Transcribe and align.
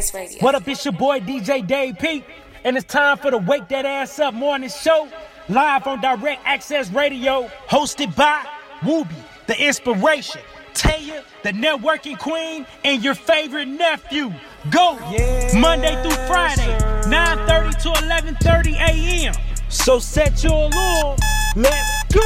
Access 0.00 0.14
Radio. 0.14 0.42
What 0.42 0.54
up, 0.54 0.66
it's 0.66 0.82
your 0.82 0.92
boy 0.92 1.20
DJ 1.20 1.66
Dave 1.66 1.98
Pete, 1.98 2.24
and 2.64 2.74
it's 2.74 2.90
time 2.90 3.18
for 3.18 3.30
the 3.30 3.36
Wake 3.36 3.68
That 3.68 3.84
Ass 3.84 4.18
Up 4.18 4.32
Morning 4.32 4.70
Show, 4.70 5.10
live 5.50 5.86
on 5.86 6.00
Direct 6.00 6.40
Access 6.46 6.90
Radio, 6.90 7.50
hosted 7.68 8.16
by 8.16 8.42
Wooby, 8.80 9.14
the 9.46 9.62
inspiration, 9.62 10.40
Taya, 10.72 11.22
the 11.42 11.52
networking 11.52 12.18
queen, 12.18 12.64
and 12.82 13.04
your 13.04 13.14
favorite 13.14 13.68
nephew, 13.68 14.32
Go, 14.70 14.94
Monday 15.60 16.02
through 16.02 16.26
Friday, 16.26 16.78
9.30 17.04 17.82
to 17.82 17.88
11.30 17.90 18.72
a.m. 18.76 19.34
So 19.68 19.98
set 19.98 20.42
your 20.42 20.70
alarm, 20.70 21.18
let's 21.56 22.04
go! 22.04 22.20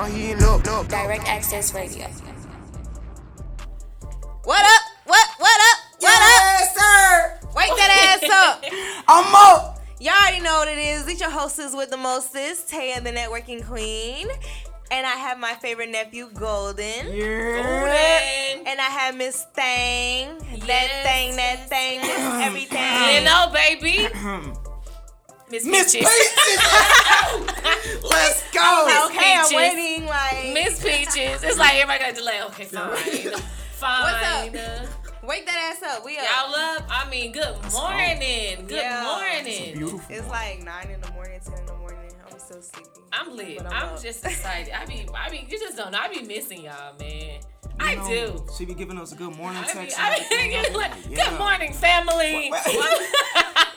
I'm 0.00 0.12
heating 0.12 0.42
up, 0.44 0.66
up. 0.66 0.88
Direct 0.88 1.28
Access 1.28 1.74
Radio. 1.74 2.08
What 4.48 4.64
up? 4.64 4.82
What? 5.04 5.28
What 5.36 5.60
up? 5.60 5.78
What 6.00 6.00
Yes, 6.00 6.74
sir. 6.74 7.38
Wake 7.54 7.68
that 7.76 8.18
ass 8.22 8.30
up. 8.32 8.64
I'm 9.06 9.34
up. 9.34 9.78
Y'all 10.00 10.14
already 10.14 10.40
know 10.40 10.60
what 10.60 10.68
it 10.68 10.78
is. 10.78 11.06
It's 11.06 11.20
your 11.20 11.28
hostess 11.28 11.76
with 11.76 11.90
the 11.90 11.98
mostest, 11.98 12.70
Taya 12.70 13.04
the 13.04 13.10
networking 13.10 13.62
queen. 13.62 14.26
And 14.90 15.06
I 15.06 15.16
have 15.16 15.38
my 15.38 15.52
favorite 15.52 15.90
nephew, 15.90 16.30
Golden. 16.32 17.12
Yeah. 17.12 18.62
And 18.64 18.80
I 18.80 18.84
have 18.84 19.16
Miss 19.16 19.44
Thang. 19.52 20.38
That 20.38 20.66
Yes, 20.66 21.04
thing, 21.04 21.36
that 21.36 21.68
thing, 21.68 22.00
Miss 22.54 22.72
You 23.12 23.24
know, 23.26 23.52
baby. 23.52 24.08
Miss 25.50 25.66
Miss 25.66 25.92
Peaches. 25.92 26.08
Peaches. 26.08 26.58
Let's 28.10 28.50
go. 28.52 29.08
Okay, 29.10 29.36
I'm 29.36 29.54
waiting 29.54 30.06
like 30.06 30.54
Miss 30.54 30.82
Peaches. 30.82 31.44
It's 31.44 31.58
like 31.58 31.74
everybody 31.74 31.98
got 31.98 32.12
a 32.12 32.14
delay. 32.14 32.42
Okay, 32.44 32.64
fine. 32.64 33.42
Fine. 33.78 34.52
wake 35.22 35.46
that 35.46 35.76
ass 35.76 35.82
up. 35.98 36.04
We 36.04 36.18
up. 36.18 36.24
Y'all 36.24 36.54
up? 36.54 36.84
I 36.90 37.08
mean, 37.08 37.32
good 37.32 37.54
morning. 37.72 38.66
Good 38.66 38.70
Yeah. 38.82 39.04
morning. 39.04 39.74
Beautiful. 39.78 40.00
It's 40.08 40.26
like 40.28 40.64
nine 40.64 40.90
in 40.90 41.00
the 41.00 41.10
morning, 41.12 41.40
ten 41.44 41.58
in 41.58 41.66
the 41.66 41.74
morning. 41.74 42.10
I'm 42.30 42.38
still 42.40 42.60
sleepy. 42.60 42.88
I'm 43.12 43.36
lit. 43.36 43.58
But 43.58 43.72
I'm 43.72 43.90
I'm 43.94 44.02
just 44.02 44.24
excited. 44.24 44.72
I 44.74 44.84
be, 44.86 45.06
I 45.14 45.30
mean, 45.30 45.46
you 45.48 45.58
just 45.58 45.76
don't 45.76 45.92
know. 45.92 45.98
I 46.00 46.08
be 46.08 46.22
missing 46.22 46.62
y'all, 46.64 46.94
man. 46.98 47.40
I 47.80 47.94
know, 47.94 48.08
do. 48.08 48.44
She 48.58 48.64
be 48.64 48.74
giving 48.74 48.98
us 48.98 49.12
a 49.12 49.14
good 49.14 49.36
morning 49.36 49.62
I 49.62 49.72
be. 49.72 49.94
I 49.96 50.18
be 50.18 50.34
everything. 50.34 50.74
like, 50.74 50.92
Yeah. 51.08 51.30
good 51.30 51.38
morning, 51.38 51.72
family. 51.72 52.50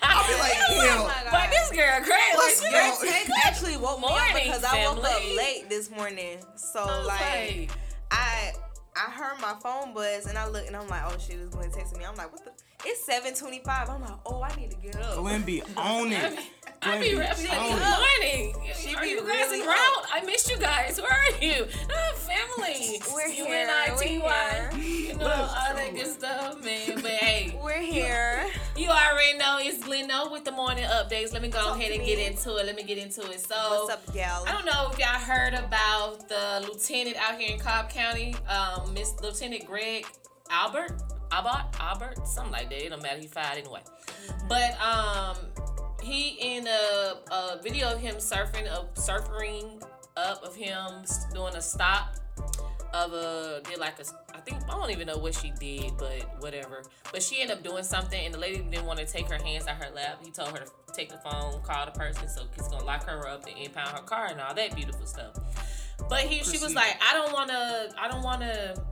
I'll 0.04 0.28
be 0.28 0.34
like, 0.34 0.58
Oh 0.70 1.12
damn. 1.14 1.32
but 1.32 1.52
this 1.52 1.70
girl 1.70 2.00
crazy. 2.02 2.38
Let's 2.38 2.64
She 2.64 2.72
go. 2.72 2.78
like, 2.78 3.04
Your 3.04 3.12
text 3.12 3.32
actually 3.46 3.78
woke 3.78 4.00
me 4.00 4.06
up 4.08 4.12
Morning, 4.12 4.34
because 4.46 4.64
I 4.64 4.86
woke 4.88 5.04
up 5.06 5.22
late 5.38 5.70
this 5.70 5.92
morning. 5.92 6.40
So 6.56 6.80
I 6.82 7.04
like 7.04 7.20
like, 7.22 7.72
I 8.10 8.54
I 8.95 9.09
heard 9.09 9.39
my 9.42 9.56
phone 9.61 9.94
buzz 9.94 10.25
and 10.25 10.38
I 10.38 10.47
look 10.47 10.67
and 10.67 10.75
I'm 10.75 10.88
like, 10.88 11.02
oh 11.06 11.17
shit, 11.17 11.39
this 11.39 11.50
boy 11.50 11.64
texting 11.67 11.97
me. 12.00 12.06
I'm 12.06 12.16
like, 12.16 12.31
what 12.31 12.44
the? 12.44 12.52
It's 12.86 13.08
7:25. 13.08 13.89
I'm 13.89 14.02
like, 14.02 14.11
oh, 14.25 14.42
I 14.42 14.56
need 14.56 14.72
to 14.72 14.78
get 14.78 14.95
up. 14.98 15.17
Glenn 15.17 15.44
be 15.44 15.61
on 15.78 16.11
it. 16.11 16.39
Be, 16.82 16.88
I 16.90 17.00
be, 17.00 17.08
I 17.22 17.34
be 17.36 17.48
like, 17.48 17.60
on 17.60 17.70
good 17.78 17.82
morning. 17.82 18.56
She 18.76 18.96
are 18.96 19.02
be 19.04 19.10
you 19.10 19.18
guys 19.22 19.28
really 19.28 19.62
around? 19.68 20.06
I 20.14 20.22
missed 20.26 20.50
you 20.50 20.58
guys. 20.58 21.00
Where 21.00 21.12
are 21.12 21.44
you? 21.44 21.68
Oh, 21.92 22.16
family. 22.16 23.02
We're 23.14 23.30
here, 23.30 23.46
U-N-I-T-Y. 23.46 24.70
we're 24.73 24.78
You 24.80 25.14
know, 25.18 25.26
all 25.28 25.76
that 25.76 25.92
good 25.94 26.08
stuff, 26.08 26.64
man. 26.64 26.96
But 26.96 27.12
hey, 27.12 27.58
We're 27.64 27.78
here. 27.80 28.48
you 28.76 28.90
already 28.90 29.38
know 29.38 29.58
it's 29.60 29.84
Gleno 29.86 30.32
with 30.32 30.44
the 30.46 30.52
morning 30.52 30.86
updates. 30.86 31.34
Let 31.34 31.42
me 31.44 31.50
go 31.50 31.60
Talk 31.60 31.78
ahead 31.78 31.92
and 31.92 32.02
me. 32.02 32.08
get 32.08 32.20
into 32.20 32.56
it. 32.58 32.66
Let 32.66 32.76
me 32.76 32.84
get 32.84 32.98
into 32.98 33.22
it. 33.30 33.40
So, 33.42 33.56
What's 33.86 33.94
up, 33.94 34.14
gal? 34.14 34.44
I 34.48 34.52
don't 34.52 34.66
know 34.66 34.90
if 34.92 34.98
y'all 34.98 35.08
heard 35.20 35.54
about 35.54 36.28
the 36.28 36.66
lieutenant 36.68 37.17
out 37.17 37.39
here 37.39 37.54
in 37.54 37.60
Cobb 37.60 37.89
County, 37.89 38.36
um, 38.48 38.92
Miss 38.94 39.14
Lieutenant 39.22 39.66
Greg 39.67 40.08
Albert, 40.50 41.02
Albert, 41.32 41.67
Albert, 41.80 42.28
something 42.28 42.52
like 42.52 42.70
that. 42.70 42.84
It 42.86 42.89
don't 42.89 43.04
matter. 43.04 43.20
He 43.20 43.28
fired 43.28 43.60
anyway. 43.60 43.82
But 44.50 44.80
um, 44.82 45.38
he 46.02 46.38
in 46.39 46.67
a, 46.67 47.16
a 47.32 47.60
video 47.62 47.92
of 47.94 48.00
him 48.00 48.16
surfing, 48.16 48.67
of 48.67 48.94
surfing 48.95 49.82
up 50.17 50.44
of 50.44 50.56
him 50.56 51.04
doing 51.34 51.56
a 51.56 51.62
stop 51.62 52.16
of 52.94 53.14
a 53.14 53.62
did 53.70 53.80
like 53.80 54.00
a 54.00 54.04
I 54.36 54.40
think 54.40 54.58
I 54.64 54.78
don't 54.78 54.92
even 54.92 55.08
know 55.08 55.17
what 55.17 55.36
she 55.36 55.52
did, 55.60 55.94
but 55.98 56.42
whatever. 56.42 56.84
But 57.11 57.22
she 57.23 57.42
ended 57.42 57.58
up 57.58 57.64
doing 57.64 57.84
something, 57.84 58.26
and 58.26 58.34
the 58.34 58.40
lady 58.40 58.58
didn't 58.58 58.86
want 58.86 59.00
to 59.00 59.06
take 59.06 59.28
her 59.30 59.42
hands 59.42 59.67
out 59.67 59.76
her 59.78 59.94
lap. 59.94 60.20
He 60.23 60.32
told 60.32 60.50
her 60.50 60.66
to 60.66 60.72
take 60.94 61.10
the 61.10 61.17
phone, 61.17 61.61
call 61.61 61.86
the 61.86 61.92
person, 61.92 62.28
so 62.28 62.44
he's 62.56 62.67
gonna 62.67 62.84
lock 62.84 63.06
her 63.06 63.28
up 63.28 63.45
and 63.48 63.58
impound 63.58 63.90
her 63.90 64.04
car 64.04 64.28
and 64.28 64.42
all 64.42 64.54
that 64.54 64.76
beautiful 64.76 65.06
stuff. 65.06 65.36
But 66.10 66.22
he, 66.22 66.44
she 66.44 66.58
was 66.58 66.73
like, 66.73 67.00
I 67.08 67.14
don't 67.14 67.32
want 67.32 67.50
to, 67.50 67.94
I 67.98 68.08
don't 68.10 68.23
want 68.23 68.42
to 68.42 68.84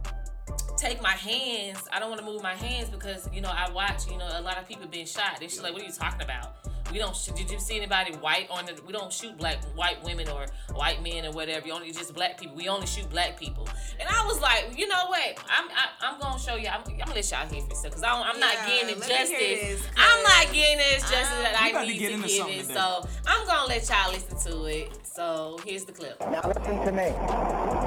take 0.78 1.02
my 1.02 1.12
hands. 1.12 1.80
I 1.92 2.00
don't 2.00 2.10
want 2.10 2.22
to 2.22 2.26
move 2.26 2.42
my 2.42 2.56
hands 2.56 2.90
because 2.90 3.28
you 3.34 3.42
know 3.42 3.52
I 3.52 3.72
watch. 3.72 4.08
You 4.10 4.18
know, 4.18 4.30
a 4.32 4.42
lot 4.42 4.58
of 4.58 4.68
people 4.68 4.88
being 4.88 5.08
shot. 5.08 5.42
And 5.42 5.50
she's 5.50 5.62
like, 5.62 5.74
what 5.74 5.82
are 5.82 5.86
you 5.86 5.92
talking 5.92 6.22
about? 6.22 6.56
We 6.92 6.98
don't. 6.98 7.16
Shoot. 7.16 7.36
Did 7.36 7.52
you 7.52 7.60
see 7.60 7.78
anybody 7.78 8.14
white 8.16 8.48
on 8.50 8.66
the? 8.66 8.80
We 8.86 8.94
don't 8.94 9.12
shoot 9.12 9.38
black 9.38 9.58
white 9.76 10.04
women 10.04 10.28
or 10.30 10.46
white 10.74 11.02
men 11.04 11.26
or 11.26 11.32
whatever. 11.32 11.68
You 11.68 11.74
only 11.74 11.92
just 11.92 12.14
black 12.14 12.40
people. 12.40 12.56
We 12.56 12.68
only 12.68 12.88
shoot 12.88 13.10
black 13.10 13.40
people. 13.40 13.68
And 14.00 14.08
I 14.10 14.26
was 14.26 14.40
like, 14.42 14.78
you 14.78 14.88
know 14.88 15.06
what? 15.08 15.38
I'm 15.50 15.70
I, 15.70 15.90
I'm 16.02 16.20
gonna 16.20 16.40
show 16.40 16.56
you. 16.56 16.68
I'm, 16.68 16.82
I'm 16.90 16.98
gonna 16.98 17.14
let 17.14 17.30
y'all 17.32 17.48
hear 17.48 17.62
for 17.62 17.84
because 17.84 18.04
I'm, 18.04 18.24
I'm 18.24 18.40
not 18.40 18.56
getting 18.66 18.90
it 18.90 19.00
let 19.00 19.10
justice. 19.10 19.84
I'm 19.98 20.24
not 20.24 20.54
getting 20.54 20.80
it 20.80 21.00
justice 21.02 21.30
I'm- 21.30 21.44
that 21.44 21.56
I 21.62 21.70
about 21.70 21.86
to 21.88 21.94
get 21.94 22.08
to 22.10 22.14
into 22.16 22.28
give 22.28 22.48
it. 22.48 22.62
today. 22.62 22.74
So 22.74 23.08
I'm 23.28 23.46
gonna 23.46 23.68
let 23.68 23.88
y'all 23.90 24.12
listen 24.12 24.52
to 24.52 24.66
it. 24.66 25.00
So 25.04 25.60
here's 25.66 25.86
the 25.86 25.92
clip. 25.92 26.20
Now 26.32 26.42
listen 26.48 26.86
to 26.86 26.92
me. 26.92 27.12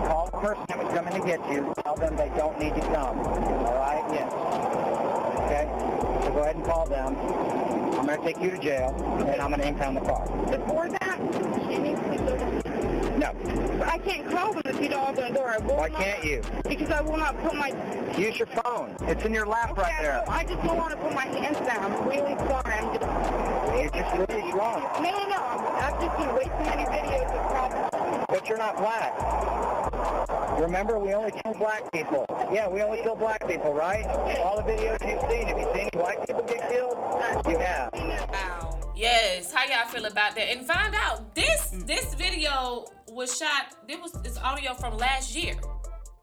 Call 0.06 0.26
the 0.32 0.38
person 0.38 0.64
that 0.69 0.78
was 0.84 0.92
coming 0.94 1.20
to 1.20 1.26
get 1.26 1.40
you. 1.50 1.72
Tell 1.82 1.96
them 1.96 2.16
they 2.16 2.30
don't 2.36 2.58
need 2.58 2.74
to 2.74 2.80
come. 2.80 3.19
All 3.19 3.74
right? 3.74 4.04
Yes. 4.12 4.32
Okay? 5.40 6.24
So 6.26 6.32
go 6.32 6.38
ahead 6.40 6.56
and 6.56 6.64
call 6.64 6.86
them. 6.86 7.81
I'm 8.02 8.08
going 8.08 8.18
to 8.18 8.26
take 8.26 8.42
you 8.42 8.50
to 8.50 8.58
jail, 8.58 8.92
and 9.30 9.40
I'm 9.40 9.50
going 9.50 9.60
to 9.60 9.68
impound 9.68 9.96
the 9.96 10.00
car. 10.00 10.26
Before 10.50 10.88
that, 10.88 11.18
she 11.68 11.78
needs 11.78 12.00
to 12.00 12.16
go 12.18 12.36
to 12.36 13.16
No. 13.16 13.32
But 13.78 13.88
I 13.88 13.98
can't 13.98 14.28
call 14.28 14.54
them 14.54 14.62
if 14.64 14.82
you 14.82 14.88
don't 14.88 15.10
open 15.10 15.32
the 15.32 15.38
door. 15.38 15.54
Why 15.62 15.86
not, 15.86 16.00
can't 16.00 16.24
you? 16.24 16.42
Because 16.68 16.90
I 16.90 17.00
will 17.00 17.16
not 17.16 17.40
put 17.42 17.54
my... 17.54 17.68
Use 18.18 18.40
your 18.40 18.48
phone. 18.48 18.96
It's 19.02 19.24
in 19.24 19.32
your 19.32 19.46
lap 19.46 19.78
right 19.78 19.94
there. 20.00 20.24
I 20.28 20.42
just 20.42 20.60
don't 20.64 20.78
want 20.78 20.90
to 20.90 20.96
put 20.96 21.14
my 21.14 21.26
hands 21.26 21.58
down. 21.58 21.92
I'm 21.92 22.08
really 22.08 22.36
sorry. 22.38 22.74
I'm 22.74 22.92
just... 22.92 23.06
You 23.78 23.88
just 23.94 24.28
really 24.28 24.52
wrong. 24.52 24.82
No, 25.00 25.10
no, 25.12 25.28
no. 25.28 25.36
I've 25.78 26.00
just 26.00 26.19
seen 26.19 26.34
way 26.34 26.42
too 26.42 26.64
many 26.64 26.82
videos 26.82 27.30
of 27.30 27.50
problems. 27.52 28.26
But 28.28 28.48
you're 28.48 28.58
not 28.58 28.78
black. 28.78 30.22
Remember, 30.60 30.98
we 30.98 31.12
only 31.14 31.32
kill 31.32 31.54
black 31.54 31.90
people. 31.92 32.26
Yeah, 32.52 32.68
we 32.68 32.82
only 32.82 33.02
kill 33.02 33.16
black 33.16 33.46
people, 33.48 33.72
right? 33.74 34.04
All 34.38 34.56
the 34.56 34.62
videos 34.70 35.00
you've 35.08 35.30
seen, 35.30 35.46
have 35.46 35.58
you 35.58 35.64
seen 35.74 35.88
any 35.92 36.02
white 36.02 36.26
people 36.26 36.42
get 36.44 36.68
killed? 36.70 36.96
You 37.48 37.58
have. 37.58 37.90
Wow. 38.30 38.80
Yes, 38.94 39.52
how 39.52 39.64
y'all 39.64 39.88
feel 39.88 40.04
about 40.04 40.34
that? 40.36 40.48
And 40.50 40.66
find 40.66 40.94
out 40.94 41.34
this 41.34 41.70
this 41.86 42.14
video 42.14 42.84
was 43.08 43.36
shot. 43.36 43.74
This 43.88 43.98
was 44.00 44.12
this 44.22 44.38
audio 44.38 44.74
from 44.74 44.96
last 44.98 45.34
year. 45.34 45.54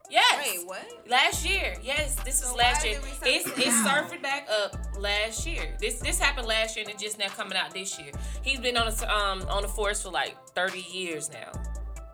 Yes. 0.08 0.56
Wait, 0.58 0.66
what? 0.66 1.08
Last 1.08 1.48
year, 1.48 1.74
yes, 1.84 2.16
this 2.24 2.40
was 2.40 2.50
So 2.50 2.56
last 2.56 2.84
year. 2.84 2.94
did 2.94 3.04
we 3.24 3.30
It's 3.30 3.46
it's 3.58 3.76
surfing 3.88 4.22
back 4.22 4.48
up 4.50 4.76
last 4.98 5.46
year. 5.46 5.76
This 5.80 6.00
this 6.00 6.18
happened 6.18 6.48
last 6.48 6.76
year 6.76 6.84
and 6.84 6.94
it's 6.94 7.02
just 7.02 7.18
now 7.18 7.28
coming 7.28 7.56
out 7.56 7.72
this 7.72 7.98
year. 7.98 8.10
He's 8.42 8.58
been 8.60 8.76
on 8.76 8.90
the 8.90 9.14
um 9.14 9.42
on 9.48 9.62
the 9.62 9.68
force 9.68 10.02
for 10.02 10.10
like 10.10 10.36
thirty 10.54 10.80
years 10.80 11.30
now. 11.30 11.52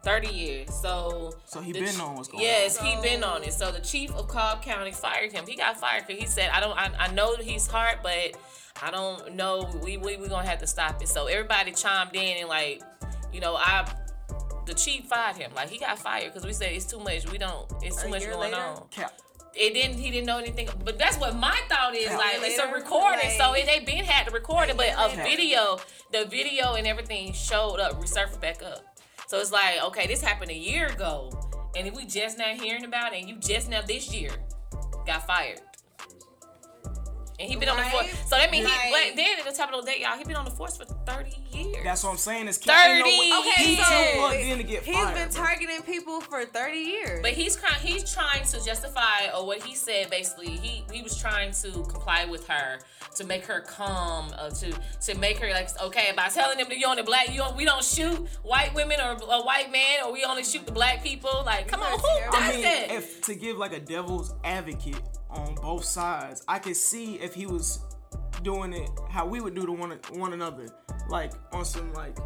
30 0.07 0.29
years. 0.29 0.69
So 0.81 1.35
So 1.47 1.61
he 1.61 1.73
been 1.73 1.87
ch- 1.95 1.99
on 2.01 2.15
what's 2.15 2.29
going 2.29 2.45
Yes, 2.45 2.79
on. 2.79 2.87
he 2.87 3.01
been 3.03 3.25
on 3.25 3.43
it. 3.43 3.53
So 3.53 3.73
the 3.73 3.81
chief 3.81 4.15
of 4.15 4.29
Cobb 4.29 4.63
County 4.63 4.93
fired 4.93 5.33
him. 5.33 5.45
He 5.47 5.57
got 5.57 5.79
fired 5.81 6.07
because 6.07 6.23
he 6.23 6.29
said, 6.29 6.49
"I 6.51 6.61
don't. 6.61 6.79
I, 6.79 6.91
I 6.99 7.09
know 7.13 7.35
that 7.37 7.45
he's 7.45 7.67
hard, 7.67 7.99
but 8.05 8.37
I 8.81 8.91
don't 8.93 9.35
know. 9.35 9.69
We 9.83 9.97
we 9.97 10.17
we 10.17 10.29
gonna 10.29 10.47
have 10.47 10.61
to 10.61 10.67
stop 10.67 11.03
it." 11.03 11.09
So 11.09 11.27
everybody 11.27 11.73
chimed 11.73 12.15
in 12.15 12.37
and 12.39 12.49
like, 12.49 12.83
you 13.33 13.41
know, 13.41 13.57
I. 13.57 13.93
The 14.67 14.75
chief 14.75 15.05
fired 15.07 15.37
him. 15.37 15.53
Like 15.55 15.69
he 15.71 15.79
got 15.79 15.99
fired 15.99 16.33
because 16.33 16.45
we 16.45 16.53
said 16.53 16.73
it's 16.73 16.87
too 16.87 16.99
much. 17.01 17.31
We 17.31 17.39
don't. 17.39 17.71
It's 17.83 18.01
too 18.01 18.09
A 18.09 18.11
much 18.11 18.25
going 18.25 18.39
later? 18.53 18.57
on. 18.57 18.87
Cap. 18.91 19.13
It 19.55 19.75
didn't. 19.75 19.99
He 19.99 20.11
didn't 20.11 20.27
know 20.27 20.39
anything. 20.39 20.69
But 20.85 20.99
that's 20.99 21.17
what 21.19 21.35
my 21.37 21.57
thought 21.69 21.95
is. 21.97 22.05
Yeah. 22.11 22.17
Like 22.17 22.37
it's 22.43 22.59
a 22.59 22.63
Later, 22.67 22.75
recording, 22.75 23.31
so 23.39 23.51
like- 23.51 23.63
it, 23.63 23.67
they 23.67 23.79
been 23.93 24.05
had 24.05 24.27
to 24.27 24.33
record 24.33 24.69
it, 24.69 24.77
but 24.77 24.89
a 24.97 25.07
later. 25.09 25.23
video, 25.23 25.79
the 26.13 26.25
video 26.27 26.75
and 26.75 26.87
everything 26.87 27.33
showed 27.33 27.77
up, 27.81 28.01
resurfaced 28.03 28.41
back 28.41 28.63
up. 28.63 28.85
So 29.27 29.41
it's 29.41 29.53
like, 29.53 29.83
okay, 29.85 30.07
this 30.07 30.23
happened 30.23 30.51
a 30.51 30.57
year 30.57 30.87
ago, 30.87 31.31
and 31.77 31.95
we 31.97 32.07
just 32.07 32.39
now 32.39 32.55
hearing 32.55 32.85
about 32.85 33.13
it, 33.13 33.21
and 33.21 33.29
you 33.29 33.37
just 33.37 33.69
now 33.69 33.83
this 33.83 34.15
year 34.15 34.31
got 35.05 35.27
fired. 35.27 35.61
And 37.39 37.49
he 37.51 37.57
been 37.57 37.69
on 37.69 37.77
the 37.77 37.85
force. 37.85 38.07
So 38.29 38.37
that 38.37 38.51
means 38.51 38.67
he 38.67 38.73
Like- 38.93 39.09
but 39.11 39.17
then 39.17 39.39
at 39.39 39.45
the 39.45 39.53
top 39.53 39.71
of 39.73 39.85
the 39.85 39.91
day, 39.93 40.01
y'all. 40.01 40.17
He 40.17 40.25
been 40.25 40.37
on 40.37 40.47
the 40.47 40.51
force 40.51 40.77
for 40.77 40.85
30 40.87 41.37
years. 41.53 41.85
That's 41.85 42.03
what 42.03 42.11
I'm 42.13 42.17
saying. 42.17 42.49
Is 42.49 42.57
ain't 42.59 42.67
no 42.67 42.73
30 42.73 43.33
Okay, 43.51 43.51
He 43.63 43.75
years. 43.75 43.87
too 43.87 43.93
so 43.95 44.13
plugged 44.17 44.37
in 44.41 44.57
to 44.59 44.65
get 44.65 44.83
he's 44.85 44.97
fired. 44.97 45.15
been 45.15 45.29
bro. 45.29 45.45
targeting 45.45 45.83
people 45.83 46.21
for 46.23 46.45
30 46.47 46.79
years. 46.79 47.21
But 47.23 47.33
he's 47.33 47.57
trying. 47.57 47.81
He's 47.81 48.11
trying 48.13 48.45
to 48.45 48.65
justify, 48.65 49.29
or 49.37 49.47
what 49.47 49.63
he 49.63 49.75
said. 49.75 50.09
Basically, 50.09 50.49
he 50.57 50.85
he 50.91 51.03
was 51.03 51.17
trying 51.19 51.53
to 51.63 51.71
comply 51.85 52.25
with 52.25 52.47
her 52.49 52.79
to 53.17 53.25
make 53.25 53.45
her 53.45 53.61
calm, 53.61 54.33
uh, 54.39 54.49
to 54.51 54.73
to 55.07 55.15
make 55.19 55.39
her 55.39 55.51
like 55.51 55.69
okay 55.83 56.13
by 56.17 56.29
telling 56.29 56.57
them 56.57 56.69
that 56.71 56.79
you 56.79 56.87
only 56.87 57.03
black. 57.03 57.29
You 57.31 57.39
don't, 57.39 57.57
we 57.57 57.65
don't 57.67 57.85
shoot 57.85 58.17
white 58.45 58.73
women 58.75 58.99
or 59.01 59.13
a 59.13 59.43
white 59.43 59.71
man, 59.71 60.05
or 60.05 60.13
we 60.13 60.25
only 60.25 60.43
shoot 60.45 60.65
the 60.65 60.73
black 60.73 61.03
people. 61.03 61.43
Like, 61.45 61.69
come 61.69 61.83
on, 61.83 61.99
who 61.99 62.07
are 62.07 62.31
does 62.31 62.43
I 62.43 62.53
mean, 62.53 62.63
that? 62.63 62.91
if 62.93 63.21
to 63.27 63.35
give 63.35 63.59
like 63.59 63.73
a 63.75 63.81
devil's 63.81 64.33
advocate 64.43 64.97
on 65.37 65.55
both 65.57 65.85
sides, 65.85 66.43
I 66.49 66.59
could 66.59 66.77
see 66.77 67.17
if 67.17 67.35
he 67.35 67.47
was 67.47 67.81
doing 68.43 68.73
it 68.73 68.91
how 69.09 69.27
we 69.27 69.41
would 69.41 69.55
do 69.55 69.67
to 69.67 69.73
one 69.73 69.99
one 70.13 70.33
another, 70.33 70.67
like 71.09 71.33
on 71.53 71.65
some 71.65 71.93
like 71.95 72.17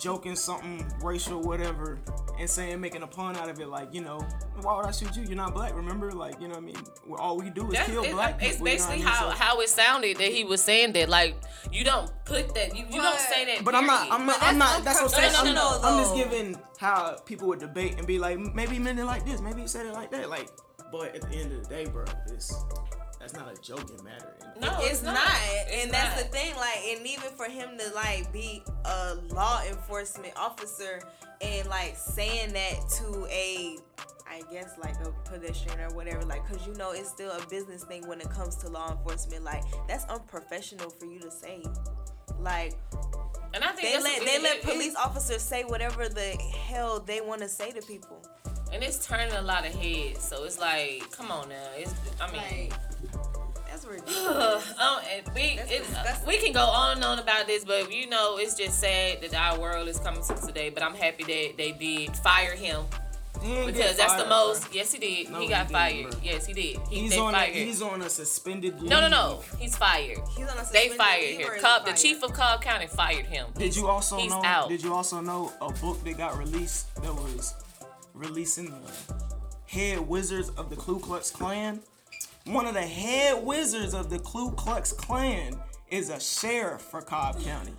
joking 0.00 0.36
something 0.36 0.84
racial, 1.02 1.40
whatever, 1.40 1.98
and 2.38 2.48
saying 2.48 2.80
making 2.80 3.02
a 3.02 3.06
pun 3.06 3.34
out 3.36 3.48
of 3.48 3.58
it, 3.60 3.68
like 3.68 3.92
you 3.94 4.02
know, 4.02 4.18
why 4.60 4.76
would 4.76 4.84
I 4.86 4.90
shoot 4.90 5.16
you? 5.16 5.22
You're 5.22 5.36
not 5.36 5.54
black, 5.54 5.74
remember? 5.74 6.12
Like 6.12 6.40
you 6.40 6.48
know, 6.48 6.54
what 6.54 6.62
I 6.62 6.66
mean, 6.66 6.76
all 7.18 7.38
we 7.38 7.50
do 7.50 7.66
is 7.68 7.72
That's- 7.72 7.88
kill 7.90 8.04
it- 8.04 8.12
black 8.12 8.42
it's 8.42 8.56
people. 8.56 8.68
you 8.68 8.78
know 8.78 8.84
what 8.84 8.90
I 8.90 8.92
basically 8.92 8.96
mean? 8.98 9.06
how, 9.06 9.30
So- 9.30 9.36
how 9.36 9.60
it 9.60 9.68
sounded 9.70 10.16
that 10.18 10.32
he 10.32 10.44
was 10.44 10.62
saying 10.62 10.92
that. 10.92 11.08
Like, 11.08 11.36
you 11.72 11.82
don't 11.84 12.10
put 12.24 12.54
that. 12.54 12.76
You, 12.76 12.84
you 12.90 13.00
don't 13.00 13.18
say 13.18 13.44
that. 13.46 13.64
But 13.64 13.74
I'm 13.74 13.86
not. 13.86 14.08
I'm 14.10 14.26
not. 14.26 14.38
I'm 14.42 14.58
not. 14.58 14.84
That's 14.84 15.00
what 15.02 15.14
I'm 15.14 15.20
saying. 15.20 15.34
I'm, 15.36 15.46
unprofessional, 15.46 15.84
I'm 15.84 16.02
just 16.04 16.14
giving 16.16 16.58
how 16.78 17.16
people 17.24 17.48
would 17.48 17.60
debate 17.60 17.94
and 17.96 18.06
be 18.06 18.18
like, 18.18 18.38
maybe 18.38 18.74
he 18.74 18.78
meant 18.78 18.98
it 18.98 19.04
like 19.06 19.24
this. 19.24 19.40
Maybe 19.40 19.62
he 19.62 19.66
said 19.68 19.86
it 19.86 19.94
like 19.94 20.10
that. 20.10 20.28
Like, 20.28 20.48
but 20.92 21.14
at 21.14 21.22
the 21.22 21.36
end 21.36 21.52
of 21.52 21.62
the 21.62 21.68
day, 21.68 21.86
bro, 21.86 22.04
it's 22.28 22.54
that's 23.18 23.32
not 23.34 23.52
a 23.52 23.60
joking 23.60 24.02
matter. 24.04 24.34
No, 24.60 24.76
it's, 24.80 25.02
not, 25.02 25.18
It's 25.66 25.82
and 25.84 25.90
that's 25.92 26.16
not. 26.20 26.24
the 26.30 26.38
thing. 26.38 26.54
Like, 26.56 26.78
and 26.88 27.06
even 27.06 27.30
for 27.36 27.46
him 27.46 27.70
to 27.78 27.94
like 27.94 28.32
be 28.32 28.62
a 28.84 29.14
law 29.30 29.62
enforcement 29.68 30.32
officer 30.36 31.00
and 31.40 31.68
like 31.68 31.96
saying 31.96 32.52
that 32.52 32.88
to 32.98 33.26
a, 33.30 33.76
I 34.28 34.42
guess 34.52 34.72
like 34.82 34.94
a 35.04 35.10
pedestrian 35.28 35.80
or 35.80 35.94
whatever, 35.94 36.22
like, 36.22 36.46
cause 36.46 36.64
you 36.66 36.74
know 36.74 36.92
it's 36.92 37.08
still 37.08 37.32
a 37.32 37.44
business 37.48 37.84
thing 37.84 38.06
when 38.06 38.20
it 38.20 38.30
comes 38.30 38.54
to 38.56 38.68
law 38.68 38.92
enforcement. 38.92 39.42
Like, 39.44 39.64
that's 39.88 40.04
unprofessional 40.04 40.90
for 40.90 41.06
you 41.06 41.18
to 41.20 41.30
say. 41.30 41.62
Like, 42.38 42.74
And 43.54 43.64
I 43.64 43.72
think 43.72 43.88
they 43.94 44.02
let 44.02 44.24
they 44.24 44.36
it- 44.36 44.42
let 44.42 44.56
it- 44.58 44.62
police 44.62 44.94
officers 44.94 45.42
say 45.42 45.64
whatever 45.64 46.08
the 46.08 46.36
hell 46.68 47.00
they 47.00 47.20
want 47.20 47.40
to 47.42 47.48
say 47.48 47.72
to 47.72 47.80
people. 47.82 48.22
And 48.76 48.84
it's 48.84 49.06
turning 49.06 49.32
a 49.32 49.40
lot 49.40 49.66
of 49.66 49.74
heads. 49.74 50.22
So 50.22 50.44
it's 50.44 50.60
like, 50.60 51.10
come 51.10 51.30
on 51.30 51.48
now. 51.48 51.54
It's 51.78 51.94
I 52.20 52.30
mean. 52.30 52.68
Like, 52.70 52.72
that's 53.70 53.86
ridiculous. 53.90 54.74
um, 54.78 54.98
and 55.10 55.34
we 55.34 55.56
That's 55.56 55.70
it, 55.70 55.78
disgusting. 55.86 56.28
we 56.28 56.36
can 56.38 56.52
go 56.52 56.60
on 56.64 56.96
and 56.96 57.04
on 57.04 57.18
about 57.18 57.46
this, 57.46 57.64
but 57.64 57.90
you 57.92 58.06
know 58.08 58.36
it's 58.38 58.54
just 58.54 58.78
sad 58.80 59.22
that 59.22 59.34
our 59.34 59.58
world 59.58 59.88
is 59.88 59.98
coming 59.98 60.22
to 60.24 60.34
today. 60.46 60.68
But 60.70 60.82
I'm 60.82 60.94
happy 60.94 61.24
that 61.24 61.54
they 61.56 61.72
did 61.72 62.14
fire 62.18 62.54
him 62.54 62.84
because 63.66 63.96
that's 63.96 64.14
fired, 64.14 64.24
the 64.24 64.28
most. 64.28 64.62
bro. 64.64 64.70
Yes, 64.74 64.92
he 64.92 64.98
did. 64.98 65.30
No, 65.30 65.38
he 65.38 65.44
he 65.44 65.50
got 65.50 65.68
didn't, 65.68 65.72
fired. 65.72 66.10
bro. 66.10 66.20
Yes, 66.22 66.46
he 66.46 66.52
did. 66.52 66.78
He 66.90 67.00
He's 67.00 67.10
they 67.12 67.18
on. 67.18 67.34
A, 67.34 67.44
he's 67.46 67.82
on 67.82 68.02
a 68.02 68.08
suspended. 68.10 68.82
no, 68.82 69.00
no, 69.00 69.08
no. 69.08 69.42
He's 69.58 69.76
fired. 69.76 70.18
He's 70.36 70.48
on 70.48 70.58
a 70.58 70.64
They 70.72 70.88
fired 70.90 71.22
leave 71.22 71.40
him. 71.40 71.52
is 71.54 71.62
Cobb, 71.62 71.86
he 71.86 71.92
the 71.92 71.98
chief 71.98 72.22
of 72.22 72.32
Cobb 72.34 72.60
County 72.62 72.86
fired 72.86 73.26
him. 73.26 73.46
Did 73.56 73.74
you 73.76 73.86
also 73.88 74.16
he's 74.18 74.30
know? 74.30 74.42
out. 74.44 74.68
Did 74.68 74.82
you 74.82 74.92
also 74.94 75.20
know 75.20 75.52
a 75.60 75.70
book 75.72 76.02
that 76.04 76.16
got 76.16 76.38
released 76.38 76.94
that 77.02 77.14
was 77.14 77.54
releasing 78.16 78.66
the 78.70 79.14
head 79.66 80.00
wizards 80.00 80.48
of 80.56 80.70
the 80.70 80.76
Ku 80.76 80.98
Klux 80.98 81.30
Klan? 81.30 81.80
One 82.46 82.66
of 82.66 82.74
the 82.74 82.82
head 82.82 83.44
wizards 83.44 83.94
of 83.94 84.10
the 84.10 84.18
Ku 84.20 84.50
Klux 84.52 84.92
Klan 84.92 85.58
is 85.90 86.10
a 86.10 86.18
sheriff 86.20 86.80
for 86.80 87.00
Cobb 87.02 87.40
County. 87.42 87.72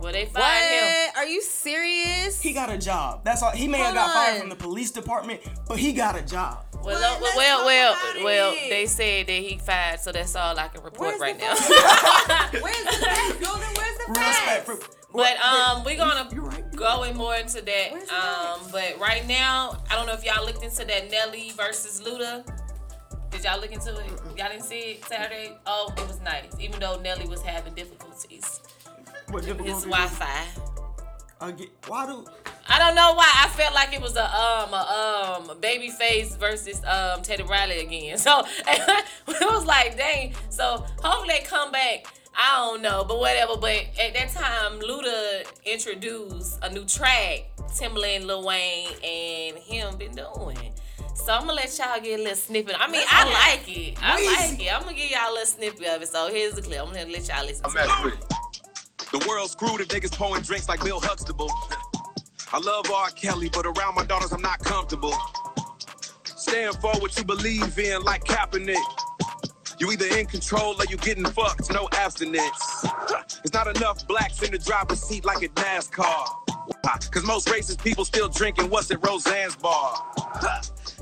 Well, 0.00 0.12
they 0.12 0.26
fired 0.26 0.70
him. 0.70 0.84
What? 0.84 1.16
Are 1.16 1.26
you 1.26 1.42
serious? 1.42 2.40
He 2.40 2.52
got 2.52 2.70
a 2.70 2.78
job. 2.78 3.24
That's 3.24 3.42
all. 3.42 3.50
He 3.50 3.66
may 3.66 3.78
have 3.78 3.86
Hold 3.86 3.96
got 3.96 4.12
fired 4.14 4.34
on. 4.34 4.40
from 4.42 4.48
the 4.50 4.56
police 4.56 4.90
department, 4.92 5.40
but 5.66 5.78
he 5.78 5.92
got 5.92 6.16
a 6.16 6.22
job. 6.22 6.64
Well, 6.84 7.00
Well, 7.00 7.20
well, 7.20 7.36
well, 7.36 7.64
well, 7.66 8.24
well, 8.24 8.52
they 8.52 8.86
said 8.86 9.26
that 9.26 9.32
he 9.32 9.58
fired, 9.58 9.98
so 9.98 10.12
that's 10.12 10.36
all 10.36 10.56
I 10.56 10.68
can 10.68 10.84
report 10.84 11.18
Where's 11.18 11.20
right 11.20 11.36
now. 11.36 11.48
Where's 12.60 12.84
the 12.84 13.04
facts, 13.04 13.44
Golden? 13.44 13.68
Where's 13.74 13.98
the 13.98 14.04
Respect 14.08 14.66
facts? 14.66 14.66
for. 14.66 14.97
But 15.12 15.38
um, 15.38 15.84
we're 15.84 15.96
gonna 15.96 16.28
right. 16.40 16.76
go 16.76 17.04
in 17.04 17.16
more 17.16 17.34
into 17.34 17.62
that. 17.62 17.92
Um, 17.92 18.60
but 18.70 18.98
right 19.00 19.26
now, 19.26 19.78
I 19.90 19.96
don't 19.96 20.06
know 20.06 20.12
if 20.12 20.24
y'all 20.24 20.44
looked 20.44 20.62
into 20.62 20.84
that 20.84 21.10
Nelly 21.10 21.52
versus 21.56 22.00
Luda. 22.06 22.46
Did 23.30 23.44
y'all 23.44 23.60
look 23.60 23.72
into 23.72 23.90
it? 23.98 24.10
Y'all 24.36 24.48
didn't 24.48 24.62
see 24.64 24.92
it 24.92 25.04
Saturday? 25.04 25.56
Oh, 25.66 25.92
it 25.96 26.06
was 26.06 26.20
nice. 26.20 26.44
Even 26.60 26.80
though 26.80 26.98
Nelly 27.00 27.26
was 27.26 27.42
having 27.42 27.74
difficulties, 27.74 28.60
What 29.30 29.44
his? 29.44 29.84
Wi-Fi. 29.84 30.44
Again, 31.40 31.68
why 31.86 32.06
do? 32.06 32.26
I 32.68 32.78
don't 32.78 32.94
know 32.94 33.14
why. 33.14 33.30
I 33.36 33.48
felt 33.48 33.74
like 33.74 33.94
it 33.94 34.00
was 34.02 34.16
a 34.16 34.24
um 34.24 34.74
a 34.74 35.38
um 35.48 35.60
Babyface 35.60 36.36
versus 36.36 36.82
um 36.84 37.22
Teddy 37.22 37.44
Riley 37.44 37.80
again. 37.80 38.18
So 38.28 38.42
it 38.66 39.52
was 39.52 39.64
like, 39.64 39.96
dang. 39.96 40.34
So 40.50 40.84
hopefully 41.02 41.38
they 41.38 41.44
come 41.44 41.70
back. 41.72 42.06
I 42.40 42.56
don't 42.58 42.82
know, 42.82 43.04
but 43.06 43.18
whatever. 43.18 43.56
But 43.56 43.84
at 44.00 44.14
that 44.14 44.30
time, 44.32 44.78
Luda 44.80 45.44
introduced 45.64 46.58
a 46.62 46.70
new 46.72 46.84
track. 46.84 47.46
Timbaland, 47.72 48.24
Lil 48.26 48.44
Wayne, 48.46 48.88
and 49.04 49.56
him 49.58 49.96
been 49.98 50.14
doing. 50.14 50.72
So 51.14 51.32
I'm 51.34 51.40
gonna 51.40 51.54
let 51.54 51.76
y'all 51.76 52.00
get 52.00 52.20
a 52.20 52.22
little 52.22 52.36
snippet. 52.36 52.76
I 52.78 52.90
mean, 52.90 53.02
I 53.08 53.24
like 53.24 53.68
it. 53.76 53.98
I 54.00 54.24
like 54.50 54.60
it. 54.64 54.72
I'm 54.74 54.82
gonna 54.82 54.94
give 54.94 55.10
y'all 55.10 55.30
a 55.30 55.32
little 55.32 55.46
snippet 55.46 55.86
of 55.88 56.00
it. 56.02 56.08
So 56.08 56.28
here's 56.32 56.54
the 56.54 56.62
clip. 56.62 56.80
I'm 56.80 56.86
gonna 56.94 57.06
let 57.10 57.28
y'all 57.28 57.44
listen. 57.44 57.64
I'm 57.66 57.72
To 57.72 57.78
it. 57.78 57.86
messing 57.86 58.04
with 58.04 58.14
it. 58.14 58.34
The 59.10 59.26
world's 59.28 59.52
screwed 59.52 59.80
if 59.80 59.88
niggas 59.88 60.12
pouring 60.16 60.42
drinks 60.42 60.68
like 60.68 60.82
Bill 60.84 61.00
Huxtable. 61.00 61.50
I 62.52 62.58
love 62.58 62.90
R. 62.90 63.10
Kelly, 63.10 63.50
but 63.52 63.66
around 63.66 63.94
my 63.96 64.04
daughters 64.04 64.32
I'm 64.32 64.40
not 64.42 64.60
comfortable. 64.60 65.14
Stand 66.24 66.76
for 66.76 66.92
what 67.00 67.16
you 67.18 67.24
believe 67.24 67.78
in, 67.78 68.02
like 68.04 68.24
Kaepernick. 68.24 68.76
You 69.78 69.92
either 69.92 70.06
in 70.18 70.26
control 70.26 70.74
or 70.80 70.84
you 70.88 70.96
getting 70.96 71.24
fucked, 71.24 71.72
no 71.72 71.88
abstinence. 71.92 72.86
It's 73.44 73.54
not 73.54 73.68
enough 73.76 74.06
blacks 74.08 74.42
in 74.42 74.50
the 74.50 74.58
driver's 74.58 75.00
seat 75.00 75.24
like 75.24 75.42
at 75.44 75.54
NASCAR. 75.54 76.26
Cause 77.10 77.24
most 77.24 77.46
racist 77.48 77.82
people 77.82 78.04
still 78.04 78.28
drinking 78.28 78.68
what's 78.68 78.90
at 78.90 79.00
Roseanne's 79.00 79.54
bar. 79.56 79.94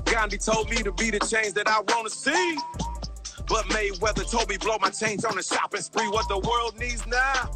Gandhi 0.05 0.37
told 0.37 0.69
me 0.69 0.77
to 0.77 0.91
be 0.91 1.09
the 1.09 1.19
change 1.19 1.53
that 1.53 1.67
I 1.67 1.81
wanna 1.87 2.09
see. 2.09 2.57
But 3.47 3.65
Mayweather 3.65 4.29
told 4.29 4.49
me 4.49 4.57
blow 4.57 4.77
my 4.79 4.89
chains 4.89 5.25
on 5.25 5.37
a 5.37 5.43
shopping 5.43 5.81
spree. 5.81 6.07
What 6.09 6.29
the 6.29 6.37
world 6.37 6.77
needs 6.79 7.07
now 7.07 7.49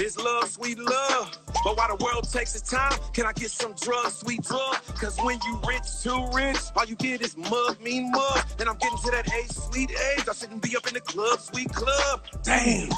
is 0.00 0.16
love, 0.16 0.48
sweet 0.48 0.78
love. 0.78 1.38
But 1.64 1.76
while 1.76 1.96
the 1.96 2.02
world 2.02 2.30
takes 2.30 2.54
its 2.54 2.70
time, 2.70 2.98
can 3.12 3.26
I 3.26 3.32
get 3.32 3.50
some 3.50 3.74
drugs, 3.74 4.18
sweet 4.18 4.42
drug? 4.42 4.76
Cause 5.00 5.18
when 5.22 5.38
you 5.46 5.60
rich, 5.66 6.02
too 6.02 6.26
rich, 6.32 6.58
all 6.76 6.84
you 6.86 6.96
get 6.96 7.20
is 7.20 7.36
mug, 7.36 7.80
mean 7.80 8.10
mug. 8.10 8.44
And 8.58 8.68
I'm 8.68 8.76
getting 8.76 8.98
to 8.98 9.10
that 9.10 9.32
age, 9.34 9.50
sweet 9.50 9.90
age. 9.90 10.24
I 10.28 10.32
shouldn't 10.32 10.62
be 10.62 10.76
up 10.76 10.86
in 10.88 10.94
the 10.94 11.00
club, 11.00 11.38
sweet 11.40 11.72
club. 11.72 12.22
Damn. 12.42 12.88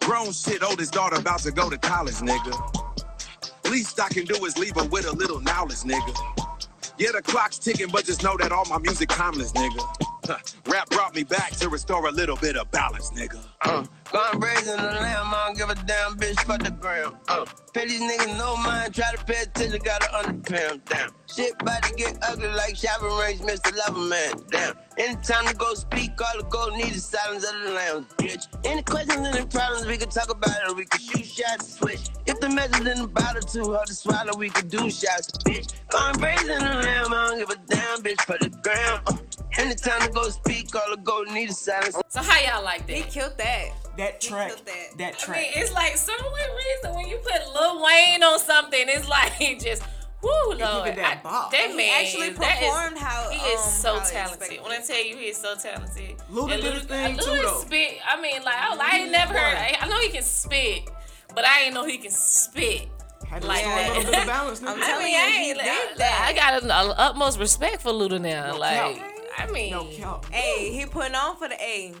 Grown 0.00 0.32
shit, 0.32 0.62
oldest 0.62 0.92
daughter 0.92 1.16
about 1.16 1.40
to 1.40 1.52
go 1.52 1.70
to 1.70 1.78
college, 1.78 2.16
nigga. 2.16 3.70
Least 3.70 4.00
I 4.00 4.08
can 4.08 4.24
do 4.24 4.44
is 4.44 4.58
leave 4.58 4.74
her 4.76 4.84
with 4.88 5.06
a 5.06 5.12
little 5.12 5.40
knowledge, 5.40 5.82
nigga. 5.84 6.58
Yeah, 6.98 7.12
the 7.12 7.22
clock's 7.22 7.58
ticking, 7.58 7.88
but 7.88 8.04
just 8.04 8.22
know 8.22 8.36
that 8.38 8.52
all 8.52 8.64
my 8.66 8.78
music 8.78 9.08
timeless, 9.08 9.52
nigga. 9.52 10.09
Rap 10.66 10.90
brought 10.90 11.14
me 11.14 11.24
back 11.24 11.52
to 11.52 11.68
restore 11.68 12.06
a 12.08 12.10
little 12.12 12.36
bit 12.36 12.56
of 12.56 12.70
balance, 12.70 13.10
nigga. 13.10 13.40
Uh, 13.62 13.84
gone 14.12 14.38
brazen 14.40 14.76
the 14.76 14.82
lamb, 14.82 15.26
I 15.34 15.44
don't 15.46 15.58
give 15.58 15.70
a 15.70 15.74
damn 15.86 16.16
bitch 16.16 16.40
for 16.40 16.58
the 16.58 16.70
gram. 16.70 17.16
Uh, 17.28 17.44
pay 17.74 17.86
these 17.86 18.00
niggas 18.00 18.38
no 18.38 18.56
mind, 18.56 18.94
try 18.94 19.12
to 19.14 19.24
pay 19.24 19.42
attention, 19.42 19.80
gotta 19.84 20.14
underpay 20.16 20.68
'em, 20.70 20.82
damn. 20.86 21.10
Shit 21.34 21.54
about 21.60 21.82
to 21.84 21.94
get 21.94 22.18
ugly 22.22 22.48
like 22.48 22.74
Shabba 22.74 23.20
Ranks, 23.20 23.40
Mr. 23.42 23.72
Loverman, 23.78 24.50
damn. 24.50 24.74
Anytime 24.98 25.46
to 25.46 25.54
go 25.54 25.74
speak, 25.74 26.10
all 26.20 26.42
the 26.42 26.44
gold 26.48 26.74
need 26.74 26.94
is 26.94 27.04
silence 27.04 27.44
of 27.44 27.54
the 27.62 27.70
lambs, 27.70 28.06
bitch. 28.18 28.46
Any 28.64 28.82
questions, 28.82 29.26
any 29.26 29.46
problems, 29.46 29.86
we 29.86 29.96
can 29.96 30.08
talk 30.10 30.30
about 30.30 30.56
it, 30.68 30.76
we 30.76 30.84
can 30.84 31.00
shoot 31.00 31.24
shots, 31.26 31.74
switch. 31.78 32.08
If 32.26 32.40
the 32.40 32.48
message 32.48 32.86
in 32.86 33.02
the 33.02 33.08
bottle 33.08 33.42
too 33.42 33.72
hard 33.72 33.86
to 33.88 33.94
swallow, 33.94 34.36
we 34.36 34.50
can 34.50 34.68
do 34.68 34.90
shots, 34.90 35.30
bitch. 35.44 35.72
Gone 35.90 36.14
brazen 36.18 36.46
the 36.46 36.54
lamb, 36.60 37.12
I 37.14 37.28
don't 37.28 37.38
give 37.38 37.50
a 37.50 37.56
damn 37.66 38.02
bitch 38.02 38.20
for 38.22 38.36
the 38.40 38.50
gram. 38.62 39.00
Uh, 39.06 39.16
anytime 39.58 40.00
to 40.02 40.08
go 40.10 40.28
speak, 40.28 40.74
all 40.74 40.82
the 40.90 40.96
gold 41.02 41.28
need 41.30 41.50
is 41.50 41.58
silence. 41.58 41.96
So 42.08 42.22
how 42.22 42.38
y'all 42.40 42.64
like 42.64 42.86
that? 42.86 42.96
He 42.96 43.02
killed 43.02 43.36
that. 43.38 43.68
That 43.96 44.22
He 44.22 44.28
track. 44.28 44.48
killed 44.48 44.66
that. 44.66 44.98
That 44.98 45.14
I 45.14 45.16
track. 45.18 45.40
mean, 45.42 45.50
it's 45.56 45.72
like 45.72 45.96
some 45.96 46.16
weird 46.20 46.50
reason 46.56 46.94
when 46.96 47.08
you 47.08 47.16
put 47.18 47.52
Lil 47.54 47.82
Wayne 47.84 48.22
on 48.22 48.38
something, 48.40 48.80
it's 48.86 49.08
like 49.08 49.32
he 49.34 49.56
just 49.56 49.82
woo 50.22 50.30
Lord. 50.48 50.58
it 50.58 50.96
that 50.96 51.18
I- 51.18 51.22
bop. 51.22 51.50
that 51.52 51.68
man 51.68 51.78
he 51.78 51.90
actually 51.90 52.26
is- 52.28 52.38
that 52.38 52.62
is- 52.62 52.68
performed 52.70 52.98
how 52.98 53.28
he 53.30 53.38
is 53.38 53.60
um, 53.60 53.70
so 53.72 54.10
talented. 54.10 54.40
expected. 54.42 54.62
When 54.62 54.72
I 54.72 54.80
tell 54.80 55.04
you 55.04 55.16
he 55.16 55.24
is 55.26 55.36
so 55.36 55.54
talented, 55.56 56.16
Luda 56.30 56.52
And 56.52 56.62
did 56.62 56.74
his 56.74 56.82
thing 56.84 57.16
Luda 57.16 57.24
too, 57.24 57.42
though. 57.42 57.60
Spit. 57.64 57.98
I 58.06 58.20
mean, 58.20 58.42
like 58.42 58.54
I, 58.56 58.76
I 58.80 58.96
ain't 58.98 59.10
never 59.12 59.34
heard. 59.34 59.56
I, 59.56 59.76
I 59.80 59.88
know 59.88 59.98
he 60.00 60.08
can 60.10 60.22
spit, 60.22 60.88
but 61.34 61.44
I 61.46 61.62
ain't 61.62 61.74
know 61.74 61.84
he 61.84 61.98
can 61.98 62.10
spit. 62.10 62.88
Had 63.28 63.42
to 63.42 63.48
like 63.48 63.64
restore 63.64 63.72
a 63.72 63.76
that. 63.82 63.96
little 63.96 64.10
bit 64.12 64.20
of 64.20 64.26
balance, 64.26 64.60
nigga. 64.60 64.68
I'm 64.68 64.78
I 64.82 64.86
telling 64.86 65.04
mean, 65.04 65.14
you, 65.14 65.20
I 65.20 65.30
he 65.30 65.50
ain't. 65.50 65.58
did 65.58 65.98
that. 65.98 66.26
I 66.28 66.32
got 66.32 66.62
an 66.64 66.70
uh, 66.70 66.94
utmost 66.96 67.38
respect 67.38 67.80
for 67.82 67.90
Luda 67.90 68.20
now. 68.20 68.52
No 68.52 68.58
like, 68.58 68.96
cap. 68.96 69.12
I 69.48 69.52
mean, 69.52 69.70
No 69.70 69.84
cap. 69.84 70.24
Hey, 70.30 70.72
he 70.72 70.86
putting 70.86 71.14
on 71.14 71.36
for 71.36 71.48
the 71.48 71.54
A. 71.60 71.92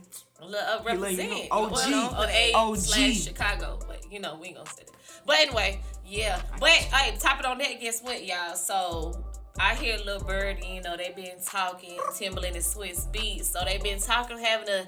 L- 0.42 0.54
uh, 0.54 0.78
He 0.82 0.84
let 0.84 0.94
you 0.94 1.00
represent 1.00 1.30
know. 1.30 1.46
OG. 1.50 1.72
well, 1.72 2.14
on 2.14 2.28
A 2.30 2.52
OG. 2.54 2.76
slash 2.78 3.20
Chicago, 3.22 3.78
but 3.86 4.04
you 4.10 4.20
know 4.20 4.36
we 4.40 4.48
ain't 4.48 4.56
gonna 4.56 4.68
say 4.70 4.82
that. 4.86 4.94
But 5.26 5.36
anyway, 5.38 5.80
yeah. 6.06 6.40
But 6.58 6.70
hey, 6.70 7.16
top 7.18 7.40
it 7.40 7.46
on 7.46 7.58
that. 7.58 7.80
Guess 7.80 8.02
what, 8.02 8.24
y'all? 8.26 8.54
So 8.54 9.22
I 9.58 9.74
hear 9.74 9.98
Lil 9.98 10.20
Birdie. 10.20 10.66
You 10.66 10.82
know 10.82 10.96
they 10.96 11.12
been 11.14 11.38
talking 11.44 11.98
Timbaland 12.12 12.54
and 12.54 12.56
Swizz 12.56 13.06
Beatz. 13.12 13.44
So 13.44 13.60
they 13.64 13.78
been 13.78 13.98
talking 14.00 14.38
having 14.38 14.68
a 14.68 14.84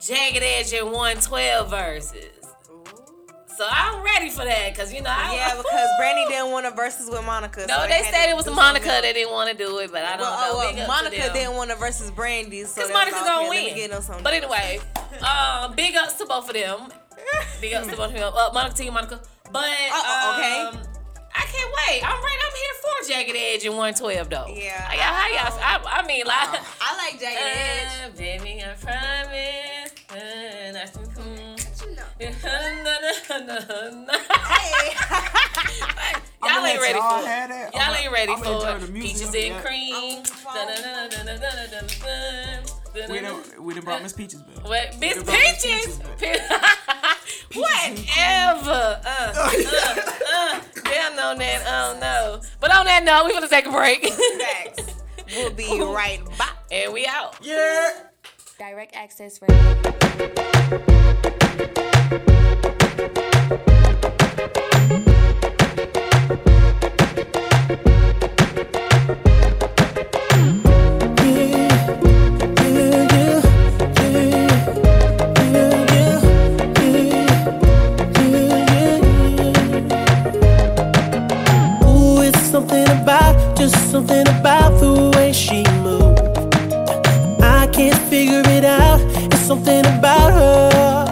jagged 0.00 0.42
edge 0.42 0.72
in 0.72 0.90
one 0.90 1.16
twelve 1.18 1.70
verses. 1.70 2.32
So 3.58 3.66
I'm 3.68 4.04
ready 4.04 4.30
for 4.30 4.44
that 4.44 4.72
because 4.72 4.94
you 4.94 5.02
know 5.02 5.10
I 5.10 5.34
Yeah, 5.34 5.56
because 5.56 5.88
Brandy 5.98 6.26
didn't 6.28 6.52
want 6.52 6.66
a 6.66 6.70
versus 6.70 7.10
with 7.10 7.26
Monica. 7.26 7.66
No, 7.66 7.74
so 7.74 7.88
they 7.88 7.94
had 8.04 8.14
said 8.14 8.30
it 8.30 8.36
was 8.36 8.46
Monica 8.46 8.86
that 8.86 9.02
didn't 9.02 9.32
want 9.32 9.50
to 9.50 9.56
do 9.56 9.78
it, 9.78 9.90
but 9.90 10.04
I 10.04 10.10
don't 10.12 10.20
Well, 10.20 10.30
know. 10.30 10.52
oh, 10.54 10.58
well, 10.58 10.74
to 10.76 10.86
Monica 10.86 11.32
didn't 11.32 11.56
want 11.56 11.72
a 11.72 11.74
versus 11.74 12.12
Brandy, 12.12 12.62
so 12.62 12.80
Cause 12.80 12.86
they 12.86 12.94
Monica 12.94 13.16
gonna 13.16 13.48
like, 13.48 13.58
okay, 13.72 13.88
win. 13.90 14.22
But 14.22 14.34
anyway, 14.34 14.78
um, 15.26 15.74
big 15.74 15.96
ups 15.96 16.14
to 16.22 16.26
both 16.26 16.46
of 16.48 16.54
them. 16.54 16.86
Big 17.60 17.74
ups 17.74 17.88
to 17.88 17.96
both 17.96 18.14
of 18.14 18.14
them. 18.14 18.32
Uh, 18.32 18.50
Monica 18.54 18.76
to 18.76 18.84
you, 18.84 18.92
Monica. 18.92 19.20
But 19.50 19.66
Oh, 19.90 20.36
okay. 20.38 20.78
um, 20.78 20.86
I 21.34 21.42
can't 21.50 21.72
wait. 21.82 22.02
I'm 22.06 22.22
right. 22.22 22.38
I'm 22.46 22.54
here 22.54 22.74
for 22.78 23.08
Jagged 23.10 23.36
Edge 23.36 23.64
and 23.66 23.74
112 23.74 24.30
though. 24.30 24.46
Yeah. 24.54 24.86
Y'all? 24.92 25.02
How 25.02 25.28
y'all? 25.34 25.58
I, 25.58 25.98
I 25.98 26.06
mean, 26.06 26.24
like. 26.24 26.62
I 26.80 26.96
like 26.96 27.18
Jagged 27.18 27.42
Edge. 27.42 27.88
Uh, 27.98 28.10
baby, 28.16 28.62
I 28.62 28.74
promise. 28.78 29.92
Uh, 30.10 31.57
that's- 32.18 32.44
Y'all 36.40 36.50
I'ma 36.50 36.66
ain't 36.66 36.80
ready 36.80 36.98
y'all 36.98 37.18
for 37.20 37.28
it. 37.28 37.50
Y'all 37.74 37.82
I'ma- 37.82 37.94
ain't 37.96 38.12
ready 38.12 38.32
I'ma 38.32 38.44
for 38.78 38.84
it. 38.84 38.94
Peaches 38.94 39.22
and 39.22 39.34
Yeah. 39.34 39.60
cream. 39.60 40.22
We 43.08 43.20
done, 43.20 43.42
we 43.60 43.74
done 43.74 43.84
brought 43.84 44.02
Miss 44.02 44.12
Peaches 44.12 44.40
back. 44.42 44.64
What? 44.64 44.98
Miss 44.98 45.16
We 45.18 45.24
done 45.24 45.34
Peaches? 45.36 45.98
Whatever. 47.54 49.00
Uh, 49.04 49.32
uh, 49.34 49.50
uh. 50.32 50.60
Damn 50.84 51.18
on 51.18 51.38
that. 51.38 51.66
I 51.66 51.88
don't 51.92 52.00
know. 52.00 52.40
But 52.60 52.70
on 52.74 52.86
that 52.86 53.02
note, 53.04 53.24
we're 53.24 53.32
gonna 53.32 53.48
take 53.48 53.66
a 53.66 53.70
break. 53.70 54.06
Facts. 54.06 54.94
We'll 55.36 55.50
be 55.50 55.80
right 55.82 56.20
back. 56.38 56.56
and 56.70 56.92
we 56.92 57.06
out. 57.06 57.36
Yeah. 57.42 57.90
Direct 58.58 58.94
access 58.94 59.40
radio. 59.42 60.94
Something 83.90 84.28
about 84.28 84.78
the 84.80 85.10
way 85.16 85.32
she 85.32 85.64
moves. 85.80 86.20
I 87.40 87.66
can't 87.72 87.98
figure 88.10 88.42
it 88.44 88.64
out. 88.64 89.00
It's 89.32 89.40
something 89.40 89.80
about 89.80 90.30
her. 90.32 91.06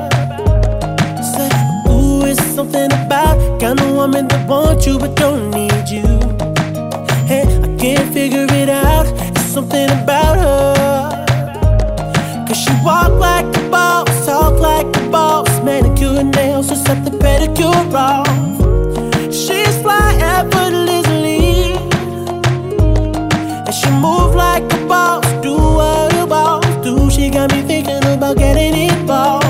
Say, 1.23 1.49
ooh, 1.88 2.26
it's 2.26 2.42
something 2.54 2.92
about 2.92 3.61
kind 3.61 3.80
of 3.80 3.95
woman 3.95 4.28
that 4.28 4.47
wants 4.47 4.87
you 4.87 4.99
but 4.99 5.16
don't 5.16 5.50
need 5.52 5.88
you. 5.88 6.06
Hey, 7.26 7.45
I 7.64 7.76
can't 7.78 8.12
figure 8.12 8.47
it 8.50 8.68
out. 8.68 9.06
It's 9.35 9.47
something 9.56 9.88
about 9.90 10.37
her. 10.37 11.25
Cause 12.47 12.59
she 12.59 12.73
walk 12.85 13.12
like 13.12 13.47
a 13.56 13.71
boss, 13.71 14.26
talk 14.26 14.61
like 14.61 14.87
a 14.99 15.09
boss. 15.09 15.49
Manicure 15.64 16.21
and 16.21 16.30
nails, 16.35 16.68
just 16.68 16.85
set 16.85 17.02
the 17.06 17.11
pedicure 17.11 17.95
off. 17.95 18.46
About 28.26 28.38
getting 28.38 28.75
involved. 28.90 29.46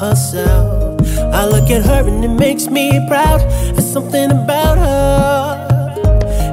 Herself. 0.00 0.98
I 1.34 1.44
look 1.46 1.68
at 1.70 1.84
her 1.84 2.08
and 2.08 2.24
it 2.24 2.28
makes 2.28 2.68
me 2.68 2.90
proud. 3.06 3.40
There's 3.74 3.92
something 3.92 4.30
about 4.30 4.78
her. 4.78 5.92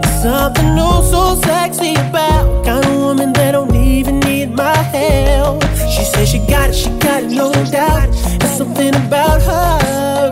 It's 0.03 0.21
something 0.21 0.77
oh 0.77 1.01
so 1.09 1.41
sexy 1.41 1.93
about 1.93 2.65
kind 2.65 2.85
of 2.85 2.95
woman 2.99 3.31
that 3.33 3.51
don't 3.51 3.73
even 3.73 4.19
need 4.19 4.51
my 4.51 4.75
help. 4.75 5.63
She 5.95 6.03
says 6.03 6.27
she 6.29 6.39
got 6.39 6.69
it, 6.71 6.75
she 6.75 6.89
got 6.99 7.23
it, 7.23 7.31
no 7.31 7.51
doubt. 7.71 8.09
There's 8.39 8.57
something 8.57 8.93
about 8.93 9.41
her. 9.41 10.29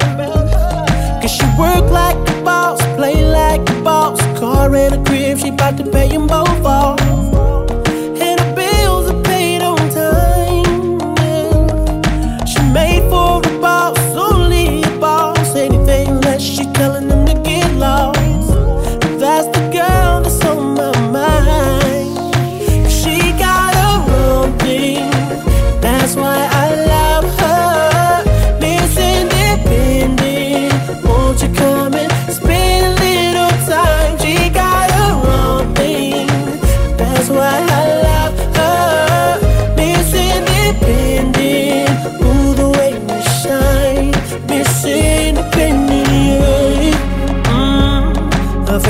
Cause 1.22 1.32
she 1.32 1.46
work 1.58 1.90
like 1.90 2.18
a 2.18 2.44
boss, 2.44 2.82
play 2.98 3.24
like 3.24 3.62
a 3.70 3.82
boss. 3.82 4.20
Car 4.38 4.76
and 4.76 4.96
a 4.96 5.10
crib, 5.10 5.40
she 5.40 5.52
bout 5.52 5.78
to 5.78 5.86
pay 5.90 6.10
them 6.10 6.28
both 6.28 6.66
off. 6.66 7.05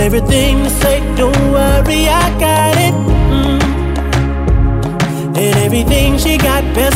Her 0.05 0.21
to 0.21 0.69
say, 0.69 1.00
don't 1.15 1.51
worry, 1.51 2.07
I 2.07 2.39
got 2.39 2.77
it. 2.77 2.93
Mm. 3.33 3.62
And 5.35 5.55
everything 5.65 6.19
she 6.19 6.38
got, 6.38 6.63
best 6.75 6.94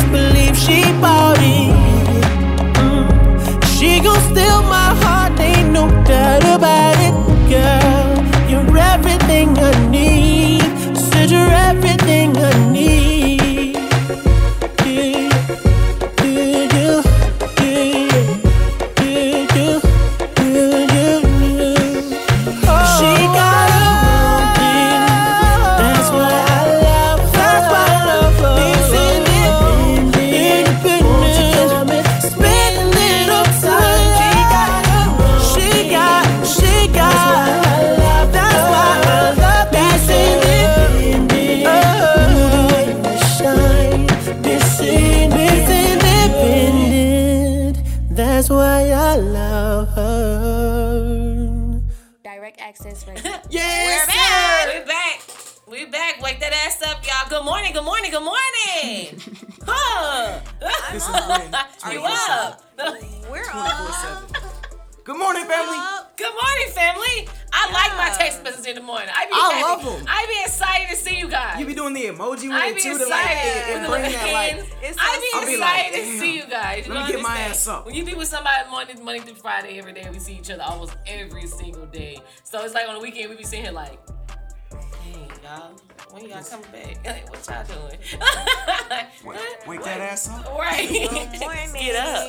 back? 86.71 86.97
Like, 87.05 87.29
what 87.29 87.47
y'all 87.47 87.65
doing? 87.65 87.97
Wake, 89.25 89.67
wake 89.67 89.83
that 89.83 89.99
ass 90.01 90.29
up. 90.29 90.45
right. 90.57 90.87
Good 90.89 91.39
morning. 91.39 91.73
Get 91.73 91.95
up. 91.95 92.27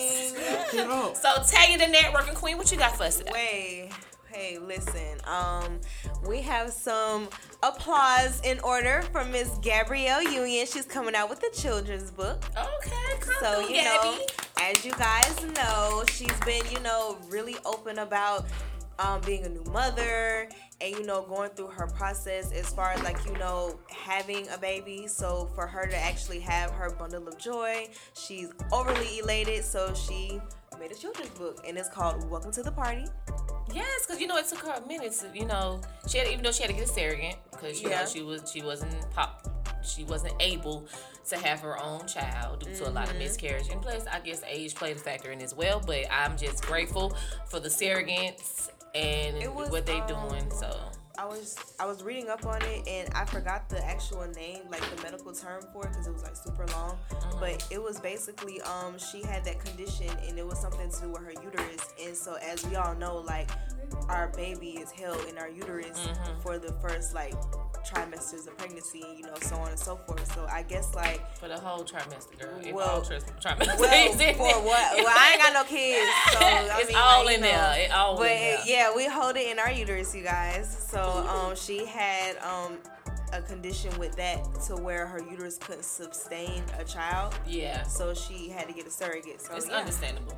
Get 0.73 0.89
up. 0.91 1.17
So 1.17 1.29
Taya 1.29 1.79
the 1.79 1.85
networking 1.93 2.35
queen, 2.35 2.57
what 2.57 2.71
you 2.73 2.79
got 2.79 2.97
for 2.97 3.05
us 3.05 3.19
today? 3.19 3.31
Wait, 3.33 3.93
hey, 4.33 4.59
listen. 4.59 5.21
Um, 5.25 5.81
we 6.27 6.41
have 6.43 6.71
some 6.73 7.29
applause 7.63 8.41
in 8.43 8.59
order 8.61 9.03
for 9.13 9.25
Miss 9.25 9.51
Gabrielle 9.63 10.23
Union. 10.23 10.67
She's 10.67 10.87
coming 10.87 11.15
out 11.15 11.29
with 11.31 11.43
a 11.43 11.51
children's 11.55 12.11
book. 12.11 12.43
Okay, 12.57 13.21
come 13.21 13.35
So 13.41 13.63
through, 13.67 13.75
you 13.75 13.85
know, 13.85 14.19
as 14.63 14.85
you 14.85 14.93
guys 14.93 15.45
know, 15.57 16.05
she's 16.11 16.39
been 16.41 16.63
you 16.71 16.81
know 16.81 17.19
really 17.29 17.57
open 17.65 17.99
about 17.99 18.47
um, 19.01 19.21
being 19.23 19.45
a 19.45 19.49
new 19.49 19.65
mother 19.73 20.49
and 20.81 20.95
you 20.97 21.05
know 21.05 21.23
going 21.23 21.51
through 21.51 21.69
her 21.69 21.87
process 21.87 22.53
as 22.53 22.69
far 22.73 22.91
as 22.93 23.03
like 23.03 23.19
you 23.27 23.33
know 23.39 23.79
having 23.89 24.49
a 24.51 24.59
baby. 24.59 25.07
So 25.07 25.51
for 25.55 25.67
her 25.67 25.87
to 25.87 25.97
actually 25.97 26.41
have 26.41 26.71
her 26.73 26.91
bundle 26.91 27.27
of 27.27 27.39
joy, 27.39 27.89
she's 28.15 28.51
overly 28.73 29.19
elated. 29.21 29.65
So 29.65 29.95
she 29.95 30.41
made 30.79 30.93
a 30.93 30.95
children's 30.95 31.31
book 31.31 31.65
and 31.67 31.77
it's 31.77 31.89
called 31.89 32.29
Welcome 32.31 32.53
to 32.53 32.63
the 32.63 32.73
Party. 32.73 33.05
Yes, 33.73 34.05
because 34.07 34.21
you 34.21 34.27
know 34.27 34.37
it 34.37 34.49
took 34.49 34.59
her 34.61 34.83
a 34.83 34.87
minute 34.87 35.13
to, 35.21 35.31
you 35.39 35.45
know, 35.45 35.81
she 36.09 36.19
had 36.19 36.27
even 36.29 36.43
though 36.43 36.51
she 36.53 36.63
had 36.63 36.71
to 36.71 36.77
get 36.77 36.85
a 36.85 36.93
surrogate 36.93 37.37
because 37.53 37.81
you 37.81 37.89
Yeah. 37.91 38.01
know 38.01 38.07
she 38.07 38.23
was 38.23 38.51
she 38.53 38.63
wasn't 38.63 38.95
pop 39.11 39.47
she 39.83 40.05
wasn't 40.05 40.35
able 40.41 40.87
to 41.27 41.39
have 41.39 41.61
her 41.61 41.79
own 41.79 42.07
child 42.07 42.61
due 42.65 42.75
to 42.77 42.89
a 42.89 42.91
lot 42.91 43.09
of 43.09 43.15
Mhm. 43.15 43.21
miscarriage. 43.21 43.69
And 43.71 43.81
plus, 43.81 44.05
I 44.07 44.21
guess 44.21 44.43
age 44.47 44.75
played 44.75 44.97
a 44.97 45.01
factor 45.01 45.31
in 45.31 45.41
as 45.41 45.55
well. 45.55 45.81
But 45.81 46.05
I'm 46.11 46.37
just 46.37 46.63
grateful 46.67 47.17
for 47.49 47.61
the 47.61 47.71
surrogates 47.71 48.69
and 48.95 49.55
was, 49.55 49.71
what 49.71 49.87
they 49.87 50.01
um, 50.01 50.29
doing. 50.29 50.51
So 50.51 50.91
I 51.21 51.27
was 51.27 51.55
I 51.79 51.85
was 51.85 52.03
reading 52.03 52.31
up 52.31 52.47
on 52.47 52.63
it 52.63 52.89
and 52.89 53.13
I 53.15 53.27
forgot 53.27 53.69
the 53.69 53.85
actual 53.85 54.27
name, 54.29 54.61
like 54.71 54.81
the 54.97 55.03
medical 55.03 55.33
term 55.33 55.61
for 55.71 55.85
it, 55.85 55.91
because 55.91 56.07
it 56.07 56.15
was 56.15 56.23
like 56.23 56.35
super 56.35 56.67
long. 56.69 56.97
But 57.39 57.67
it 57.71 57.83
was 57.83 58.01
basically 58.01 58.63
um 58.63 58.97
she 58.99 59.23
had 59.23 59.45
that 59.45 59.63
condition 59.63 60.09
and 60.27 60.39
it 60.39 60.47
was 60.47 60.59
something 60.59 60.91
to 60.91 61.01
do 61.03 61.11
with 61.11 61.23
her 61.23 61.33
uterus. 61.33 61.93
And 62.03 62.17
so 62.17 62.37
as 62.37 62.67
we 62.67 62.77
all 62.77 62.95
know, 62.95 63.19
like 63.19 63.51
our 64.09 64.29
baby 64.29 64.71
is 64.79 64.91
held 64.91 65.23
in 65.27 65.37
our 65.37 65.49
uterus 65.51 65.99
Mhm. 65.99 66.43
for 66.43 66.59
the 66.59 66.73
first 66.81 67.13
like 67.15 67.35
trimesters 67.85 68.47
of 68.47 68.57
pregnancy, 68.59 69.03
you 69.17 69.23
know, 69.23 69.35
so 69.43 69.57
on 69.57 69.69
and 69.71 69.79
so 69.79 69.97
forth. 70.07 70.33
So 70.35 70.47
I 70.51 70.63
guess 70.63 70.95
like 70.95 71.21
for 71.39 71.49
the 71.49 71.59
whole 71.59 71.83
trimester, 71.85 72.39
girl, 72.39 72.59
it's 72.61 72.73
Well, 72.73 73.03
tris- 73.03 73.25
trimester. 73.43 73.79
well, 73.79 74.13
in 74.21 74.35
for 74.37 74.45
what? 74.63 74.97
Well, 74.97 75.07
I 75.19 75.31
ain't 75.33 75.43
got 75.43 75.53
no 75.55 75.65
kids, 75.65 76.11
so 76.33 76.39
I 76.41 76.77
It's 76.81 76.89
mean, 76.89 76.99
all 76.99 77.25
like, 77.25 77.37
in 77.37 77.41
know. 77.41 77.47
there. 77.49 77.79
It 77.81 77.91
all 77.91 78.13
in 78.13 78.19
but 78.19 78.25
there. 78.29 78.59
yeah, 78.67 78.95
we 78.95 79.07
hold 79.07 79.37
it 79.37 79.49
in 79.51 79.59
our 79.59 79.71
uterus, 79.73 80.15
you 80.15 80.23
guys. 80.23 80.77
So 80.91 80.99
um, 81.11 81.57
she 81.57 81.85
had 81.87 82.37
um 82.39 82.79
a 83.33 83.41
condition 83.43 83.97
with 83.99 84.17
that 84.17 84.43
to 84.67 84.75
where 84.75 85.07
her 85.07 85.21
uterus 85.31 85.57
couldn't 85.59 85.85
sustain 85.85 86.63
a 86.79 86.85
child. 86.85 87.35
Yeah. 87.47 87.85
So 87.85 88.13
she 88.13 88.49
had 88.49 88.67
to 88.67 88.73
get 88.75 88.87
a 88.87 88.91
surrogate. 88.91 89.41
So 89.41 89.55
It's 89.55 89.69
yeah. 89.69 89.77
understandable. 89.77 90.37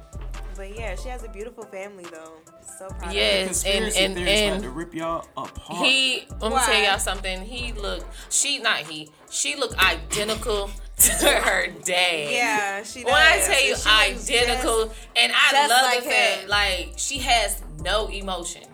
But 0.55 0.77
yeah, 0.77 0.95
she 0.97 1.09
has 1.09 1.25
a 1.25 1.29
beautiful 1.29 1.65
family 1.65 2.05
though. 2.13 2.35
So 2.79 2.89
proud. 2.89 3.09
of 3.09 3.15
Yes, 3.15 3.63
her. 3.63 3.71
and 3.71 3.85
Conspiracy 3.85 4.05
and 4.05 4.15
theories 4.15 4.41
and 4.41 4.53
like 4.57 4.63
to 4.63 4.71
rip 4.71 4.95
y'all 4.95 5.27
apart. 5.39 5.87
He, 5.87 6.25
let 6.33 6.43
me 6.43 6.49
Why? 6.51 6.67
tell 6.67 6.83
y'all 6.83 6.99
something. 6.99 7.41
He 7.41 7.73
looked, 7.73 8.05
she, 8.31 8.59
not 8.59 8.79
he, 8.81 9.11
she 9.31 9.57
looked 9.57 9.79
identical 9.83 10.69
to 10.99 11.11
her 11.29 11.69
dad. 11.85 12.31
Yeah, 12.31 12.83
she 12.83 13.05
When 13.05 13.15
I 13.15 13.37
does. 13.39 13.47
tell 13.47 13.65
you 13.65 13.77
She 13.77 13.89
identical, 13.89 14.85
just- 14.87 14.99
and 15.17 15.33
I 15.35 15.67
love 15.67 15.83
like 15.83 16.05
the 16.05 16.11
fact, 16.11 16.41
him. 16.43 16.49
like, 16.51 16.93
she 16.97 17.19
has 17.21 17.63
no 17.81 18.09
emotions. 18.09 18.67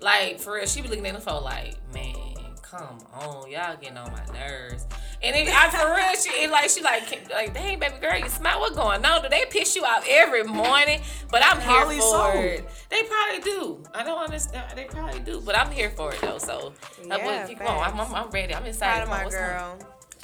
Like, 0.00 0.38
for 0.40 0.54
real, 0.54 0.66
she 0.66 0.82
be 0.82 0.88
looking 0.88 1.06
at 1.06 1.14
the 1.14 1.20
phone 1.20 1.42
like, 1.42 1.76
man, 1.94 2.14
come 2.62 2.98
on, 3.14 3.50
y'all 3.50 3.76
getting 3.76 3.96
on 3.96 4.12
my 4.12 4.24
nerves. 4.38 4.86
And 5.22 5.34
it, 5.34 5.48
I, 5.48 5.70
for 5.70 5.94
real, 5.94 6.14
she 6.22 6.44
it 6.44 6.50
like 6.50 6.68
she 6.68 6.82
like 6.82 7.30
like, 7.30 7.54
dang, 7.54 7.78
baby 7.78 7.94
girl, 8.00 8.18
you 8.18 8.28
smile. 8.28 8.60
What 8.60 8.74
going 8.74 9.02
on? 9.04 9.22
Do 9.22 9.28
they 9.30 9.46
piss 9.48 9.74
you 9.74 9.84
out 9.86 10.04
every 10.06 10.44
morning? 10.44 11.00
But 11.30 11.42
I'm 11.42 11.56
here 11.58 11.68
Probably 11.70 11.96
for 11.96 12.02
so. 12.02 12.32
it. 12.34 12.68
They 12.90 13.02
probably 13.04 13.40
do. 13.42 13.82
I 13.94 14.02
don't 14.04 14.22
understand. 14.22 14.76
They 14.76 14.84
probably 14.84 15.20
do, 15.20 15.40
but 15.40 15.56
I'm 15.56 15.70
here 15.70 15.88
for 15.90 16.12
it 16.12 16.20
though. 16.20 16.36
So 16.36 16.74
Yeah, 17.06 17.46
keep 17.46 17.60
on. 17.62 17.66
I'm. 17.94 17.98
I'm, 17.98 18.14
I'm 18.14 18.30
ready. 18.30 18.54
I'm 18.54 18.60
Proud 18.60 18.68
excited. 18.68 19.02
of 19.04 19.08
my 19.08 19.28
girl. 19.30 19.78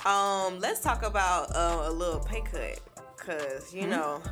Um, 0.04 0.60
let's 0.60 0.80
talk 0.80 1.04
about 1.04 1.56
uh, 1.56 1.84
a 1.88 1.90
little 1.90 2.20
pay 2.20 2.42
cut, 2.42 2.78
cause 3.16 3.72
you 3.72 3.84
Hmm? 3.84 3.90
know, 3.90 4.22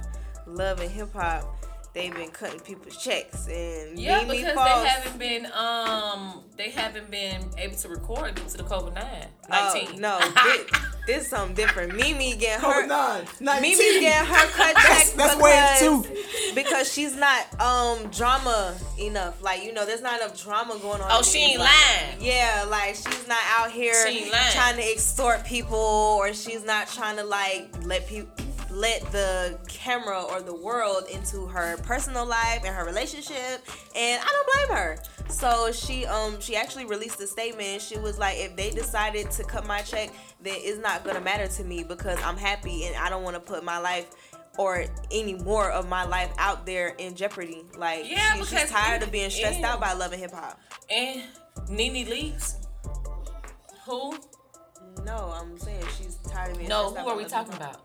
love 0.46 0.80
and 0.80 0.90
hip 0.90 1.12
hop, 1.14 1.59
they've 1.92 2.14
been 2.14 2.30
cutting 2.30 2.60
people's 2.60 2.96
checks 2.96 3.48
and 3.48 3.98
Yeah, 3.98 4.22
Mimi 4.22 4.38
because 4.38 4.54
Foss- 4.54 4.82
they 4.82 4.88
haven't 4.88 5.18
been 5.18 5.46
um 5.52 6.42
they 6.56 6.70
haven't 6.70 7.10
been 7.10 7.42
able 7.58 7.76
to 7.76 7.88
record 7.88 8.34
due 8.34 8.44
to 8.44 8.56
the 8.58 8.62
COVID 8.64 8.94
nine 8.94 9.26
Oh, 9.52 9.72
nineteen. 9.74 10.00
no, 10.00 10.18
this, 10.44 10.70
this 11.06 11.28
something 11.28 11.56
different. 11.56 11.96
Mimi 11.96 12.36
getting 12.36 12.64
her 12.64 12.86
COVID-9, 12.86 13.40
19. 13.40 13.62
Mimi 13.62 14.00
getting 14.00 14.28
her 14.28 14.46
cut 14.52 14.74
That's- 14.74 15.08
check 15.08 15.16
that's 15.16 15.34
because, 15.36 16.04
wave 16.06 16.54
because 16.54 16.92
she's 16.92 17.16
not 17.16 17.60
um 17.60 18.08
drama 18.10 18.76
enough. 18.98 19.42
Like 19.42 19.64
you 19.64 19.72
know, 19.72 19.84
there's 19.86 20.02
not 20.02 20.20
enough 20.20 20.40
drama 20.40 20.78
going 20.80 21.00
on. 21.00 21.08
Oh, 21.10 21.22
she 21.22 21.38
ain't 21.38 21.58
life. 21.58 21.68
lying. 21.68 22.18
Yeah, 22.20 22.66
like 22.68 22.94
she's 22.94 23.26
not 23.26 23.38
out 23.58 23.70
here 23.72 23.94
She 24.06 24.18
ain't 24.24 24.32
lying. 24.32 24.52
trying 24.52 24.76
to 24.76 24.92
extort 24.92 25.44
people, 25.44 25.78
or 25.78 26.32
she's 26.34 26.64
not 26.64 26.86
trying 26.88 27.16
to 27.16 27.24
like 27.24 27.68
let 27.84 28.06
people 28.06 28.30
let 28.70 29.02
the 29.12 29.58
camera 29.68 30.22
or 30.22 30.40
the 30.42 30.54
world 30.54 31.04
into 31.10 31.46
her 31.46 31.76
personal 31.78 32.24
life 32.26 32.62
and 32.64 32.74
her 32.74 32.84
relationship 32.84 33.64
and 33.96 34.22
I 34.22 34.26
don't 34.26 34.68
blame 34.68 34.78
her. 34.78 34.98
So 35.28 35.72
she 35.72 36.06
um 36.06 36.40
she 36.40 36.56
actually 36.56 36.84
released 36.86 37.20
a 37.20 37.26
statement. 37.26 37.82
She 37.82 37.98
was 37.98 38.18
like 38.18 38.36
if 38.38 38.56
they 38.56 38.70
decided 38.70 39.30
to 39.32 39.44
cut 39.44 39.66
my 39.66 39.80
check, 39.82 40.10
then 40.40 40.54
it's 40.58 40.78
not 40.78 41.04
gonna 41.04 41.20
matter 41.20 41.46
to 41.48 41.64
me 41.64 41.82
because 41.82 42.20
I'm 42.22 42.36
happy 42.36 42.84
and 42.86 42.96
I 42.96 43.08
don't 43.10 43.22
wanna 43.24 43.40
put 43.40 43.64
my 43.64 43.78
life 43.78 44.08
or 44.58 44.84
any 45.10 45.34
more 45.34 45.70
of 45.70 45.88
my 45.88 46.04
life 46.04 46.30
out 46.38 46.66
there 46.66 46.88
in 46.98 47.14
jeopardy. 47.14 47.64
Like 47.76 48.08
Yeah, 48.08 48.34
she- 48.36 48.44
she's 48.56 48.70
tired 48.70 49.02
of 49.02 49.10
being 49.10 49.30
stressed 49.30 49.60
yeah. 49.60 49.72
out 49.72 49.80
by 49.80 49.92
loving 49.94 50.18
hip 50.20 50.32
hop. 50.32 50.60
And 50.90 51.22
Nene 51.68 52.08
leaves. 52.08 52.56
Who? 53.86 54.16
No, 55.04 55.32
I'm 55.34 55.58
saying 55.58 55.82
she's 55.98 56.16
tired 56.28 56.52
of 56.52 56.58
being 56.58 56.68
No, 56.68 56.90
who 56.92 57.08
are 57.08 57.16
we 57.16 57.24
talking 57.24 57.54
about? 57.54 57.80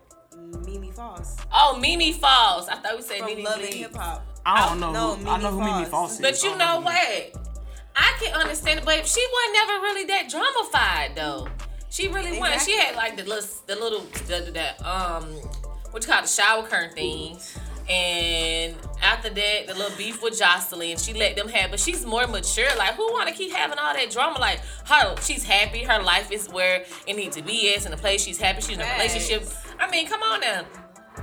Mimi 0.64 0.90
Faust. 0.90 1.40
Oh, 1.52 1.78
Mimi 1.80 2.12
Falls. 2.12 2.68
I 2.68 2.76
thought 2.76 2.96
we 2.96 3.02
said 3.02 3.18
From 3.18 3.28
Nene 3.28 3.44
Love 3.44 3.60
and. 3.60 3.74
Hip 3.74 3.94
Hop. 3.96 4.26
I 4.44 4.68
don't 4.68 4.80
know. 4.80 4.92
No, 4.92 5.14
who, 5.16 5.28
I 5.28 5.40
know 5.40 5.50
who 5.50 5.58
Mimi 5.60 5.72
Mimi 5.72 5.84
Faust. 5.86 6.20
Faust 6.20 6.24
is. 6.24 6.42
But 6.42 6.42
you 6.42 6.56
know 6.56 6.80
what? 6.80 7.32
I 7.96 8.16
can 8.20 8.34
understand 8.34 8.80
it, 8.80 8.84
but 8.84 9.06
she 9.06 9.26
wasn't 9.32 9.54
never 9.54 9.82
really 9.82 10.04
that 10.04 10.28
dramified 10.28 11.16
though. 11.16 11.48
She 11.88 12.08
really 12.08 12.38
wasn't. 12.38 12.62
She 12.62 12.76
had 12.76 12.94
like 12.94 13.16
the 13.16 13.24
little, 13.24 13.48
the 13.66 13.76
little, 13.76 14.00
the, 14.26 14.44
the, 14.44 14.50
the 14.52 14.88
um, 14.88 15.24
what 15.90 16.02
you 16.02 16.12
call 16.12 16.18
it, 16.18 16.22
the 16.22 16.28
shower 16.28 16.62
curtain 16.62 16.94
thing. 16.94 17.38
And 17.88 18.74
after 19.02 19.30
that, 19.30 19.66
the 19.68 19.74
little 19.74 19.96
beef 19.96 20.22
with 20.22 20.38
Joseline, 20.40 21.02
she 21.04 21.12
let 21.14 21.36
them 21.36 21.48
have. 21.48 21.70
But 21.70 21.78
she's 21.80 22.04
more 22.04 22.26
mature. 22.26 22.68
Like, 22.76 22.94
who 22.94 23.04
want 23.12 23.28
to 23.28 23.34
keep 23.34 23.52
having 23.52 23.78
all 23.78 23.94
that 23.94 24.10
drama? 24.10 24.38
Like, 24.40 24.60
her, 24.86 25.14
she's 25.22 25.44
happy. 25.44 25.84
Her 25.84 26.02
life 26.02 26.32
is 26.32 26.48
where 26.48 26.84
it 27.06 27.14
needs 27.16 27.36
to 27.36 27.42
be. 27.42 27.68
It's 27.68 27.86
in 27.86 27.92
a 27.92 27.96
place 27.96 28.22
she's 28.24 28.38
happy. 28.38 28.60
She's 28.62 28.76
in 28.76 28.80
a 28.80 28.84
Facts. 28.84 29.14
relationship. 29.14 29.48
I 29.78 29.90
mean, 29.90 30.08
come 30.08 30.22
on 30.22 30.40
now. 30.40 30.64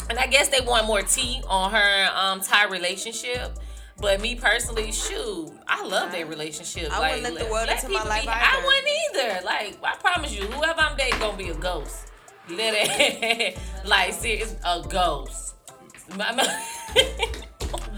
And 0.09 0.17
I 0.17 0.27
guess 0.27 0.49
they 0.49 0.61
want 0.65 0.87
more 0.87 1.01
tea 1.01 1.41
on 1.47 1.71
her 1.71 2.09
um 2.15 2.39
Ty 2.41 2.65
relationship. 2.65 3.51
But 3.99 4.21
me 4.21 4.33
personally, 4.35 4.91
shoot, 4.91 5.51
I 5.67 5.85
love 5.85 6.11
their 6.11 6.25
relationship. 6.25 6.91
I 6.91 6.99
like, 6.99 7.15
wouldn't 7.15 7.35
let 7.35 7.45
the 7.45 7.51
world 7.51 7.69
into 7.69 7.89
my 7.89 8.03
life 8.03 8.23
be- 8.23 8.27
either. 8.29 8.41
I 8.43 8.63
wouldn't 8.65 9.37
either. 9.37 9.45
Like, 9.45 9.77
I 9.83 9.95
promise 9.97 10.33
you, 10.33 10.43
whoever 10.45 10.79
I'm 10.81 10.97
dating 10.97 11.19
gonna 11.19 11.37
be 11.37 11.49
a 11.49 11.53
ghost. 11.53 12.07
Let 12.49 12.73
it, 12.75 13.57
like, 13.85 14.13
serious, 14.13 14.55
a 14.65 14.81
ghost. 14.89 15.52
My- 16.17 16.31
my- 16.33 16.59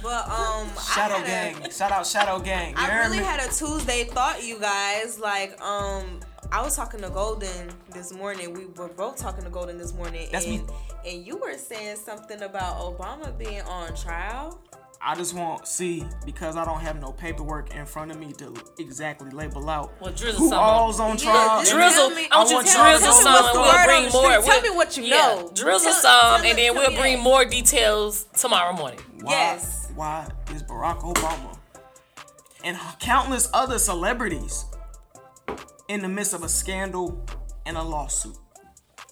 But 0.04 0.30
um, 0.30 0.68
Shadow 0.94 1.16
I 1.16 1.18
had 1.20 1.56
a- 1.56 1.60
Gang. 1.60 1.72
Shout 1.72 1.92
out 1.92 2.06
Shadow 2.06 2.40
Gang. 2.40 2.72
You 2.72 2.78
I 2.78 2.86
heard 2.86 3.06
really 3.06 3.18
me? 3.18 3.24
had 3.24 3.40
a 3.40 3.52
Tuesday 3.52 4.04
thought, 4.04 4.44
you 4.44 4.60
guys. 4.60 5.18
Like, 5.20 5.60
um, 5.62 6.20
I 6.52 6.62
was 6.62 6.76
talking 6.76 7.02
to 7.02 7.10
Golden 7.10 7.70
this 7.92 8.14
morning. 8.14 8.54
We 8.54 8.68
were 8.68 8.88
both 8.90 9.18
talking 9.18 9.44
to 9.46 9.50
Golden 9.50 9.80
this 9.80 9.94
morning, 9.96 10.28
That's 10.32 10.46
and 10.46 10.68
me. 10.68 10.74
and 11.08 11.26
you 11.26 11.38
were 11.38 11.58
saying 11.58 11.96
something 11.98 12.40
about 12.44 12.78
Obama 12.78 13.36
being 13.36 13.62
on 13.62 13.96
trial. 13.96 14.62
I 15.08 15.14
just 15.14 15.36
want 15.36 15.68
see 15.68 16.04
because 16.26 16.56
I 16.56 16.66
don't 16.66 16.80
have 16.80 17.00
no 17.00 17.12
paperwork 17.12 17.76
in 17.76 17.86
front 17.86 18.10
of 18.10 18.18
me 18.20 18.34
to 18.34 18.52
exactly 18.80 19.30
label 19.30 19.70
out 19.70 19.94
Well, 20.02 20.12
drizzle 20.12 20.40
who 20.40 20.50
some 20.50 20.58
all's 20.60 21.00
on 21.00 21.16
trial. 21.18 21.64
Yeah, 21.64 21.72
drizzle. 21.74 22.10
me- 22.10 22.28
I 22.32 22.38
want 22.38 22.50
you 22.50 22.58
I 22.58 22.64
to 22.64 22.66
want 22.66 22.68
y'all 22.68 22.86
to 22.86 22.90
drizzle 22.90 23.08
know 23.08 23.22
some, 23.22 23.46
and 23.46 23.56
the 23.56 23.60
we'll 23.62 23.86
bring 23.86 24.12
more. 24.12 24.32
Tell 24.32 24.42
We'll- 24.48 24.62
me 24.64 24.70
what 24.72 24.98
you 24.98 25.04
yeah, 25.04 25.16
know. 25.16 25.52
Drizzle 25.54 25.92
Tell- 25.92 26.02
some, 26.02 26.42
tell 26.42 26.50
and 26.50 26.58
then 26.58 26.74
we'll 26.76 26.96
bring 27.00 27.18
that. 27.18 27.24
more 27.24 27.46
details 27.46 28.26
tomorrow 28.36 28.74
morning. 28.74 29.00
Why, 29.22 29.32
Yes. 29.32 29.92
Why 29.94 30.28
is 30.56 30.64
Barack 30.64 31.02
Obama 31.04 31.56
and 32.64 32.76
countless 33.00 33.48
other 33.54 33.78
celebrities 33.78 34.66
in 35.88 36.02
the 36.02 36.10
midst 36.10 36.34
of 36.34 36.44
a 36.44 36.50
scandal 36.50 37.24
and 37.68 37.78
a 37.78 37.84
lawsuit? 37.84 38.38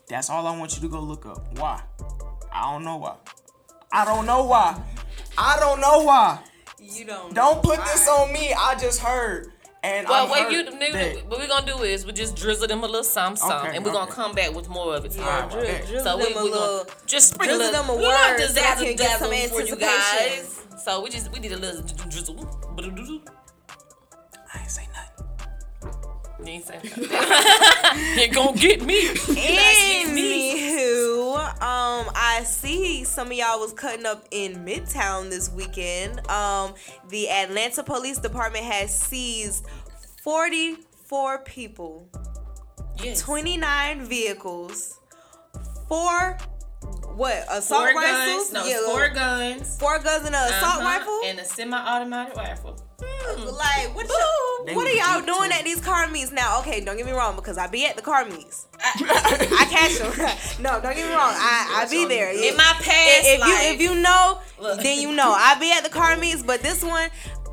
That's 0.09 0.29
all 0.31 0.47
I 0.47 0.57
want 0.57 0.75
you 0.75 0.81
to 0.81 0.87
go 0.87 0.99
look 0.99 1.25
up. 1.27 1.55
Why? 1.59 1.81
I 2.51 2.71
don't 2.71 2.83
know 2.83 2.97
why. 2.97 3.15
I 3.91 4.05
don't 4.05 4.25
know 4.25 4.43
why. 4.43 4.81
I 5.37 5.57
don't 5.59 5.79
know 5.81 6.03
why. 6.03 6.39
You 6.79 7.05
don't. 7.05 7.33
Don't 7.33 7.55
know 7.55 7.61
put 7.61 7.83
this 7.85 8.07
on 8.07 8.31
me. 8.33 8.53
I 8.53 8.75
just 8.75 8.99
heard. 8.99 9.51
And 9.85 10.07
Well, 10.07 10.23
I'm 10.23 10.29
what 10.29 10.43
hurt 10.43 10.51
you 10.53 10.63
that- 10.63 11.25
what 11.27 11.39
we 11.41 11.47
gonna 11.47 11.65
do 11.65 11.83
is 11.83 12.05
we 12.05 12.13
just 12.13 12.35
drizzle 12.37 12.67
them 12.67 12.83
a 12.83 12.85
little 12.85 13.03
some 13.03 13.35
some, 13.35 13.51
Okay, 13.67 13.75
and 13.75 13.83
we're 13.85 13.91
gonna 13.91 14.09
come 14.09 14.33
back 14.33 14.53
with 14.53 14.69
more 14.69 14.95
of 14.95 15.03
it 15.03 15.11
Yeah, 15.13 15.41
tomorrow. 15.45 15.49
dri- 15.65 15.77
drizzle 15.87 16.03
So 16.05 16.17
we, 16.17 16.23
them 16.33 16.37
a 16.37 16.43
little. 16.43 16.85
just 17.05 17.29
sprinkle 17.33 17.57
drizzle 17.57 17.73
them 17.81 17.89
a 17.89 17.95
we 17.97 18.03
not 18.03 18.31
word 18.31 18.39
just 18.39 18.55
so 18.55 18.61
I 18.61 18.63
dazzle 18.63 18.85
can 18.85 18.95
get 18.95 19.19
some 19.19 19.29
for 19.49 19.61
you 19.61 19.75
guys. 19.75 20.59
So 20.85 21.01
we 21.01 21.09
just 21.09 21.31
we 21.33 21.39
need 21.39 21.51
a 21.51 21.57
little 21.57 21.81
drizzle. 21.81 22.37
I 24.53 24.59
ain't 24.61 24.71
say 24.71 24.87
nothing. 24.93 25.09
You 26.45 26.51
ain't 26.53 26.65
saying 26.65 26.81
you 28.17 28.27
gonna 28.33 28.57
get 28.57 28.81
me. 28.83 29.01
You 29.27 29.55
not 29.55 29.75
get 29.75 30.13
me. 30.13 30.53
Anywho, 30.77 31.22
um, 31.43 32.09
I 32.15 32.41
see 32.45 33.03
some 33.03 33.27
of 33.27 33.33
y'all 33.33 33.59
was 33.59 33.73
cutting 33.73 34.05
up 34.05 34.27
in 34.31 34.65
Midtown 34.65 35.29
this 35.29 35.49
weekend. 35.51 36.25
Um, 36.29 36.73
the 37.09 37.29
Atlanta 37.29 37.83
Police 37.83 38.17
Department 38.19 38.65
has 38.65 38.97
seized 38.97 39.65
44 40.23 41.39
people, 41.39 42.07
Yes. 43.01 43.21
29 43.21 44.05
vehicles, 44.05 44.99
four 45.87 46.37
what 47.15 47.45
assault 47.49 47.91
Four 47.91 48.01
rifles? 48.01 48.49
guns. 48.49 48.53
No, 48.53 48.65
Yeah, 48.65 48.79
four 48.85 49.09
guns. 49.09 49.77
four 49.79 49.99
guns 49.99 50.25
and 50.25 50.35
an 50.35 50.43
assault 50.47 50.81
Uh-huh, 50.81 50.83
rifle. 50.99 51.19
and 51.25 51.39
a 51.39 51.45
semi-automatic 51.45 52.35
rifle. 52.35 52.75
Mm. 53.03 53.57
Like 53.57 53.95
what? 53.95 54.07
What 54.75 54.87
are 54.87 54.91
y'all 54.93 55.25
doing 55.25 55.51
at 55.51 55.63
these 55.65 55.81
car 55.81 56.09
meets 56.09 56.31
now? 56.31 56.59
Okay, 56.61 56.79
don't 56.79 56.95
get 56.95 57.05
me 57.05 57.11
wrong 57.11 57.35
because 57.35 57.57
I 57.57 57.67
be 57.67 57.85
at 57.85 57.95
the 57.97 58.01
car 58.01 58.23
meets. 58.25 58.65
I 58.81 59.67
catch 59.69 59.97
them. 59.97 60.63
no, 60.63 60.79
don't 60.81 60.95
get 60.95 61.05
me 61.05 61.11
wrong. 61.13 61.33
I, 61.35 61.83
I 61.85 61.89
be 61.89 62.05
there. 62.05 62.31
In 62.31 62.55
my 62.55 62.63
past 62.63 62.85
if, 62.87 63.35
if 63.35 63.39
life, 63.41 63.49
you 63.49 63.55
if 63.73 63.81
you 63.81 64.01
know, 64.01 64.39
then 64.81 65.01
you 65.01 65.13
know. 65.15 65.31
I 65.31 65.57
be 65.59 65.71
at 65.73 65.83
the 65.83 65.89
car 65.89 66.15
meets, 66.17 66.43
but 66.43 66.61
this 66.61 66.81
one, 66.83 67.09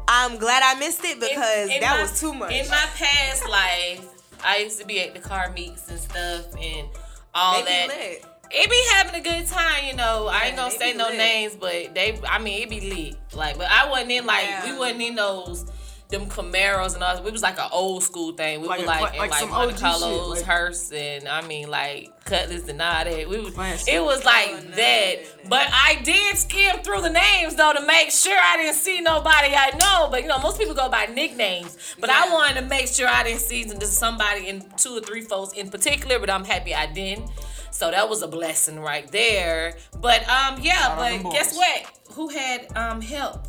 I'm 0.07 0.39
glad 0.39 0.63
I 0.65 0.79
missed 0.79 1.05
it 1.05 1.19
because 1.21 1.69
In- 1.69 1.75
in 1.77 1.81
that 1.81 1.97
my- 1.97 2.03
was 2.03 2.21
too 2.21 2.33
much. 2.33 2.53
In 2.53 2.69
my 2.69 2.87
past 2.95 3.49
life, 3.49 4.07
I 4.45 4.59
used 4.59 4.79
to 4.81 4.87
be 4.87 5.01
at 5.01 5.13
the 5.13 5.21
car 5.21 5.51
meets 5.53 5.89
and 5.91 5.99
stuff 5.99 6.47
and 6.61 6.89
all 7.35 7.61
They 7.65 7.87
that. 7.89 8.30
It 8.53 8.71
be 8.71 8.83
having 8.95 9.15
a 9.21 9.23
good 9.23 9.47
time, 9.47 9.85
you 9.87 9.95
know. 9.95 10.27
I 10.31 10.47
ain't 10.47 10.57
gonna 10.57 10.71
say 10.73 10.93
no 10.93 11.09
lit. 11.09 11.19
names, 11.19 11.55
but 11.57 11.95
they, 11.95 12.19
I 12.29 12.39
mean, 12.39 12.63
it 12.63 12.71
be 12.71 12.81
lit. 12.81 13.17
Like, 13.35 13.57
but 13.59 13.69
I 13.71 13.89
wasn't 13.89 14.11
in 14.13 14.27
like 14.27 14.45
Yeah. 14.45 14.73
we 14.73 14.79
wasn't 14.79 15.03
in 15.03 15.15
those 15.15 15.65
them 16.09 16.27
Camaros 16.27 16.95
and 16.95 17.05
all. 17.05 17.23
We 17.23 17.31
was 17.31 17.43
like 17.43 17.57
an 17.61 17.69
old 17.71 18.03
school 18.03 18.33
thing. 18.33 18.61
We 18.63 18.67
Like 18.67 18.81
were 18.81 18.87
like 18.87 19.17
like 19.17 19.31
like, 19.31 19.49
Monte 19.49 19.75
Carlos, 19.81 20.29
like- 20.39 20.43
hearse, 20.45 20.91
and 20.91 21.29
I 21.29 21.41
mean 21.47 21.71
like 21.71 22.11
Cutlass 22.25 22.69
and 22.69 22.83
all 22.83 23.05
that. 23.05 23.29
We 23.29 23.39
was, 23.39 23.55
it 23.87 24.03
was 24.03 24.25
like 24.25 24.75
that. 24.75 25.17
But 25.49 25.69
I 25.73 26.01
did 26.03 26.37
skim 26.37 26.79
through 26.79 27.03
the 27.03 27.11
names 27.11 27.55
though 27.55 27.73
to 27.73 27.87
make 27.87 28.11
sure 28.11 28.37
I 28.37 28.57
didn't 28.57 28.75
see 28.75 29.01
nobody 29.01 29.55
I 29.55 29.71
know. 29.79 30.09
But 30.11 30.23
you 30.23 30.29
know, 30.29 30.41
most 30.41 30.59
people 30.59 30.75
go 30.75 30.89
by 30.89 31.07
nicknames. 31.07 31.77
But 32.01 32.11
I 32.11 32.33
wanted 32.33 32.63
to 32.63 32.67
make 32.67 32.89
sure 32.89 33.07
I 33.07 33.23
didn't 33.23 33.43
see 33.43 33.69
somebody 33.87 34.49
in 34.49 34.65
two 34.77 34.97
or 34.99 35.01
three 35.01 35.21
folks 35.23 35.53
in 35.53 35.71
particular. 35.71 36.19
But 36.19 36.29
I'm 36.31 36.45
happy 36.45 36.75
I 36.75 36.87
didn't. 36.87 37.31
So 37.71 37.91
that 37.91 38.09
was 38.09 38.23
a 38.23 38.29
blessing 38.29 38.81
right 38.81 39.11
there. 39.11 39.77
But 40.01 40.23
um, 40.29 40.59
yeah. 40.61 40.89
Out 40.89 41.23
but 41.23 41.31
guess 41.33 41.55
what? 41.57 41.87
Who 42.13 42.29
had 42.29 42.77
um 42.77 43.01
help? 43.01 43.47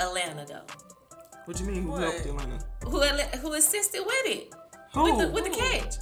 Atlanta 0.00 0.44
though. 0.46 1.16
What 1.44 1.56
do 1.56 1.64
you 1.64 1.70
mean? 1.70 1.82
Who 1.84 1.90
What? 1.90 2.02
helped 2.02 2.26
Atlanta? 2.26 2.58
Who 2.84 3.00
who 3.38 3.52
assisted 3.54 4.02
with 4.04 4.26
it? 4.26 4.54
Who? 4.92 5.04
With 5.04 5.18
the 5.26 5.32
with 5.32 5.44
the 5.44 5.50
catch. 5.50 5.94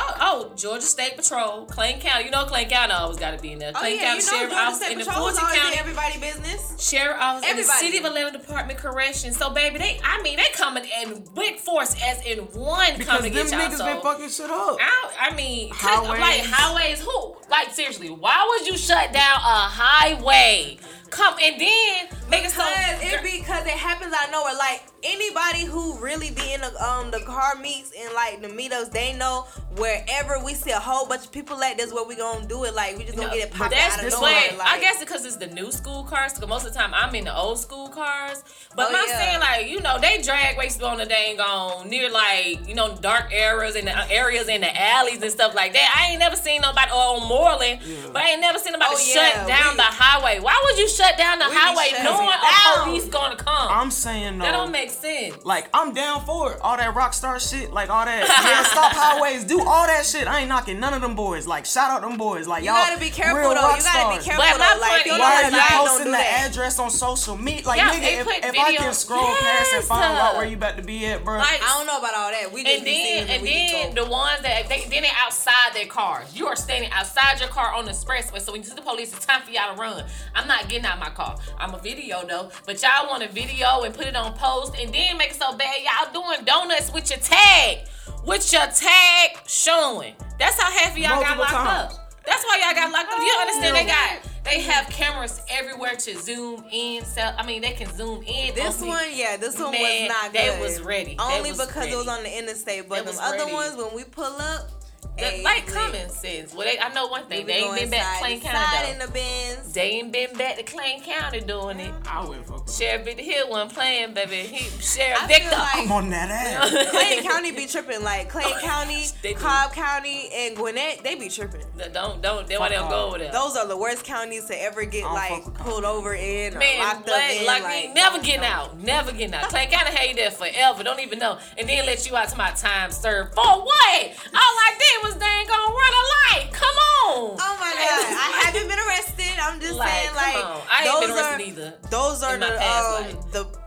Oh, 0.00 0.14
oh, 0.20 0.52
Georgia 0.56 0.82
State 0.86 1.16
Patrol, 1.16 1.66
Clayton 1.66 2.00
County. 2.00 2.24
You 2.26 2.30
know 2.30 2.44
Clayton 2.44 2.70
County 2.70 2.92
always 2.92 3.18
got 3.18 3.32
to 3.32 3.38
be 3.42 3.52
in 3.52 3.58
there. 3.58 3.72
Oh 3.74 3.84
yeah, 3.86 4.14
County 4.14 4.20
you 4.20 4.26
know 4.32 4.38
Sheriff 4.38 4.52
Office 4.54 4.76
State 4.78 4.92
in 4.92 4.98
the 4.98 5.04
Fulton 5.04 5.20
always 5.20 5.38
in 5.38 5.44
County 5.44 5.76
everybody 5.78 6.20
business. 6.20 6.88
Sheriff 6.88 7.16
Office 7.20 7.50
in 7.50 7.56
the 7.56 7.62
City 7.64 7.98
of 7.98 8.04
Atlanta 8.04 8.38
Department 8.38 8.78
Correction. 8.78 9.32
So 9.32 9.50
baby, 9.50 9.78
they 9.78 10.00
I 10.04 10.22
mean 10.22 10.36
they 10.36 10.46
coming 10.54 10.84
in 11.02 11.24
with 11.34 11.56
force 11.60 11.96
as 12.02 12.24
in 12.24 12.38
one 12.54 12.92
Because 12.96 13.06
coming 13.18 13.32
them 13.32 13.46
to 13.46 13.50
get 13.50 13.58
y'all. 13.60 13.68
niggas 13.70 13.76
So, 13.78 13.84
been 13.86 14.00
fucking 14.02 14.28
shit 14.30 14.50
up. 14.50 14.78
I, 14.80 15.30
I 15.30 15.34
mean, 15.34 15.70
'cause, 15.70 15.80
Highways. 15.80 16.20
like 16.20 16.40
highways. 16.44 17.00
Who? 17.00 17.36
Like 17.50 17.70
seriously, 17.72 18.10
why 18.10 18.46
would 18.48 18.68
you 18.68 18.76
shut 18.78 19.12
down 19.12 19.36
a 19.36 19.68
highway? 19.68 20.78
Come 21.10 21.34
and 21.42 21.60
then 21.60 22.08
make 22.30 22.44
it 22.44 22.50
so. 22.50 22.62
Because 22.62 23.02
it 23.02 23.22
because 23.22 23.64
it 23.66 23.72
happens 23.72 24.12
out 24.12 24.26
of 24.26 24.32
nowhere. 24.32 24.54
Like 24.54 24.82
anybody 25.02 25.64
who 25.64 25.96
really 25.98 26.30
be 26.30 26.52
in 26.52 26.60
the 26.60 26.84
um 26.84 27.10
the 27.10 27.20
car 27.20 27.54
meets 27.56 27.92
and 27.98 28.12
like 28.14 28.42
the 28.42 28.48
meetups, 28.48 28.90
they 28.92 29.14
know 29.14 29.46
wherever 29.76 30.38
we 30.44 30.54
see 30.54 30.70
a 30.70 30.78
whole 30.78 31.06
bunch 31.06 31.24
of 31.24 31.32
people 31.32 31.58
like 31.58 31.76
this, 31.78 31.92
where 31.92 32.04
we 32.04 32.16
gonna 32.16 32.46
do 32.46 32.64
it. 32.64 32.74
Like 32.74 32.96
we 32.98 33.04
just 33.04 33.16
gonna 33.16 33.28
No, 33.28 33.34
get 33.34 33.46
it 33.48 33.50
but 33.52 33.58
popping 33.58 33.78
that's 33.78 33.98
out 33.98 34.04
of 34.04 34.10
nowhere. 34.12 34.32
way. 34.50 34.56
Like, 34.58 34.66
I 34.68 34.80
guess 34.80 34.96
it's 35.00 35.04
because 35.04 35.24
it's 35.24 35.36
the 35.36 35.46
new 35.48 35.70
school 35.72 36.04
cars. 36.04 36.34
Because 36.34 36.48
most 36.48 36.66
of 36.66 36.72
the 36.72 36.78
time 36.78 36.92
I'm 36.94 37.14
in 37.14 37.24
the 37.24 37.36
old 37.36 37.58
school 37.58 37.88
cars. 37.88 38.42
But 38.76 38.88
Oh, 38.90 38.94
I'm 38.96 39.08
yeah. 39.08 39.18
saying 39.18 39.40
like 39.40 39.68
you 39.68 39.80
know 39.80 39.98
they 39.98 40.20
drag 40.22 40.58
race 40.58 40.80
on 40.82 40.98
the 40.98 41.06
dang 41.06 41.40
on 41.40 41.88
near 41.88 42.10
like 42.10 42.66
you 42.68 42.74
know 42.74 42.94
dark 43.00 43.32
areas 43.32 43.76
and 43.76 43.86
the 43.88 44.10
areas 44.10 44.48
in 44.48 44.60
the 44.60 44.80
alleys 44.82 45.22
and 45.22 45.30
stuff 45.30 45.54
like 45.54 45.72
that. 45.72 45.94
I 45.96 46.10
ain't 46.10 46.18
never 46.20 46.36
seen 46.36 46.60
nobody 46.60 46.90
or 46.90 47.16
on 47.16 47.28
Moreland, 47.28 47.80
but 48.12 48.22
I 48.22 48.30
ain't 48.32 48.40
never 48.40 48.58
seen 48.58 48.72
nobody 48.72 48.90
Oh, 48.94 48.98
yeah, 49.14 49.14
shut 49.38 49.48
down 49.48 49.70
we- 49.70 49.76
the 49.76 49.82
highway. 49.82 50.38
Why 50.40 50.60
would 50.64 50.78
you 50.78 50.88
shut 50.98 51.16
down 51.16 51.38
the 51.38 51.46
We 51.48 51.54
highway 51.54 51.88
shutting 51.90 52.04
knowing 52.04 52.28
it 52.28 52.34
a 52.34 52.84
police 52.84 53.08
gonna 53.08 53.36
come? 53.36 53.68
I'm 53.70 53.90
saying 53.90 54.38
no. 54.38 54.44
that 54.44 54.52
don't 54.52 54.72
make 54.72 54.90
sense. 54.90 55.44
Like 55.44 55.68
I'm 55.72 55.94
down 55.94 56.24
for 56.24 56.52
it. 56.52 56.60
All 56.60 56.76
that 56.76 56.94
rock 56.94 57.14
star 57.14 57.38
shit, 57.38 57.72
like 57.72 57.90
all 57.90 58.04
that. 58.04 58.26
Yeah, 58.48 58.62
stop 58.64 58.92
highways, 58.92 59.44
do 59.44 59.60
all 59.60 59.86
that 59.86 60.06
shit. 60.06 60.26
I 60.26 60.40
ain't 60.40 60.48
knocking 60.48 60.80
none 60.80 60.94
of 60.94 61.02
them 61.02 61.14
boys. 61.14 61.46
Like 61.46 61.66
shout 61.66 61.90
out 61.90 62.00
them 62.02 62.16
boys. 62.16 62.46
Like 62.46 62.62
you 62.62 62.70
y'all. 62.70 62.76
gotta 62.76 63.00
be 63.00 63.10
careful 63.10 63.54
though. 63.54 63.74
You 63.76 63.82
gotta 63.82 64.18
be 64.18 64.24
careful 64.24 64.44
But 64.44 64.58
my 64.58 64.74
though. 64.74 64.80
Like 64.80 64.90
point 64.90 65.00
if 65.00 65.06
you 65.06 65.18
Why 65.18 65.42
are 65.42 65.44
you 65.44 65.50
drive, 65.50 65.68
posting 65.68 66.12
the 66.12 66.18
address 66.18 66.78
on 66.78 66.90
social 66.90 67.36
media? 67.36 67.66
Like 67.66 67.78
Yeah, 67.78 67.90
nigga, 67.90 68.00
they 68.00 68.18
if, 68.18 68.26
put 68.26 68.36
if 68.38 68.58
I 68.58 68.74
can 68.74 68.90
videos. 68.90 68.94
scroll 68.94 69.26
past 69.26 69.72
and 69.74 69.84
find 69.84 70.16
out 70.18 70.36
where 70.36 70.46
you 70.46 70.56
about 70.56 70.76
to 70.76 70.82
be 70.82 71.06
at, 71.06 71.24
bro. 71.24 71.38
Like, 71.38 71.60
I 71.62 71.78
don't 71.78 71.86
know 71.86 71.98
about 71.98 72.14
all 72.14 72.30
that. 72.30 72.52
We 72.52 72.64
just 72.64 72.76
And 72.76 72.84
be 72.84 72.92
then 72.92 73.28
and 73.28 73.46
then 73.46 73.94
the 73.94 74.10
ones 74.10 74.40
that 74.42 74.68
they 74.68 74.86
then 74.88 75.02
they 75.02 75.10
outside 75.24 75.74
their 75.74 75.86
cars. 75.86 76.34
You 76.34 76.46
are 76.46 76.56
standing 76.56 76.90
outside 76.92 77.40
your 77.40 77.48
car 77.50 77.74
on 77.74 77.84
the 77.84 77.92
expressway. 77.92 78.40
So 78.40 78.52
when 78.52 78.62
you 78.62 78.68
see 78.68 78.74
the 78.74 78.82
police, 78.82 79.14
it's 79.14 79.26
time 79.26 79.42
for 79.42 79.50
y'all 79.50 79.74
to 79.74 79.80
run. 79.80 80.04
I'm 80.34 80.48
not 80.48 80.68
getting 80.68 80.86
out 80.88 80.98
my 80.98 81.10
car. 81.10 81.36
I'm 81.58 81.74
a 81.74 81.78
video 81.78 82.24
though, 82.26 82.50
but 82.66 82.82
y'all 82.82 83.08
want 83.08 83.22
a 83.22 83.28
video 83.28 83.82
and 83.82 83.94
put 83.94 84.06
it 84.06 84.16
on 84.16 84.32
post 84.34 84.74
and 84.80 84.92
then 84.92 85.16
make 85.18 85.30
it 85.30 85.36
so 85.36 85.56
bad. 85.56 85.76
Y'all 85.82 86.12
doing 86.12 86.44
donuts 86.44 86.92
with 86.92 87.10
your 87.10 87.18
tag, 87.20 87.86
with 88.26 88.52
your 88.52 88.66
tag 88.66 89.38
showing. 89.46 90.14
That's 90.38 90.60
how 90.60 90.70
half 90.70 90.92
of 90.92 90.98
y'all 90.98 91.20
got 91.20 91.38
locked 91.38 91.50
times. 91.52 91.94
up. 91.94 92.04
That's 92.26 92.44
why 92.44 92.60
y'all 92.64 92.74
got 92.74 92.92
locked 92.92 93.12
up. 93.12 93.20
You 93.20 93.36
understand? 93.40 93.76
They 93.76 93.86
got 93.86 94.18
oh, 94.24 94.28
they 94.44 94.60
have 94.60 94.88
cameras 94.90 95.40
everywhere 95.50 95.94
to 95.96 96.16
zoom 96.18 96.64
in. 96.70 97.04
So 97.04 97.22
I 97.22 97.44
mean, 97.46 97.62
they 97.62 97.72
can 97.72 97.90
zoom 97.96 98.22
in. 98.22 98.54
This 98.54 98.82
on 98.82 98.88
one, 98.88 99.04
yeah, 99.14 99.36
this 99.36 99.58
one 99.58 99.72
Man, 99.72 99.82
was 99.82 100.08
not 100.08 100.32
good. 100.32 100.40
they 100.54 100.60
was 100.60 100.80
ready. 100.82 101.16
Only 101.18 101.50
was 101.52 101.66
because 101.66 101.86
it 101.86 101.96
was 101.96 102.06
on 102.08 102.22
the 102.22 102.38
interstate. 102.38 102.88
But 102.88 103.04
was 103.06 103.18
other 103.18 103.38
ready. 103.38 103.52
ones, 103.52 103.76
when 103.76 103.94
we 103.94 104.04
pull 104.04 104.24
up, 104.24 104.68
The- 104.68 104.77
hey, 105.18 105.42
like 105.42 105.66
we- 105.66 105.72
common 105.72 106.08
sense. 106.10 106.54
Well, 106.54 106.66
they, 106.66 106.78
I 106.78 106.92
know 106.94 107.06
one 107.08 107.24
thing. 107.26 107.46
They 107.46 107.54
ain't 107.64 107.74
been 107.76 107.90
back 107.90 108.02
side 108.14 108.18
Clayton 108.20 108.46
County 108.46 108.92
in 108.92 108.98
the 108.98 109.08
bins. 109.08 109.72
They 109.72 109.82
ain't 109.82 110.12
been 110.12 110.32
back 110.36 110.56
to 110.58 110.64
Clayton 110.64 111.02
County 111.02 111.40
doing 111.40 111.80
it. 111.80 111.92
I 112.08 112.24
wouldn't 112.26 112.46
fuck 112.46 112.64
with 112.66 112.74
Sheriff 112.74 113.04
Victor 113.04 113.22
Hill 113.22 113.50
wasn't 113.50 113.74
playing, 113.74 114.14
baby. 114.14 114.36
He 114.36 114.64
Sheriff 114.80 115.18
I 115.22 115.26
feel 115.28 115.38
Victor. 115.38 115.56
like- 115.56 115.76
I'm 115.78 115.92
on 115.92 116.10
that 116.10 116.30
ass. 116.30 116.90
Clayton 116.90 117.24
County 117.24 117.52
be 117.52 117.66
tripping. 117.66 118.02
Like 118.02 118.28
Clayton 118.28 118.58
County, 118.62 119.04
Cobb 119.34 119.72
County, 119.72 120.28
and 120.34 120.56
Gwinnett, 120.56 121.02
they 121.04 121.14
be 121.14 121.28
tripping. 121.28 121.64
don't 121.92 122.20
don't. 122.22 122.46
They 122.46 122.56
why 122.56 122.68
they 122.68 122.74
don't 122.76 122.88
go 122.90 123.06
over 123.08 123.18
there. 123.18 123.32
Those 123.32 123.56
are 123.56 123.66
the 123.66 123.76
worst 123.76 124.04
counties 124.04 124.46
to 124.46 124.62
ever 124.62 124.84
get 124.84 125.04
like 125.04 125.42
pulled 125.54 125.84
over 125.84 126.14
in 126.14 126.54
or 126.54 126.58
Man, 126.58 126.78
locked 126.80 127.06
what? 127.08 127.22
up 127.22 127.30
in. 127.30 127.46
like, 127.46 127.62
Like, 127.62 127.84
we 127.88 127.92
never 127.94 128.18
getting 128.18 128.40
don't. 128.42 128.50
out. 128.50 128.78
Never 128.78 129.12
getting 129.12 129.34
out. 129.34 129.48
Clay 129.48 129.66
County 129.66 129.94
had 129.96 130.08
you 130.10 130.14
there 130.16 130.30
forever. 130.30 130.82
Don't 130.82 131.00
even 131.00 131.18
know. 131.18 131.38
And 131.56 131.68
then 131.68 131.86
let 131.86 132.08
you 132.08 132.16
out 132.16 132.28
to 132.30 132.36
my 132.36 132.50
time 132.52 132.90
served. 132.92 133.34
For 133.34 133.42
what? 133.42 133.64
All 133.68 134.34
I 134.34 134.72
did 134.78 135.07
was 135.07 135.07
they 135.16 135.26
ain't 135.26 135.48
gonna 135.48 135.72
run 135.72 135.92
a 135.94 136.04
light. 136.16 136.48
Come 136.52 136.76
on. 136.76 137.36
Oh 137.40 137.56
my 137.60 137.72
god! 137.72 138.04
I 138.12 138.42
haven't 138.46 138.68
been 138.68 138.78
arrested. 138.78 139.38
I'm 139.40 139.60
just 139.60 139.74
Like, 139.74 139.88
saying, 139.90 140.14
like. 140.14 140.34
I 140.70 140.84
ain't 140.86 141.00
been 141.00 141.10
are 141.10 141.16
arrested 141.16 141.48
either. 141.48 141.74
those 141.90 142.22
are 142.22 142.36
the 142.36 142.46
past 142.58 143.14
um, 143.14 143.30
the 143.32 143.58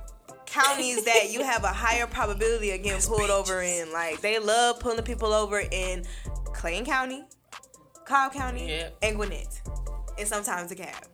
counties 0.45 1.05
that 1.05 1.31
you 1.31 1.43
have 1.43 1.63
a 1.63 1.69
higher 1.69 2.05
probability 2.07 2.71
of 2.71 2.83
getting 2.83 3.01
pulled 3.07 3.29
over 3.29 3.61
in. 3.61 3.91
Like 3.93 4.21
they 4.21 4.37
love 4.39 4.79
pulling 4.79 5.03
people 5.03 5.33
over 5.33 5.59
in 5.71 6.03
Clayton 6.53 6.85
County, 6.85 7.23
Cobb 8.05 8.33
County, 8.33 8.67
Yeah. 8.69 8.89
and 9.01 9.15
Gwinnett, 9.15 9.61
and 10.19 10.27
sometimes 10.27 10.69
DeKalb. 10.69 11.07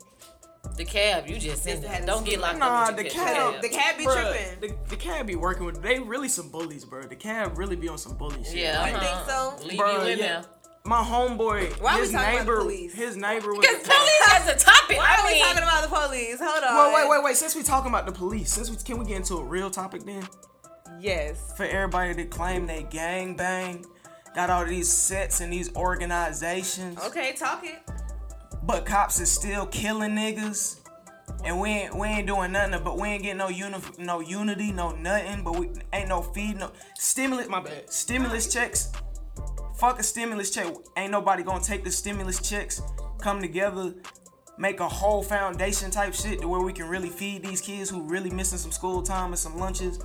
DeKalb, 0.77 1.27
you 1.29 1.37
just 1.39 1.65
in 1.65 1.73
Just 1.73 1.81
there. 1.83 1.91
had 1.91 2.05
Don't 2.05 2.25
get 2.25 2.39
locked 2.39 2.59
Nah, 2.59 2.83
up. 2.85 2.95
the 2.97 3.03
with 3.03 3.11
cab, 3.13 3.35
your 3.35 3.61
DeKalb 3.71 3.97
be 3.97 4.05
bruh, 4.05 4.31
tripping. 4.59 4.75
The, 4.87 4.95
DeKalb 4.95 5.25
be 5.27 5.35
working 5.35 5.65
with. 5.65 5.81
They 5.81 5.99
really 5.99 6.29
some 6.29 6.49
bullies, 6.49 6.85
bro. 6.85 7.03
DeKalb 7.03 7.57
really 7.57 7.75
be 7.75 7.87
on 7.87 7.97
some 7.97 8.15
bully 8.15 8.43
shit. 8.43 8.55
Yeah, 8.55 8.79
Like, 8.81 8.93
You 8.93 8.99
think 8.99 9.11
uh-huh. 9.11 9.57
so? 9.59 9.65
Leave 9.67 9.79
Bruh, 9.79 10.05
you 10.05 10.11
in 10.13 10.19
yeah. 10.19 10.25
there. 10.25 10.45
my 10.85 11.01
homeboy, 11.03 11.81
Why 11.81 11.95
we 11.95 12.01
his 12.01 12.11
talking 12.11 12.25
about 12.27 12.31
the 12.33 12.37
neighbor, 12.39 12.57
police? 12.61 12.93
his 12.93 13.17
neighbor 13.17 13.49
was. 13.53 13.59
Because 13.59 13.81
police 13.83 14.21
has 14.27 14.47
a 14.47 14.55
topic. 14.57 14.97
Why 14.97 15.15
I 15.19 15.21
are 15.21 15.27
we 15.33 15.39
talking 15.39 15.63
about 15.63 15.81
the 15.89 15.95
police? 16.07 16.37
Hold 16.39 16.63
on. 16.63 16.75
Well, 16.75 16.93
wait, 16.95 17.09
wait, 17.09 17.23
wait. 17.23 17.35
Since 17.35 17.55
we 17.55 17.63
talking 17.63 17.89
about 17.89 18.05
the 18.05 18.11
police, 18.13 18.51
since 18.51 18.69
we 18.69 18.77
can 18.77 18.97
we 18.99 19.05
get 19.05 19.17
into 19.17 19.35
a 19.35 19.43
real 19.43 19.69
topic 19.71 20.03
then? 20.05 20.27
Yes. 20.99 21.53
For 21.57 21.63
everybody 21.65 22.13
to 22.15 22.25
claim 22.25 22.65
they 22.67 22.83
gang 22.83 23.35
bang, 23.35 23.85
got 24.35 24.49
all 24.49 24.65
these 24.65 24.87
sets 24.91 25.41
and 25.41 25.51
these 25.51 25.75
organizations, 25.75 26.99
Okay, 27.05 27.33
talk 27.33 27.63
it. 27.65 27.79
But 28.67 28.85
cops 28.85 29.19
is 29.21 29.31
still 29.31 29.65
killing 29.65 30.11
niggas. 30.11 30.81
And 31.43 31.59
we 31.59 31.69
ain't 31.69 31.95
we 31.95 32.07
ain't 32.07 32.27
doing 32.27 32.51
nothing, 32.51 32.83
but 32.83 32.99
we 32.99 33.07
ain't 33.07 33.23
getting 33.23 33.37
no 33.37 33.47
uni- 33.47 33.77
no 33.97 34.19
unity, 34.19 34.71
no 34.71 34.91
nothing. 34.91 35.43
But 35.43 35.57
we 35.57 35.69
ain't 35.93 36.09
no 36.09 36.21
feed, 36.21 36.57
no 36.57 36.71
stimulus. 36.97 37.47
My 37.47 37.61
bad. 37.61 37.91
Stimulus 37.91 38.51
checks. 38.51 38.91
Fuck 39.77 39.99
a 39.99 40.03
stimulus 40.03 40.51
check. 40.51 40.73
Ain't 40.97 41.11
nobody 41.11 41.43
gonna 41.43 41.63
take 41.63 41.83
the 41.83 41.91
stimulus 41.91 42.41
checks, 42.41 42.81
come 43.21 43.41
together, 43.41 43.93
make 44.57 44.79
a 44.79 44.87
whole 44.89 45.21
foundation 45.21 45.91
type 45.91 46.13
shit 46.13 46.41
to 46.41 46.47
where 46.47 46.61
we 46.61 46.73
can 46.73 46.87
really 46.87 47.09
feed 47.09 47.43
these 47.43 47.61
kids 47.61 47.89
who 47.89 48.01
really 48.01 48.31
missing 48.31 48.57
some 48.57 48.71
school 48.71 49.01
time 49.01 49.27
and 49.27 49.39
some 49.39 49.57
lunches. 49.57 49.99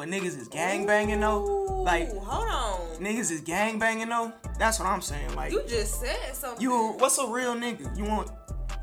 But 0.00 0.08
niggas 0.08 0.38
is 0.38 0.48
gang 0.48 0.86
banging 0.86 1.20
though. 1.20 1.44
Like 1.84 2.08
hold 2.16 2.48
on. 2.48 3.04
niggas 3.04 3.30
is 3.30 3.42
gang 3.42 3.78
banging 3.78 4.08
though. 4.08 4.32
That's 4.58 4.78
what 4.78 4.88
I'm 4.88 5.02
saying. 5.02 5.36
Like 5.36 5.52
You 5.52 5.62
just 5.68 6.00
said 6.00 6.34
something. 6.34 6.62
you, 6.62 6.94
what's 6.96 7.18
a 7.18 7.26
real 7.26 7.54
nigga? 7.54 7.94
You 7.98 8.04
want 8.04 8.30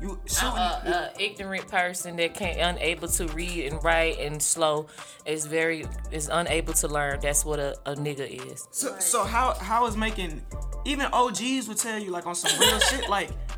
you 0.00 0.16
a, 0.24 0.28
shooting? 0.30 0.92
a 0.92 1.10
ignorant 1.18 1.66
person 1.66 2.14
that 2.18 2.34
can't 2.34 2.60
unable 2.60 3.08
to 3.08 3.26
read 3.30 3.66
and 3.66 3.82
write 3.82 4.20
and 4.20 4.40
slow 4.40 4.86
is 5.26 5.44
very 5.44 5.86
is 6.12 6.28
unable 6.28 6.72
to 6.74 6.86
learn. 6.86 7.18
That's 7.20 7.44
what 7.44 7.58
a, 7.58 7.76
a 7.84 7.96
nigga 7.96 8.52
is. 8.52 8.68
So, 8.70 8.96
so 9.00 9.24
how 9.24 9.54
how 9.54 9.88
is 9.88 9.96
making 9.96 10.40
even 10.84 11.06
OGs 11.06 11.66
would 11.66 11.78
tell 11.78 11.98
you 11.98 12.12
like 12.12 12.26
on 12.26 12.36
some 12.36 12.56
real 12.60 12.78
shit 12.90 13.08
like 13.08 13.30
He 13.30 13.57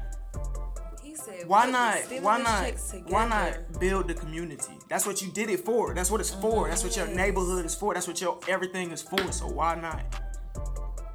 said, 1.41 1.49
why 1.49 1.71
not 1.71 1.99
why 2.23 2.41
not 2.41 2.75
why 3.09 3.29
not 3.29 3.81
build 3.81 4.09
the 4.09 4.15
community? 4.15 4.79
That's 4.89 5.07
what 5.07 5.23
you 5.23 5.31
did 5.31 5.51
it 5.51 5.61
for. 5.61 5.95
That's 5.95 6.11
what 6.11 6.21
it's 6.21 6.35
for. 6.35 6.69
That's 6.69 6.85
what 6.85 6.97
your 6.97 7.07
neighborhood 7.09 7.65
is 7.65 7.75
for. 7.75 7.95
That's 7.95 8.07
what 8.09 8.21
your 8.21 8.39
everything 8.49 8.91
is 8.91 9.03
for. 9.03 9.33
So 9.33 9.47
why 9.47 9.75
not 9.75 10.23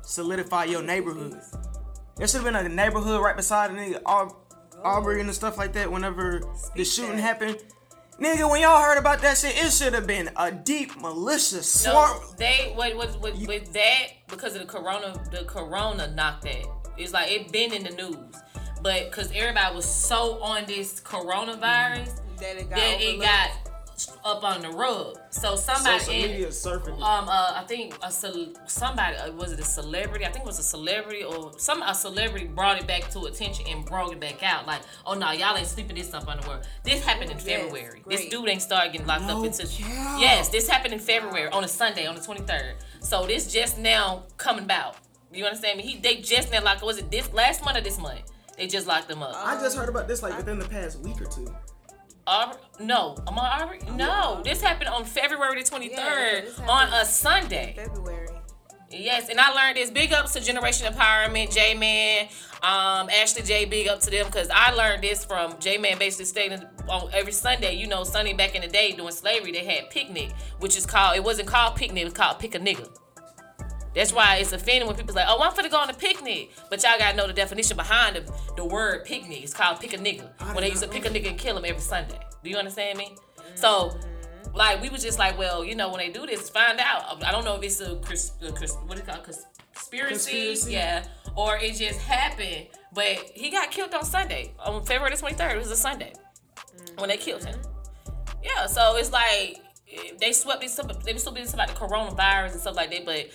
solidify 0.01 0.65
your 0.65 0.83
neighborhood? 0.83 1.39
There 2.17 2.27
should 2.27 2.43
have 2.43 2.45
been 2.45 2.55
a 2.55 2.69
neighborhood 2.69 3.21
right 3.21 3.35
beside 3.35 3.71
the 3.71 3.75
nigga 3.75 4.01
Aub- 4.03 4.35
Arbery 4.83 5.21
and 5.21 5.33
stuff 5.33 5.57
like 5.57 5.73
that. 5.73 5.91
Whenever 5.91 6.41
the 6.75 6.85
shooting 6.85 7.17
happened, 7.17 7.57
nigga, 8.19 8.49
when 8.49 8.61
y'all 8.61 8.81
heard 8.81 8.97
about 8.97 9.21
that 9.21 9.37
shit, 9.37 9.55
it 9.57 9.71
should 9.71 9.93
have 9.93 10.07
been 10.07 10.29
a 10.37 10.51
deep 10.51 10.95
malicious 11.01 11.85
No, 11.85 12.21
they 12.37 12.71
what 12.75 12.95
with, 12.95 13.19
with, 13.19 13.47
with 13.47 13.73
that 13.73 14.07
because 14.29 14.55
of 14.55 14.61
the 14.61 14.67
corona 14.67 15.21
the 15.31 15.43
corona 15.45 16.13
knocked 16.13 16.43
that. 16.43 16.65
It's 16.97 17.11
like 17.11 17.29
it 17.29 17.51
been 17.51 17.73
in 17.73 17.83
the 17.83 17.89
news, 17.91 18.35
but 18.85 19.09
because 19.09 19.31
everybody 19.33 19.75
was 19.75 19.83
so 19.85 20.39
on 20.43 20.63
this 20.67 20.99
coronavirus 21.01 22.11
That 22.39 22.57
it 22.57 22.69
got 22.69 22.75
that 22.77 23.01
it 23.01 23.19
got 23.19 23.49
up 24.25 24.43
on 24.43 24.61
the 24.61 24.69
rug. 24.69 25.17
So 25.29 25.55
somebody 25.55 25.99
Social 25.99 26.13
in- 26.13 26.31
media 26.31 26.47
surfing. 26.47 26.95
um 27.01 27.29
uh 27.29 27.53
I 27.55 27.63
think 27.65 27.97
a 28.03 28.11
cel- 28.11 28.51
somebody 28.67 29.15
uh, 29.15 29.31
was 29.31 29.53
it 29.53 29.59
a 29.59 29.63
celebrity? 29.63 30.25
I 30.25 30.29
think 30.31 30.43
it 30.43 30.47
was 30.47 30.59
a 30.59 30.63
celebrity 30.63 31.23
or 31.23 31.53
some 31.57 31.81
a 31.81 31.95
celebrity 31.95 32.45
brought 32.45 32.77
it 32.77 32.85
back 32.85 33.09
to 33.11 33.21
attention 33.21 33.65
and 33.69 33.85
brought 33.85 34.11
it 34.11 34.19
back 34.19 34.43
out. 34.43 34.67
Like 34.67 34.81
oh 35.05 35.13
no 35.13 35.31
y'all 35.31 35.57
ain't 35.57 35.65
sleeping 35.67 35.95
this 35.95 36.13
up 36.13 36.27
on 36.27 36.41
the 36.41 36.47
world. 36.47 36.67
This 36.83 37.03
happened 37.05 37.31
in 37.31 37.37
Yes, 37.37 37.45
February. 37.47 38.03
This 38.05 38.25
dude 38.27 38.49
ain't 38.49 38.61
started 38.61 38.91
getting 38.91 39.07
locked 39.07 39.23
No 39.23 39.39
up 39.39 39.45
until 39.45 39.65
cap. 39.67 40.19
yes 40.19 40.49
this 40.49 40.67
happened 40.67 40.93
in 40.93 40.99
February 40.99 41.49
on 41.49 41.63
a 41.63 41.67
Sunday 41.69 42.05
on 42.05 42.13
the 42.15 42.21
23rd 42.21 42.73
so 42.99 43.25
this 43.25 43.51
just 43.51 43.79
now 43.79 44.23
coming 44.37 44.65
about. 44.65 44.97
You 45.33 45.45
understand 45.45 45.77
me? 45.77 45.83
He 45.83 45.97
they 45.99 46.17
just 46.17 46.51
now 46.51 46.61
locked 46.61 46.83
was 46.83 46.97
it 46.97 47.09
this 47.09 47.31
last 47.33 47.63
month 47.63 47.77
or 47.77 47.81
this 47.81 47.97
month 47.97 48.21
they 48.57 48.67
just 48.67 48.87
locked 48.87 49.09
him 49.09 49.21
up 49.23 49.35
I 49.35 49.59
just 49.61 49.77
heard 49.77 49.89
about 49.89 50.07
this 50.07 50.21
like 50.23 50.37
within 50.37 50.59
the 50.59 50.67
past 50.67 50.99
week 50.99 51.21
or 51.21 51.25
two. 51.25 51.47
Arbery, 52.27 52.57
no, 52.79 53.15
Ahmaud 53.27 53.61
Arbery? 53.61 53.79
No, 53.95 54.41
this 54.43 54.59
happened 54.61 54.89
on 54.89 55.05
February 55.05 55.61
the 55.61 55.69
23rd 55.69 55.91
Yeah, 56.57 56.67
on 56.67 56.91
a 56.93 57.05
Sunday. 57.05 57.73
February. 57.77 58.29
Yes, 58.89 59.29
and 59.29 59.39
I 59.39 59.51
learned 59.51 59.77
this. 59.77 59.89
Big 59.91 60.13
ups 60.13 60.33
to 60.33 60.39
Generation 60.41 60.91
Empowerment, 60.91 61.53
J 61.53 61.73
Man, 61.75 62.27
um, 62.63 63.09
Ashley 63.09 63.41
J. 63.41 63.65
Big 63.65 63.87
up 63.87 63.99
to 64.01 64.09
them 64.09 64.25
because 64.27 64.49
I 64.53 64.71
learned 64.73 65.03
this 65.03 65.25
from 65.25 65.59
J 65.59 65.77
Man. 65.77 65.97
Basically, 65.97 66.25
stating 66.25 66.63
on 66.89 67.09
every 67.13 67.31
Sunday, 67.31 67.75
you 67.75 67.87
know, 67.87 68.03
Sunday 68.03 68.33
back 68.33 68.55
in 68.55 68.61
the 68.61 68.67
day 68.67 68.91
during 68.93 69.11
slavery, 69.11 69.51
they 69.51 69.65
had 69.65 69.89
picnic, 69.89 70.31
which 70.59 70.77
is 70.77 70.85
called. 70.85 71.17
It 71.17 71.23
wasn't 71.23 71.47
called 71.47 71.75
picnic. 71.75 72.01
It 72.01 72.05
was 72.05 72.13
called 72.13 72.39
pick 72.39 72.55
a 72.55 72.59
nigga. 72.59 72.87
That's 73.95 74.11
why 74.11 74.37
it's 74.37 74.51
offending 74.51 74.87
when 74.87 74.95
people's 74.97 75.15
like, 75.15 75.25
"Oh, 75.29 75.41
I'm 75.41 75.53
finna 75.53 75.71
go 75.71 75.77
on 75.77 75.89
a 75.89 75.93
picnic," 75.93 76.51
but 76.69 76.83
y'all 76.83 76.99
gotta 76.99 77.15
know 77.15 77.27
the 77.27 77.33
definition 77.33 77.77
behind 77.77 78.17
the, 78.17 78.33
the 78.57 78.65
word 78.65 79.05
picnic. 79.05 79.41
It's 79.41 79.53
called 79.53 79.79
pick 79.79 79.93
a 79.93 79.97
nigga. 79.97 80.29
When 80.53 80.63
they 80.63 80.69
used 80.69 80.83
to 80.83 80.89
pick 80.89 81.05
a 81.05 81.09
nigga 81.09 81.29
and 81.29 81.37
kill 81.39 81.57
him 81.57 81.63
every 81.65 81.81
Sunday. 81.81 82.19
Do 82.43 82.49
you 82.49 82.57
understand 82.57 82.97
me? 82.97 83.15
So, 83.55 83.97
like, 84.53 84.81
we 84.81 84.89
was 84.89 85.01
just 85.01 85.17
like, 85.17 85.37
well, 85.37 85.63
you 85.63 85.75
know, 85.75 85.89
when 85.89 85.99
they 85.99 86.09
do 86.09 86.25
this, 86.25 86.49
find 86.49 86.77
out. 86.79 87.09
Um, 87.09 87.19
I 87.25 87.31
don't 87.31 87.45
know 87.45 87.55
if 87.55 87.63
it's 87.63 87.79
a, 87.79 87.95
cris- 87.97 88.33
a 88.41 88.51
cris- 88.51 88.75
what 88.85 88.99
it 88.99 89.07
called, 89.07 89.23
Cons- 89.23 89.45
conspiracy, 89.73 90.13
Conspiracy. 90.31 90.73
yeah, 90.73 91.05
or 91.35 91.55
it 91.57 91.75
just 91.75 92.01
happened. 92.01 92.67
But 92.93 93.31
he 93.33 93.49
got 93.49 93.71
killed 93.71 93.93
on 93.93 94.03
Sunday, 94.03 94.53
on 94.59 94.83
February 94.85 95.15
the 95.15 95.21
23rd. 95.21 95.55
It 95.55 95.57
was 95.57 95.71
a 95.71 95.75
Sunday 95.77 96.13
when 96.97 97.07
they 97.09 97.17
killed 97.17 97.45
him. 97.45 97.57
Yeah, 98.43 98.67
so 98.67 98.97
it's 98.97 99.11
like 99.11 99.57
eh, 99.91 100.11
they 100.19 100.33
swept 100.33 100.61
this 100.61 100.77
up. 100.79 101.01
They 101.03 101.13
were 101.13 101.19
still 101.19 101.31
being 101.33 101.47
about 101.51 101.69
the 101.69 101.73
coronavirus 101.73 102.51
and 102.51 102.59
stuff 102.61 102.75
like 102.75 102.91
that, 102.91 103.05
but. 103.05 103.29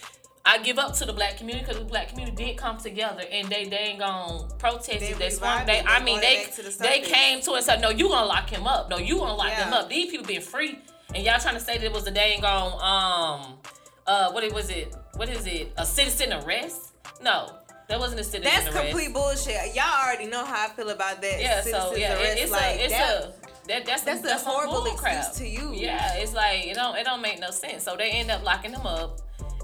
I 0.44 0.58
give 0.58 0.78
up 0.78 0.94
to 0.94 1.04
the 1.04 1.12
black 1.12 1.36
community 1.36 1.66
because 1.66 1.78
the 1.78 1.84
black 1.88 2.08
community 2.08 2.44
did 2.44 2.56
come 2.56 2.78
together 2.78 3.22
and 3.30 3.48
they 3.48 3.66
they 3.66 3.76
ain't 3.76 3.98
gonna 3.98 4.48
protest 4.58 5.00
They. 5.00 5.12
They, 5.12 5.28
revived 5.28 5.68
they. 5.68 5.80
I 5.86 6.02
mean 6.02 6.20
they 6.20 6.38
it 6.38 6.46
back 6.46 6.54
to 6.56 6.62
the 6.62 6.76
they 6.78 7.00
came 7.00 7.40
to 7.42 7.52
us 7.52 7.56
and 7.56 7.64
said 7.64 7.80
no 7.82 7.90
you 7.90 8.08
gonna 8.08 8.26
lock 8.26 8.48
him 8.48 8.66
up 8.66 8.88
no 8.88 8.96
you 8.98 9.18
gonna 9.18 9.34
lock 9.34 9.48
Yeah. 9.50 9.70
up 9.70 9.88
these 9.88 10.10
people 10.10 10.26
being 10.26 10.40
free 10.40 10.78
and 11.14 11.24
y'all 11.24 11.38
trying 11.38 11.54
to 11.54 11.60
say 11.60 11.76
that 11.76 11.84
it 11.84 11.92
was 11.92 12.06
a 12.06 12.10
dang 12.10 12.44
on 12.44 12.72
um 12.72 13.58
uh 14.06 14.30
what 14.32 14.42
it 14.42 14.52
was 14.52 14.70
it 14.70 14.94
what 15.16 15.28
is 15.28 15.46
it 15.46 15.72
a 15.76 15.84
citizen 15.84 16.32
arrest 16.32 16.92
no 17.22 17.54
that 17.88 17.98
wasn't 17.98 18.20
a 18.20 18.24
citizen 18.24 18.46
arrest. 18.46 18.64
That's 18.66 18.76
arrest 18.76 18.90
complete 18.92 19.12
bullshit. 19.12 19.74
Y'all 19.74 20.06
already 20.06 20.26
know 20.26 20.44
how 20.44 20.66
I 20.66 20.68
feel 20.70 20.90
about 20.90 21.20
that. 21.22 21.40
yeah 21.40 21.60
so 21.60 21.94
yeah 21.96 22.14
arrest. 22.14 22.38
it's 22.38 22.52
like, 22.52 22.76
a 22.76 22.84
it's 22.84 22.92
that, 22.92 23.24
a 23.24 23.32
that, 23.68 23.86
that's 23.86 24.02
that's 24.04 24.20
a 24.20 24.22
that's 24.22 24.42
some 24.44 24.52
horrible 24.52 24.82
crap. 24.96 25.32
to 25.34 25.46
you. 25.46 25.72
Yeah, 25.74 26.14
it's 26.14 26.32
like 26.32 26.66
it 26.66 26.74
don't 26.74 26.96
it 26.96 27.04
don't 27.04 27.20
make 27.20 27.40
no 27.40 27.50
sense. 27.50 27.82
So 27.84 27.96
they 27.96 28.10
end 28.10 28.30
up 28.30 28.44
locking 28.44 28.72
them 28.72 28.86
up 28.86 29.20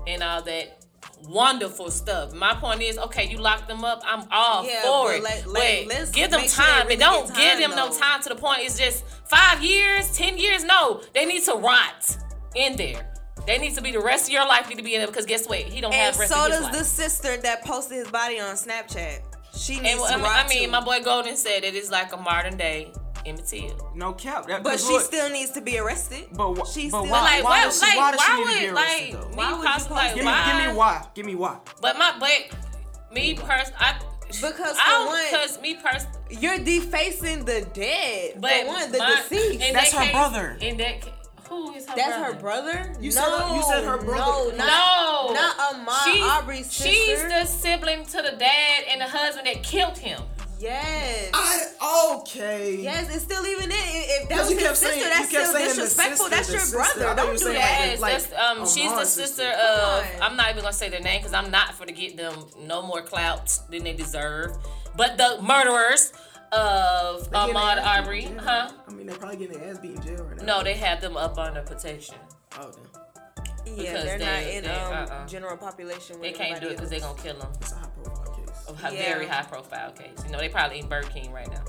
and 0.06 0.22
all 0.22 0.42
that 0.42 0.82
wonderful 1.28 1.90
stuff. 1.90 2.32
My 2.34 2.54
point 2.54 2.82
is, 2.82 2.98
okay, 2.98 3.26
you 3.28 3.38
lock 3.38 3.66
them 3.68 3.84
up. 3.84 4.02
I'm 4.06 4.24
all 4.30 4.64
Yeah, 4.66 4.82
for 4.82 5.12
it. 5.14 5.22
let- 5.22 5.44
but 5.44 5.52
let- 5.52 5.86
let's 5.86 6.10
give 6.10 6.30
them 6.30 6.40
sure 6.42 6.48
time, 6.64 6.82
really 6.88 6.94
and 6.94 7.00
don't 7.00 7.26
get 7.28 7.36
give 7.36 7.50
time, 7.52 7.60
them 7.60 7.90
no 7.92 7.98
time 7.98 8.22
to 8.22 8.28
the 8.28 8.34
point. 8.34 8.60
It's 8.62 8.78
just 8.78 9.04
five 9.28 9.62
years, 9.62 10.14
ten 10.16 10.36
years. 10.38 10.64
No, 10.64 11.00
they 11.14 11.24
need 11.24 11.44
to 11.44 11.54
rot 11.54 12.16
in 12.54 12.76
there. 12.76 13.12
They 13.46 13.58
need 13.58 13.74
to 13.76 13.82
be 13.82 13.92
the 13.92 14.00
rest 14.00 14.24
of 14.26 14.30
your 14.32 14.46
life 14.46 14.68
need 14.68 14.78
to 14.78 14.82
be 14.82 14.94
in 14.94 15.00
there 15.00 15.06
because 15.06 15.24
guess 15.26 15.46
what? 15.46 15.58
He 15.60 15.80
don't 15.80 15.92
And 15.94 16.02
have 16.14 16.18
rest 16.18 16.32
so 16.32 16.40
of 16.40 16.46
his 16.50 16.56
does 16.56 16.64
life. 16.64 16.72
the 16.78 16.84
sister 16.84 17.36
that 17.38 17.64
posted 17.64 17.98
his 17.98 18.08
body 18.08 18.40
on 18.40 18.56
Snapchat. 18.56 19.20
She 19.56 19.80
needs 19.80 19.92
and, 19.94 20.00
to 20.00 20.06
I 20.06 20.16
mean, 20.16 20.24
rot 20.24 20.44
I 20.44 20.48
mean 20.48 20.64
too. 20.66 20.70
my 20.72 20.80
boy 20.80 21.00
Golden 21.02 21.36
said 21.36 21.64
it 21.64 21.74
is 21.74 21.90
like 21.90 22.12
a 22.12 22.16
modern 22.16 22.56
day 22.56 22.92
Emmett 23.26 23.46
Till. 23.46 23.92
No 23.94 24.12
cap. 24.12 24.46
That, 24.46 24.62
but 24.62 24.70
'cause 24.72 24.86
she 24.86 24.92
look, 24.94 25.02
still 25.02 25.28
needs 25.30 25.50
to 25.52 25.60
be 25.60 25.78
arrested. 25.78 26.28
But, 26.32 26.54
wh- 26.54 26.70
she 26.72 26.90
but 26.90 27.00
still 27.02 27.10
why, 27.12 27.20
like, 27.20 27.44
why, 27.44 27.50
why- 27.50 27.64
does 27.64 27.78
she, 27.80 27.86
like, 27.86 27.96
why 27.96 28.10
does 28.12 28.20
she 28.22 28.30
why 28.32 28.36
need 28.38 28.44
to 28.44 28.60
be 28.60 28.66
arrested 28.68 28.74
like, 28.74 29.12
though? 29.12 29.36
Why 29.36 29.52
would 29.52 29.88
you 29.88 29.94
like, 29.94 30.14
Give 30.14 30.24
me, 30.24 30.26
why? 30.26 30.44
give 30.46 30.56
me 30.66 30.74
why. 30.76 31.06
Give 31.14 31.26
me 31.26 31.34
why. 31.34 31.56
But 31.80 31.98
my, 31.98 32.12
but 32.18 33.12
me 33.14 33.34
person, 33.34 33.74
I 33.78 33.94
Because 34.28 34.76
I 34.78 34.84
for 34.84 34.90
don't, 34.90 35.06
one, 35.06 35.24
because 35.30 35.60
me 35.60 35.74
person, 35.74 36.08
you're 36.30 36.58
defacing 36.58 37.44
the 37.44 37.66
dead. 37.72 38.40
but 38.40 38.50
for 38.62 38.66
one, 38.66 38.92
the 38.92 38.98
my- 38.98 39.22
deceased. 39.28 39.62
in 39.62 39.72
That's 39.72 39.92
that 39.92 39.98
her 39.98 40.04
case- 40.04 40.12
brother. 40.12 40.56
In 40.60 40.76
that, 40.78 41.00
ca- 41.02 41.10
who 41.48 41.72
is 41.74 41.86
her 41.88 41.94
That's 41.94 42.08
brother? 42.18 42.24
her 42.24 42.40
brother. 42.40 42.96
You 43.00 43.12
no, 43.12 43.20
said- 43.38 43.56
you 43.56 43.62
said 43.62 43.84
her 43.84 43.98
brother- 43.98 44.52
No, 44.56 44.56
not, 44.56 44.66
No, 44.66 45.32
not 45.34 45.56
Ahmaud 45.58 46.04
she's, 46.04 46.24
Arbery's 46.24 46.66
sister. 46.66 46.88
She's 46.92 47.22
the 47.22 47.44
sibling 47.44 48.04
to 48.06 48.16
the 48.22 48.32
dad 48.36 48.84
and 48.90 49.00
the 49.00 49.06
husband 49.08 49.46
that 49.46 49.62
killed 49.62 49.96
him. 49.98 50.20
Yes. 50.58 51.30
I, 51.34 52.16
okay. 52.20 52.76
Yes, 52.80 53.14
it's 53.14 53.24
still 53.24 53.46
even 53.46 53.64
in. 53.70 53.72
If 53.72 54.28
that 54.30 54.38
was 54.38 54.50
you 54.50 54.56
his 54.58 54.68
sister, 54.70 54.86
saying- 54.88 55.02
you 55.02 55.08
that's 55.10 55.30
kept 55.30 55.46
still 55.48 55.58
disrespectful. 55.60 56.16
sister, 56.26 56.30
that's 56.30 56.50
your 56.50 56.60
sister. 56.60 56.76
brother. 56.76 57.08
I 57.08 57.14
Don't 57.14 57.26
were 57.28 57.32
do 57.34 57.38
saying 57.38 57.54
that. 57.54 57.86
Yes, 57.86 58.00
like 58.00 58.12
that's 58.22 58.32
um, 58.32 58.66
she's 58.66 58.90
the 58.92 59.04
sister 59.04 59.42
sister. 59.44 59.50
of. 59.52 60.06
I'm 60.22 60.36
not 60.36 60.50
even 60.50 60.62
gonna 60.62 60.72
say 60.72 60.88
their 60.88 61.00
name 61.00 61.20
because 61.20 61.34
I'm 61.34 61.50
not 61.50 61.74
for 61.74 61.84
to 61.86 61.92
get 61.92 62.16
them 62.16 62.34
no 62.62 62.82
more 62.82 63.02
clout 63.02 63.58
than 63.70 63.84
they 63.84 63.92
deserve. 63.92 64.56
But 64.96 65.18
the 65.18 65.38
murderers 65.42 66.12
of 66.52 67.30
Ahmaud 67.32 67.52
their 67.52 67.56
ass 67.56 67.74
beat 67.76 67.86
Arbery, 67.86 68.24
in 68.24 68.38
huh? 68.38 68.70
I 68.88 68.92
mean, 68.92 69.06
they're 69.06 69.16
probably 69.18 69.36
getting 69.36 69.58
their 69.58 69.70
ass 69.70 69.78
beat 69.78 69.96
in 69.96 70.02
jail 70.02 70.24
right 70.24 70.36
now. 70.38 70.58
No, 70.58 70.64
they 70.64 70.74
have 70.74 71.00
them 71.02 71.16
up 71.16 71.36
under 71.38 71.60
protection. 71.62 72.14
Oh, 72.58 72.70
damn. 72.72 73.76
Yeah, 73.76 73.92
Because 73.92 74.04
they're 74.04 74.18
not 74.18 74.42
in 74.44 74.64
they- 74.64 74.70
um, 74.70 74.92
uh-uh. 74.92 75.26
general 75.26 75.56
population. 75.56 76.20
They 76.20 76.32
can't 76.32 76.60
do 76.60 76.68
it 76.68 76.76
because 76.76 76.88
they're 76.88 77.00
gonna 77.00 77.20
kill 77.20 77.36
them. 77.38 77.48
It's 77.60 77.72
a 77.72 77.74
high 77.74 77.88
profile 78.02 78.25
case. 78.66 78.76
A 78.82 78.86
hi- 78.86 78.90
Yeah. 78.94 79.02
very 79.14 79.26
high 79.26 79.42
profile 79.42 79.92
case. 79.92 80.24
You 80.24 80.32
know, 80.32 80.38
they 80.38 80.48
probably 80.48 80.80
in 80.80 80.88
Burger 80.88 81.08
King 81.08 81.32
right 81.32 81.48
now. 81.50 81.64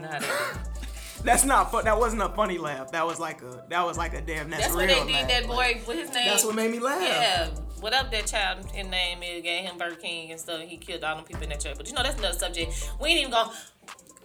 Nah, 0.00 0.18
they. 0.18 0.26
That's 1.24 1.44
not 1.44 1.70
fun. 1.70 1.84
That 1.84 1.98
wasn't 2.00 2.22
a 2.22 2.28
funny 2.30 2.58
laugh. 2.58 2.90
That 2.92 3.06
was 3.06 3.20
like 3.20 3.42
a 3.42 3.64
that 3.68 3.84
was 3.86 3.96
like 3.96 4.12
a 4.12 4.20
damn 4.20 4.50
that's, 4.50 4.64
That's 4.64 4.74
real 4.74 4.88
what 4.98 5.06
they 5.06 5.12
did 5.12 5.20
laugh. 5.22 5.28
that 5.28 5.46
boy. 5.46 5.80
What 5.84 5.96
his 5.96 6.12
name? 6.12 6.26
That's 6.26 6.44
what 6.44 6.56
made 6.56 6.72
me 6.72 6.80
laugh. 6.80 7.00
Yeah. 7.00 7.48
What 7.78 7.92
up, 7.94 8.10
that 8.10 8.26
child? 8.26 8.64
His 8.72 8.88
name 8.88 9.22
is 9.22 9.40
gave 9.42 9.62
him 9.64 9.78
Burger 9.78 9.94
King 9.96 10.32
and 10.32 10.40
stuff. 10.40 10.60
He 10.62 10.76
killed 10.78 11.04
all 11.04 11.14
them 11.16 11.24
people 11.24 11.44
in 11.44 11.50
that 11.50 11.60
church. 11.60 11.76
But 11.76 11.86
you 11.88 11.94
know 11.94 12.02
that's 12.02 12.18
another 12.18 12.36
subject. 12.36 12.90
We 13.00 13.10
ain't 13.10 13.20
even 13.20 13.30
gonna. 13.30 13.52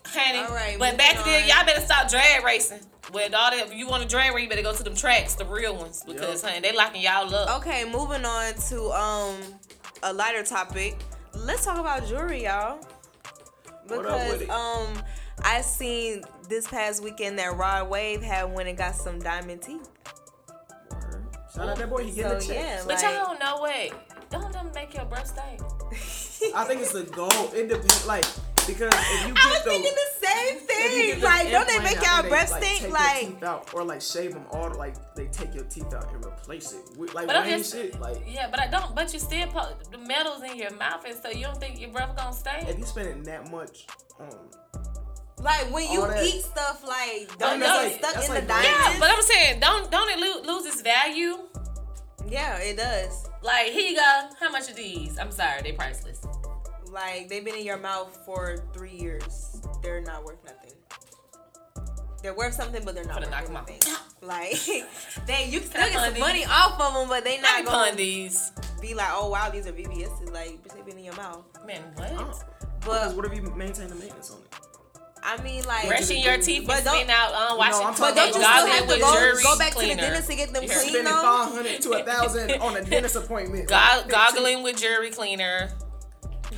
Honey, 0.07 0.39
All 0.39 0.47
right, 0.55 0.79
but 0.79 0.93
moving 0.93 0.97
back 0.97 1.25
then, 1.25 1.43
on. 1.43 1.49
y'all 1.49 1.65
better 1.65 1.81
stop 1.81 2.09
drag 2.09 2.43
racing. 2.45 2.79
With 3.13 3.33
all 3.35 3.51
that, 3.51 3.67
if 3.67 3.73
you 3.75 3.87
want 3.87 4.03
to 4.03 4.07
drag 4.09 4.33
race, 4.33 4.43
you 4.43 4.49
better 4.49 4.61
go 4.61 4.73
to 4.73 4.81
them 4.81 4.95
tracks, 4.95 5.35
the 5.35 5.43
real 5.45 5.75
ones, 5.75 6.01
because 6.07 6.41
honey, 6.41 6.61
they 6.61 6.71
locking 6.73 7.01
y'all 7.01 7.33
up. 7.35 7.59
Okay, 7.59 7.83
moving 7.83 8.23
on 8.25 8.53
to 8.69 8.83
um 8.93 9.35
a 10.03 10.13
lighter 10.13 10.43
topic. 10.43 10.95
Let's 11.45 11.65
talk 11.65 11.77
about 11.77 12.07
jewelry, 12.07 12.43
y'all. 12.43 12.79
What 13.87 14.05
up 14.05 14.39
Because 14.39 14.49
um 14.49 15.01
I 15.43 15.61
seen 15.61 16.23
this 16.49 16.67
past 16.67 17.03
weekend 17.03 17.37
that 17.39 17.55
Rod 17.55 17.89
Wave 17.89 18.21
had 18.21 18.53
went 18.53 18.67
and 18.67 18.77
got 18.77 18.95
some 18.95 19.19
diamond 19.19 19.61
teeth. 19.61 19.87
Shout 21.55 21.69
out 21.69 21.77
that 21.77 21.89
boy. 21.89 22.03
He 22.05 22.11
getting 22.11 22.39
So, 22.41 22.47
the 22.47 22.53
yeah, 22.53 22.61
checks. 22.75 22.85
But 22.85 22.95
like- 22.95 23.03
y'all 23.03 23.25
don't 23.25 23.39
know 23.39 23.57
what. 23.57 24.29
Don't 24.29 24.51
them 24.51 24.71
make 24.75 24.93
your 24.93 25.05
breath 25.05 25.27
stink? 25.27 26.53
I 26.55 26.65
think 26.65 26.81
it's 26.81 26.91
the 26.91 27.03
goal. 27.03 27.31
It 27.53 27.69
depends. 27.69 28.05
Like 28.05 28.25
because 28.67 28.93
if 28.93 29.27
you 29.27 29.33
get 29.33 29.45
I 29.45 29.49
was 29.51 29.63
the, 29.63 29.69
thinking 29.69 29.91
the 29.93 30.27
same 30.27 30.59
thing. 30.59 31.07
get 31.07 31.19
the 31.21 31.25
Like, 31.25 31.49
don't 31.51 31.67
they 31.67 31.79
make 31.79 31.97
I 32.07 32.21
y'all 32.21 32.29
breath 32.29 32.51
like, 32.51 32.63
stink? 32.63 32.81
take 32.83 32.91
Like, 32.93 33.21
your 33.23 33.31
teeth 33.31 33.43
out 33.43 33.73
or 33.73 33.83
like 33.83 34.01
shave 34.01 34.33
them 34.33 34.45
all. 34.51 34.69
Like 34.75 35.15
they 35.15 35.25
take 35.27 35.55
your 35.55 35.63
teeth 35.65 35.93
out 35.93 36.13
and 36.13 36.25
replace 36.25 36.73
it 36.73 36.97
with 36.97 37.13
like 37.13 37.27
But 37.27 37.37
I'm 37.37 37.49
just- 37.49 37.71
shit. 37.73 37.99
Like 37.99 38.17
Yeah, 38.27 38.49
but 38.49 38.59
I 38.59 38.67
don't. 38.67 38.93
But 38.95 39.13
you 39.13 39.19
still 39.19 39.47
put 39.47 39.91
the 39.91 39.97
metals 39.97 40.43
in 40.43 40.55
your 40.57 40.71
mouth, 40.75 41.05
and 41.05 41.15
so 41.21 41.29
you 41.29 41.45
don't 41.45 41.59
think 41.59 41.79
your 41.79 41.89
breath 41.91 42.15
gonna 42.15 42.33
stink? 42.33 42.67
if 42.67 42.77
you 42.77 42.85
spending 42.85 43.23
that 43.23 43.49
much 43.51 43.85
on 44.19 44.29
like 45.39 45.71
when 45.71 45.89
you 45.91 46.01
that- 46.01 46.23
eat 46.23 46.41
stuff, 46.43 46.83
like 46.83 47.37
don't 47.37 47.59
no, 47.59 47.81
it 47.83 48.01
that's 48.01 48.15
get 48.17 48.23
stuck 48.23 48.23
in 48.25 48.29
like 48.31 48.41
the 48.41 48.47
bread. 48.53 48.63
Yeah, 48.65 48.95
but 48.99 49.09
I'm 49.11 49.21
saying, 49.21 49.59
don't 49.59 49.91
don't 49.91 50.09
it 50.09 50.19
lo- 50.19 50.53
lose 50.55 50.65
its 50.65 50.81
value? 50.81 51.37
Yeah, 52.27 52.57
it 52.57 52.75
does. 52.77 53.29
Like 53.43 53.67
here 53.67 53.89
you 53.91 53.95
go. 53.95 54.29
How 54.39 54.49
much 54.51 54.69
are 54.69 54.73
these? 54.73 55.17
I'm 55.19 55.31
sorry, 55.31 55.61
they're 55.61 55.73
priceless. 55.73 56.21
Like 56.97 57.29
they've 57.29 57.45
been 57.45 57.53
in 57.55 57.63
your 57.63 57.77
mouth 57.77 58.17
for 58.25 58.57
three 58.73 58.95
years. 58.95 59.61
They're 59.83 60.01
not 60.01 60.23
worth 60.25 60.43
nothing. 60.43 60.71
They're 62.23 62.33
worth 62.33 62.55
something, 62.55 62.83
but 62.83 62.95
they're 62.95 63.03
not 63.05 63.21
worth 63.21 63.29
knock 63.29 63.45
'em 63.49 63.57
anything. 63.67 63.93
Like 64.19 64.53
they, 65.27 65.45
you 65.47 65.59
can 65.59 65.69
Can 65.69 65.89
still 65.89 65.89
get 65.91 65.93
some 65.93 66.11
pun 66.13 66.19
money 66.19 66.43
off 66.45 66.81
of 66.81 66.93
them, 66.95 67.07
but 67.07 67.23
they 67.23 67.39
Let 67.39 67.43
not 67.43 67.59
me 67.65 67.65
gonna 67.69 67.95
these. 67.95 68.51
be 68.81 68.95
like, 68.95 69.09
oh 69.11 69.29
wow, 69.29 69.51
these 69.51 69.67
are 69.67 69.71
VVS's. 69.71 70.31
Like, 70.31 70.63
bitch, 70.63 70.73
they 70.73 70.81
been 70.81 70.97
in 70.97 71.05
your 71.05 71.15
mouth. 71.15 71.43
Man, 71.67 71.83
what? 71.93 72.09
because 72.09 72.43
But 72.83 73.15
what 73.15 73.25
if 73.25 73.35
you 73.35 73.43
maintain 73.55 73.89
the 73.89 73.95
maintenance 73.95 74.31
on 74.31 74.39
it? 74.39 74.55
I 75.21 75.39
mean, 75.43 75.63
like, 75.65 75.87
Brushing 75.87 76.23
your 76.23 76.37
teeth 76.37 76.65
But 76.65 76.83
don't- 76.83 76.95
spitting 76.95 77.11
out 77.11 77.33
um, 77.33 77.57
washing 77.59 77.85
I'm 77.85 77.93
but 77.93 77.97
talking 77.97 78.15
don't 78.15 78.27
you 78.27 78.33
still 78.33 78.43
have 78.67 78.81
to 78.81 78.87
with 78.87 78.99
go, 79.01 79.33
go 79.43 79.57
back 79.59 79.73
to 79.75 79.81
the 79.81 79.95
dentist 79.95 80.29
to 80.29 80.35
get 80.35 80.51
them 80.53 80.63
You 80.63 80.69
clean 80.69 80.89
Spending 80.89 81.13
five 81.13 81.51
hundred 81.53 81.81
to 81.81 81.91
a 81.91 82.03
thousand 82.03 82.51
on 82.53 82.77
a 82.77 82.83
dentist 82.83 83.15
appointment. 83.23 83.67
Go- 83.69 84.03
goggling 84.07 84.63
with 84.63 84.77
jury 84.77 85.11
cleaner. 85.11 85.69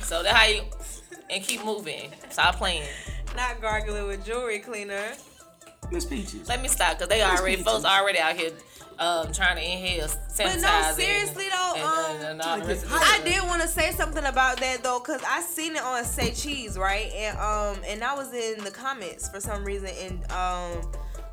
So 0.02 0.22
that 0.22 0.34
how 0.34 0.46
you 0.46 0.62
and 1.30 1.42
keep 1.42 1.64
moving. 1.64 2.12
Stop 2.30 2.56
playing. 2.56 2.88
Not 3.36 3.60
gargling 3.60 4.06
with 4.06 4.24
jewelry 4.24 4.58
cleaner. 4.58 5.12
Miss 5.90 6.04
Peaches. 6.04 6.48
Let 6.48 6.60
me 6.62 6.68
stop 6.68 6.98
because 6.98 7.08
they 7.08 7.22
already 7.22 7.62
folks 7.62 7.84
already 7.84 8.18
out 8.18 8.36
here 8.36 8.52
um, 8.98 9.32
trying 9.32 9.56
to 9.56 9.62
inhale 9.62 10.06
sanitizer. 10.06 10.62
But 10.62 10.88
no, 10.88 10.92
seriously 10.94 11.46
though, 11.50 11.72
and, 11.74 11.84
um, 11.84 12.16
and, 12.16 12.24
and 12.24 12.42
all 12.42 12.60
the 12.60 12.66
rest 12.66 12.84
of 12.84 12.92
I 12.92 13.20
did 13.24 13.42
want 13.44 13.62
to 13.62 13.68
say 13.68 13.92
something 13.92 14.24
about 14.24 14.58
that 14.60 14.82
though, 14.82 15.00
cause 15.00 15.22
I 15.26 15.40
seen 15.40 15.74
it 15.74 15.82
on 15.82 16.04
Say 16.04 16.32
Cheese, 16.32 16.78
right? 16.78 17.10
And 17.12 17.38
um, 17.38 17.82
and 17.86 18.04
I 18.04 18.14
was 18.14 18.32
in 18.32 18.62
the 18.62 18.70
comments 18.70 19.28
for 19.28 19.40
some 19.40 19.64
reason, 19.64 19.88
and 19.88 20.30
um, 20.32 20.92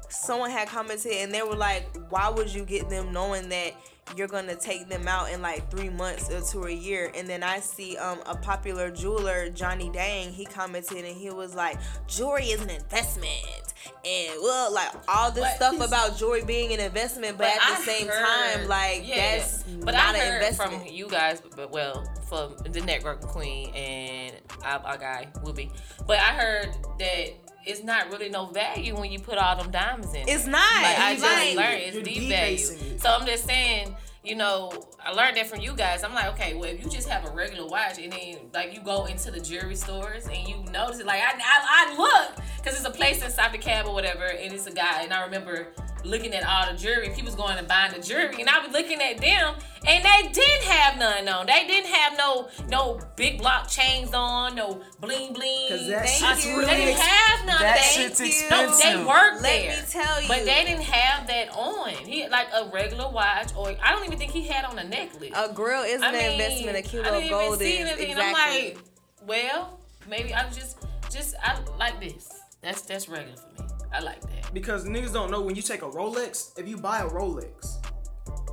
someone 0.09 0.49
had 0.49 0.69
commented, 0.69 1.11
and 1.11 1.33
they 1.33 1.43
were 1.43 1.55
like, 1.55 1.85
"Why 2.09 2.29
would 2.29 2.53
you 2.53 2.63
get 2.63 2.89
them 2.89 3.11
knowing 3.11 3.49
that?" 3.49 3.73
You're 4.15 4.27
gonna 4.27 4.55
take 4.55 4.87
them 4.89 5.07
out 5.07 5.31
in 5.31 5.41
like 5.41 5.69
three 5.69 5.89
months 5.89 6.31
or 6.31 6.41
to 6.53 6.67
a 6.67 6.71
year, 6.71 7.11
and 7.15 7.27
then 7.27 7.43
I 7.43 7.59
see 7.59 7.97
um 7.97 8.19
a 8.25 8.35
popular 8.35 8.89
jeweler, 8.89 9.49
Johnny 9.49 9.89
Dang, 9.89 10.31
he 10.31 10.45
commented 10.45 11.03
and 11.05 11.17
he 11.17 11.29
was 11.29 11.53
like, 11.55 11.77
"Jewelry 12.07 12.45
is 12.45 12.61
an 12.61 12.69
investment," 12.69 13.73
and 14.05 14.31
well, 14.41 14.73
like 14.73 14.89
all 15.07 15.31
this 15.31 15.43
But 15.43 15.55
stuff 15.55 15.81
about 15.87 16.17
jewelry 16.17 16.43
being 16.43 16.71
an 16.73 16.79
investment, 16.79 17.37
but, 17.37 17.47
at 17.47 17.59
I 17.61 17.75
the 17.77 17.83
same 17.83 18.07
heard- 18.07 18.25
time, 18.57 18.67
like 18.67 19.07
yeah, 19.07 19.37
that's 19.37 19.63
but 19.63 19.93
not 19.93 20.15
I 20.15 20.17
an 20.19 20.31
heard 20.31 20.41
investment. 20.43 20.83
from 20.83 20.93
you 20.93 21.07
guys, 21.09 21.41
but 21.55 21.71
well, 21.71 22.07
from 22.29 22.55
the 22.71 22.81
network 22.81 23.21
queen 23.21 23.69
and 23.75 24.35
our, 24.63 24.79
our 24.79 24.97
guy 24.97 25.27
Whoopi. 25.43 25.69
But 26.07 26.19
I 26.19 26.33
heard 26.33 26.69
that 26.99 27.27
it's 27.67 27.83
not 27.83 28.09
really 28.11 28.29
no 28.29 28.45
value 28.47 28.95
when 28.95 29.11
you 29.11 29.19
put 29.19 29.37
all 29.37 29.55
them 29.55 29.71
diamonds 29.71 30.13
in. 30.13 30.27
It's 30.27 30.45
not. 30.45 30.81
Like 30.81 30.97
I 30.97 31.13
just 31.13 31.25
right. 31.25 31.55
learned 31.55 31.81
it's 31.83 31.95
You're 31.95 32.03
deep 32.03 32.29
value. 32.29 32.97
So 32.99 33.09
I'm 33.09 33.25
just 33.25 33.45
saying. 33.45 33.95
You 34.23 34.35
know, 34.35 34.73
I 35.01 35.13
learned 35.13 35.37
that 35.37 35.47
from 35.47 35.61
you 35.61 35.73
guys. 35.73 36.03
I'm 36.03 36.13
like, 36.13 36.27
okay, 36.33 36.53
well, 36.53 36.65
if 36.65 36.83
you 36.83 36.89
just 36.89 37.07
have 37.07 37.23
a 37.23 37.33
regular 37.33 37.65
watch 37.65 37.97
and 37.97 38.11
then 38.11 38.39
like 38.53 38.73
you 38.73 38.81
go 38.81 39.05
into 39.05 39.31
the 39.31 39.39
jewelry 39.39 39.75
stores 39.75 40.25
and 40.25 40.45
you 40.45 40.69
notice 40.69 40.99
it, 40.99 41.05
like 41.05 41.21
I, 41.21 41.31
I, 41.31 41.95
I 41.95 41.97
look 41.97 42.43
because 42.57 42.75
it's 42.75 42.85
a 42.85 42.91
place 42.91 43.23
inside 43.23 43.53
the 43.53 43.57
cab 43.57 43.85
or 43.85 43.93
whatever, 43.93 44.25
and 44.25 44.51
it's 44.51 44.67
a 44.67 44.73
guy, 44.73 45.03
and 45.03 45.13
I 45.13 45.23
remember 45.23 45.67
looking 46.03 46.33
at 46.33 46.43
all 46.45 46.71
the 46.71 46.77
jewelry. 46.77 47.13
He 47.13 47.21
was 47.21 47.35
going 47.35 47.57
and 47.57 47.67
buying 47.67 47.93
the 47.93 47.99
jewelry, 47.99 48.39
and 48.39 48.49
I 48.49 48.59
was 48.59 48.71
looking 48.71 49.01
at 49.01 49.17
them, 49.19 49.55
and 49.87 50.03
they 50.05 50.29
didn't 50.31 50.63
have 50.63 50.97
none 50.97 51.27
on. 51.27 51.45
They 51.45 51.65
didn't 51.67 51.89
have 51.91 52.17
no 52.17 52.49
no 52.69 52.99
big 53.15 53.39
block 53.39 53.67
chains 53.69 54.13
on, 54.13 54.55
no 54.55 54.81
bling 54.99 55.33
bling. 55.33 55.69
'Cause 55.69 55.87
that 55.87 56.05
Thank 56.07 56.35
shit's 56.35 56.45
you. 56.45 56.53
really 56.59 56.65
They 56.65 56.85
didn't 56.85 56.99
have 56.99 57.45
none 57.45 57.61
that 57.61 57.77
of 57.77 57.83
that. 57.83 58.17
shit's 58.17 58.19
you. 58.41 58.49
No, 58.49 58.77
they 58.77 58.95
worked 59.05 59.41
Let 59.41 59.43
there. 59.43 59.69
me 59.81 59.87
tell 59.89 60.21
you. 60.21 60.27
But 60.27 60.45
they 60.45 60.63
didn't 60.65 60.83
have 60.83 61.27
that 61.27 61.49
on. 61.49 61.89
He 61.89 62.27
like 62.29 62.47
a 62.53 62.69
regular 62.73 63.09
watch, 63.09 63.55
or 63.55 63.75
I 63.83 63.91
don't 63.93 64.05
even 64.05 64.17
think 64.17 64.31
he 64.31 64.47
had 64.47 64.65
on 64.65 64.77
a 64.79 64.83
necklace. 64.83 65.31
A 65.35 65.51
grill 65.53 65.83
is 65.83 66.01
I 66.01 66.07
an 66.07 66.13
mean, 66.13 66.31
investment. 66.31 66.75
A 66.75 66.79
I 66.79 66.81
kilo 66.83 67.03
didn't 67.03 67.23
of 67.25 67.29
gold 67.29 67.61
is 67.61 67.79
exactly. 67.91 68.13
I'm 68.13 68.33
like, 68.33 68.77
well, 69.25 69.79
maybe 70.07 70.33
I'm 70.33 70.51
just, 70.53 70.77
just 71.11 71.35
I 71.43 71.57
like 71.77 71.99
this. 71.99 72.29
That's 72.61 72.81
that's 72.81 73.07
regular 73.07 73.35
for 73.37 73.63
me. 73.63 73.66
I 73.93 73.99
like 74.01 74.21
that. 74.21 74.53
Because 74.53 74.85
niggas 74.85 75.13
don't 75.13 75.31
know 75.31 75.41
when 75.41 75.55
you 75.55 75.61
take 75.61 75.81
a 75.81 75.87
Rolex, 75.89 76.57
if 76.59 76.67
you 76.67 76.77
buy 76.77 76.99
a 77.01 77.07
Rolex 77.09 77.77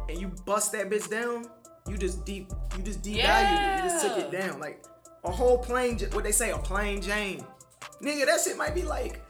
and 0.09 0.21
you 0.21 0.29
bust 0.47 0.73
that 0.73 0.89
bitch 0.91 1.09
down, 1.11 1.47
you 1.89 1.97
just 1.97 2.25
deep, 2.25 2.51
you 2.77 2.83
just 2.83 3.03
devalued 3.03 3.19
it. 3.19 3.85
You 3.85 3.91
just 3.91 4.05
took 4.07 4.19
it 4.19 4.31
down. 4.31 4.61
Like 4.61 4.85
a 5.25 5.31
whole 5.31 5.59
plain, 5.59 5.99
what 6.13 6.25
they 6.25 6.33
say, 6.33 6.51
a 6.51 6.59
plain 6.59 7.01
Jane. 7.03 7.45
Nigga, 8.03 8.27
that 8.27 8.41
shit 8.41 8.57
might 8.57 8.75
be 8.75 8.83
like 8.83 9.21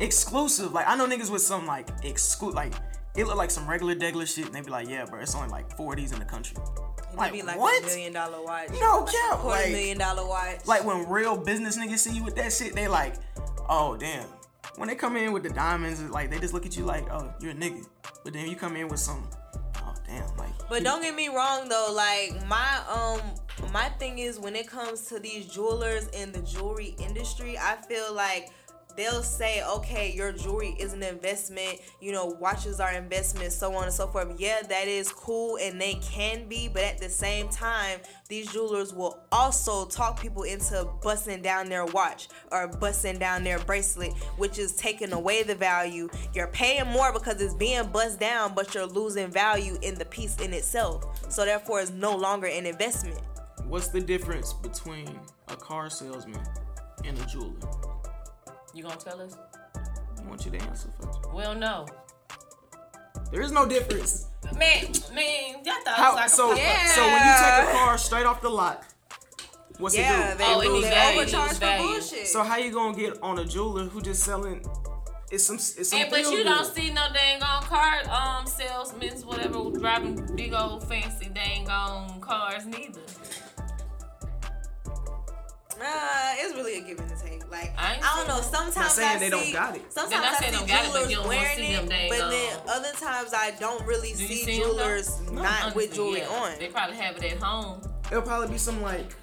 exclusive. 0.00 0.72
Like 0.72 0.86
I 0.88 0.96
know 0.96 1.06
niggas 1.06 1.30
with 1.30 1.42
some 1.42 1.66
like 1.66 1.88
exclusive, 2.02 2.54
like 2.54 2.72
it 3.16 3.26
look 3.26 3.36
like 3.36 3.50
some 3.50 3.68
regular 3.68 3.94
degular 3.94 4.26
shit, 4.32 4.46
and 4.46 4.54
they 4.54 4.60
be 4.60 4.70
like, 4.70 4.88
yeah, 4.88 5.04
bro, 5.04 5.20
it's 5.20 5.34
only 5.34 5.48
like 5.48 5.76
40s 5.76 6.12
in 6.12 6.18
the 6.18 6.24
country. 6.24 6.56
It'd 7.08 7.16
Like 7.18 7.32
be 7.32 7.42
like 7.42 7.58
what? 7.58 7.82
a 7.82 7.86
million 7.86 8.12
dollar 8.12 8.42
watch. 8.42 8.70
No 8.80 9.00
like 9.04 9.12
cap, 9.14 9.34
A 9.34 9.36
quarter 9.36 9.62
like- 9.62 9.70
million 9.72 9.98
dollar 9.98 10.26
watch. 10.26 10.66
Like 10.66 10.84
when 10.84 11.08
real 11.08 11.36
business 11.36 11.78
niggas 11.78 11.98
see 11.98 12.14
you 12.16 12.24
with 12.24 12.34
that 12.36 12.52
shit, 12.52 12.74
they 12.74 12.88
like, 12.88 13.14
oh 13.68 13.96
damn. 13.96 14.26
When 14.76 14.88
they 14.88 14.96
come 14.96 15.16
in 15.16 15.32
with 15.32 15.44
the 15.44 15.50
diamonds, 15.50 16.00
it's 16.00 16.10
like 16.10 16.30
they 16.30 16.38
just 16.38 16.52
look 16.52 16.66
at 16.66 16.76
you 16.76 16.84
like, 16.84 17.08
oh, 17.12 17.32
you're 17.40 17.52
a 17.52 17.54
nigga. 17.54 17.86
But 18.24 18.32
then 18.32 18.48
you 18.48 18.56
come 18.56 18.76
in 18.76 18.88
with 18.88 18.98
some, 19.00 19.28
oh 19.76 19.94
damn, 20.06 20.36
like. 20.36 20.50
But 20.68 20.82
don't 20.82 21.02
get 21.02 21.14
me 21.14 21.28
wrong 21.28 21.68
though, 21.68 21.92
like 21.94 22.46
my 22.48 22.82
um 22.90 23.20
my 23.72 23.88
thing 24.00 24.18
is 24.18 24.38
when 24.38 24.56
it 24.56 24.66
comes 24.66 25.02
to 25.06 25.18
these 25.20 25.46
jewelers 25.46 26.08
in 26.08 26.32
the 26.32 26.40
jewelry 26.40 26.96
industry, 26.98 27.56
I 27.56 27.76
feel 27.76 28.12
like 28.12 28.50
they'll 28.96 29.22
say, 29.22 29.62
okay, 29.64 30.12
your 30.12 30.32
jewelry 30.32 30.76
is 30.78 30.92
an 30.92 31.02
investment, 31.02 31.80
you 32.00 32.12
know, 32.12 32.26
watches 32.26 32.80
are 32.80 32.92
investments, 32.92 33.56
so 33.56 33.74
on 33.74 33.84
and 33.84 33.92
so 33.92 34.06
forth. 34.06 34.38
Yeah, 34.38 34.62
that 34.68 34.88
is 34.88 35.10
cool 35.12 35.58
and 35.60 35.80
they 35.80 35.94
can 35.94 36.48
be, 36.48 36.68
but 36.68 36.82
at 36.82 36.98
the 36.98 37.08
same 37.08 37.48
time, 37.48 38.00
these 38.28 38.52
jewelers 38.52 38.92
will 38.92 39.18
also 39.32 39.86
talk 39.86 40.20
people 40.20 40.42
into 40.44 40.88
busting 41.02 41.42
down 41.42 41.68
their 41.68 41.84
watch 41.86 42.28
or 42.50 42.68
busting 42.68 43.18
down 43.18 43.44
their 43.44 43.58
bracelet, 43.60 44.12
which 44.36 44.58
is 44.58 44.74
taking 44.76 45.12
away 45.12 45.42
the 45.42 45.54
value. 45.54 46.08
You're 46.32 46.48
paying 46.48 46.86
more 46.88 47.12
because 47.12 47.40
it's 47.40 47.54
being 47.54 47.88
bust 47.90 48.20
down, 48.20 48.54
but 48.54 48.74
you're 48.74 48.86
losing 48.86 49.30
value 49.30 49.78
in 49.82 49.94
the 49.96 50.04
piece 50.04 50.36
in 50.40 50.52
itself. 50.52 51.04
So 51.30 51.44
therefore, 51.44 51.80
it's 51.80 51.90
no 51.90 52.16
longer 52.16 52.46
an 52.46 52.66
investment. 52.66 53.20
What's 53.66 53.88
the 53.88 54.00
difference 54.00 54.52
between 54.52 55.08
a 55.48 55.56
car 55.56 55.90
salesman 55.90 56.40
and 57.04 57.18
a 57.18 57.26
jeweler? 57.26 57.93
You 58.74 58.82
gonna 58.82 58.96
tell 58.96 59.20
us? 59.20 59.36
I 59.76 60.28
want 60.28 60.44
you 60.44 60.50
to 60.52 60.58
answer 60.62 60.88
first. 61.00 61.32
Well, 61.32 61.54
no. 61.54 61.86
There 63.30 63.42
is 63.42 63.52
no 63.52 63.66
difference. 63.66 64.26
Man, 64.56 64.92
man, 65.14 65.62
y'all 65.64 65.74
thought 65.84 65.94
How, 65.96 66.10
it 66.10 66.14
was 66.14 66.16
like 66.16 66.28
so, 66.30 66.52
a 66.52 66.56
pop-up. 66.56 66.86
so 66.88 67.02
when 67.02 67.14
you 67.14 67.32
take 67.32 67.68
a 67.68 67.72
car 67.72 67.98
straight 67.98 68.26
off 68.26 68.42
the 68.42 68.48
lot, 68.50 68.84
what's 69.78 69.96
Yeah, 69.96 70.30
it 70.30 70.32
do? 70.32 70.38
they, 70.38 70.44
Oh, 70.46 70.60
it 70.60 70.62
they 70.64 70.68
lose 70.68 70.84
overcharge 71.18 71.52
for 71.52 71.58
value. 71.60 71.86
bullshit. 71.88 72.26
So 72.28 72.42
how 72.42 72.56
you 72.58 72.70
gonna 72.72 72.96
get 72.96 73.20
on 73.22 73.38
a 73.38 73.44
jeweler 73.44 73.84
who 73.86 74.00
just 74.02 74.22
selling? 74.22 74.64
It's 75.30 75.44
some. 75.44 75.56
It's 75.56 75.88
some. 75.88 76.00
And, 76.00 76.10
but 76.10 76.20
you 76.20 76.30
good. 76.38 76.44
don't 76.44 76.66
see 76.66 76.90
no 76.90 77.06
dang 77.12 77.42
on 77.42 77.62
car 77.62 78.02
um 78.10 78.46
salesmen, 78.46 79.14
whatever, 79.22 79.70
driving 79.70 80.36
big 80.36 80.52
old 80.52 80.86
fancy 80.86 81.30
dang 81.32 81.68
on 81.68 82.20
cars 82.20 82.66
neither. 82.66 83.00
Uh, 85.86 86.34
it's 86.38 86.54
really 86.56 86.78
a 86.78 86.80
give 86.82 86.98
and 86.98 87.10
take. 87.22 87.42
Like 87.50 87.72
I 87.78 87.98
I, 88.02 88.16
don't 88.16 88.28
know. 88.28 88.40
saying- 88.40 88.52
Sometimes 88.52 88.76
Not 88.76 88.90
saying 88.92 89.16
I 89.16 89.18
they 89.18 89.24
see, 89.26 89.30
don't 89.30 89.52
got 89.52 89.76
it. 89.76 89.92
Sometimes 89.92 90.22
not 90.24 90.42
I 90.42 90.46
see 90.46 90.50
don't 90.52 90.68
got 90.68 90.84
it, 90.84 90.92
but 90.92 90.94
jewelers 90.94 91.10
you 91.10 91.16
don't 91.16 91.26
wanna 91.26 91.38
wearing 91.38 91.56
see 91.56 91.72
them 91.74 91.84
it, 91.84 91.88
dang 91.90 92.08
but 92.10 92.20
on. 92.22 92.30
then 92.30 92.58
other 92.68 92.92
times 92.92 93.34
I 93.34 93.50
don't 93.60 93.86
really 93.86 94.12
Do 94.12 94.22
you 94.22 94.28
see, 94.28 94.44
see 94.44 94.52
'em, 94.62 94.68
though? 94.68 94.74
jewelers 94.74 95.20
not 95.30 95.74
with 95.74 95.94
jewelry 95.94 96.20
yeah. 96.20 96.28
on. 96.28 96.58
They 96.58 96.68
probably 96.68 96.96
have 96.96 97.16
it 97.16 97.24
at 97.32 97.42
home. 97.42 97.80
It'll 98.10 98.22
probably 98.22 98.48
be 98.48 98.58
some 98.58 98.82
like 98.82 99.14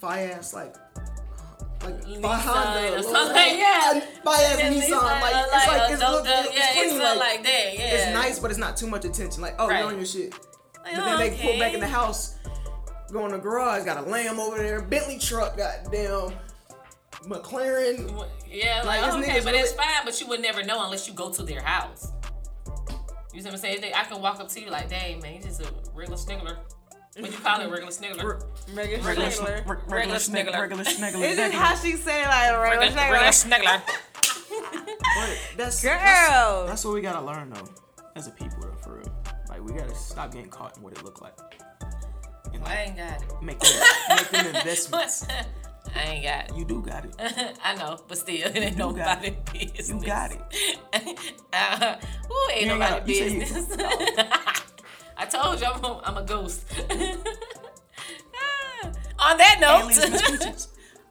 fire 0.00 0.32
ass 0.36 0.54
like 0.54 0.74
like 1.82 1.98
Nissan 2.04 2.20
by 2.20 2.36
Honda, 2.36 2.78
or 2.92 2.96
little- 2.98 3.12
something, 3.12 3.58
yeah. 3.58 4.00
Fire 4.22 4.34
ass 4.34 4.58
Yeah, 4.58 4.70
Nissan, 4.70 4.82
Nissan, 4.82 5.20
like 5.20 5.34
uh, 5.34 5.44
it's 5.44 5.52
like 5.52 5.66
like 5.78 5.90
it's 5.92 6.00
dope 6.00 6.10
look, 6.12 6.24
dog. 6.26 6.44
it's 6.46 6.56
Yeah, 6.58 6.72
clean, 6.74 6.92
look 6.98 7.02
like, 7.02 7.18
like 7.18 7.42
that, 7.44 7.74
yeah. 7.74 7.94
It's 7.94 8.14
nice, 8.14 8.38
but 8.38 8.50
it's 8.50 8.60
not 8.60 8.76
too 8.76 8.86
much 8.86 9.04
attention. 9.06 9.40
Like, 9.42 9.54
oh, 9.58 9.66
Right. 9.68 9.78
you're 9.78 9.88
on 9.88 9.96
your 9.96 10.04
shit. 10.06 10.32
Like, 10.84 10.94
But 10.96 11.04
then 11.04 11.18
they 11.18 11.30
pull 11.42 11.58
back 11.58 11.72
in 11.74 11.80
the 11.80 11.88
house, 11.88 12.34
go 13.10 13.24
in 13.26 13.32
the 13.32 13.38
garage, 13.38 13.84
got 13.84 13.98
a 13.98 14.08
lamb 14.08 14.38
over 14.40 14.56
there, 14.58 14.80
Bentley 14.82 15.18
truck, 15.18 15.56
goddamn 15.56 16.32
McLaren. 17.24 18.26
Yeah, 18.48 18.82
Like, 18.84 19.02
like, 19.02 19.12
okay, 19.14 19.32
nigga's 19.32 19.44
but 19.44 19.54
it's 19.54 19.72
really- 19.72 19.76
fine, 19.84 20.04
but 20.04 20.20
you 20.20 20.26
would 20.28 20.40
never 20.40 20.62
know 20.64 20.84
unless 20.84 21.06
you 21.06 21.14
go 21.14 21.30
to 21.30 21.42
their 21.42 21.62
house. 21.62 22.12
You 23.32 23.40
see 23.40 23.46
what 23.46 23.54
I'm 23.54 23.60
saying? 23.60 23.84
I 23.94 24.04
can 24.04 24.20
walk 24.20 24.40
up 24.40 24.48
to 24.48 24.60
you 24.60 24.70
like, 24.70 24.88
dang, 24.90 25.20
man, 25.20 25.34
you 25.36 25.42
just 25.42 25.60
a 25.62 25.72
regular 25.94 26.18
sniggler. 26.18 26.56
What 27.18 27.30
you 27.30 27.38
call 27.38 27.60
it, 27.60 27.68
regular 27.70 27.92
sniggler? 27.92 28.42
Regular 28.74 29.04
Regular 29.06 29.28
sniggler. 29.28 29.64
sn- 29.64 29.90
regular 29.92 30.16
sniggler. 30.16 30.60
Regular 30.60 30.84
sniggler. 30.84 31.28
Is 31.30 31.36
this 31.36 31.52
how 31.54 31.74
she 31.76 31.92
say 31.96 32.24
like 32.26 32.50
a 32.52 32.60
regular 32.60 32.86
Regular, 32.86 33.12
regular 33.12 33.30
sniggler? 33.32 33.82
sniggler. 33.82 34.86
But 35.16 35.38
that's, 35.56 35.82
Girl. 35.82 35.92
That's, 35.98 36.68
that's 36.70 36.84
what 36.84 36.94
we 36.94 37.00
gotta 37.02 37.24
learn 37.24 37.50
though, 37.50 37.68
as 38.16 38.26
a 38.26 38.30
people 38.30 38.58
though, 38.62 38.74
for 38.82 38.96
real. 38.98 39.12
Like 39.48 39.62
we 39.64 39.72
gotta 39.72 39.94
stop 39.94 40.32
getting 40.32 40.48
caught 40.50 40.76
in 40.76 40.82
what 40.82 40.92
it 40.92 41.04
look 41.04 41.20
like. 41.20 41.34
And 42.52 42.64
I 42.64 42.76
ain't 42.82 42.96
got 42.96 43.22
it. 43.22 43.42
make 43.42 43.58
them, 43.60 43.82
make 44.10 44.28
them 44.30 44.46
investments. 44.54 45.26
I 45.94 46.02
ain't 46.02 46.24
got 46.24 46.50
it. 46.50 46.56
You 46.58 46.64
do 46.64 46.82
got 46.82 47.04
it. 47.04 47.14
I 47.64 47.74
know, 47.76 47.98
but 48.06 48.18
still, 48.18 48.34
it 48.36 48.56
ain't 48.56 48.76
You 48.78 48.92
got 48.92 48.96
nobody 49.24 49.36
business. 49.52 49.88
You 49.88 50.00
got 50.06 50.30
it. 50.32 50.40
uh, 51.52 51.96
ooh, 52.30 52.50
ain't 52.52 52.66
You 52.66 52.70
ain't 52.72 52.78
nobody 52.78 52.78
gotta- 52.78 53.12
you 53.12 53.14
say 53.14 53.28
you- 53.34 53.40
business. 53.40 53.76
I 55.16 55.26
told 55.26 55.60
you 55.60 55.66
I'm 55.66 55.84
a, 55.84 56.00
I'm 56.04 56.16
a 56.16 56.22
ghost. 56.24 56.64
On 59.22 59.36
that 59.36 59.58
note, 59.60 59.92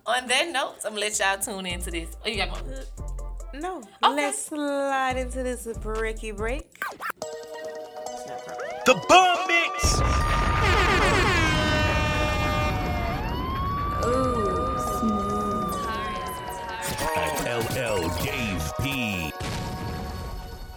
on 0.07 0.27
that 0.27 0.49
note, 0.51 0.75
I'm 0.83 0.91
gonna 0.93 0.99
let 1.01 1.19
y'all 1.19 1.37
tune 1.37 1.65
into 1.67 1.91
this. 1.91 2.09
Oh, 2.25 2.29
you 2.29 2.37
got 2.37 2.49
one? 2.51 2.63
No. 3.53 3.83
Let's 4.01 4.45
slide 4.45 5.17
into 5.17 5.43
this 5.43 5.67
breaky 5.67 6.35
break. 6.35 6.71
The 8.85 8.95
Bomb 9.07 9.47
Mix. 9.47 10.38
LL 17.69 18.07
Dave 18.23 18.71
P. 18.81 19.31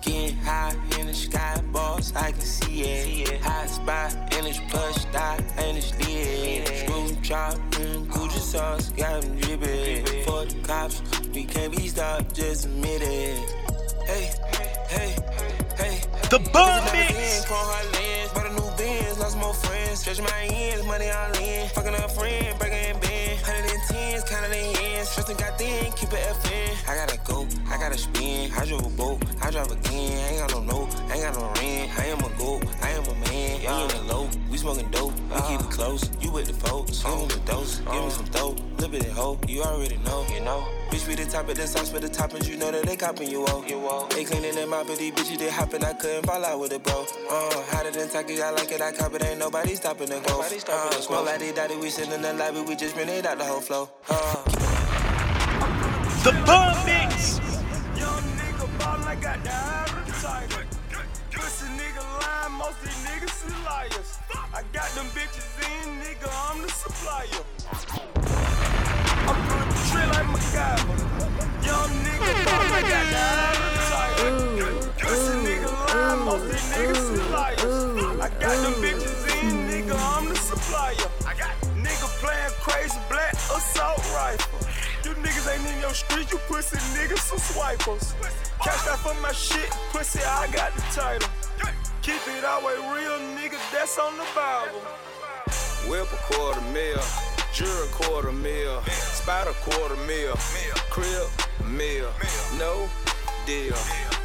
Getting 0.01 0.37
high 0.39 0.75
in 0.99 1.07
the 1.07 1.14
sky, 1.14 1.62
boss, 1.73 2.12
I 2.16 2.33
can 2.33 2.41
see 2.41 2.83
it. 2.83 3.41
Hot 3.43 3.68
spot 3.70 4.12
in 4.37 4.45
this 4.45 4.59
plush 4.68 5.05
dot, 5.07 5.41
and 5.57 5.79
it's 5.79 5.97
lit. 6.01 6.66
Screw 6.68 7.14
chop, 7.23 7.55
mm, 7.73 8.07
Gucci 8.07 8.41
sauce, 8.41 8.89
got 8.91 9.23
them 9.23 9.37
dripping. 9.37 10.25
For 10.25 10.45
the 10.45 10.61
cops, 10.64 11.01
we 11.33 11.45
can't 11.45 11.77
be 11.77 11.87
stopped, 11.87 12.35
just 12.35 12.64
admit 12.64 13.03
it. 13.03 13.39
Hey, 14.07 14.33
hey, 14.89 15.14
hey. 15.77 16.01
The 16.29 16.39
Bomb 16.53 16.85
Never 16.87 16.97
Mix 16.97 17.43
more 19.43 19.55
friends. 19.55 20.01
Stretch 20.01 20.20
my 20.20 20.43
ends, 20.51 20.86
money 20.86 21.11
all 21.11 21.32
in. 21.43 21.68
Fucking 21.70 21.95
up 21.95 22.11
friend, 22.12 22.59
breaking 22.59 22.95
in 22.95 22.99
bed. 23.01 23.36
110. 23.43 24.12
Tristan 25.13 25.37
got 25.37 25.59
thin, 25.59 25.93
keep 25.93 26.11
it 26.11 26.25
FN. 26.41 26.89
I 26.89 26.95
gotta 26.95 27.19
go, 27.19 27.47
I 27.69 27.77
gotta 27.77 27.99
spin. 27.99 28.51
I 28.53 28.65
drive 28.65 28.87
a 28.87 28.89
boat, 28.89 29.23
I 29.43 29.51
drive 29.51 29.71
again. 29.71 30.19
I 30.25 30.29
ain't 30.31 30.39
got 30.39 30.51
no 30.53 30.63
no, 30.65 30.89
I 31.11 31.13
ain't 31.13 31.23
got 31.23 31.35
no 31.35 31.61
rent. 31.61 31.99
I 31.99 32.05
am 32.07 32.19
a 32.21 32.39
goat, 32.39 32.65
I 32.81 32.91
am 32.93 33.05
a 33.05 33.15
man. 33.27 33.61
Y'all 33.61 33.91
in 33.91 34.07
the 34.07 34.15
low, 34.15 34.31
we 34.51 34.57
smoking 34.57 34.91
dope. 34.91 35.13
We 35.13 35.41
keep 35.43 35.61
it 35.61 35.71
close, 35.71 36.11
you 36.23 36.33
with 36.33 36.47
the 36.47 36.55
folks. 36.55 37.03
Give 37.03 37.13
me 37.13 37.27
the 37.27 37.41
dose, 37.41 37.79
give 37.81 38.05
me 38.05 38.11
some 38.11 38.25
dope. 38.27 38.59
Little 38.77 38.89
bit 38.89 39.05
of 39.05 39.13
hope, 39.13 39.51
you 39.51 39.63
already 39.63 39.99
know, 39.99 40.25
you 40.33 40.41
know. 40.41 40.67
Bitch, 40.89 41.07
we 41.07 41.15
the 41.15 41.27
top 41.27 41.47
of 41.47 41.57
the 41.57 41.67
sauce 41.67 41.91
for 41.91 42.01
the 42.01 42.09
toppings, 42.09 42.49
you 42.49 42.57
know 42.57 42.71
that 42.71 42.87
they 42.87 42.97
copping 42.97 43.31
you 43.31 43.45
off. 43.45 43.69
You 43.69 43.77
off. 43.89 44.09
They 44.11 44.25
cleaning 44.25 44.55
them 44.55 44.73
out, 44.73 44.87
but 44.87 44.97
these 44.97 45.13
bitches 45.13 45.39
they 45.39 45.51
hopping, 45.51 45.85
I 45.85 45.93
couldn't 45.93 46.25
fall 46.25 46.43
out 46.43 46.59
with 46.59 46.73
it, 46.73 46.83
bro. 46.83 47.05
Uh, 47.29 47.63
hotter 47.69 47.91
than 47.91 48.09
Taki, 48.09 48.41
I 48.41 48.51
like 48.51 48.73
it, 48.73 48.81
I 48.81 48.93
cop 48.93 49.13
it, 49.13 49.23
ain't 49.25 49.39
nobody 49.39 49.75
stopping 49.75 50.09
the 50.09 50.21
ghost. 50.21 50.69
Uh, 50.71 50.91
smoke 51.03 51.27
like 51.27 51.41
they 51.41 51.53
daddy, 51.53 51.77
we 51.77 51.91
sitting 51.91 52.15
in 52.15 52.23
the 52.23 52.33
lobby, 52.33 52.63
we 52.63 52.77
just 52.77 52.97
been 52.97 53.11
it 53.11 53.27
out 53.27 53.37
the 53.37 53.45
whole 53.45 53.61
flow. 53.61 53.91
Uh, 54.09 54.72
the 56.23 56.31
Bomb 56.47 56.79
Mix. 56.87 57.41
Young 57.99 58.23
nigga 58.39 58.79
ballin', 58.79 59.09
I 59.09 59.16
got 59.16 59.43
the 59.43 59.51
eye 59.51 59.91
of 59.91 60.07
the 60.07 60.12
tiger. 60.23 60.64
Pussy 61.33 61.66
nigga 61.75 61.99
lying, 62.23 62.53
most 62.59 62.81
these 62.81 62.95
niggas 63.03 63.43
is 63.49 63.57
liars. 63.66 64.18
I 64.55 64.62
got 64.73 64.89
them 64.95 65.07
bitches 65.18 65.59
in, 65.66 65.99
nigga, 65.99 66.31
I'm 66.47 66.62
the 66.62 66.68
supplier. 66.68 67.43
I'm 69.27 69.35
putting 69.51 69.66
the 69.66 69.83
drill 69.91 70.11
like 70.14 70.31
MacGyver. 70.31 70.97
Young 71.66 71.91
nigga 72.07 72.31
ballin', 72.47 72.70
I 72.70 72.83
got 72.87 73.05
the 73.11 73.18
eye 73.18 73.59
of 73.59 73.75
the 73.75 73.83
tiger. 73.91 74.31
Pussy 75.03 75.35
nigga 75.43 75.70
lying, 75.91 76.23
most 76.25 76.47
these 76.47 76.66
niggas 76.70 77.03
is 77.14 77.25
liars. 77.35 77.75
I 78.23 78.29
got 78.39 78.57
them 78.62 78.75
bitches 78.79 79.27
in, 79.43 79.55
nigga, 79.66 79.99
I'm 79.99 80.29
the 80.29 80.37
supplier. 80.37 81.11
I 81.27 81.35
got 81.35 81.51
nigga 81.75 82.07
playing 82.23 82.55
crazy 82.62 83.01
black 83.11 83.35
assault 83.35 83.99
rifle. 84.14 84.72
You 85.05 85.14
niggas 85.14 85.53
ain't 85.53 85.66
in 85.66 85.80
your 85.80 85.94
street, 85.94 86.30
you 86.30 86.38
pussy 86.46 86.78
niggas 86.96 87.18
some 87.18 87.38
swipers. 87.38 88.14
Catch 88.62 88.84
that 88.86 88.98
for 88.98 89.14
my 89.20 89.32
shit, 89.32 89.68
pussy, 89.90 90.20
I 90.24 90.46
got 90.53 90.72
the 90.76 90.82
title. 90.94 91.28
Keep 92.03 92.22
it 92.28 92.44
always 92.44 92.78
real, 92.78 93.18
nigga, 93.34 93.59
that's 93.72 93.98
on 93.98 94.16
the 94.16 94.24
Bible. 94.34 94.80
Whip 95.90 96.07
a 96.12 96.16
quarter 96.32 96.61
mil, 96.72 97.03
jury 97.53 97.88
quarter 97.90 98.30
mil, 98.30 98.80
spider 98.82 99.53
quarter 99.62 99.96
mil, 100.07 100.34
crib 100.90 101.28
mil, 101.66 102.09
no 102.57 102.88
deal. 103.44 103.74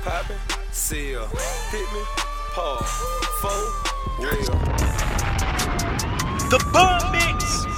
Poppin', 0.04 0.38
seal, 0.72 1.26
hit 1.72 1.92
me, 1.92 2.04
paw, 2.54 2.84
four, 3.42 3.64
wheel. 4.20 5.18
The 6.50 6.64
Bomb 6.72 7.12
Mix. 7.12 7.77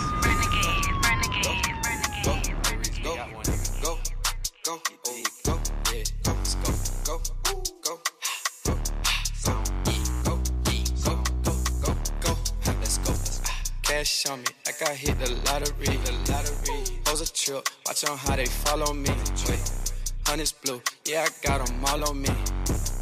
go, 4.70 4.76
oh, 4.76 5.24
go, 5.46 5.60
yeah, 5.92 6.04
go, 6.24 6.34
go, 6.64 6.74
go, 7.04 7.20
go, 7.44 7.62
go, 7.82 8.00
go, 8.66 8.78
go, 9.44 10.40
go, 11.04 11.16
go, 11.44 11.54
go, 11.82 11.96
go, 12.22 12.74
let's 12.80 12.98
go. 13.00 13.14
Cash 13.82 14.28
on 14.28 14.40
me, 14.42 14.46
like 14.68 14.88
I 14.88 14.94
hit 14.94 15.18
the 15.20 15.32
lottery, 15.46 15.86
the 15.86 16.12
lottery. 16.30 16.84
Hoes 17.08 17.22
a 17.22 17.34
trip, 17.34 17.68
watch 17.88 18.08
on 18.08 18.18
how 18.18 18.36
they 18.36 18.46
follow 18.46 18.94
me. 18.94 19.10
Wait, 19.48 19.72
honey's 20.28 20.52
blue, 20.52 20.80
yeah, 21.04 21.26
I 21.26 21.48
got 21.48 21.66
them 21.66 21.84
all 21.86 22.08
on 22.08 22.22
me. 22.22 22.30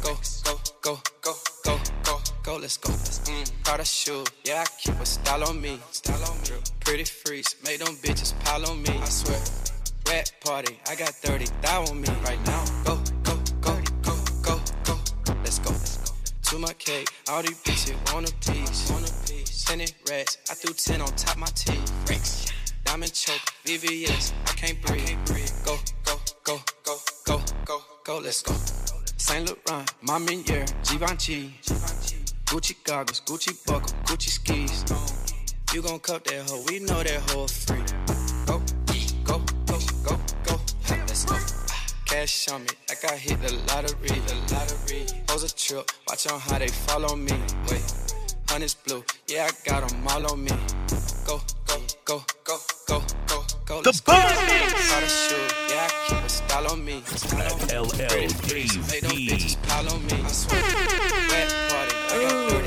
Go, 0.02 0.16
go, 0.44 0.58
go, 0.80 0.98
go, 1.20 1.34
go, 1.64 1.78
go, 2.02 2.20
go, 2.44 2.56
let's 2.56 2.78
go. 2.78 2.92
Mm, 2.94 3.52
Prada 3.62 3.84
shoe, 3.84 4.24
yeah, 4.42 4.64
I 4.64 4.66
keep 4.80 4.98
a 4.98 5.04
style 5.04 5.44
on 5.44 5.60
me. 5.60 5.78
Style 5.90 6.24
on 6.30 6.40
me. 6.40 6.62
Pretty 6.80 7.04
freaks, 7.04 7.56
make 7.62 7.80
them 7.80 7.94
bitches 7.96 8.32
pile 8.42 8.64
on 8.70 8.82
me. 8.82 8.88
I 8.88 9.04
swear. 9.04 9.77
Rat 10.08 10.32
party, 10.42 10.78
I 10.88 10.94
got 10.94 11.10
30 11.10 11.46
thou 11.60 11.84
on 11.84 12.00
me 12.00 12.08
right 12.24 12.38
now. 12.46 12.64
Go, 12.84 12.96
go, 13.22 13.36
go, 13.60 13.78
go, 14.02 14.16
go, 14.42 14.60
go, 15.24 15.34
let's 15.44 15.58
go. 15.58 15.70
To 16.50 16.58
my 16.58 16.72
cake, 16.74 17.10
all 17.28 17.42
these 17.42 17.60
bitches 17.62 18.14
want 18.14 18.30
a 18.30 18.32
piece. 18.50 18.90
Want 18.90 19.06
a 19.06 19.12
piece. 19.28 19.64
Ten 19.64 19.80
rats, 20.08 20.38
I 20.50 20.54
threw 20.54 20.72
10 20.72 21.02
on 21.02 21.08
top 21.08 21.36
my 21.36 21.46
teeth. 21.48 22.52
Diamond 22.84 23.12
choke, 23.12 23.52
VVS, 23.66 24.32
I 24.46 24.52
can't 24.52 24.80
breathe. 24.80 25.18
Go, 25.66 25.76
go, 26.04 26.14
go, 26.42 26.58
go, 26.84 26.96
go, 27.26 27.42
go, 27.66 27.80
go, 28.04 28.18
let's 28.18 28.40
go. 28.40 28.54
Saint 29.18 29.44
Laurent, 29.46 29.92
Mama 30.00 30.32
Year, 30.32 30.64
Givenchy. 30.84 31.52
Gucci 32.46 32.74
goggles, 32.82 33.20
Gucci 33.26 33.52
buckle, 33.66 33.92
Gucci 34.04 34.30
skis. 34.30 34.84
You 35.74 35.82
gon' 35.82 35.98
cup 35.98 36.24
that 36.24 36.48
hoe, 36.48 36.64
we 36.66 36.78
know 36.78 37.02
that 37.02 37.20
hoe 37.30 37.46
free. 37.46 37.84
Go, 38.46 38.62
Cash 42.08 42.48
on 42.48 42.62
me, 42.62 42.70
like 42.88 43.04
I 43.04 43.16
hit 43.16 43.38
the 43.42 43.52
lottery, 43.68 44.08
the 44.08 44.34
lottery. 44.54 45.04
Pose 45.26 45.44
a 45.44 45.54
trip, 45.54 45.90
watch 46.08 46.26
on 46.26 46.40
how 46.40 46.58
they 46.58 46.68
follow 46.68 47.14
me. 47.14 47.32
Wait, 47.70 47.84
honey's 48.48 48.72
blue, 48.72 49.04
yeah, 49.26 49.46
I 49.46 49.50
got 49.68 49.86
them 49.86 50.08
all 50.08 50.32
on 50.32 50.42
me. 50.42 50.50
Go, 51.26 51.38
go, 51.66 51.76
go, 52.06 52.24
go, 52.44 52.58
go, 52.86 53.02
go, 53.26 53.44
go. 53.66 53.82
The 53.82 53.88
let's 53.88 54.00
go. 54.00 54.12
Bomb 54.14 54.46
Mix. 54.46 54.88
Prada 54.88 55.06
shoe, 55.06 55.36
yeah, 55.68 55.86
I 55.86 56.08
keep 56.08 56.18
a 56.18 56.28
style 56.30 56.72
on 56.72 56.82
me. 56.82 57.02
Style 57.04 57.52
on 57.52 57.58
me. 57.60 57.74
LL 57.76 57.88
Pretty 58.48 58.78
make 58.78 59.00
them 59.02 59.10
P. 59.10 59.28
bitches 59.28 59.62
pile 59.68 59.92
on 59.92 60.06
me. 60.06 60.12
I 60.14 60.28
swear. 60.28 60.62
Red 60.62 61.48
party, 61.68 61.94
I 62.08 62.48
got 62.48 62.57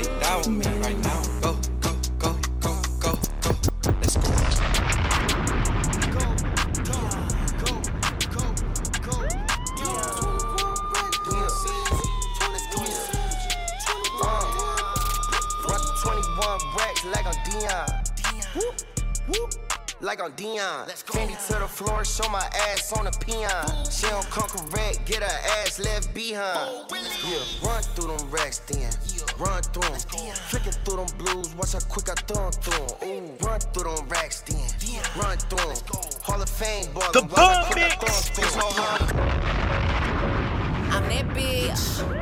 show 22.12 22.28
my 22.28 22.44
ass 22.68 22.92
on 22.92 23.06
a 23.06 23.10
peon. 23.12 23.64
She 23.90 24.06
don't 24.06 24.28
come 24.28 24.48
correct, 24.48 25.06
get 25.06 25.22
her 25.22 25.38
ass 25.62 25.78
left 25.78 26.12
behind. 26.12 26.84
Yeah, 26.92 27.38
run 27.64 27.82
through 27.82 28.16
them 28.16 28.30
racks 28.30 28.58
then. 28.68 28.90
Run 29.38 29.62
through 29.62 29.82
them. 29.82 30.00
Flicking 30.50 30.72
through 30.84 31.06
them 31.06 31.06
blues, 31.16 31.54
watch 31.54 31.72
how 31.72 31.80
quick 31.80 32.10
I 32.10 32.14
throw 32.28 32.46
'em 32.46 32.52
through 32.52 32.84
'em. 32.84 33.08
Ooh, 33.08 33.46
run 33.46 33.60
through 33.60 33.96
them 33.96 34.08
racks 34.10 34.42
then. 34.46 34.60
Run 35.16 35.38
through 35.38 35.58
them. 35.58 35.76
Hall 36.22 36.42
of 36.42 36.50
Fame 36.50 36.92
ballin', 36.92 37.12
The 37.12 37.22
watch 37.22 37.38
how 37.38 37.62
Bun 37.62 37.64
quick 37.72 37.98
Mix. 38.00 38.28
throw 38.28 38.44
'em 38.44 38.72
through 38.72 38.82
'em. 38.82 39.12
I'm 40.92 41.08
that 41.08 41.26
bitch. 41.34 42.21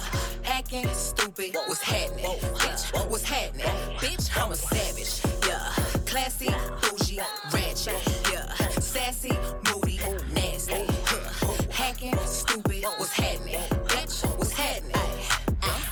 Acting 0.73 0.93
stupid, 0.93 1.57
what's 1.67 1.81
happening? 1.81 2.23
Bitch, 2.23 3.09
what's 3.09 3.23
happening? 3.23 3.65
Bitch, 3.97 4.41
I'm 4.41 4.53
a 4.53 4.55
savage. 4.55 5.19
Yeah. 5.45 5.69
Classy, 6.05 6.47
bougie, 6.81 7.19
ratchet. 7.51 8.31
Yeah. 8.31 8.47
Sassy, 8.79 9.37
moody, 9.65 9.99
nasty. 10.33 10.85
Hacking, 11.69 12.15
stupid, 12.19 12.85
what's 12.85 13.11
happening? 13.11 13.59
Bitch, 13.87 14.23
what's 14.37 14.53
happening? 14.53 14.95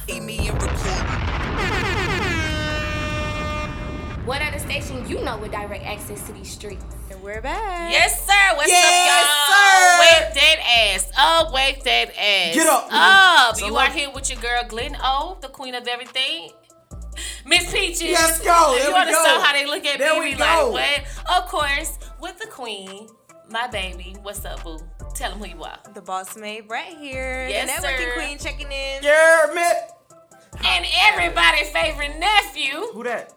Eat 0.07 0.23
me 0.23 0.47
and 0.47 0.61
record. 0.63 1.05
What 4.25 4.41
other 4.41 4.59
station 4.59 5.05
you 5.09 5.21
know 5.25 5.37
with 5.39 5.51
direct 5.51 5.83
access 5.83 6.25
to 6.27 6.31
these 6.31 6.51
streets? 6.51 6.98
And 7.19 7.25
we're 7.25 7.41
back. 7.41 7.91
Yes, 7.91 8.25
sir. 8.25 8.55
What's 8.55 8.69
Yes, 8.69 9.09
up, 9.11 9.51
sir. 9.51 9.91
y'all? 9.91 9.99
Wake 9.99 10.33
that 10.35 10.59
ass 10.95 11.11
up. 11.17 11.53
Wake 11.53 11.83
that 11.83 12.09
ass 12.17 12.55
Get 12.55 12.67
up. 12.67 12.87
Up. 12.89 13.57
So 13.57 13.65
you 13.67 13.73
what- 13.73 13.89
are 13.89 13.91
here 13.91 14.09
with 14.09 14.29
your 14.29 14.39
girl, 14.39 14.63
Glenn 14.69 14.97
O, 15.03 15.37
the 15.41 15.49
queen 15.49 15.75
of 15.75 15.85
everything. 15.85 16.51
Miss 17.45 17.69
Peaches. 17.71 18.13
Let's 18.13 18.39
go. 18.39 18.73
If 18.75 18.79
There 18.83 18.89
you 18.89 18.93
we 18.95 18.99
understand 19.01 19.37
go. 19.37 19.43
how 19.43 19.51
they 19.53 19.65
look 19.65 19.85
at 19.85 19.99
There 19.99 20.13
me, 20.13 20.19
we 20.21 20.35
like, 20.35 20.59
go. 20.59 20.71
what? 20.71 21.01
Of 21.29 21.49
course, 21.49 21.99
with 22.21 22.39
the 22.39 22.47
queen, 22.47 23.09
my 23.49 23.67
baby. 23.67 24.15
What's 24.21 24.45
up, 24.45 24.63
boo? 24.63 24.79
Tell 25.13 25.31
them 25.31 25.39
who 25.39 25.45
you 25.47 25.61
are. 25.63 25.77
The 25.93 26.01
boss 26.01 26.37
maid 26.37 26.69
right 26.69 26.95
here. 26.97 27.47
Yes, 27.49 27.81
the 27.81 27.87
networking 27.87 27.97
sir. 27.97 28.13
queen 28.13 28.37
checking 28.39 28.71
in. 28.71 29.03
Yeah, 29.03 29.47
man. 29.53 29.75
And 30.63 30.85
everybody's 31.01 31.69
favorite 31.71 32.17
nephew. 32.17 32.87
Who 32.93 33.03
that? 33.03 33.33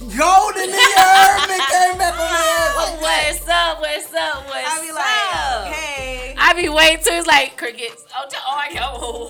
Golden 0.00 0.70
nigga 0.70 1.02
Herman 1.02 1.60
came 1.70 1.98
back 1.98 2.14
on 2.14 2.30
the 2.32 3.02
What's 3.02 3.48
up? 3.48 3.80
What's 3.80 4.14
up? 4.14 4.46
What's 4.46 4.68
I 4.68 4.80
be 4.80 4.90
up? 4.90 5.74
hey. 5.74 6.34
I 6.38 6.54
be 6.54 6.68
waiting 6.68 7.04
too. 7.04 7.10
It's 7.14 7.26
like 7.26 7.56
crickets. 7.56 8.04
Oh, 8.16 8.26
t- 8.30 8.36
oh, 8.46 8.54
I 8.56 8.74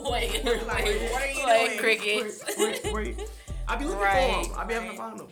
go. 0.04 0.10
Wait, 0.12 0.32
wait, 0.44 0.66
Like, 0.66 0.84
what 1.10 1.22
are 1.22 1.26
you 1.30 1.46
wait, 1.46 1.66
doing? 1.68 1.78
crickets. 1.78 2.44
Wait, 2.58 2.80
wait, 2.84 2.92
wait. 2.92 3.28
I 3.68 3.76
be 3.76 3.86
looking 3.86 4.00
Right, 4.00 4.44
for 4.44 4.50
him. 4.52 4.58
I 4.58 4.64
be 4.64 4.74
having 4.74 4.90
to 4.90 4.96
find 4.96 5.20
him. 5.20 5.26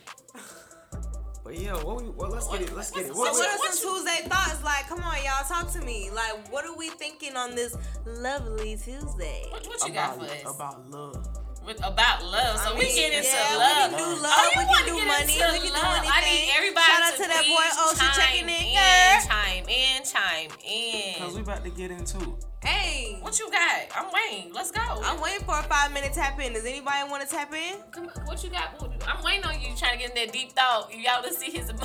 But 1.45 1.59
yeah, 1.59 1.74
what 1.84 2.03
we, 2.03 2.09
well, 2.09 2.30
let's 2.30 2.49
get 2.49 2.62
it. 2.62 2.74
Let's 2.74 2.91
get 2.91 3.05
it. 3.07 3.09
What, 3.14 3.32
what 3.32 3.34
what, 3.34 3.70
are 3.70 3.72
some 3.74 3.95
Tuesday 3.95 4.28
thoughts? 4.28 4.64
Like, 4.64 4.89
come 4.89 5.01
on, 5.01 5.16
y'all, 5.22 5.45
talk 5.47 5.70
to 5.74 5.80
me. 5.82 6.11
Like, 6.11 6.51
what 6.51 6.64
are 6.64 6.74
we 6.76 6.89
thinking 6.89 7.37
on 7.37 7.55
this 7.55 7.76
lovely 8.07 8.76
Tuesday? 8.82 9.47
What, 9.51 9.66
what 9.66 9.87
you 9.87 9.93
got 9.95 10.16
for 10.16 10.24
us? 10.24 10.55
about 10.55 10.91
love. 10.91 11.45
With, 11.66 11.78
about 11.84 12.22
love. 12.24 12.58
So 12.62 12.74
I 12.74 12.78
we 12.78 12.86
get 12.94 13.12
into 13.12 13.26
yeah, 13.26 13.58
love. 13.58 13.90
Oh, 13.90 13.90
we 13.90 13.96
can 13.96 13.98
do 13.98 14.22
love. 14.22 14.32
Oh, 14.38 14.50
you 14.54 14.60
we 14.60 14.64
wanna 14.70 14.84
can 14.86 14.86
do 14.86 15.02
money. 15.02 15.34
into 15.34 15.50
We 15.50 15.58
can 15.66 15.74
do 15.74 15.82
love. 15.82 15.98
anything. 15.98 16.14
I 16.14 16.20
need 16.22 16.46
everybody 16.54 16.86
Shout 16.86 17.02
out 17.02 17.10
to 17.10 17.22
to 17.22 17.28
that 17.28 17.44
boy. 17.50 17.66
Oh, 17.74 17.90
she 17.98 18.06
checking 18.14 18.46
in. 18.46 18.54
in, 18.54 18.78
girl. 18.78 19.18
Chime 19.26 19.66
in, 19.66 19.98
chime 20.06 20.50
in. 20.62 21.14
Cause 21.18 21.34
we 21.34 21.42
about 21.42 21.64
to 21.66 21.70
get 21.70 21.90
into 21.90 22.18
it. 22.22 22.38
Hey, 22.62 23.18
What 23.20 23.38
you 23.38 23.50
got? 23.50 23.82
I'm 23.94 24.10
waiting. 24.14 24.52
Let's 24.54 24.70
go. 24.70 24.80
I'm 24.80 25.20
waiting 25.20 25.42
for 25.44 25.58
a 25.58 25.62
five 25.64 25.92
minute 25.92 26.12
tap 26.14 26.38
in. 26.40 26.52
Does 26.54 26.64
anybody 26.64 27.02
want 27.10 27.26
to 27.26 27.28
tap 27.28 27.52
in? 27.52 27.78
Come 27.90 28.08
on, 28.14 28.26
What 28.26 28.42
you 28.44 28.50
got? 28.50 28.70
I'm 29.06 29.22
waiting 29.24 29.44
on 29.44 29.60
you 29.60 29.74
trying 29.76 29.98
to 29.98 29.98
get 29.98 30.10
in 30.10 30.16
that 30.22 30.32
deep 30.32 30.52
thought. 30.52 30.90
Y'all 30.94 31.22
to 31.22 31.32
see 31.34 31.50
his. 31.50 31.70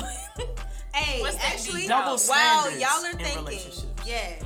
Hey, 0.94 1.22
What's 1.22 1.36
actually, 1.42 1.80
deep 1.82 1.88
Double 1.88 2.18
while 2.26 2.70
y'all 2.78 3.02
are 3.06 3.12
thinking, 3.14 3.72
yes. 4.04 4.44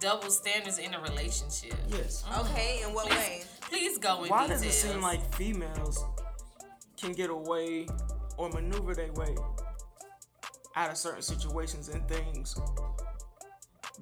double 0.00 0.28
standards 0.28 0.78
in 0.78 0.92
a 0.92 1.00
relationship. 1.00 1.74
Yes. 1.88 2.24
Okay, 2.40 2.82
in 2.84 2.92
what 2.92 3.08
way? 3.08 3.44
Please 3.68 3.98
go 3.98 4.24
in 4.24 4.30
Why 4.30 4.42
details. 4.42 4.62
does 4.62 4.70
it 4.70 4.72
seem 4.90 5.00
like 5.02 5.34
females 5.34 6.04
can 7.00 7.12
get 7.12 7.30
away 7.30 7.86
or 8.36 8.48
maneuver 8.50 8.94
their 8.94 9.12
way 9.14 9.34
out 10.76 10.90
of 10.90 10.96
certain 10.96 11.22
situations 11.22 11.88
and 11.88 12.06
things 12.08 12.58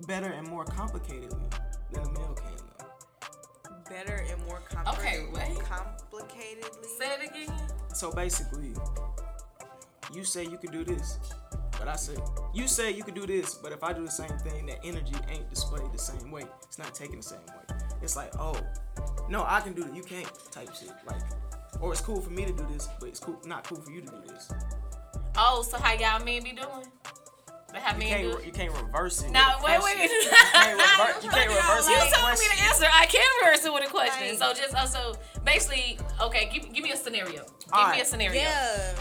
better 0.06 0.26
and 0.32 0.46
more 0.48 0.64
complicatedly 0.64 1.50
than 1.92 2.02
a 2.02 2.10
male 2.12 2.34
can? 2.36 2.56
Though? 2.78 3.94
Better 3.94 4.24
and 4.30 4.44
more 4.46 4.58
Okay, 4.58 4.74
complicated. 4.84 5.32
wait. 5.32 5.58
Complicatedly. 5.58 6.84
Say 6.98 7.14
it 7.14 7.30
again. 7.30 7.68
So 7.94 8.10
basically, 8.10 8.74
you 10.12 10.24
say 10.24 10.44
you 10.44 10.58
can 10.58 10.72
do 10.72 10.84
this, 10.84 11.18
but 11.78 11.88
I 11.88 11.96
say 11.96 12.14
you 12.52 12.66
say 12.68 12.90
you 12.92 13.02
could 13.02 13.14
do 13.14 13.26
this, 13.26 13.54
but 13.54 13.72
if 13.72 13.82
I 13.82 13.92
do 13.92 14.04
the 14.04 14.10
same 14.10 14.36
thing, 14.38 14.66
that 14.66 14.78
energy 14.84 15.14
ain't 15.28 15.48
displayed 15.50 15.92
the 15.92 15.98
same 15.98 16.30
way. 16.30 16.44
It's 16.66 16.78
not 16.78 16.94
taken 16.94 17.16
the 17.16 17.22
same 17.22 17.40
way. 17.46 17.76
It's 18.02 18.16
like, 18.16 18.32
oh, 18.38 18.56
no, 19.28 19.44
I 19.46 19.60
can 19.60 19.72
do 19.72 19.82
it, 19.84 19.94
you 19.94 20.02
can't 20.02 20.30
type 20.50 20.74
shit. 20.74 20.90
Like, 21.06 21.20
or 21.80 21.92
it's 21.92 22.00
cool 22.00 22.20
for 22.20 22.30
me 22.30 22.44
to 22.44 22.52
do 22.52 22.66
this, 22.72 22.88
but 23.00 23.08
it's 23.08 23.20
cool 23.20 23.40
not 23.44 23.64
cool 23.68 23.78
for 23.80 23.90
you 23.90 24.00
to 24.00 24.06
do 24.06 24.22
this. 24.28 24.50
Oh, 25.36 25.62
so 25.68 25.78
how 25.78 25.92
y'all 25.94 26.24
men 26.24 26.42
be 26.44 26.52
doing? 26.52 26.86
But 27.72 27.82
how 27.82 27.92
You 27.94 27.98
men 27.98 28.08
can't, 28.08 28.22
do? 28.30 28.36
re- 28.38 28.44
you 28.46 28.52
can't 28.52 28.72
reverse 28.72 29.22
it. 29.24 29.30
Now 29.32 29.56
with 29.60 29.66
a 29.72 29.82
wait, 29.84 29.96
wait. 29.98 30.10
you 30.10 30.16
You 30.22 30.30
can't, 30.52 30.78
rever- 30.78 31.20
you 31.24 31.30
can't 31.30 31.48
reverse 31.50 31.88
it. 31.88 31.90
with 31.90 31.98
a 31.98 32.14
told 32.14 32.30
me 32.30 32.36
question. 32.36 32.56
the 32.56 32.62
answer. 32.62 32.86
I 32.92 33.06
can 33.06 33.26
reverse 33.42 33.64
it 33.64 33.72
with 33.72 33.84
a 33.84 33.90
question. 33.90 34.22
Right. 34.28 34.38
Oh, 34.40 34.54
so 34.54 34.60
just 34.62 34.74
also 34.76 35.18
basically, 35.44 35.98
okay. 36.22 36.48
Give, 36.52 36.72
give 36.72 36.84
me 36.84 36.92
a 36.92 36.96
scenario. 36.96 37.44
Give 37.76 37.90
me 37.90 38.00
a 38.00 38.04
scenario. 38.04 38.40
Yeah. 38.42 38.94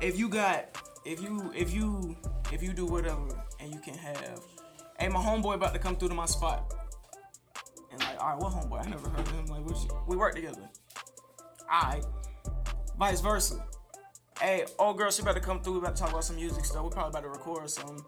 if 0.00 0.16
you 0.16 0.28
got 0.28 0.71
if 1.04 1.20
you 1.20 1.52
if 1.54 1.72
you 1.72 2.16
if 2.52 2.62
you 2.62 2.72
do 2.72 2.86
whatever 2.86 3.26
and 3.60 3.72
you 3.72 3.80
can 3.80 3.94
have 3.94 4.40
hey 4.98 5.08
my 5.08 5.20
homeboy 5.20 5.54
about 5.54 5.72
to 5.72 5.78
come 5.78 5.96
through 5.96 6.08
to 6.08 6.14
my 6.14 6.26
spot. 6.26 6.74
And 7.90 8.00
like 8.00 8.20
all 8.20 8.30
right 8.30 8.38
what 8.38 8.52
homeboy? 8.52 8.86
I 8.86 8.88
never 8.88 9.08
heard 9.08 9.26
of 9.26 9.32
him. 9.32 9.46
Like 9.46 9.64
we 10.06 10.16
work 10.16 10.34
together. 10.34 10.68
All 11.70 11.82
right. 11.82 12.04
Vice 12.98 13.20
versa. 13.20 13.64
Hey 14.40 14.64
old 14.78 14.98
girl 14.98 15.10
she 15.10 15.22
about 15.22 15.34
to 15.34 15.40
come 15.40 15.62
through 15.62 15.74
we 15.74 15.78
about 15.80 15.96
to 15.96 16.02
talk 16.02 16.10
about 16.10 16.24
some 16.24 16.36
music 16.36 16.64
stuff. 16.64 16.84
We 16.84 16.90
probably 16.90 17.10
about 17.10 17.22
to 17.22 17.28
record 17.28 17.68
some 17.70 18.04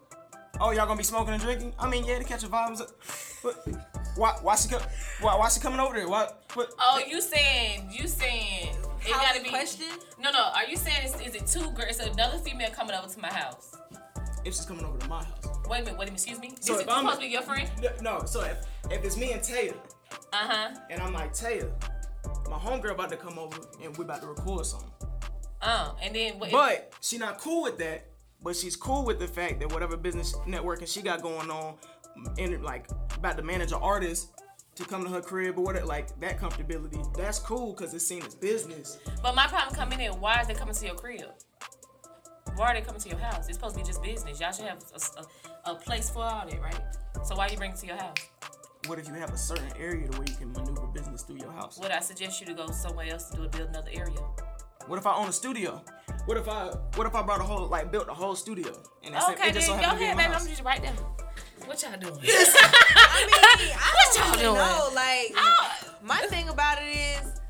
oh 0.61 0.71
y'all 0.71 0.87
gonna 0.87 0.97
be 0.97 1.05
smoking 1.05 1.35
and 1.35 1.43
drinking 1.43 1.73
i 1.79 1.89
mean 1.89 2.05
yeah 2.05 2.19
to 2.19 2.25
catch 2.25 2.43
a 2.45 2.47
vibes. 2.49 2.81
but 3.43 3.67
why 4.17 4.37
why 4.43 4.55
she 4.57 4.69
come 4.69 4.83
why, 5.21 5.37
why 5.37 5.49
she 5.49 5.61
coming 5.61 5.81
over 5.81 5.95
there 5.95 6.09
why 6.09 6.29
what 6.55 6.73
Oh, 6.79 7.01
you 7.07 7.21
saying 7.21 7.89
you 7.93 8.07
saying 8.07 8.69
it 9.07 9.11
How 9.13 9.21
gotta 9.21 9.43
be 9.43 9.51
question? 9.51 9.87
No, 10.19 10.31
no. 10.31 10.39
Are 10.55 10.65
you 10.65 10.77
saying 10.79 11.05
is, 11.05 11.15
is 11.21 11.35
it 11.35 11.47
two 11.47 11.71
girls? 11.73 12.01
Is 12.01 12.07
another 12.07 12.39
female 12.39 12.71
coming 12.71 12.95
over 12.97 13.07
to 13.13 13.21
my 13.21 13.29
house? 13.29 13.77
if 14.47 14.55
she's 14.55 14.65
coming 14.65 14.85
over 14.85 14.97
to 14.99 15.09
my 15.09 15.23
house 15.25 15.47
Wait 15.69 15.81
a 15.81 15.85
minute. 15.85 15.99
Wait 15.99 16.09
a 16.09 16.13
minute. 16.13 16.13
Excuse 16.13 16.39
me. 16.39 16.55
So 16.61 16.73
this 16.73 16.83
if 16.83 16.89
is 16.89 16.93
I'm- 16.93 17.01
supposed 17.05 17.21
to 17.21 17.27
be 17.27 17.33
your 17.33 17.43
friend? 17.43 17.69
no 18.01 18.23
so 18.25 18.43
if, 18.45 18.59
if 18.91 19.05
it's 19.05 19.17
me 19.19 19.33
and 19.33 19.43
Taya 19.43 19.75
Uh 20.33 20.37
huh. 20.37 20.75
And 20.91 21.03
I'm 21.03 21.13
like, 21.13 21.35
Taya, 21.35 21.69
my 22.49 22.57
homegirl 22.57 22.93
about 22.93 23.11
to 23.11 23.17
come 23.17 23.39
over 23.39 23.59
and 23.83 23.95
we 23.99 24.05
about 24.05 24.21
to 24.23 24.29
record 24.29 24.65
something. 24.65 24.91
Uh, 25.61 25.93
and 26.03 26.15
then 26.15 26.39
what? 26.39 26.51
But 26.53 26.93
she 27.01 27.19
not 27.19 27.39
cool 27.39 27.63
with 27.65 27.77
that. 27.79 28.07
But 28.45 28.55
she's 28.55 28.77
cool 28.77 29.07
with 29.07 29.19
the 29.19 29.27
fact 29.27 29.59
that 29.61 29.73
whatever 29.73 29.97
business 29.97 30.35
networking 30.47 30.87
she 30.87 31.01
got 31.01 31.23
going 31.23 31.51
on, 31.51 31.77
and 32.39 32.63
like 32.63 32.89
about 33.17 33.39
to 33.39 33.43
manage 33.43 33.73
an 33.73 33.79
artist 33.81 34.29
to 34.75 34.85
come 34.85 35.03
to 35.03 35.11
her 35.11 35.23
crib 35.23 35.59
or 35.59 35.63
whatever, 35.63 35.87
like 35.87 36.21
that 36.21 36.39
comfortability, 36.39 37.17
that's 37.17 37.39
cool 37.39 37.73
because 37.73 37.95
it's 37.95 38.07
seen 38.07 38.23
as 38.23 38.35
business. 38.35 38.99
But 39.23 39.35
my 39.35 39.47
problem 39.47 39.75
coming 39.75 39.99
in, 39.99 40.13
why 40.21 40.41
is 40.43 40.47
they 40.47 40.55
coming 40.55 40.75
to 40.75 40.87
your 40.87 40.95
crib? 40.95 41.31
Why 42.57 42.73
are 42.73 42.75
they 42.75 42.83
coming 42.83 43.01
to 43.01 43.09
your 43.09 43.19
house? 43.19 43.49
It's 43.49 43.57
supposed 43.57 43.77
to 43.77 43.81
be 43.81 43.87
just 43.87 44.03
business. 44.03 44.39
Y'all 44.39 44.53
should 44.53 44.67
have 44.67 44.79
a, 44.95 45.71
a, 45.71 45.73
a 45.73 45.75
place 45.77 46.11
for 46.11 46.23
all 46.23 46.47
that, 46.49 46.61
right? 46.61 46.81
So 47.25 47.35
why 47.35 47.49
you 47.49 47.57
bring 47.57 47.73
it 47.73 47.79
to 47.79 47.87
your 47.87 47.97
house? 47.97 48.19
What 48.87 48.99
if 48.99 49.09
you 49.09 49.15
have 49.15 49.33
a 49.33 49.39
certain 49.39 49.73
area 49.79 50.07
to 50.07 50.19
where 50.19 50.29
you 50.29 50.35
can 50.35 50.53
maneuver 50.53 50.87
business 50.89 51.23
through 51.23 51.39
your 51.39 51.51
house? 51.53 51.79
Would 51.79 51.91
I 51.91 52.01
suggest 52.01 52.41
you 52.41 52.47
to 52.47 52.55
go 52.55 52.67
somewhere 52.71 53.11
else 53.11 53.31
to 53.31 53.37
do 53.37 53.43
it, 53.45 53.53
build 53.53 53.71
another 53.71 53.91
area? 53.93 54.21
What 54.87 54.99
if 54.99 55.07
I 55.07 55.15
own 55.15 55.29
a 55.29 55.33
studio? 55.33 55.83
What 56.27 56.37
if 56.37 56.49
I 56.49 56.67
what 56.97 57.07
if 57.07 57.15
I 57.15 57.23
brought 57.23 57.41
a 57.41 57.45
whole 57.45 57.67
like 57.69 57.91
built 57.93 58.09
a 58.09 58.15
whole 58.15 58.35
studio 58.35 58.69
and 59.03 59.15
it's, 59.15 59.29
Okay, 59.31 59.49
it 59.49 59.55
just 59.55 59.67
so 59.67 59.73
then 59.75 59.83
happened 59.85 59.85
go 59.85 59.91
to 59.93 59.99
be 59.99 60.05
in 60.05 60.11
ahead, 60.11 60.17
my 60.17 60.23
baby. 60.23 60.33
house? 60.33 60.43
I'm 60.45 60.49
just 60.51 60.63
right 60.63 60.83
there. 60.83 60.93
What 61.67 61.83
y'all 61.83 61.99
doing? 61.99 62.13
I 62.23 63.57
mean, 63.59 63.73
I 63.75 63.93
What 63.95 64.15
don't 64.15 64.17
y'all 64.17 64.31
really 64.33 64.43
doing? 64.43 64.55
know. 64.55 64.91
Like, 64.95 65.33
oh. 65.37 65.71
my 66.03 66.19
thing 66.29 66.49
about 66.51 66.79
it 66.83 66.95
is, 66.95 67.41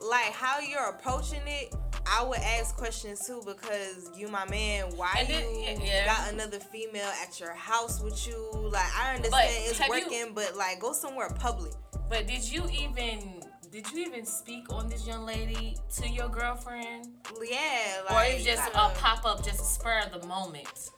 like, 0.00 0.32
how 0.32 0.60
you're 0.60 0.88
approaching 0.90 1.40
it. 1.46 1.74
I 2.06 2.24
would 2.24 2.38
ask 2.38 2.76
questions 2.76 3.24
too 3.26 3.42
because 3.46 4.10
you 4.16 4.28
my 4.28 4.44
man. 4.48 4.86
Why 4.96 5.10
And 5.18 5.28
you 5.28 5.60
yeah, 5.62 5.78
yeah. 5.82 6.04
got 6.06 6.32
another 6.32 6.58
female 6.58 7.10
at 7.22 7.38
your 7.40 7.54
house 7.54 8.00
with 8.00 8.26
you? 8.26 8.36
Like 8.72 8.84
I 8.96 9.14
understand 9.14 9.30
But 9.30 9.44
it's 9.70 9.78
have 9.78 9.88
you- 9.88 10.04
working, 10.04 10.34
but 10.34 10.56
like 10.56 10.80
go 10.80 10.92
somewhere 10.92 11.28
public. 11.30 11.72
But 12.08 12.26
did 12.26 12.42
you 12.48 12.64
even 12.70 13.42
did 13.72 13.90
you 13.92 14.04
even 14.06 14.24
speak 14.26 14.70
on 14.72 14.88
this 14.88 15.06
young 15.06 15.24
lady 15.24 15.76
to 15.96 16.08
your 16.08 16.28
girlfriend? 16.28 17.08
Yeah, 17.42 18.02
or 18.08 18.14
like, 18.14 18.34
it's 18.34 18.44
just 18.44 18.72
gotta- 18.72 18.94
a 18.94 18.98
pop 18.98 19.24
up, 19.24 19.42
just 19.44 19.60
a 19.60 19.64
spur 19.64 20.00
of 20.00 20.20
the 20.20 20.26
moment. 20.26 20.90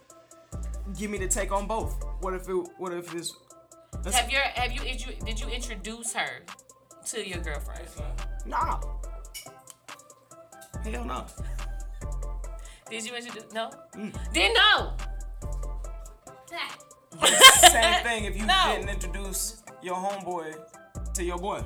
Give 0.98 1.10
me 1.10 1.18
the 1.18 1.28
take 1.28 1.52
on 1.52 1.66
both. 1.66 1.94
What 2.20 2.34
if 2.34 2.48
it? 2.48 2.52
What 2.78 2.92
if 2.92 3.14
it's? 3.14 3.32
let's- 4.04 4.16
Have 4.16 4.30
your 4.30 4.42
have 4.42 4.72
you 4.72 4.80
did 4.80 5.00
you 5.06 5.12
did 5.24 5.40
you 5.40 5.48
introduce 5.48 6.12
her 6.12 6.40
to 7.06 7.26
your 7.26 7.38
girlfriend? 7.38 7.88
Nah. 8.44 8.80
Hell 10.84 11.04
no. 11.04 11.24
Did 12.90 13.06
you 13.06 13.14
introduce? 13.14 13.50
No. 13.52 13.70
Mm. 13.94 14.32
Didn't 14.32 14.54
know. 14.54 14.92
Same 17.70 18.02
thing 18.04 18.24
if 18.26 18.36
you 18.36 18.44
No. 18.46 18.74
didn't 18.76 18.90
introduce 18.90 19.62
your 19.82 19.96
homeboy 19.96 20.54
to 21.14 21.24
your 21.24 21.38
boy. 21.38 21.62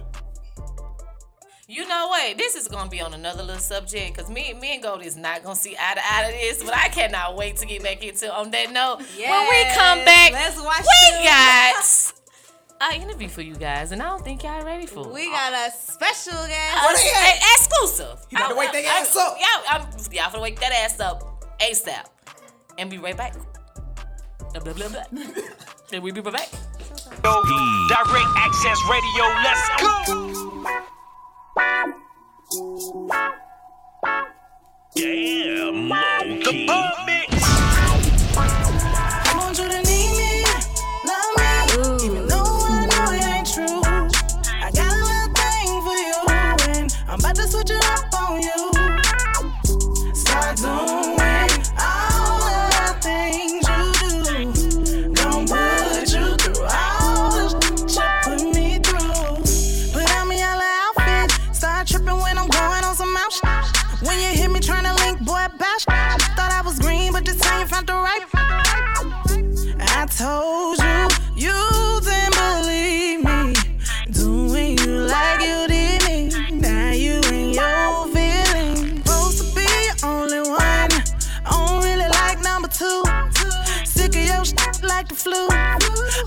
You 1.70 1.86
know 1.86 2.06
what? 2.08 2.38
This 2.38 2.54
is 2.54 2.66
gonna 2.66 2.88
be 2.88 3.02
on 3.02 3.12
another 3.12 3.42
little 3.42 3.60
subject 3.60 4.16
because 4.16 4.30
me, 4.30 4.54
me 4.54 4.72
and 4.74 4.82
Gold 4.82 5.02
is 5.02 5.18
not 5.18 5.42
gonna 5.42 5.54
see 5.54 5.76
eye 5.78 5.94
to 5.96 6.00
eye 6.02 6.30
to 6.30 6.32
this, 6.38 6.62
but 6.64 6.74
I 6.74 6.88
cannot 6.88 7.36
wait 7.36 7.56
to 7.58 7.66
get 7.66 7.82
back 7.82 8.02
into 8.02 8.34
on 8.34 8.50
that 8.52 8.72
note. 8.72 9.00
when 9.00 9.48
we 9.50 9.64
come 9.74 10.02
back, 10.06 10.32
let's 10.32 10.56
watch 10.62 10.80
we 10.80 11.10
them. 11.12 11.24
got 11.24 12.12
an 12.94 13.02
interview 13.02 13.28
for 13.28 13.42
you 13.42 13.54
guys, 13.54 13.92
and 13.92 14.02
I 14.02 14.08
don't 14.08 14.24
think 14.24 14.44
y'all 14.44 14.64
ready 14.64 14.86
for 14.86 15.08
it. 15.08 15.12
We 15.12 15.26
got 15.26 15.52
a 15.52 15.70
special 15.76 16.32
guest. 16.46 16.76
Uh, 16.78 16.96
e- 16.96 17.38
exclusive. 17.56 18.26
You 18.30 18.38
better 18.38 18.56
wake 18.56 18.72
that 18.72 18.84
I- 18.86 19.00
ass 19.02 19.14
up. 19.14 19.36
Yeah, 19.38 19.46
I'm, 19.68 19.82
y'all 20.10 20.30
finna 20.30 20.40
wake 20.40 20.58
that 20.60 20.72
ass 20.72 20.98
up 21.00 21.44
ASAP. 21.60 22.06
And 22.78 22.88
be 22.88 22.96
right 22.96 23.16
back. 23.16 23.34
Blah, 24.54 24.62
blah, 24.62 24.72
blah, 24.72 24.88
blah. 24.88 25.04
then 25.90 26.00
we 26.00 26.12
be 26.12 26.22
right 26.22 26.32
back. 26.32 26.48
Direct 27.22 28.28
Access 28.36 28.78
Radio, 28.88 29.24
let's 29.44 29.82
go. 29.82 30.84
Damn, 34.94 35.88
key. 36.40 36.66
I 36.68 37.77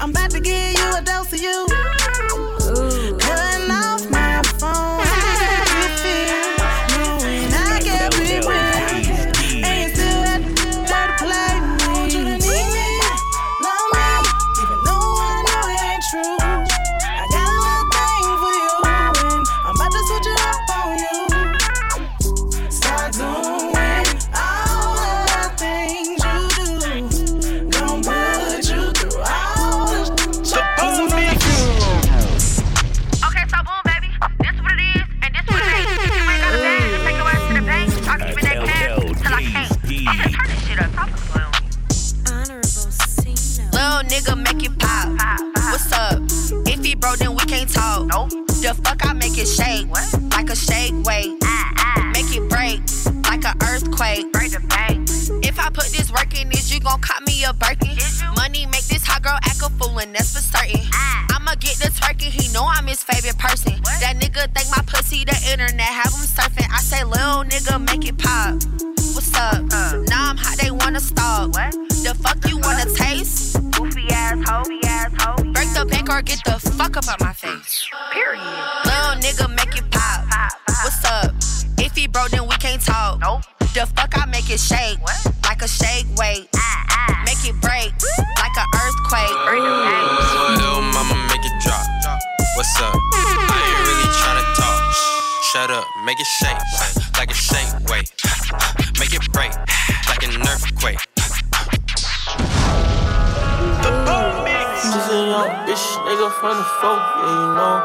I'm 0.01 0.09
about 0.09 0.31
to 0.31 0.39
give 0.39 0.79
you 0.79 0.95
a 0.97 1.01
dose 1.03 1.31
of 1.31 1.39
you. 1.39 2.00
Can't. 48.11 48.29
The 48.61 48.73
fuck 48.83 49.05
I 49.05 49.13
make 49.13 49.37
it 49.37 49.47
shake 49.47 49.87
like 50.31 50.49
a 50.49 50.55
shake 50.55 50.93
weight. 51.03 51.33
Make 52.13 52.29
it 52.35 52.47
break 52.49 52.81
like 53.25 53.43
an 53.45 53.57
earthquake. 53.63 54.27
If 55.43 55.59
I 55.59 55.69
put 55.69 55.85
this 55.91 56.11
work 56.11 56.39
in, 56.39 56.51
is 56.51 56.73
you 56.73 56.79
gon' 56.79 57.01
cop 57.01 57.25
me 57.25 57.43
a 57.43 57.53
Birkin? 57.53 57.97
Money 58.35 58.65
make 58.67 58.85
this 58.85 59.05
hot 59.05 59.23
girl 59.23 59.39
act 59.43 59.61
a 59.63 59.69
fool, 59.69 59.97
and 59.99 60.13
that's 60.13 60.33
for 60.33 60.41
certain. 60.41 60.81
I'ma 61.29 61.55
get 61.55 61.77
the 61.77 61.89
turkey, 61.89 62.29
he 62.29 62.51
know 62.53 62.67
I'm 62.67 62.87
his 62.87 63.03
favorite 63.03 63.37
person. 63.37 63.81
That 64.01 64.15
nigga 64.19 64.53
think 64.53 64.69
my 64.75 64.83
pussy 64.85 65.23
the 65.25 65.37
internet, 65.51 65.81
have 65.81 66.13
him 66.13 66.25
surfing. 66.27 66.69
I 66.71 66.79
say, 66.79 67.03
little 67.03 67.43
nigga, 67.43 67.79
make 67.83 68.07
it 68.07 68.17
pop. 68.17 68.61
What's 69.13 69.33
up? 69.35 69.63
Now 70.07 70.29
I'm 70.29 70.37
hot, 70.37 70.57
they 70.59 70.71
wanna 70.71 70.99
stalk. 70.99 71.53
The 71.53 72.15
fuck 72.21 72.47
you 72.47 72.57
wanna 72.59 72.85
taste? 72.93 73.50
Goofy 76.11 76.33
asshole, 76.33 76.41
asshole. 76.41 76.41
Break 76.41 76.41
the 76.41 76.41
bank 76.41 76.43
or 76.43 76.43
get 76.43 76.43
the 76.45 76.59
fuck 76.71 76.97
up 76.97 77.07
out 77.07 77.19
my 77.19 77.33
face. 77.33 77.89
Period. 78.11 78.43
Little 78.85 79.15
nigga, 79.21 79.55
make 79.55 79.77
it 79.77 79.91
pop. 79.91 80.25
What's 80.83 81.05
up? 81.05 81.35
If 81.77 81.95
he 81.95 82.07
broke, 82.07 82.29
then 82.31 82.47
we 82.47 82.55
can't 82.57 82.81
talk. 82.81 83.19
Nope. 83.19 83.43
The 83.73 83.85
fuck 83.95 84.17
I 84.17 84.25
make 84.25 84.49
it 84.49 84.59
shake 84.59 84.99
like 85.43 85.61
a 85.61 85.67
shake 85.67 86.07
weight. 86.17 86.49
Make 87.25 87.45
it 87.45 87.55
break 87.61 87.93
like 88.37 88.57
an 88.57 88.67
earthquake. 88.75 89.35
Little 90.57 90.81
mama 90.81 91.15
make 91.29 91.45
it 91.45 91.63
drop. 91.63 91.85
What's 92.55 92.81
up? 92.81 92.95
I 92.95 93.59
ain't 93.67 93.87
really 93.87 94.09
tryna 94.19 94.45
talk. 94.55 94.93
Shut 95.53 95.71
up, 95.71 95.85
make 96.05 96.19
it 96.19 96.27
shake 96.27 96.57
like 97.17 97.31
a 97.31 97.33
shake 97.33 97.89
weight. 97.89 98.11
Make 98.99 99.13
it 99.13 99.31
break 99.33 99.51
Just 104.91 105.07
a 105.07 105.15
young 105.15 105.47
bitch, 105.63 105.87
nigga 106.03 106.27
from 106.43 106.57
the 106.59 106.67
folk, 106.83 106.99
yeah, 106.99 107.31
you 107.31 107.47
know. 107.55 107.79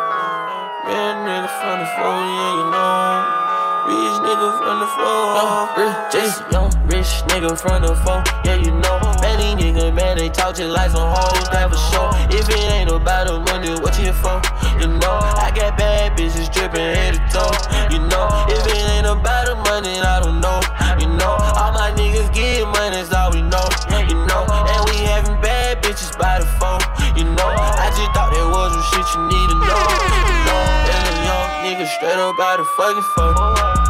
Man, 0.90 1.22
nigga 1.22 1.46
from 1.62 1.78
the 1.78 1.86
folk, 1.94 2.18
yeah, 2.18 2.58
you 2.58 2.66
know. 2.66 3.46
Rich 3.86 4.18
nigga 4.26 4.48
from 4.58 4.76
the 4.82 4.88
folk. 4.90 5.78
Rich, 5.78 5.94
just 6.10 6.42
young 6.50 6.66
rich 6.90 7.22
nigga 7.30 7.54
from 7.54 7.82
the 7.86 7.94
folk, 8.02 8.26
yeah, 8.42 8.58
you 8.58 8.74
know. 8.82 8.98
Man, 9.22 9.38
these 9.38 9.54
niggas, 9.54 9.94
man, 9.94 10.18
they 10.18 10.28
talk 10.30 10.56
just 10.56 10.74
like 10.74 10.90
some 10.90 11.06
hoes, 11.06 11.46
that 11.54 11.70
for 11.70 11.78
sure. 11.94 12.10
If 12.34 12.50
it 12.50 12.58
ain't 12.74 12.90
about 12.90 13.28
the 13.28 13.38
money, 13.38 13.70
what 13.78 13.94
you 14.02 14.10
for? 14.10 14.42
You 14.82 14.90
know, 14.90 15.16
I 15.38 15.54
got 15.54 15.78
bad 15.78 16.18
bitches 16.18 16.50
dripping 16.50 16.90
head 16.90 17.14
to 17.14 17.22
toe. 17.30 17.54
You 17.94 18.02
know, 18.02 18.26
if 18.50 18.66
it 18.66 18.82
ain't 18.98 19.06
about 19.06 19.46
the 19.46 19.54
money, 19.70 19.94
I 20.02 20.18
don't 20.18 20.42
know. 20.42 20.58
You 20.98 21.06
know, 21.14 21.38
all 21.54 21.70
my 21.70 21.94
niggas 21.94 22.34
get 22.34 22.66
money, 22.66 22.98
that's 22.98 23.14
all 23.14 23.30
we 23.30 23.42
know. 23.42 23.62
You 24.10 24.18
know, 24.26 24.42
and 24.42 24.90
we 24.90 25.06
having 25.06 25.38
bad 25.40 25.84
bitches 25.84 26.18
by 26.18 26.40
the 26.40 26.46
phone. 26.58 26.82
You 27.16 27.24
know, 27.24 27.48
I 27.48 27.88
just 27.96 28.12
thought 28.12 28.28
there 28.32 28.44
was 28.46 28.72
some 28.76 28.84
shit 28.92 29.06
you 29.16 29.22
need 29.32 29.48
to 29.48 29.56
know. 29.56 29.84
You 30.12 30.36
know, 30.44 30.60
a 31.00 31.12
young 31.24 31.48
nigga 31.64 31.86
straight 31.96 32.20
up 32.20 32.36
by 32.36 32.56
the 32.60 32.64
fucking 32.76 33.06
phone. 33.16 33.36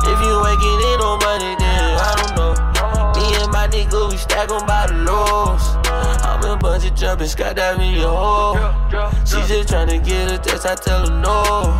If 0.06 0.18
you 0.22 0.34
ain't 0.46 0.60
getting 0.62 0.98
no 1.02 1.18
money, 1.18 1.58
then 1.58 1.98
I 1.98 2.14
don't 2.22 2.32
know. 2.38 2.52
Me 3.18 3.26
and 3.42 3.50
my 3.50 3.66
nigga, 3.66 4.10
we 4.10 4.16
stack 4.16 4.50
'em 4.50 4.64
by 4.66 4.86
the 4.86 4.94
lows. 5.02 5.85
The 6.56 6.66
bungee 6.66 6.96
jumping, 6.96 7.26
skydiving 7.26 7.96
your 7.96 8.08
hole. 8.08 8.56
She 9.24 9.36
just 9.46 9.68
tryna 9.68 10.04
get 10.04 10.32
a 10.32 10.38
test, 10.38 10.64
I 10.64 10.74
tell 10.74 11.06
her 11.06 11.20
no. 11.20 11.76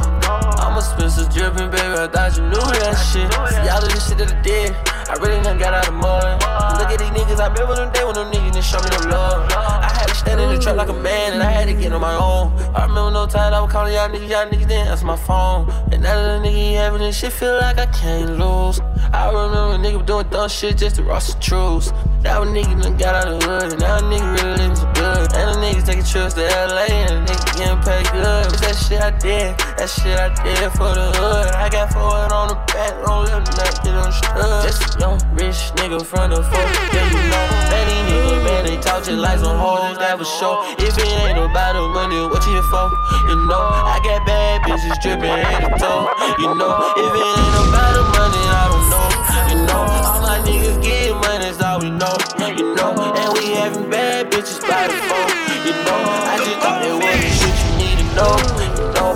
I'm 0.61 0.77
a 0.77 0.83
Spencer 0.83 1.24
dripping, 1.33 1.70
baby, 1.70 1.97
I 1.97 2.07
thought 2.09 2.37
you 2.37 2.43
knew 2.45 2.61
that 2.61 2.93
shit. 3.09 3.33
See, 3.33 3.68
all 3.70 3.83
of 3.83 3.89
this 3.89 4.09
shit 4.09 4.18
that 4.18 4.35
I 4.35 4.43
did, 4.43 4.77
I 5.09 5.14
really 5.20 5.43
done 5.43 5.59
got 5.59 5.72
out 5.72 5.89
of 5.89 5.95
mud. 5.95 6.43
Look 6.79 6.91
at 6.91 6.99
these 6.99 7.09
niggas, 7.09 7.41
I 7.41 7.49
remember 7.49 7.77
them 7.77 7.93
days 7.93 8.05
when 8.05 8.14
them 8.14 8.31
niggas 8.33 8.53
didn't 8.53 8.64
show 8.64 8.81
me 8.81 8.91
no 8.91 9.16
love. 9.16 9.51
I 9.53 9.89
had 9.97 10.09
to 10.09 10.14
stand 10.14 10.41
in 10.41 10.55
the 10.55 10.61
trap 10.61 10.77
like 10.77 10.89
a 10.89 10.95
man, 11.01 11.35
and 11.35 11.43
I 11.43 11.51
had 11.51 11.68
to 11.68 11.74
get 11.74 11.93
on 11.93 12.01
my 12.01 12.14
own. 12.14 12.53
I 12.74 12.83
remember 12.83 13.12
no 13.12 13.27
time 13.27 13.55
I 13.55 13.61
was 13.61 13.72
calling 13.72 13.95
y'all 13.95 14.09
niggas, 14.11 14.29
y'all 14.29 14.47
niggas 14.47 14.68
didn't 14.68 14.89
answer 14.89 15.07
my 15.07 15.16
phone. 15.16 15.70
And 15.93 16.03
now 16.03 16.14
that 16.20 16.43
the 16.43 16.49
nigga 16.49 16.74
having 16.74 17.01
this 17.01 17.16
shit, 17.18 17.33
feel 17.33 17.57
like 17.61 17.79
I 17.79 17.87
can't 17.87 18.37
lose. 18.37 18.81
I 19.12 19.31
remember 19.31 19.77
a 19.77 19.79
nigga 19.79 20.05
doing 20.05 20.29
dumb 20.29 20.49
shit 20.51 20.77
just 20.77 20.97
to 20.97 21.03
rush 21.05 21.33
the 21.33 21.41
truth. 21.41 21.93
Now 22.22 22.43
a 22.43 22.47
nigga 22.47 22.83
done 22.83 22.97
got 22.97 23.14
out 23.14 23.29
of 23.29 23.41
the 23.41 23.47
hood, 23.47 23.72
and 23.72 23.81
now 23.81 23.99
a 23.99 24.03
nigga 24.03 24.43
really 24.43 24.66
living 24.67 24.77
so 24.77 24.87
good. 24.95 25.33
And 25.35 25.47
the 25.51 25.57
niggas 25.62 25.87
taking 25.87 26.05
trips 26.05 26.35
to 26.35 26.43
LA, 26.43 26.91
and 26.91 27.27
the 27.27 27.33
nigga 27.33 27.57
getting 27.57 27.81
paid 27.83 28.07
good. 28.11 28.47
It's 28.47 28.61
that 28.61 28.77
shit 28.77 29.01
I 29.01 29.11
did, 29.11 29.59
that 29.79 29.91
shit 29.91 30.19
I 30.19 30.29
did 30.43 30.71
for 30.75 30.91
the 30.91 31.07
hood. 31.19 31.55
I 31.55 31.69
got 31.69 31.93
forward 31.93 32.33
on 32.33 32.49
the 32.49 32.59
back, 32.75 32.93
don't 33.05 33.27
let 33.27 33.47
nothing 33.47 34.12
strut. 34.12 34.67
Just 34.67 34.97
a 34.97 35.01
young 35.01 35.19
rich 35.35 35.71
nigga 35.79 36.03
from 36.05 36.31
the 36.31 36.43
folk, 36.43 36.71
yeah 36.93 37.07
you 37.07 37.23
know. 37.31 37.47
These 37.87 38.03
niggas, 38.11 38.43
man, 38.45 38.64
they 38.67 38.77
talk 38.83 39.05
just 39.05 39.19
like 39.19 39.39
some 39.39 39.59
hoes, 39.59 39.99
that 39.99 40.19
for 40.19 40.27
sure. 40.27 40.64
If 40.83 40.99
it 40.99 41.07
ain't 41.07 41.39
about 41.39 41.75
the 41.75 41.87
money, 41.95 42.19
what 42.27 42.43
you 42.47 42.59
here 42.59 42.67
for? 42.71 42.91
You 43.31 43.37
know, 43.47 43.62
I 43.62 44.01
got 44.03 44.27
bad 44.27 44.62
bitches 44.67 44.99
dripping 45.03 45.31
head 45.31 45.62
to 45.62 45.71
toe. 45.79 46.11
You 46.43 46.51
know, 46.55 46.75
if 46.99 47.12
it 47.14 47.27
ain't 47.27 47.57
about 47.71 47.93
the 47.95 48.05
money, 48.14 48.43
I 48.51 48.64
don't 48.71 48.87
know. 48.91 49.07
You 49.47 49.59
know, 49.67 49.83
all 50.03 50.21
my 50.23 50.39
niggas 50.43 50.83
get 50.83 51.14
money, 51.14 51.45
that's 51.45 51.62
all 51.62 51.79
we 51.79 51.91
know. 51.91 52.17
You 52.57 52.75
know, 52.75 52.96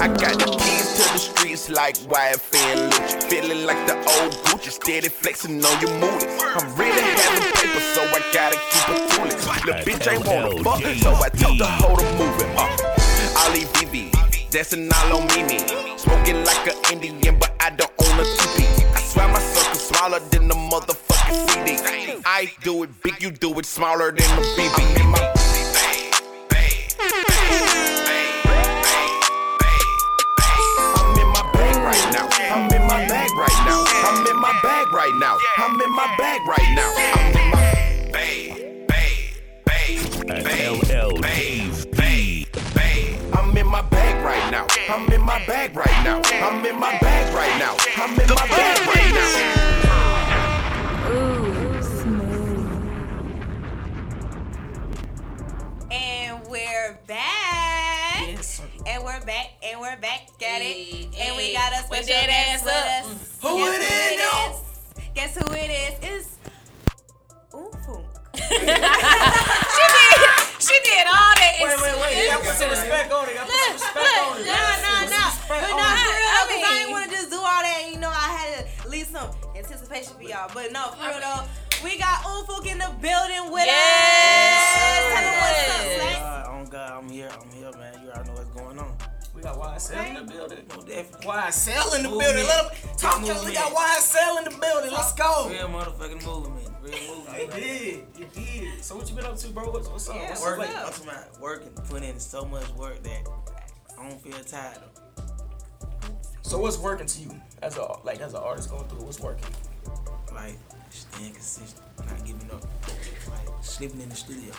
I 0.00 0.08
got 0.08 0.38
the 0.38 0.46
keys 0.56 0.96
to 0.96 1.12
the 1.12 1.18
streets 1.18 1.68
like 1.68 1.94
YFN 2.08 2.56
and 2.56 2.90
Lucci. 2.90 3.22
Feeling 3.28 3.66
like 3.66 3.86
the 3.86 3.96
old 3.96 4.32
Gucci, 4.48 4.70
steady 4.70 5.10
flexing 5.10 5.62
on 5.62 5.80
your 5.82 5.92
mood. 6.00 6.24
I'm 6.40 6.74
really 6.74 7.02
having 7.02 7.52
paper, 7.52 7.80
so 7.92 8.00
I 8.08 8.24
gotta 8.32 8.56
keep 8.72 8.88
it 8.88 9.10
tooling. 9.12 9.36
The 9.66 9.74
bitch 9.84 10.10
ain't 10.10 10.26
wanna 10.26 10.64
fuck, 10.64 10.80
so 10.96 11.12
I 11.12 11.28
told 11.28 11.60
her 11.60 11.66
hold 11.66 12.00
her 12.00 12.12
moving. 12.16 12.48
Uh, 12.56 13.44
Ali 13.44 13.66
BB, 13.76 14.50
dancing 14.50 14.88
all 14.90 15.20
on 15.20 15.26
Mimi. 15.36 15.58
Smoking 15.98 16.46
like 16.46 16.66
an 16.66 17.02
Indian, 17.04 17.38
but 17.38 17.52
I 17.60 17.68
don't 17.68 17.92
own 18.00 18.20
a 18.20 18.24
teepee. 18.24 18.84
I 18.94 19.00
swear 19.02 19.28
my 19.28 19.38
circle 19.38 19.74
smaller 19.74 20.20
than 20.30 20.48
the 20.48 20.54
motherfucking 20.54 21.50
CD. 21.50 22.22
I 22.24 22.50
do 22.62 22.84
it 22.84 23.02
big, 23.02 23.22
you 23.22 23.30
do 23.30 23.58
it 23.58 23.66
smaller 23.66 24.12
than 24.12 24.28
the 24.36 24.46
BB. 24.56 25.49
I'm 32.50 32.68
in 32.72 32.82
my 32.82 33.06
bag 33.06 33.30
right 33.36 33.62
now. 33.64 33.84
I'm 33.86 34.26
in 34.26 34.36
my 34.40 34.52
bag 34.60 34.92
right 34.92 35.14
now. 35.20 35.38
I'm 35.56 35.80
in 35.80 35.90
my 35.94 36.12
bag 36.18 36.40
right 36.48 36.74
now. 36.74 36.92
I'm 37.14 37.36
in 37.38 37.50
my 37.50 37.60
LL 40.32 41.12
Dave 41.20 41.86
B. 41.92 42.46
I'm 43.32 43.56
in 43.56 43.66
my 43.68 43.82
bag 43.82 44.24
right 44.24 44.50
now. 44.50 44.66
I'm 44.88 45.08
in 45.12 45.22
my 45.22 45.38
bag 45.46 45.76
right 45.76 46.02
now. 46.02 46.20
I'm 46.42 46.66
in 46.66 46.78
my 46.78 46.98
bag 46.98 47.32
right 47.32 47.56
now. 47.60 47.76
I'm 47.96 48.18
in 48.18 48.28
my 48.28 48.46
bag 48.48 48.86
right 48.88 49.12
now. 49.14 49.36
Ooh, 51.12 51.82
smooth. 51.82 52.82
And 55.92 56.44
we're 56.48 56.98
back. 57.06 57.39
And 58.90 59.04
we're 59.04 59.20
back. 59.24 59.50
And 59.62 59.80
we're 59.80 59.96
back. 59.98 60.26
Got 60.40 60.60
it. 60.62 61.06
and 61.18 61.36
we 61.36 61.52
got 61.54 61.72
a 61.72 61.86
Whip 61.88 62.02
special 62.02 62.26
that 62.26 62.26
guest 62.26 62.66
ass 62.66 62.66
with 62.66 62.74
up. 62.74 63.06
us. 63.06 63.38
Who 63.42 63.56
Guess 63.58 63.78
it 63.78 63.86
is, 63.86 64.18
yo? 64.18 64.26
is? 64.50 64.58
Guess 65.14 65.32
who 65.38 65.46
it 65.54 65.70
is? 65.70 65.94
It's 66.02 66.28
Unfoonk. 67.54 68.06
she 68.34 69.84
did. 69.94 70.18
She 70.58 70.76
did 70.82 71.06
all 71.06 71.34
that. 71.38 71.54
Wait, 71.62 71.78
wait, 71.78 71.96
wait. 72.02 72.18
You 72.18 72.30
gotta 72.34 72.44
put 72.44 72.54
some 72.58 72.70
respect 72.70 73.12
on 73.12 73.28
it. 73.28 73.30
You 73.30 73.38
gotta 73.38 73.50
put 73.50 73.62
some 73.62 73.74
respect 73.78 74.10
on 74.26 74.34
it. 74.42 74.46
No, 74.50 74.58
no, 74.58 74.92
no. 75.06 75.22
respect 75.22 75.48
But 75.48 75.70
on 75.70 75.78
no, 75.78 75.86
it. 75.86 76.02
for 76.02 76.10
real, 76.10 76.34
I 76.34 76.46
because 76.50 76.50
I 76.50 76.70
mean- 76.70 76.78
didn't 76.82 76.90
want 76.92 77.04
to 77.06 77.10
just 77.14 77.30
do 77.30 77.38
all 77.38 77.62
that. 77.62 77.80
You 77.94 77.98
know, 78.00 78.10
I 78.10 78.28
had 78.34 78.48
to 78.58 78.88
leave 78.90 79.06
some 79.06 79.30
anticipation 79.56 80.12
for 80.18 80.22
y'all. 80.26 80.50
But 80.52 80.72
no, 80.74 80.90
for 80.98 81.08
real 81.14 81.20
though, 81.22 81.46
we 81.86 81.94
got 81.98 82.26
Unfoonk 82.26 82.66
in 82.66 82.78
the 82.82 82.90
building 82.98 83.54
with 83.54 83.70
us. 83.70 85.06
Tell 85.14 85.22
them 85.22 85.36
what's 85.38 85.62
up, 85.78 85.86
Slay. 85.94 86.18
Oh 86.50 86.66
God, 86.70 86.90
I'm 86.98 87.08
here. 87.08 87.30
I'm 87.30 87.50
here, 87.54 87.70
man. 87.78 87.89
We 89.40 89.44
got 89.44 89.58
YSL 89.58 90.06
in 90.06 90.14
the 90.26 90.32
building. 90.32 90.58
No, 90.68 90.82
definitely. 90.82 91.26
YSL 91.26 91.96
in 91.96 92.02
the 92.02 92.08
Movement. 92.10 92.34
building. 92.34 92.46
Let 92.46 92.72
them 92.82 92.90
talk 92.98 93.24
to 93.24 93.32
us. 93.32 93.46
We 93.46 93.54
got 93.54 93.72
YSL 93.72 94.38
in 94.38 94.44
the 94.44 94.50
building. 94.60 94.90
Let's 94.92 95.12
go. 95.14 95.48
Real 95.48 95.68
motherfucking 95.68 96.26
movement. 96.26 96.68
Real 96.82 97.16
movement. 97.16 97.38
You 97.40 97.60
did. 97.60 98.04
You 98.18 98.26
did. 98.34 98.84
So 98.84 98.96
what 98.96 99.08
you 99.08 99.16
been 99.16 99.24
up 99.24 99.38
to, 99.38 99.48
bro? 99.48 99.70
What's, 99.70 99.88
what's 99.88 100.10
up? 100.10 100.16
Yeah, 100.16 100.28
what's 100.28 100.42
Working, 100.44 100.64
up? 100.64 100.70
I'm 100.88 100.92
talking 100.92 101.08
about 101.08 101.40
working, 101.40 101.68
putting 101.88 102.10
in 102.10 102.20
so 102.20 102.44
much 102.44 102.68
work 102.72 103.02
that 103.02 103.28
I 103.98 104.08
don't 104.10 104.20
feel 104.20 104.38
tired 104.44 104.76
of. 104.76 105.32
So 106.42 106.58
what's 106.58 106.76
working 106.76 107.06
to 107.06 107.22
you 107.22 107.30
as 107.62 107.78
a 107.78 107.86
like 108.04 108.20
as 108.20 108.34
an 108.34 108.42
artist 108.42 108.68
going 108.68 108.84
through? 108.88 109.04
What's 109.04 109.20
working? 109.20 109.46
Like 110.34 110.58
staying 110.90 111.32
consistent, 111.32 111.80
not 112.06 112.26
giving 112.26 112.50
up. 112.50 112.62
Like 113.30 113.48
sleeping 113.62 114.02
in 114.02 114.10
the 114.10 114.16
studio. 114.16 114.52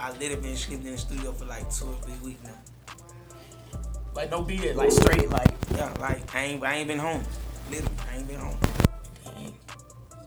I 0.00 0.10
literally 0.10 0.42
been 0.42 0.56
sleeping 0.56 0.86
in 0.86 0.92
the 0.94 0.98
studio 0.98 1.30
for 1.30 1.44
like 1.44 1.72
two 1.72 1.84
or 1.86 1.94
three 2.02 2.14
weeks 2.30 2.42
now. 2.42 2.50
Like 4.14 4.30
no 4.30 4.42
beat 4.42 4.76
like 4.76 4.92
straight, 4.92 5.28
like 5.30 5.48
Yeah, 5.72 5.92
like 6.00 6.34
I 6.34 6.44
ain't 6.44 6.62
I 6.62 6.76
ain't 6.76 6.88
been 6.88 6.98
home. 6.98 7.22
Literally, 7.70 7.94
I 8.10 8.16
ain't 8.16 8.28
been 8.28 8.38
home. 8.38 8.58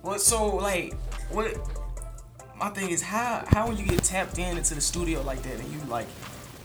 what? 0.01 0.21
So 0.21 0.57
like 0.57 0.93
what? 1.31 1.57
My 2.57 2.69
thing 2.69 2.89
is 2.89 3.01
how 3.01 3.45
how 3.47 3.67
when 3.67 3.77
you 3.77 3.85
get 3.85 4.03
tapped 4.03 4.37
in 4.39 4.57
into 4.57 4.75
the 4.75 4.81
studio 4.81 5.21
like 5.21 5.41
that 5.43 5.59
and 5.59 5.71
you 5.71 5.79
like 5.87 6.07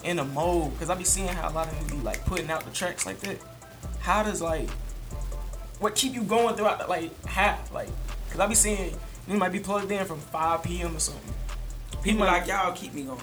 in 0.03 0.19
a 0.19 0.25
mode? 0.25 0.77
Cause 0.79 0.91
I 0.91 0.95
be 0.97 1.05
seeing 1.05 1.29
how 1.29 1.49
a 1.49 1.53
lot 1.53 1.69
of 1.69 1.75
niggas 1.75 1.91
be 1.91 1.97
like 1.99 2.25
putting 2.27 2.51
out 2.51 2.65
the 2.65 2.73
tracks 2.73 3.07
like 3.07 3.21
that. 3.21 3.37
How 4.01 4.23
does 4.25 4.43
like 4.43 4.69
what 5.79 5.95
keep 5.95 6.15
you 6.15 6.23
going 6.23 6.57
throughout 6.57 6.81
the, 6.81 6.87
like 6.87 7.25
half 7.27 7.73
like? 7.73 7.89
Cause 8.31 8.41
I 8.41 8.47
be 8.47 8.55
seeing 8.57 8.99
you 9.29 9.37
might 9.37 9.53
be 9.53 9.61
plugged 9.61 9.93
in 9.93 10.05
from 10.07 10.19
5 10.19 10.63
p.m. 10.65 10.97
or 10.97 10.99
something. 10.99 11.35
People 12.03 12.27
like 12.27 12.49
y'all 12.49 12.73
keep 12.73 12.93
me 12.95 13.05
going. 13.05 13.21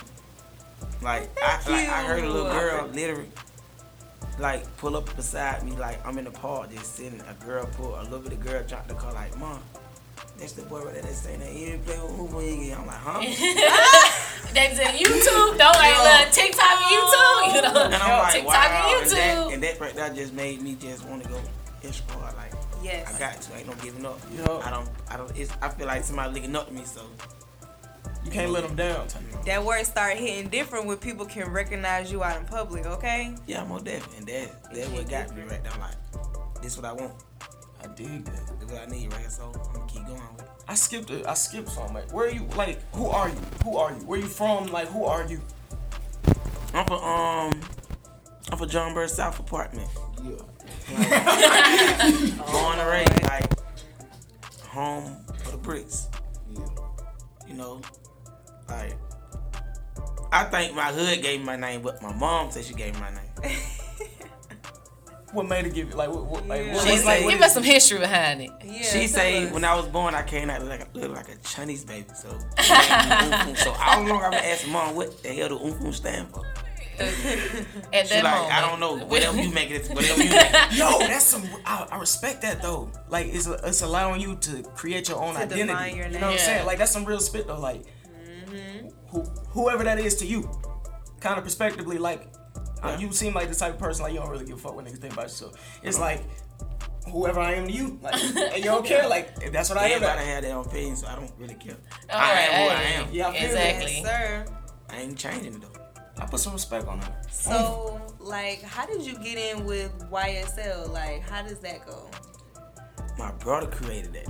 Like 1.02 1.30
I, 1.42 1.56
like 1.70 1.90
I 1.90 2.04
heard 2.04 2.24
a 2.24 2.30
little 2.30 2.50
girl 2.50 2.88
literally 2.88 3.28
like 4.40 4.78
pull 4.78 4.96
up 4.96 5.14
beside 5.16 5.64
me 5.64 5.72
like 5.74 6.06
I'm 6.06 6.18
in 6.18 6.26
the 6.26 6.32
park 6.32 6.72
just 6.72 6.96
sitting. 6.96 7.22
A 7.22 7.46
girl 7.46 7.66
pull 7.74 8.00
a 8.00 8.04
little 8.04 8.20
bit 8.20 8.34
of 8.34 8.40
girl 8.44 8.64
dropped 8.64 8.88
the 8.88 8.94
car 8.96 9.14
like, 9.14 9.38
Mom, 9.38 9.60
that's 10.38 10.54
the 10.54 10.62
boy 10.64 10.82
right 10.84 10.94
there 10.94 11.04
that's 11.04 11.18
saying 11.22 11.40
that 11.42 11.50
he 11.50 11.66
didn't 11.66 11.86
play 11.86 12.00
with 12.00 12.32
who 12.32 12.40
again. 12.40 12.78
I'm 12.80 12.88
like, 12.88 12.96
huh? 12.98 13.20
That's 14.54 14.80
in 14.80 14.88
YouTube. 15.06 15.58
Don't 15.58 15.76
like 15.76 15.98
look 16.00 16.32
TikTok 16.32 16.82
and 16.82 16.90
YouTube. 16.90 17.56
You 17.56 17.62
know, 17.62 17.84
And 17.86 17.96
I'm 17.96 18.20
like, 18.24 18.34
TikTok 18.34 18.54
wow. 18.54 18.94
and 18.96 19.04
And 19.04 19.12
that, 19.12 19.38
YouTube. 19.38 19.54
and 19.54 19.64
that 19.64 19.80
right 19.80 19.96
there 19.96 20.10
just 20.14 20.34
made 20.34 20.62
me 20.62 20.76
just 20.76 21.06
want 21.06 21.24
to 21.24 21.30
go 21.30 21.40
extra. 21.84 22.18
Like, 22.36 22.54
Yes. 22.82 23.14
I 23.14 23.20
got 23.20 23.42
to. 23.42 23.54
I 23.54 23.58
ain't 23.60 23.68
no 23.68 23.74
giving 23.84 24.06
up. 24.06 24.20
Yo. 24.36 24.60
I 24.66 24.70
don't. 24.72 24.90
I 25.10 25.18
don't. 25.18 25.38
It's, 25.38 25.52
I 25.62 25.70
feel 25.70 25.86
like 25.88 26.04
somebody 26.04 26.34
looking 26.34 26.56
up 26.56 26.68
to 26.68 26.74
me. 26.74 26.84
So 26.86 27.02
You 28.30 28.36
can't 28.36 28.52
let 28.52 28.62
them 28.62 28.76
down. 28.76 29.08
That 29.48 29.66
word 29.66 29.84
start 29.88 30.16
hitting 30.16 30.50
different 30.50 30.86
when 30.86 30.98
people 30.98 31.26
can 31.26 31.52
recognize 31.52 32.12
you 32.12 32.24
out 32.24 32.40
in 32.40 32.46
public, 32.46 32.86
okay? 32.86 33.34
yeah, 33.48 33.64
I'm 33.64 33.72
on 33.72 33.84
definitely. 33.84 34.18
And 34.20 34.28
that 34.28 34.72
that's 34.72 34.88
what 34.90 35.10
got 35.10 35.36
me 35.36 35.42
right 35.42 35.64
there. 35.64 35.74
I'm 35.74 35.80
like, 35.80 36.62
this 36.62 36.78
what 36.78 36.86
I 36.86 36.94
want. 36.94 37.14
I 37.84 37.88
dig 37.88 38.26
that. 38.26 38.60
This 38.60 38.72
what 38.72 38.84
I 38.84 38.86
need 38.86 39.12
right. 39.14 39.32
So 39.32 39.46
I'm 39.46 39.74
gonna 39.74 39.88
keep 39.88 40.06
going 40.06 40.22
with 40.34 40.44
it. 40.44 40.50
I 40.68 40.76
skipped 40.76 41.10
it. 41.10 41.26
I 41.26 41.34
skipped 41.34 41.70
something. 41.70 41.96
Like, 41.96 42.14
where 42.14 42.28
are 42.28 42.32
you? 42.32 42.44
Like, 42.56 42.80
who 42.94 43.08
are 43.08 43.30
you? 43.30 43.36
Who 43.64 43.78
are 43.78 43.90
you? 43.90 43.98
Where 44.06 44.20
you 44.20 44.28
from? 44.28 44.68
Like, 44.68 44.90
who 44.90 45.06
are 45.06 45.26
you? 45.26 45.42
I'm 46.76 46.86
from 46.86 47.04
um, 47.04 47.62
I'm 48.52 48.60
from 48.60 48.70
Jonesboro 48.70 49.08
South 49.08 49.40
Apartment. 49.40 49.90
Yeah. 50.24 50.36
Born 52.52 52.78
and 52.78 52.90
raised, 52.90 53.24
like 53.24 53.60
home 54.68 55.18
for 55.44 55.52
the 55.52 55.58
bricks. 55.58 56.10
Yeah. 56.54 56.66
You 57.48 57.56
know, 57.56 57.82
like 58.70 58.96
I 60.32 60.44
think 60.46 60.76
my 60.76 60.92
hood 60.92 61.22
gave 61.24 61.40
me 61.40 61.46
my 61.46 61.56
name, 61.56 61.82
but 61.82 62.02
my 62.04 62.14
mom 62.14 62.52
said 62.52 62.64
she 62.64 62.74
gave 62.74 62.94
me 62.96 63.02
my 63.02 63.10
name. 63.12 63.58
What 65.32 65.48
made 65.48 65.64
her 65.66 65.70
give 65.72 65.90
you 65.92 65.96
like 65.96 66.10
what? 66.10 66.26
what 66.26 66.48
like, 66.48 66.74
what 66.74 66.82
She's 66.88 67.02
what- 67.02 67.06
like, 67.06 67.24
what 67.24 67.30
Give 67.30 67.40
is 67.40 67.46
us 67.46 67.54
some 67.54 67.62
history 67.62 68.00
behind 68.00 68.42
it. 68.42 68.50
Yeah, 68.66 68.82
she 68.82 69.00
tell 69.02 69.08
say 69.10 69.46
us. 69.46 69.54
when 69.54 69.64
I 69.64 69.76
was 69.76 69.86
born, 69.86 70.16
I 70.16 70.24
came 70.24 70.50
out 70.50 70.66
like 70.66 70.82
a, 70.82 70.98
look 70.98 71.12
like 71.16 71.30
a 71.30 71.36
Chinese 71.44 71.86
baby. 71.86 72.08
So, 72.16 72.30
she 72.60 72.74
named 72.74 72.90
me 72.90 73.54
Unfoonk. 73.54 73.58
so 73.60 73.72
how 73.74 74.02
long 74.08 74.24
I've 74.24 74.32
been 74.32 74.44
asking 74.44 74.74
mom 74.74 74.96
what 74.96 75.22
the 75.22 75.30
hell 75.30 75.50
do 75.50 75.60
Unfoonk 75.60 75.94
stand 75.94 76.30
for? 76.30 76.44
At 77.00 78.08
She 78.08 78.16
that 78.16 78.24
like, 78.24 78.34
moment. 78.34 78.54
I 78.54 78.62
don't 78.68 78.80
know. 78.80 79.06
Whatever 79.06 79.40
you 79.40 79.54
make 79.54 79.70
it, 79.70 79.88
whatever 79.90 80.24
you 80.24 80.30
make 80.32 80.42
it. 80.52 80.74
Yo, 80.78 80.98
that's 80.98 81.26
some. 81.26 81.44
I, 81.64 81.88
I 81.92 82.00
respect 82.00 82.42
that 82.42 82.64
though. 82.64 82.90
Like, 83.10 83.28
it's 83.28 83.46
it's 83.46 83.84
allowing 83.84 84.22
you 84.22 84.36
to 84.36 84.64
create 84.76 85.10
your 85.10 85.20
own 85.20 85.36
To 85.36 85.42
identity. 85.42 85.68
define 85.68 85.96
your 85.96 86.08
You 86.08 86.14
know 86.14 86.20
what 86.26 86.32
I'm 86.34 86.40
saying? 86.40 86.66
Like, 86.66 86.80
that's 86.80 86.92
some 86.92 87.06
real 87.06 87.20
spit 87.20 87.46
though. 87.46 87.60
Like, 87.60 87.84
who, 89.08 89.22
whoever 89.50 89.84
that 89.84 90.00
is 90.00 90.16
to 90.18 90.26
you, 90.26 90.50
kind 91.20 91.38
of 91.38 91.44
prospectively, 91.44 91.98
like 91.98 92.28
uh, 92.82 92.98
you 93.00 93.12
seem 93.12 93.34
like 93.34 93.50
the 93.50 93.56
type 93.56 93.74
of 93.74 93.80
person 93.80 94.04
like 94.04 94.14
you 94.14 94.20
don't 94.20 94.30
really 94.30 94.46
give 94.46 94.56
a 94.56 94.60
fuck 94.60 94.76
what 94.76 94.86
niggas 94.86 95.00
think 95.00 95.14
about 95.14 95.26
you. 95.26 95.30
So 95.30 95.52
it's 95.84 96.00
like 96.00 96.24
whoever 97.12 97.40
I 97.40 97.54
am 97.54 97.68
to 97.68 97.74
you, 97.74 98.00
like 98.02 98.14
and 98.36 98.58
you 98.58 98.64
don't 98.64 98.86
care. 98.86 99.08
Like 99.08 99.34
if 99.42 99.52
that's 99.52 99.70
what 99.70 99.78
I 99.78 99.88
am. 99.88 100.04
Everybody 100.04 100.26
have 100.26 100.44
their 100.44 100.56
own 100.56 100.66
opinion, 100.66 100.96
so 100.96 101.08
I 101.08 101.16
don't 101.16 101.32
really 101.38 101.56
care. 101.56 101.78
All 102.10 102.20
I 102.20 102.32
right, 102.32 102.40
am 102.40 102.62
who 102.62 102.70
I 102.70 102.76
hey, 102.76 103.04
am. 103.04 103.10
Yeah, 103.12 103.28
I 103.28 103.34
feel 103.34 103.46
exactly. 103.46 104.04
Sir. 104.04 104.46
I 104.90 105.02
ain't 105.02 105.18
changing 105.18 105.56
it 105.56 105.62
though. 105.62 105.80
I 106.20 106.26
put 106.26 106.40
some 106.40 106.54
respect 106.54 106.86
on 106.88 107.00
that. 107.00 107.34
So, 107.34 108.02
like, 108.20 108.62
how 108.62 108.86
did 108.86 109.06
you 109.06 109.18
get 109.20 109.38
in 109.38 109.66
with 109.66 109.92
YSL? 110.12 110.92
Like, 110.92 111.22
how 111.22 111.42
does 111.42 111.60
that 111.60 111.86
go? 111.86 112.10
My 113.18 113.32
brother 113.32 113.68
created 113.68 114.14
that. 114.14 114.28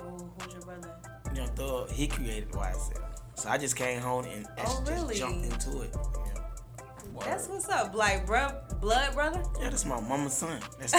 Oh, 0.00 0.30
who's 0.40 0.52
your 0.52 0.62
brother? 0.62 0.96
You 1.32 1.42
know, 1.42 1.46
Thug, 1.48 1.90
he 1.90 2.08
created 2.08 2.50
YSL. 2.50 3.05
So 3.36 3.48
I 3.50 3.58
just 3.58 3.76
came 3.76 4.00
home 4.00 4.24
and 4.24 4.46
Oh, 4.58 4.62
actually 4.62 4.94
really? 4.94 5.14
just 5.16 5.20
jumped 5.20 5.44
into 5.44 5.82
it. 5.82 5.94
That's 7.20 7.48
what's 7.48 7.68
up. 7.68 7.94
Like, 7.94 8.26
bro, 8.26 8.48
blood 8.80 9.14
brother? 9.14 9.42
Yeah, 9.60 9.70
that's 9.70 9.84
my 9.86 10.00
mama's 10.00 10.34
son. 10.34 10.60
That's 10.78 10.92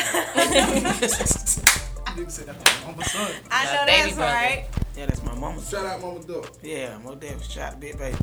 Nigga 2.18 2.32
said 2.32 2.48
that's 2.48 2.82
my 2.86 2.92
mama's 2.92 3.12
son. 3.12 3.32
I 3.52 3.66
know 3.66 3.86
that's 3.86 4.16
right. 4.18 4.66
Yeah, 4.96 5.06
that's 5.06 5.22
my 5.24 5.36
mama. 5.36 5.62
Shout 5.62 5.86
out 5.86 6.02
Mama 6.02 6.20
Duck. 6.24 6.54
Yeah, 6.64 6.98
Mo 7.00 7.14
Def. 7.16 7.44
Shout 7.48 7.74
out 7.74 7.80
Big 7.80 7.98
Baby. 8.00 8.18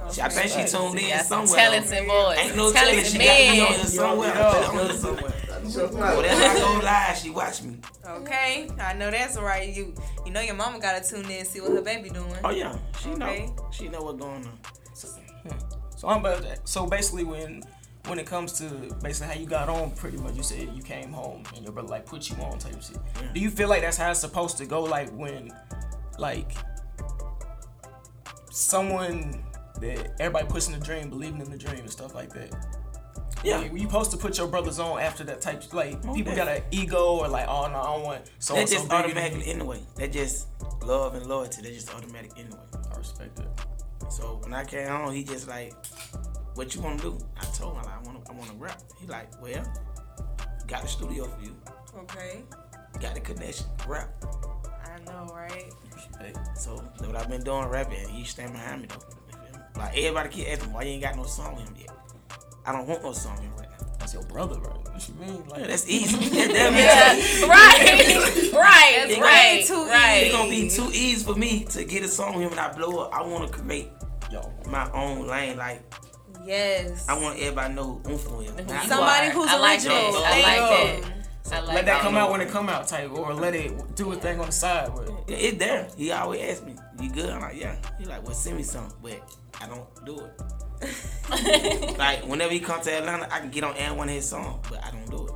Okay. 0.00 0.22
I 0.22 0.28
think 0.28 0.48
she 0.50 0.76
tuned 0.76 0.98
See, 0.98 1.04
in 1.10 1.10
got 1.16 1.24
some 1.26 1.46
somewhere. 1.46 1.64
talented 1.70 2.06
boys. 2.08 2.38
Ain't 2.38 2.56
no 2.56 2.72
Talented 2.72 3.04
telling 3.04 3.04
she 3.04 3.18
got 3.18 3.24
me 3.26 3.48
on 3.50 3.56
men. 3.56 3.66
here 3.72 3.84
somewhere. 3.84 4.34
Yo, 4.34 4.40
I 4.48 4.48
put 4.70 4.90
it 5.56 5.64
on 5.64 5.64
her 5.64 5.70
somewhere. 5.70 6.16
Whenever 6.16 6.42
I 6.42 6.58
go 6.58 6.80
live, 6.84 7.16
she 7.16 7.30
watch 7.30 7.62
me. 7.62 7.78
Okay, 8.06 8.68
I 8.80 8.92
know 8.94 9.10
that's 9.10 9.36
right. 9.38 9.74
You 9.74 9.94
you 10.24 10.32
know 10.32 10.40
your 10.40 10.54
mama 10.54 10.78
gotta 10.78 11.06
tune 11.06 11.24
in 11.26 11.38
and 11.38 11.46
see 11.46 11.60
what 11.60 11.72
her 11.72 11.82
baby 11.82 12.10
doing. 12.10 12.34
Oh 12.44 12.50
yeah, 12.50 12.76
she 13.00 13.10
Okay. 13.10 13.46
know. 13.46 13.68
She 13.70 13.88
know 13.88 14.02
what's 14.02 14.18
going 14.18 14.46
on. 14.46 14.58
So 14.94 15.08
hmm. 15.08 16.06
I'm 16.06 16.20
about 16.20 16.42
that. 16.42 16.68
So 16.68 16.86
basically, 16.86 17.24
when 17.24 17.62
when 18.08 18.18
it 18.18 18.26
comes 18.26 18.52
to 18.52 18.64
basically 19.02 19.34
how 19.34 19.40
you 19.40 19.46
got 19.46 19.68
on, 19.68 19.90
pretty 19.92 20.16
much 20.18 20.34
you 20.34 20.42
said 20.42 20.68
you 20.74 20.82
came 20.82 21.12
home 21.12 21.42
and 21.54 21.64
your 21.64 21.72
brother 21.72 21.88
like 21.88 22.06
put 22.06 22.30
you 22.30 22.36
on 22.36 22.58
type 22.58 22.74
of 22.74 22.84
shit. 22.84 22.98
Do 23.34 23.40
you 23.40 23.50
feel 23.50 23.68
like 23.68 23.82
that's 23.82 23.96
how 23.96 24.10
it's 24.10 24.20
supposed 24.20 24.58
to 24.58 24.66
go? 24.66 24.82
Like 24.82 25.10
when, 25.10 25.52
like 26.18 26.52
someone 28.50 29.44
that 29.80 30.16
everybody 30.20 30.46
puts 30.46 30.68
in 30.68 30.78
the 30.78 30.84
dream, 30.84 31.10
believing 31.10 31.40
in 31.40 31.50
the 31.50 31.58
dream 31.58 31.80
and 31.80 31.90
stuff 31.90 32.14
like 32.14 32.32
that. 32.32 32.54
Yeah. 33.44 33.58
Like, 33.58 33.72
you 33.72 33.80
supposed 33.80 34.10
to 34.12 34.16
put 34.16 34.38
your 34.38 34.48
brothers 34.48 34.78
on 34.78 34.98
after 35.00 35.22
that 35.24 35.40
type. 35.40 35.62
Of, 35.62 35.72
Like 35.72 36.04
Most 36.04 36.16
people 36.16 36.34
got 36.34 36.48
an 36.48 36.62
ego 36.70 37.18
or 37.18 37.28
like, 37.28 37.46
oh 37.48 37.68
no, 37.68 37.80
I 37.80 37.94
don't 37.94 38.02
want 38.02 38.30
so 38.38 38.54
That 38.54 38.60
and 38.60 38.70
just 38.70 38.88
bigger 38.88 39.02
than 39.02 39.18
automatically 39.18 39.52
anyway. 39.52 39.80
That 39.96 40.12
just 40.12 40.48
love 40.82 41.14
and 41.14 41.26
loyalty. 41.26 41.62
That 41.62 41.72
just 41.72 41.94
automatic 41.94 42.32
anyway. 42.36 42.58
I 42.92 42.96
respect 42.96 43.36
that. 43.36 44.12
So 44.12 44.38
when 44.42 44.54
I 44.54 44.64
came 44.64 44.88
home, 44.88 45.12
he 45.12 45.22
just 45.24 45.48
like, 45.48 45.74
"What 46.54 46.74
you 46.74 46.80
want 46.80 47.00
to 47.00 47.10
do?" 47.10 47.18
I 47.40 47.44
told 47.46 47.76
him 47.76 47.82
like, 47.82 47.94
"I 47.94 48.02
want 48.02 48.24
to, 48.24 48.32
I 48.32 48.34
want 48.34 48.50
to 48.50 48.56
rap." 48.56 48.80
He 49.00 49.06
like, 49.06 49.30
"Well, 49.42 49.64
got 50.66 50.82
the 50.82 50.88
studio 50.88 51.24
for 51.24 51.42
you. 51.42 51.54
Okay. 51.98 52.42
Got 53.00 53.14
the 53.14 53.20
connection. 53.20 53.66
Rap." 53.86 54.08
I 54.84 54.98
know, 55.04 55.26
right? 55.34 55.72
So 56.56 56.76
that's 56.96 57.06
what 57.06 57.16
I've 57.16 57.28
been 57.28 57.42
doing 57.42 57.66
rapping. 57.68 57.98
and 57.98 58.10
He 58.10 58.24
stand 58.24 58.52
behind 58.52 58.82
me 58.82 58.88
though. 58.88 59.02
You? 59.52 59.60
Like 59.76 59.96
everybody 59.98 60.28
keep 60.30 60.48
asking, 60.48 60.72
"Why 60.72 60.82
you 60.82 60.90
ain't 60.92 61.02
got 61.02 61.16
no 61.16 61.24
song 61.24 61.56
with 61.56 61.68
him 61.68 61.76
yet?" 61.78 61.90
I 62.66 62.72
don't 62.72 62.86
want 62.86 63.02
no 63.02 63.12
song 63.12 63.34
with 63.36 63.44
him 63.44 63.52
right 63.56 63.68
now. 63.70 63.86
That's 63.98 64.14
your 64.14 64.22
brother, 64.24 64.58
right? 64.60 64.78
What 64.92 65.08
you 65.08 65.14
mean? 65.14 65.44
Like 65.48 65.60
Yeah, 65.60 65.66
that's 65.68 65.88
easy. 65.88 66.16
That, 66.28 66.48
that 66.52 66.72
Yeah, 66.72 67.16
easy. 67.16 67.46
right, 67.46 68.52
right, 68.52 69.10
It 69.10 69.20
right, 69.20 69.64
gonna 69.68 69.84
be 69.84 69.90
right. 69.90 70.22
It's 70.24 70.32
gonna 70.36 70.50
be 70.50 70.68
too 70.70 70.90
easy 70.92 71.24
for 71.24 71.34
me 71.38 71.64
to 71.66 71.84
get 71.84 72.02
a 72.02 72.08
song 72.08 72.34
with 72.36 72.44
him 72.46 72.50
and 72.52 72.60
I 72.60 72.72
blow 72.72 72.98
up. 73.04 73.14
I 73.14 73.22
want 73.22 73.50
to 73.50 73.58
create 73.58 73.90
Yo. 74.30 74.52
my 74.68 74.90
own 74.92 75.26
lane. 75.26 75.56
Like 75.56 75.82
Yes. 76.44 77.08
I 77.08 77.20
want 77.20 77.38
everybody 77.40 77.70
to 77.70 77.74
know 77.74 78.00
who 78.04 78.12
Oomph 78.12 78.48
is. 78.60 78.66
Not- 78.68 78.84
Somebody 78.86 79.30
who's 79.30 79.48
I 79.48 79.58
like 79.58 79.80
original. 79.80 80.12
that. 80.12 80.24
I 80.24 80.42
like 80.42 80.70
Thank 80.70 81.02
that. 81.04 81.08
you. 81.08 81.12
I 81.52 81.60
like 81.60 81.74
let 81.76 81.86
that 81.86 82.00
come 82.02 82.16
out 82.16 82.30
when 82.32 82.40
it 82.40 82.48
come 82.50 82.68
out 82.68 82.88
type, 82.88 83.10
or 83.12 83.32
let 83.34 83.54
it 83.54 83.94
do 83.94 84.12
a 84.12 84.16
thing 84.16 84.40
on 84.40 84.46
the 84.46 84.52
side. 84.52 84.90
But 84.94 85.08
Yeah, 85.28 85.36
it's 85.36 85.58
there. 85.58 85.88
He 85.96 86.10
always 86.10 86.40
asks 86.42 86.64
me, 86.66 86.74
"You 87.00 87.10
good?" 87.10 87.30
I'm 87.30 87.40
like, 87.40 87.56
"Yeah." 87.60 87.76
He 88.00 88.04
like, 88.04 88.24
"Well, 88.24 88.34
send 88.34 88.56
me 88.56 88.64
some," 88.64 88.92
but 89.00 89.20
I 89.60 89.66
don't 89.68 89.86
do 90.04 90.18
it. 90.18 90.42
like 91.98 92.24
whenever 92.26 92.52
he 92.52 92.60
come 92.60 92.80
to 92.82 92.92
Atlanta, 92.92 93.32
I 93.32 93.40
can 93.40 93.50
get 93.50 93.64
on 93.64 93.76
and 93.76 93.96
one 93.96 94.08
of 94.08 94.14
his 94.14 94.28
songs, 94.28 94.64
but 94.68 94.84
I 94.84 94.90
don't 94.90 95.10
do 95.10 95.26
it. 95.26 95.32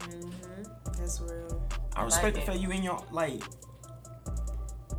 Mm-hmm. 0.00 0.92
That's 0.98 1.20
real. 1.20 1.68
I 1.94 2.04
respect 2.04 2.36
the 2.36 2.42
fact 2.42 2.58
you 2.58 2.70
in 2.70 2.82
your 2.82 3.04
like 3.10 3.42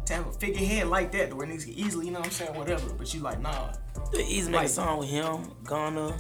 to 0.06 0.14
have 0.14 0.28
a 0.28 0.32
figurehead 0.34 0.88
like 0.88 1.12
that, 1.14 1.34
where 1.34 1.48
niggas 1.48 1.66
can 1.66 1.74
easily, 1.74 2.08
you 2.08 2.12
know 2.12 2.20
what 2.20 2.28
I'm 2.28 2.34
saying, 2.34 2.56
whatever. 2.56 2.94
But 2.94 3.14
you 3.14 3.22
like, 3.22 3.40
nah. 3.42 3.74
It 4.14 4.28
easy 4.28 4.52
make 4.52 4.60
Like- 4.62 4.66
a 4.68 4.70
song 4.70 5.00
with 5.00 5.10
him, 5.10 5.52
Gunna, 5.64 6.18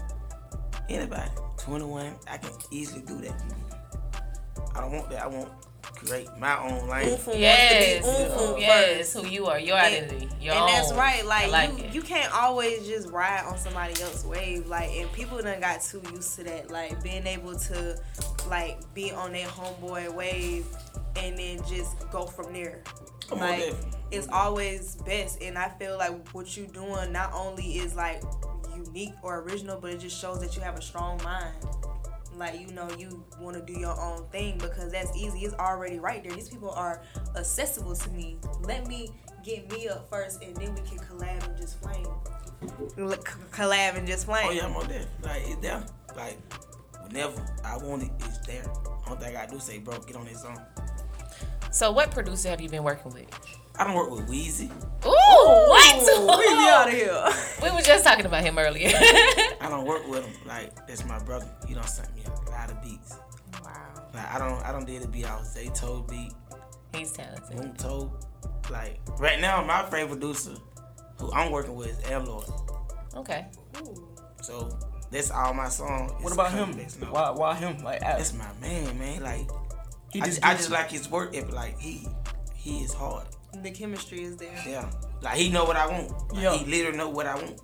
anybody. 0.89 1.29
21, 1.57 2.15
I 2.27 2.37
can 2.37 2.51
easily 2.71 3.01
do 3.01 3.21
that. 3.21 3.41
I 4.75 4.81
don't 4.81 4.91
want 4.91 5.09
that. 5.11 5.23
I 5.23 5.27
want 5.27 5.49
create 5.83 6.29
my 6.37 6.57
own 6.59 6.87
life. 6.87 7.27
Oomph 7.27 7.37
Yes, 7.39 8.05
to 8.05 8.11
be 8.11 8.43
oomph 8.43 8.59
yes, 8.59 9.13
first. 9.13 9.25
who 9.25 9.31
you 9.31 9.45
are, 9.47 9.59
your 9.59 9.77
And- 9.77 9.95
identity, 10.05 10.29
your 10.41 10.55
and 10.55 10.67
that's 10.69 10.91
right. 10.93 11.25
Like, 11.25 11.51
like 11.51 11.77
you, 11.77 11.83
it. 11.85 11.93
you 11.93 12.01
can't 12.01 12.33
always 12.33 12.87
just 12.87 13.09
ride 13.09 13.43
on 13.45 13.57
somebody 13.57 14.01
else's 14.01 14.25
wave. 14.25 14.67
Like, 14.67 14.89
and 14.91 15.11
people 15.11 15.41
done 15.41 15.59
got 15.59 15.81
too 15.81 16.01
used 16.13 16.35
to 16.37 16.43
that. 16.45 16.71
Like, 16.71 17.01
being 17.03 17.27
able 17.27 17.55
to, 17.55 17.99
like, 18.49 18.79
be 18.93 19.11
on 19.11 19.33
their 19.33 19.47
homeboy 19.47 20.13
wave 20.13 20.65
and 21.17 21.37
then 21.37 21.59
just 21.67 22.09
go 22.11 22.25
from 22.25 22.53
there. 22.53 22.81
Come 23.29 23.39
like, 23.39 23.59
Dave. 23.59 23.75
it's 24.11 24.27
always 24.29 24.95
best. 25.05 25.41
And 25.41 25.57
I 25.57 25.69
feel 25.69 25.97
like 25.97 26.27
what 26.29 26.55
you 26.57 26.65
doing 26.67 27.11
not 27.11 27.31
only 27.33 27.77
is 27.79 27.95
like 27.95 28.21
unique 28.75 29.13
or 29.21 29.39
original, 29.41 29.79
but 29.79 29.91
it 29.91 29.99
just 29.99 30.19
shows 30.19 30.39
that 30.41 30.55
you 30.55 30.61
have 30.61 30.77
a 30.77 30.81
strong 30.81 31.21
mind. 31.23 31.53
Like 32.37 32.59
you 32.59 32.67
know, 32.73 32.89
you 32.97 33.23
want 33.39 33.55
to 33.55 33.73
do 33.73 33.79
your 33.79 33.99
own 33.99 34.25
thing 34.31 34.57
because 34.57 34.91
that's 34.91 35.15
easy. 35.15 35.39
It's 35.39 35.53
already 35.55 35.99
right 35.99 36.23
there. 36.23 36.33
These 36.33 36.49
people 36.49 36.71
are 36.71 37.01
accessible 37.35 37.95
to 37.95 38.09
me. 38.11 38.37
Let 38.61 38.87
me 38.87 39.11
get 39.43 39.71
me 39.71 39.87
up 39.87 40.09
first, 40.09 40.43
and 40.43 40.55
then 40.55 40.73
we 40.73 40.81
can 40.81 40.99
collab 40.99 41.47
and 41.47 41.57
just 41.57 41.81
flame. 41.81 42.07
Look, 42.97 43.29
collab 43.51 43.97
and 43.97 44.07
just 44.07 44.25
flame. 44.25 44.47
Oh 44.47 44.51
yeah, 44.51 44.65
I'm 44.65 44.75
on 44.75 44.87
there. 44.87 45.05
Like 45.21 45.43
it's 45.45 45.57
there. 45.57 45.83
Like 46.15 46.37
whenever 47.03 47.41
I 47.63 47.77
want 47.77 48.03
it, 48.03 48.11
it's 48.19 48.39
there. 48.39 48.65
Only 49.07 49.23
thing 49.25 49.35
I 49.35 49.45
do 49.45 49.59
say, 49.59 49.79
bro, 49.79 49.99
get 49.99 50.15
on 50.15 50.25
this 50.25 50.41
song. 50.41 50.59
So, 51.71 51.91
what 51.91 52.11
producer 52.11 52.49
have 52.49 52.61
you 52.61 52.69
been 52.69 52.83
working 52.83 53.11
with? 53.13 53.27
I 53.77 53.83
don't 53.85 53.95
work 53.95 54.11
with 54.11 54.29
Wheezy. 54.29 54.69
Ooh, 55.05 55.09
what? 55.09 55.95
Wheezy 55.97 56.69
of 56.69 56.89
here. 56.89 57.27
we 57.63 57.75
were 57.75 57.81
just 57.81 58.03
talking 58.03 58.25
about 58.25 58.43
him 58.43 58.57
earlier. 58.59 58.89
I 58.93 59.67
don't 59.69 59.85
work 59.85 60.07
with 60.07 60.25
him. 60.25 60.33
Like 60.47 60.75
that's 60.87 61.05
my 61.05 61.19
brother. 61.19 61.47
He 61.67 61.73
don't 61.73 61.87
sent 61.87 62.13
me 62.15 62.23
a 62.25 62.49
lot 62.51 62.71
of 62.71 62.81
beats. 62.81 63.15
Wow. 63.63 64.09
Like 64.13 64.31
I 64.33 64.37
don't 64.37 64.63
I 64.63 64.71
don't 64.71 64.85
did 64.85 65.03
a 65.03 65.07
beat 65.07 65.25
out 65.25 65.41
Zayto 65.41 66.07
beat. 66.07 66.31
He's 66.95 67.11
talented. 67.11 67.57
Boom 67.57 67.73
Toe. 67.73 68.13
Like 68.69 68.99
right 69.17 69.39
now 69.39 69.63
my 69.63 69.83
favorite 69.89 70.19
producer 70.19 70.53
who 71.19 71.31
I'm 71.33 71.51
working 71.51 71.75
with 71.75 71.89
is 71.89 72.09
M 72.11 72.25
Lord. 72.25 72.45
Okay. 73.15 73.47
So 74.41 74.77
that's 75.09 75.31
all 75.31 75.53
my 75.53 75.69
songs. 75.69 76.11
What 76.21 76.33
about 76.33 76.51
him? 76.51 76.65
country-based 76.65 77.01
now. 77.01 77.11
Why, 77.11 77.29
why 77.31 77.55
him? 77.55 77.83
Like, 77.83 78.01
That's 78.01 78.33
my 78.33 78.49
man, 78.61 78.97
man. 78.97 79.23
Like 79.23 79.49
He 80.11 80.21
I, 80.21 80.25
just 80.25 80.41
just, 80.41 80.45
I 80.45 80.53
just 80.55 80.69
like 80.69 80.91
his 80.91 81.09
work 81.09 81.35
ethic. 81.35 81.53
Like 81.53 81.79
he 81.79 82.07
he 82.55 82.83
is 82.83 82.93
hard. 82.93 83.25
The 83.61 83.71
chemistry 83.71 84.23
is 84.23 84.37
there. 84.37 84.57
Yeah. 84.67 84.89
Like 85.21 85.35
he 85.35 85.49
know 85.49 85.65
what 85.65 85.75
I 85.77 85.87
want. 85.87 86.11
Like, 86.33 86.43
Yeah. 86.43 86.55
He 86.57 86.65
literally 86.65 86.97
know 86.97 87.09
what 87.09 87.27
I 87.27 87.35
want. 87.35 87.59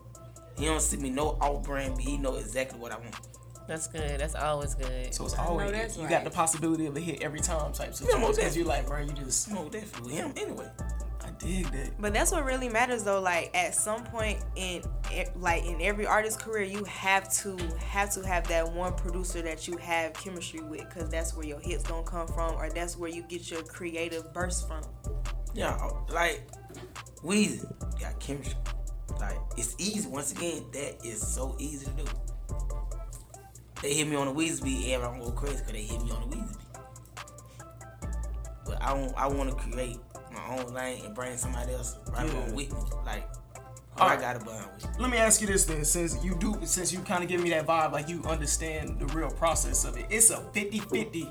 He 0.57 0.65
don't 0.65 0.81
see 0.81 0.97
me 0.97 1.09
no 1.09 1.37
off 1.41 1.63
brand, 1.63 1.95
but 1.95 2.03
he 2.03 2.17
know 2.17 2.35
exactly 2.35 2.79
what 2.79 2.91
I 2.91 2.97
want. 2.97 3.15
That's 3.67 3.87
good. 3.87 4.19
That's 4.19 4.35
always 4.35 4.73
good. 4.75 5.13
So 5.13 5.25
it's 5.25 5.37
always 5.37 5.71
that's 5.71 5.95
you 5.95 6.03
right. 6.03 6.09
got 6.09 6.23
the 6.23 6.31
possibility 6.31 6.87
of 6.87 6.97
a 6.97 6.99
hit 6.99 7.21
every 7.21 7.39
time 7.39 7.71
type 7.71 7.93
situation. 7.93 8.19
most 8.21 8.37
Because 8.37 8.57
you 8.57 8.63
like, 8.63 8.87
bro, 8.87 9.01
you 9.01 9.11
just 9.13 9.49
No, 9.51 9.69
definitely 9.69 10.13
with 10.13 10.21
him 10.21 10.33
anyway. 10.37 10.67
I 11.21 11.29
dig 11.37 11.67
that. 11.71 11.91
But 12.01 12.13
that's 12.13 12.31
what 12.31 12.45
really 12.45 12.67
matters 12.67 13.03
though. 13.03 13.21
Like 13.21 13.55
at 13.55 13.75
some 13.75 14.03
point 14.05 14.39
in 14.55 14.81
e- 15.13 15.25
like 15.35 15.65
in 15.65 15.81
every 15.81 16.07
artist 16.07 16.39
career, 16.41 16.63
you 16.63 16.83
have 16.85 17.31
to 17.43 17.55
have 17.77 18.09
to 18.15 18.25
have 18.25 18.47
that 18.47 18.71
one 18.73 18.93
producer 18.95 19.41
that 19.43 19.67
you 19.67 19.77
have 19.77 20.13
chemistry 20.13 20.61
with, 20.61 20.89
because 20.89 21.09
that's 21.09 21.35
where 21.35 21.45
your 21.45 21.59
hits 21.59 21.83
gonna 21.83 22.03
come 22.03 22.27
from, 22.27 22.55
or 22.55 22.69
that's 22.69 22.97
where 22.97 23.09
you 23.09 23.21
get 23.29 23.51
your 23.51 23.61
creative 23.63 24.33
burst 24.33 24.67
from. 24.67 24.81
Yeah, 25.53 25.89
like 26.09 26.47
Wheezy 27.23 27.67
got 27.99 28.19
chemistry. 28.19 28.55
Like 29.19 29.37
it's 29.57 29.75
easy. 29.77 30.07
Once 30.07 30.31
again, 30.31 30.63
that 30.73 31.05
is 31.05 31.21
so 31.25 31.55
easy 31.59 31.85
to 31.85 31.91
do. 31.91 32.05
They 33.81 33.93
hit 33.93 34.07
me 34.07 34.15
on 34.15 34.27
the 34.27 34.33
Wheezy 34.33 34.63
beat, 34.63 34.93
everyone 34.93 35.19
go 35.19 35.31
crazy 35.31 35.57
because 35.57 35.71
they 35.71 35.81
hit 35.83 36.03
me 36.03 36.11
on 36.11 36.29
the 36.29 36.35
Wheezy 36.37 36.53
beat. 36.53 36.81
But 38.65 38.81
I 38.81 38.93
want 38.93 39.13
I 39.17 39.27
want 39.27 39.49
to 39.49 39.55
create 39.55 39.97
my 40.31 40.57
own 40.57 40.73
lane 40.73 41.05
and 41.05 41.15
bring 41.15 41.37
somebody 41.37 41.73
else 41.73 41.95
right 42.13 42.25
Yeah. 42.27 42.33
along 42.33 42.55
with 42.55 42.71
me. 42.71 42.79
Like 43.05 43.27
Alright. 43.99 44.17
I 44.17 44.21
got 44.21 44.39
to 44.39 44.45
bond 44.45 44.65
with. 44.75 44.99
Let 44.99 45.09
me 45.09 45.17
ask 45.17 45.41
you 45.41 45.47
this 45.47 45.65
then, 45.65 45.83
since 45.83 46.23
you 46.23 46.35
do, 46.35 46.55
since 46.63 46.93
you 46.93 46.99
kind 46.99 47.21
of 47.23 47.29
give 47.29 47.41
me 47.41 47.49
that 47.49 47.65
vibe, 47.65 47.91
like 47.91 48.07
you 48.07 48.23
understand 48.25 48.97
the 48.99 49.05
real 49.07 49.29
process 49.31 49.83
of 49.83 49.97
it. 49.97 50.05
It's 50.09 50.29
a 50.29 50.37
50-50 50.37 51.29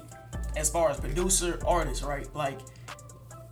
as 0.56 0.68
far 0.68 0.90
as 0.90 1.00
producer 1.00 1.58
artist, 1.66 2.02
right? 2.02 2.28
Like, 2.34 2.58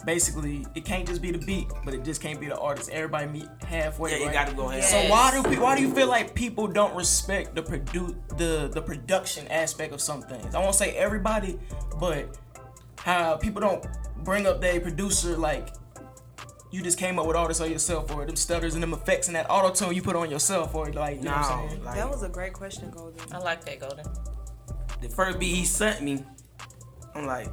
basically 0.06 0.64
it 0.74 0.84
can't 0.84 1.06
just 1.06 1.20
be 1.20 1.32
the 1.32 1.44
beat, 1.44 1.66
but 1.84 1.92
it 1.92 2.04
just 2.04 2.22
can't 2.22 2.40
be 2.40 2.46
the 2.46 2.56
artist. 2.56 2.88
Everybody 2.90 3.26
meet 3.26 3.48
halfway. 3.66 4.12
Yeah, 4.12 4.16
you 4.18 4.24
right? 4.26 4.32
gotta 4.32 4.54
go 4.54 4.68
halfway. 4.68 5.04
So 5.04 5.10
why 5.10 5.42
do 5.42 5.60
why 5.60 5.76
do 5.76 5.82
you 5.82 5.92
feel 5.92 6.06
like 6.06 6.34
people 6.34 6.66
don't 6.66 6.94
respect 6.94 7.54
the 7.54 7.62
produ- 7.62 8.16
the 8.38 8.70
the 8.72 8.80
production 8.80 9.46
aspect 9.48 9.92
of 9.92 10.00
some 10.00 10.22
things? 10.22 10.54
I 10.54 10.60
won't 10.60 10.76
say 10.76 10.96
everybody, 10.96 11.58
but 12.00 12.38
how 12.98 13.36
people 13.36 13.60
don't 13.60 13.84
bring 14.24 14.46
up 14.46 14.60
their 14.60 14.80
producer 14.80 15.36
like 15.36 15.68
you 16.70 16.82
just 16.82 16.98
came 16.98 17.18
up 17.18 17.26
with 17.26 17.36
all 17.36 17.46
this 17.48 17.60
on 17.60 17.70
yourself 17.70 18.14
or 18.14 18.24
them 18.26 18.36
stutters 18.36 18.74
and 18.74 18.82
them 18.82 18.92
effects 18.92 19.28
and 19.28 19.36
that 19.36 19.46
auto 19.48 19.72
tune 19.72 19.94
you 19.94 20.02
put 20.02 20.16
on 20.16 20.30
yourself 20.30 20.74
or 20.74 20.90
like 20.92 21.18
you 21.18 21.24
know 21.24 21.30
what 21.32 21.50
I'm 21.50 21.68
saying? 21.68 21.84
that 21.84 22.08
was 22.08 22.22
a 22.22 22.28
great 22.28 22.52
question, 22.52 22.90
Golden. 22.90 23.20
I 23.32 23.38
like 23.38 23.64
that, 23.64 23.80
Golden. 23.80 24.06
The 25.00 25.08
first 25.08 25.38
beat 25.38 25.54
he 25.54 25.64
sent 25.64 26.02
me, 26.02 26.24
I'm 27.14 27.26
like, 27.26 27.48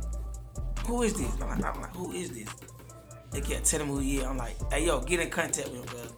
who 0.86 1.04
is 1.04 1.14
this? 1.14 1.32
I'm 1.42 1.50
like, 1.50 1.64
I'm 1.64 1.82
like, 1.82 1.96
who 1.96 2.12
is 2.12 2.32
this? 2.32 2.50
They 3.32 3.42
kept 3.42 3.66
telling 3.66 3.88
me 3.88 3.94
who 3.94 4.00
he 4.00 4.18
is. 4.18 4.24
I'm 4.24 4.38
like, 4.38 4.56
hey 4.72 4.86
yo, 4.86 5.02
get 5.02 5.20
in 5.20 5.30
contact 5.30 5.70
with 5.70 5.80
him, 5.80 5.86
cuz 5.86 6.14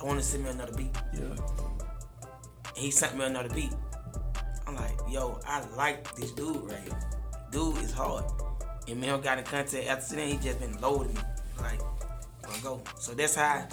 I 0.00 0.04
want 0.04 0.20
to 0.20 0.24
send 0.24 0.44
me 0.44 0.50
another 0.50 0.76
beat. 0.76 0.94
Yeah. 1.12 1.20
And 1.20 2.76
he 2.76 2.90
sent 2.90 3.16
me 3.16 3.24
another 3.24 3.52
beat. 3.54 3.72
I'm 4.66 4.76
like, 4.76 4.98
yo, 5.08 5.40
I 5.46 5.64
like 5.76 6.14
this 6.14 6.32
dude 6.32 6.56
right 6.64 6.78
here. 6.78 6.98
Dude 7.50 7.76
is 7.78 7.92
hard. 7.92 8.24
And 8.88 9.00
me 9.00 9.08
and 9.08 9.16
him 9.16 9.20
got 9.20 9.38
in 9.38 9.44
contact. 9.44 9.86
After 9.86 10.16
then, 10.16 10.28
he 10.28 10.36
just 10.36 10.60
been 10.60 10.80
loading 10.80 11.14
me. 11.14 11.20
Like, 11.60 11.80
gonna 12.42 12.62
go. 12.62 12.82
So 12.98 13.12
that's 13.12 13.34
how 13.34 13.66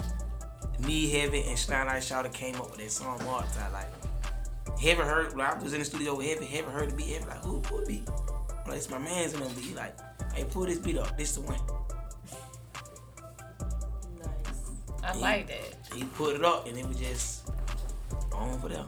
me, 0.80 1.10
Heaven, 1.10 1.44
and 1.48 1.58
Stein 1.58 1.88
Ice 1.88 2.08
Shouter 2.08 2.30
came 2.30 2.56
up 2.56 2.72
with 2.72 2.80
that 2.80 2.92
song 2.92 3.24
Martin. 3.26 3.50
Like, 3.72 3.88
Heaven 4.80 5.06
heard, 5.06 5.36
when 5.36 5.46
I 5.46 5.54
was 5.62 5.74
in 5.74 5.80
the 5.80 5.86
studio 5.86 6.16
with 6.16 6.28
Heaven, 6.28 6.46
Heaven 6.46 6.72
heard 6.72 6.92
the 6.92 6.96
beat. 6.96 7.14
Heaven 7.14 7.30
like, 7.30 7.44
who, 7.44 7.62
beat? 7.86 8.08
I'm 8.10 8.70
like, 8.70 8.78
it's 8.78 8.90
my 8.90 8.98
man's 8.98 9.34
in 9.34 9.40
the 9.40 9.50
beat. 9.50 9.66
He 9.66 9.76
like, 9.76 9.96
hey, 10.38 10.46
pull 10.46 10.66
this 10.66 10.80
beat 10.80 10.98
up. 10.98 11.18
This 11.18 11.36
the 11.36 11.42
one. 11.42 11.60
Nice. 14.20 15.04
I 15.04 15.14
He- 15.14 15.22
like 15.22 15.48
that. 15.48 15.96
He 15.96 16.04
put 16.04 16.36
it 16.36 16.46
up, 16.46 16.68
and 16.68 16.78
it 16.78 16.86
was 16.88 16.98
just 17.00 17.50
on 18.32 18.60
for 18.60 18.70
them. 18.70 18.88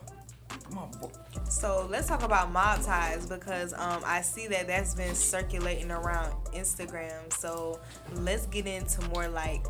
Come 0.69 0.77
on, 0.77 0.91
boy. 0.91 1.09
So 1.49 1.87
let's 1.89 2.07
talk 2.07 2.21
about 2.21 2.51
mob 2.51 2.83
ties 2.83 3.25
because 3.25 3.73
um, 3.73 4.03
I 4.05 4.21
see 4.21 4.47
that 4.47 4.67
that's 4.67 4.93
been 4.93 5.15
circulating 5.15 5.89
around 5.89 6.31
Instagram. 6.53 7.33
So 7.33 7.79
let's 8.17 8.45
get 8.47 8.67
into 8.67 9.01
more 9.09 9.27
like 9.27 9.65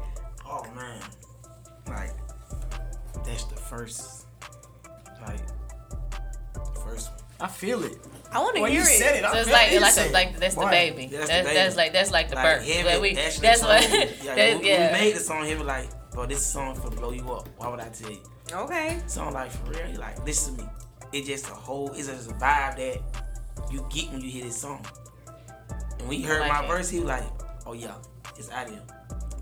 Oh 0.45 0.65
man, 0.75 0.99
like 1.87 2.11
that's 3.23 3.45
the 3.45 3.55
first, 3.55 4.25
like 5.25 5.39
first 6.83 7.11
one. 7.11 7.19
I 7.39 7.47
feel 7.47 7.83
it. 7.83 7.97
I 8.31 8.39
want 8.39 8.55
to 8.57 8.61
When 8.61 8.71
hear 8.71 8.81
you 8.81 8.85
it. 8.87 8.91
said 8.99 9.15
it, 9.17 9.23
I 9.25 9.31
So 9.31 9.37
it's 9.39 9.49
felt 9.49 9.61
like 9.61 9.71
it. 9.71 9.81
like, 9.81 9.97
a, 9.97 10.11
like 10.11 10.39
that's 10.39 10.55
the 10.55 10.61
Right. 10.61 10.95
baby. 10.95 11.07
That's 11.07 11.27
That's, 11.27 11.47
the 11.47 11.53
that's 11.53 11.75
like 11.77 11.93
that's 11.93 12.11
like 12.11 12.29
the 12.29 12.35
Like, 12.35 12.45
birth. 12.59 12.63
him 12.67 12.85
Like, 12.85 13.01
we, 13.01 13.17
Ashley 13.17 13.41
that's 13.41 13.61
told 13.61 13.73
what. 13.73 13.91
me, 13.91 13.97
that, 13.97 14.37
like, 14.37 14.61
we, 14.61 14.69
yeah. 14.69 14.93
we 14.93 14.99
made 14.99 15.15
the 15.15 15.19
song. 15.19 15.45
He 15.45 15.55
was 15.55 15.63
like, 15.63 16.11
bro, 16.11 16.25
this 16.27 16.45
song 16.45 16.75
for 16.75 16.89
blow 16.91 17.11
you 17.11 17.29
up. 17.31 17.49
Why 17.57 17.67
would 17.69 17.79
I 17.79 17.89
tell 17.89 18.11
you? 18.11 18.19
Okay. 18.51 18.99
So 19.07 19.23
I'm 19.23 19.33
like, 19.33 19.51
for 19.51 19.71
real? 19.71 19.83
He 19.87 19.97
like, 19.97 20.23
listen 20.25 20.57
to 20.57 20.63
me. 20.63 20.69
It's 21.11 21.27
just 21.27 21.49
a 21.49 21.53
whole, 21.55 21.89
it's 21.93 22.07
just 22.07 22.29
a 22.29 22.33
vibe 22.35 22.75
that 22.77 23.01
you 23.71 23.85
get 23.89 24.11
when 24.11 24.21
you 24.21 24.29
hear 24.29 24.43
this 24.45 24.57
song. 24.61 24.85
And 25.99 26.07
when 26.07 26.17
he 26.17 26.23
heard 26.23 26.41
like 26.41 26.51
my 26.51 26.63
it. 26.63 26.67
verse, 26.67 26.89
he 26.89 26.99
was 26.99 27.07
like, 27.07 27.23
oh 27.65 27.73
yeah, 27.73 27.95
it's 28.37 28.49
out 28.51 28.69
here. 28.69 28.81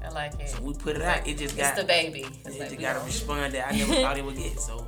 I 0.06 0.10
like 0.12 0.40
it. 0.40 0.50
So 0.50 0.62
we 0.62 0.74
put 0.74 0.96
it 0.96 1.02
out. 1.02 1.28
It 1.28 1.38
just 1.38 1.56
it's 1.58 1.62
got 1.62 1.76
the 1.76 1.84
baby. 1.84 2.22
It 2.22 2.28
It's 2.28 2.44
just 2.46 2.60
like 2.60 2.72
we 2.72 2.78
got 2.78 2.92
a 2.96 3.00
don't- 3.00 3.06
response 3.08 3.52
that 3.54 3.68
I 3.74 3.78
never 3.78 3.94
thought 4.02 4.18
it 4.18 4.24
would 4.24 4.38
get. 4.38 4.58
So 4.60 4.88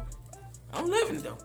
I'm 0.74 0.88
loving 0.90 1.16
it 1.16 1.24
though. 1.24 1.38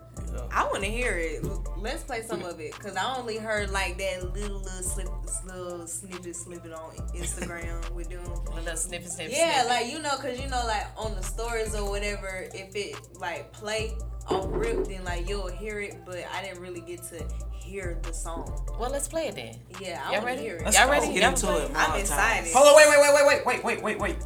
I 0.51 0.63
want 0.65 0.83
to 0.83 0.89
hear 0.89 1.17
it. 1.17 1.43
Let's 1.77 2.03
play 2.03 2.21
some 2.21 2.43
of 2.43 2.59
it 2.59 2.73
because 2.73 2.95
I 2.95 3.15
only 3.15 3.37
heard 3.37 3.69
like 3.71 3.97
that 3.97 4.33
little 4.33 4.59
little 4.59 4.83
slip, 4.83 5.07
little 5.45 5.87
snippet 5.87 6.35
snippet 6.35 6.73
on 6.73 6.95
Instagram 7.15 7.89
with 7.95 8.09
them. 8.09 8.23
A 8.25 8.55
little 8.55 8.75
snippet, 8.75 9.09
snippet, 9.11 9.35
Yeah, 9.35 9.61
snippet. 9.63 9.69
like 9.69 9.91
you 9.93 10.01
know, 10.01 10.09
cause 10.17 10.39
you 10.39 10.47
know, 10.49 10.63
like 10.67 10.85
on 10.97 11.15
the 11.15 11.23
stories 11.23 11.73
or 11.75 11.89
whatever, 11.89 12.47
if 12.53 12.75
it 12.75 12.95
like 13.19 13.51
play 13.53 13.93
off 14.27 14.45
rip, 14.49 14.85
then 14.87 15.03
like 15.05 15.27
you'll 15.29 15.47
hear 15.47 15.79
it. 15.79 15.95
But 16.05 16.25
I 16.33 16.41
didn't 16.43 16.61
really 16.61 16.81
get 16.81 17.01
to 17.09 17.25
hear 17.53 17.97
the 18.03 18.13
song. 18.13 18.61
Well, 18.79 18.91
let's 18.91 19.07
play 19.07 19.27
it 19.27 19.35
then. 19.35 19.55
Yeah, 19.81 20.03
I 20.05 20.19
want 20.19 20.35
to 20.37 20.41
hear 20.43 20.57
it. 20.57 20.65
Let's 20.65 20.77
Y'all 20.77 20.89
ready? 20.89 21.07
Get 21.13 21.21
Y'all 21.43 21.55
into 21.57 21.65
it. 21.65 21.71
I'm 21.75 21.99
excited. 21.99 22.51
Hold 22.53 22.67
on, 22.67 22.75
wait, 22.75 22.89
wait, 22.89 22.99
wait, 23.01 23.13
wait, 23.15 23.45
wait, 23.45 23.63
wait, 23.63 23.63
wait, 23.83 23.99
wait, 23.99 23.99
wait. 23.99 24.17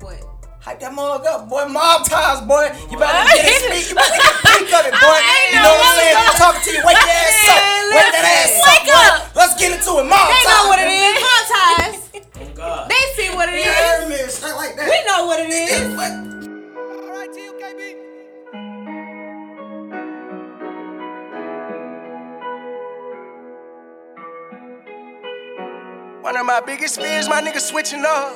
What? 0.00 0.37
Hype 0.60 0.80
that 0.80 0.92
mug 0.92 1.24
up, 1.24 1.48
boy. 1.48 1.64
Mob 1.70 2.04
ties, 2.04 2.42
boy. 2.44 2.68
You 2.90 2.98
better 2.98 3.24
get 3.30 3.46
it 3.46 3.62
speak. 3.62 3.88
You 3.88 3.94
better 3.94 4.10
get 4.18 4.26
the 4.26 4.42
peak 4.42 4.68
of 4.74 4.82
it, 4.90 4.94
boy. 4.98 5.18
You 5.54 5.58
know 5.62 5.70
what 5.70 5.86
I'm 5.86 5.96
saying? 5.96 6.16
I'm 6.18 6.34
talking 6.36 6.62
to 6.66 6.70
you. 6.76 6.82
Wake 6.84 6.98
your 6.98 7.14
ass 7.14 7.46
up. 7.48 7.62
Wake 7.94 8.10
that 8.12 8.26
ass 8.26 8.52
up. 8.58 8.66
Wake 8.66 8.86
boy. 8.90 9.06
up. 9.06 9.36
Let's 9.38 9.54
get 9.56 9.70
into 9.72 9.92
it. 10.02 10.06
Mob 10.10 10.18
ties. 10.18 10.34
They 10.34 10.44
know 10.50 10.62
what 10.68 10.78
it 10.82 10.88
baby. 10.90 11.08
is. 11.08 11.22
Mob 11.22 11.44
ties. 11.48 11.96
Oh 12.40 12.46
God. 12.54 12.88
They 12.90 13.02
see 13.16 13.34
what 13.34 13.48
it 13.48 13.58
Yeah, 13.64 14.02
is. 14.02 14.08
man, 14.08 14.28
straight 14.30 14.54
like 14.54 14.76
that. 14.76 14.86
We 14.86 14.98
know 15.10 15.26
what 15.26 15.40
it 15.40 15.50
is. 15.50 16.98
One 26.22 26.36
of 26.36 26.44
my 26.44 26.60
biggest 26.60 27.00
fears, 27.00 27.28
my 27.28 27.40
niggas 27.40 27.60
switching 27.70 28.04
up. 28.06 28.32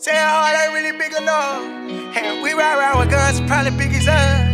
Saying 0.00 0.14
hard 0.16 0.54
oh, 0.54 0.62
ain't 0.62 0.74
really 0.78 0.94
big 0.96 1.10
enough. 1.10 1.58
And 2.14 2.40
we 2.40 2.52
ride 2.52 2.78
around 2.78 3.00
with 3.02 3.10
guns, 3.10 3.40
probably 3.50 3.72
big 3.74 3.90
as 3.98 4.06
us. 4.06 4.46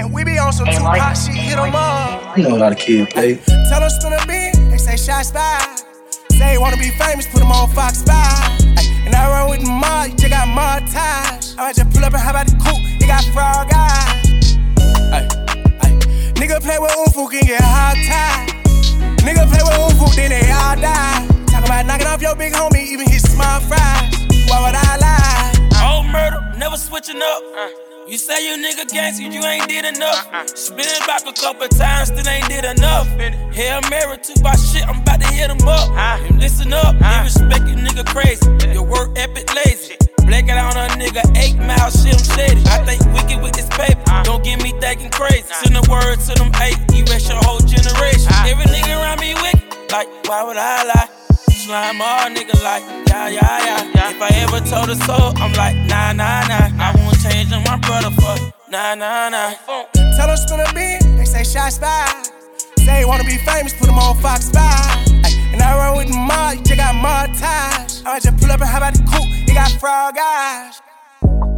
And 0.00 0.10
we 0.14 0.24
be 0.24 0.38
on 0.38 0.50
some 0.50 0.64
two 0.64 0.80
Tupac 0.80 1.12
shit, 1.12 1.34
hit 1.36 1.44
hit 1.52 1.58
'em 1.58 1.74
up. 1.76 2.38
You 2.38 2.48
know 2.48 2.56
a 2.56 2.62
lot 2.64 2.72
of 2.72 2.78
kids 2.78 3.12
play. 3.12 3.36
Tell 3.68 3.80
them 3.80 3.90
spin 3.90 4.14
a 4.16 4.20
beat, 4.24 4.56
they 4.72 4.78
say 4.78 4.96
shots 4.96 5.30
fired. 5.30 5.84
Say 6.32 6.56
wanna 6.56 6.78
be 6.78 6.88
famous, 6.96 7.26
put 7.26 7.40
them 7.40 7.52
on 7.52 7.68
Fox 7.76 8.00
5. 8.00 8.16
Ay, 8.80 8.88
And 9.04 9.14
I 9.14 9.28
run 9.28 9.50
with 9.50 9.60
the 9.60 9.68
mud, 9.70 10.08
you 10.08 10.16
just 10.16 10.30
got 10.32 10.48
mud 10.48 10.80
ties. 10.88 11.54
I 11.58 11.74
just 11.74 11.90
pull 11.92 12.02
up 12.02 12.14
and 12.14 12.22
hop 12.22 12.36
out 12.36 12.46
the 12.46 12.56
coupe, 12.56 12.80
you 12.98 13.06
got 13.06 13.24
frog 13.36 13.68
eyes. 13.68 14.56
Ay, 15.12 15.28
ay. 15.84 15.92
Nigga 16.40 16.62
play 16.64 16.78
with 16.78 16.96
Unfoonk, 16.96 17.32
can 17.32 17.44
get 17.44 17.60
hog 17.60 17.98
tied. 18.08 18.56
Nigga 19.20 19.44
play 19.52 19.60
with 19.68 19.76
Unfoonk, 19.84 20.16
then 20.16 20.30
they 20.30 20.48
all 20.50 20.76
die. 20.80 21.28
Talk 21.52 21.66
about 21.66 21.84
knocking 21.84 22.06
off 22.06 22.22
your 22.22 22.34
big 22.36 22.54
homie, 22.54 22.86
even 22.88 23.06
his 23.06 23.20
small 23.30 23.60
fries. 23.60 24.17
Why 24.48 24.64
would 24.64 24.74
I 24.74 24.96
lie? 24.96 25.52
Old 25.84 26.06
murder, 26.06 26.40
never 26.56 26.76
switching 26.76 27.20
up. 27.20 27.42
Uh. 27.56 27.68
You 28.08 28.16
say 28.16 28.48
you 28.48 28.56
nigga 28.56 28.88
gangster, 28.88 29.24
you 29.24 29.44
ain't 29.44 29.68
did 29.68 29.84
enough. 29.84 30.26
Uh, 30.32 30.38
uh. 30.38 30.46
Spin 30.46 30.86
back 31.06 31.26
a 31.26 31.32
couple 31.32 31.68
times, 31.68 32.08
still 32.08 32.26
ain't 32.26 32.48
did 32.48 32.64
enough. 32.64 33.06
Hail 33.52 33.80
Mary, 33.90 34.16
took 34.16 34.42
my 34.42 34.56
shit, 34.56 34.88
I'm 34.88 35.02
about 35.02 35.20
to 35.20 35.26
hit 35.28 35.50
him 35.50 35.68
up. 35.68 35.88
You 36.30 36.38
listen 36.38 36.72
up, 36.72 36.98
they 36.98 37.20
respect 37.22 37.68
you 37.68 37.76
nigga 37.76 38.06
crazy. 38.06 38.48
Your 38.72 38.84
work 38.84 39.10
epic 39.16 39.52
lazy. 39.54 39.96
Black 40.24 40.44
it 40.48 40.56
on 40.56 40.76
a 40.76 40.88
nigga, 40.96 41.20
eight 41.36 41.56
mile 41.56 41.90
shit, 41.90 42.16
I'm 42.16 42.24
shady. 42.36 42.62
I 42.68 42.84
think 42.88 43.04
wicked 43.12 43.42
with 43.42 43.52
this 43.52 43.68
paper, 43.76 44.02
don't 44.24 44.42
get 44.42 44.62
me 44.62 44.72
thinking 44.80 45.10
crazy. 45.10 45.44
Send 45.60 45.76
a 45.76 45.84
word 45.90 46.16
to 46.16 46.34
them 46.40 46.50
eight, 46.62 46.78
erase 46.96 47.28
your 47.28 47.40
whole 47.44 47.60
generation. 47.60 48.32
Every 48.48 48.64
nigga 48.64 48.96
around 48.96 49.20
me 49.20 49.34
wicked, 49.34 49.92
like, 49.92 50.08
why 50.26 50.42
would 50.42 50.56
I 50.56 50.84
lie? 50.84 51.27
Slime 51.68 52.00
all 52.00 52.30
nigga 52.30 52.56
like, 52.64 52.82
yeah, 53.08 53.28
yeah, 53.28 53.84
yeah. 53.92 54.08
If 54.08 54.22
I 54.22 54.30
ever 54.40 54.58
told 54.64 54.88
a 54.88 54.96
soul, 55.04 55.36
I'm 55.36 55.52
like, 55.52 55.76
nah, 55.84 56.14
nah, 56.14 56.40
nah. 56.48 56.72
I 56.80 56.96
won't 56.96 57.20
change 57.20 57.52
on 57.52 57.62
my 57.64 57.76
brother 57.84 58.08
for, 58.08 58.40
nah, 58.70 58.94
nah, 58.94 59.28
nah. 59.28 59.52
Tell 60.16 60.28
them 60.28 60.36
spin 60.38 60.60
a 60.60 60.72
beat, 60.72 61.04
they 61.18 61.26
say 61.26 61.44
shots 61.44 61.76
fired. 61.76 62.32
Say 62.78 63.04
wanna 63.04 63.24
be 63.24 63.36
famous, 63.44 63.74
put 63.74 63.84
them 63.84 63.98
on 63.98 64.16
Fox 64.16 64.48
5. 64.48 64.56
Ay, 64.64 65.50
And 65.52 65.60
I 65.60 65.76
run 65.76 65.98
with 65.98 66.08
the 66.08 66.16
mud, 66.16 66.56
you 66.56 66.64
just 66.64 66.78
got 66.78 67.36
ties. 67.36 68.02
I 68.06 68.18
just 68.18 68.38
pull 68.38 68.50
up 68.50 68.62
and 68.62 68.70
hop 68.70 68.80
out 68.80 68.94
the 68.94 69.02
coupe, 69.04 69.28
you 69.46 69.52
got 69.52 69.70
frog 69.72 70.16
eyes. 70.16 70.80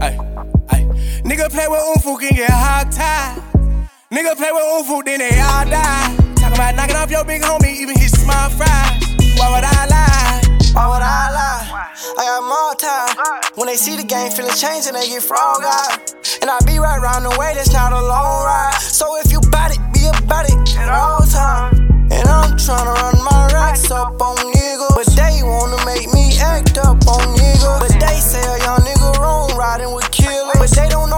Ay, 0.03 0.19
ay. 0.71 0.91
Nigga 1.23 1.49
play 1.53 1.69
with 1.69 1.79
Unfoonk, 1.87 2.19
can 2.19 2.35
get 2.35 2.51
hog 2.51 2.91
tied. 2.91 3.39
Nigga 4.11 4.35
play 4.35 4.51
with 4.51 4.65
Unfoonk, 4.75 5.05
then 5.05 5.21
they 5.21 5.39
all 5.39 5.65
die. 5.71 6.35
Talk 6.35 6.53
about 6.53 6.75
knocking 6.75 6.97
off 6.97 7.13
your 7.13 7.25
big 7.25 7.43
homie, 7.43 7.77
even 7.77 7.97
his 7.97 8.11
small 8.11 8.51
fries. 8.51 9.00
Why 9.41 9.49
would 9.57 9.65
I 9.65 9.87
lie? 9.89 10.41
Why 10.77 10.85
would 10.93 11.01
I 11.01 11.33
lie? 11.33 11.65
I 12.21 12.23
got 12.29 12.45
more 12.45 12.75
time. 12.77 13.17
When 13.57 13.69
they 13.69 13.77
see 13.77 13.97
the 13.97 14.05
game 14.05 14.31
feeling 14.31 14.53
change 14.53 14.85
and 14.85 14.95
they 14.95 15.09
get 15.09 15.23
frog 15.23 15.65
eyed. 15.65 16.13
And 16.43 16.51
I 16.51 16.61
be 16.69 16.77
right 16.79 17.01
round 17.01 17.25
the 17.25 17.33
way, 17.41 17.57
that's 17.57 17.73
not 17.73 17.93
a 17.93 18.03
long 18.05 18.45
ride. 18.45 18.77
So 18.77 19.17
if 19.17 19.33
you 19.33 19.41
bout 19.49 19.73
it, 19.73 19.81
be 19.97 20.05
about 20.13 20.45
it 20.45 20.61
at 20.77 20.93
all 20.93 21.25
time. 21.25 21.73
And 22.13 22.29
I'm 22.29 22.53
tryna 22.61 22.93
run 23.01 23.17
my 23.25 23.49
racks 23.53 23.91
up 23.91 24.21
on 24.21 24.37
niggas. 24.37 24.93
But 24.93 25.09
they 25.17 25.41
wanna 25.43 25.81
make 25.89 26.13
me 26.13 26.37
act 26.37 26.77
up 26.77 27.01
on 27.09 27.25
niggas. 27.33 27.81
But 27.81 27.97
they 27.97 28.21
say 28.21 28.45
a 28.45 28.59
young 28.61 28.85
nigga 28.85 29.19
wrong 29.19 29.57
riding 29.57 29.95
with 29.95 30.11
killers. 30.11 30.53
But 30.61 30.71
they 30.77 30.89
don't 30.89 31.10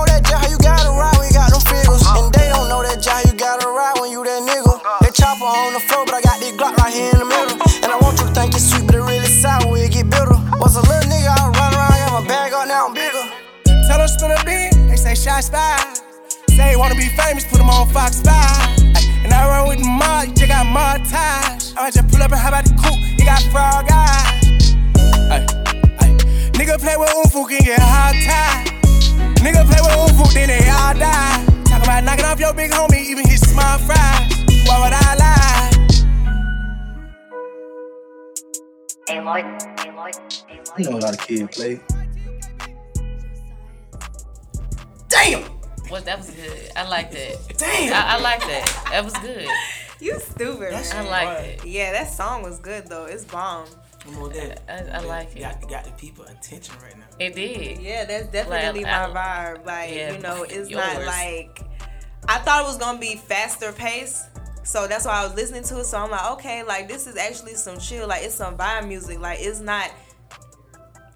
Was 10.61 10.76
a 10.76 10.82
little 10.82 11.11
nigga, 11.11 11.28
I 11.28 11.48
run 11.48 11.74
around, 11.74 11.98
got 11.98 12.22
my 12.22 12.28
bag 12.28 12.53
up, 12.53 12.68
now 12.68 12.86
I'm 12.86 12.94
bigger. 12.94 13.24
Tell 13.88 13.98
them 13.98 14.09
spin 14.09 14.30
a 14.30 14.38
beat, 14.44 14.72
they 14.88 14.96
say 14.96 15.14
shots 15.14 15.48
fired. 15.48 15.98
Say 16.50 16.76
wanna 16.76 16.94
be 16.94 17.09
famous, 17.16 17.44
put 17.44 17.59
them 17.59 17.70
on 17.70 17.88
Fox 17.88 18.20
5. 18.20 18.32
Ay, 18.32 19.22
And 19.24 19.32
I 19.32 19.48
run 19.48 19.68
with 19.68 19.78
the 19.78 19.88
mud, 19.88 20.28
you 20.28 20.34
just 20.34 20.48
got 20.48 20.66
mud 20.66 21.05
ties. 21.09 21.74
I 21.76 21.82
might 21.82 21.94
just 21.94 22.09
pull 22.09 22.22
up 22.22 22.30
and 22.30 22.40
hop 22.40 22.53
out 22.53 22.64
the 22.64 22.74
coupe, 22.74 23.00
you 23.18 23.24
got 23.24 23.42
frog 23.50 23.86
eyes. 23.90 24.76
Ay, 25.32 25.46
ay. 26.00 26.11
Nigga 26.59 26.78
play 26.78 26.96
with 26.96 27.11
Unfoonk 27.11 27.48
can 27.48 27.64
get 27.64 27.80
hot 27.80 28.14
tied. 28.26 28.68
Nigga 29.42 29.64
play 29.66 29.80
with 29.80 29.96
Unfoonk, 29.96 30.34
then 30.34 30.48
they 30.48 30.68
all 30.68 30.94
die. 30.94 31.44
Talk 31.64 31.82
about 31.82 32.05
knocking 32.05 32.24
off 32.26 32.38
your 32.38 32.55
big 32.55 32.70
homie, 32.70 33.03
even 33.09 33.26
his 33.26 33.40
small 33.40 33.78
fries. 33.78 34.30
Why 34.66 34.78
would 34.84 34.92
I 34.92 35.14
lie? 35.16 35.22
You 39.09 39.16
know 39.16 39.24
how 39.24 40.98
lot 40.98 41.14
of 41.14 41.20
kids 41.26 41.57
play. 41.57 41.80
Damn. 45.09 45.42
What 45.88 46.05
that 46.07 46.18
was 46.18 46.30
good. 46.30 46.70
I 46.76 46.88
like 46.88 47.11
that. 47.11 47.59
Damn. 47.59 47.92
I, 47.92 48.16
I 48.16 48.20
like 48.20 48.40
that. 48.40 48.86
That 48.90 49.05
was 49.05 49.14
good. 49.18 49.46
You 50.00 50.18
stupid. 50.18 50.72
I 50.72 50.82
man. 50.94 51.07
like 51.07 51.38
it. 51.38 51.64
Yeah, 51.64 51.92
that 51.92 52.12
song 52.12 52.42
was 52.42 52.59
good 52.59 52.88
though. 52.88 53.05
It's 53.05 53.24
bomb. 53.24 53.68
Come 54.00 54.18
on, 54.18 54.32
that. 54.32 54.61
I, 54.68 54.98
I 54.98 55.00
like 55.05 55.36
it. 55.36 55.38
Got, 55.38 55.68
got 55.68 55.84
the 55.84 55.92
people 55.92 56.24
attention 56.24 56.74
right 56.82 56.98
now. 56.98 57.05
It 57.20 57.36
did. 57.36 57.78
Yeah, 57.78 58.05
that's 58.05 58.26
definitely 58.26 58.82
Like, 58.82 59.12
my 59.12 59.20
vibe. 59.20 59.64
Like, 59.64 59.94
Yeah, 59.94 60.14
you 60.14 60.18
know, 60.18 60.42
it's 60.42 60.70
not 60.70 61.05
like 61.07 61.61
I 62.28 62.38
thought 62.38 62.64
it 62.64 62.66
was 62.66 62.78
gonna 62.78 62.98
be 62.98 63.14
faster 63.14 63.70
pace. 63.70 64.24
So 64.65 64.87
that's 64.87 65.05
why 65.05 65.21
I 65.21 65.25
was 65.25 65.35
listening 65.35 65.65
to 65.65 65.81
it. 65.81 65.85
So 65.85 65.99
I'm 65.99 66.11
like, 66.11 66.31
okay, 66.33 66.63
like 66.63 66.89
this 66.89 67.07
is 67.07 67.17
actually 67.17 67.55
some 67.55 67.79
chill, 67.79 68.07
like 68.09 68.23
it's 68.23 68.35
some 68.35 68.57
vibe 68.57 68.87
music. 68.87 69.21
Like 69.21 69.39
it's 69.41 69.61
not 69.61 69.91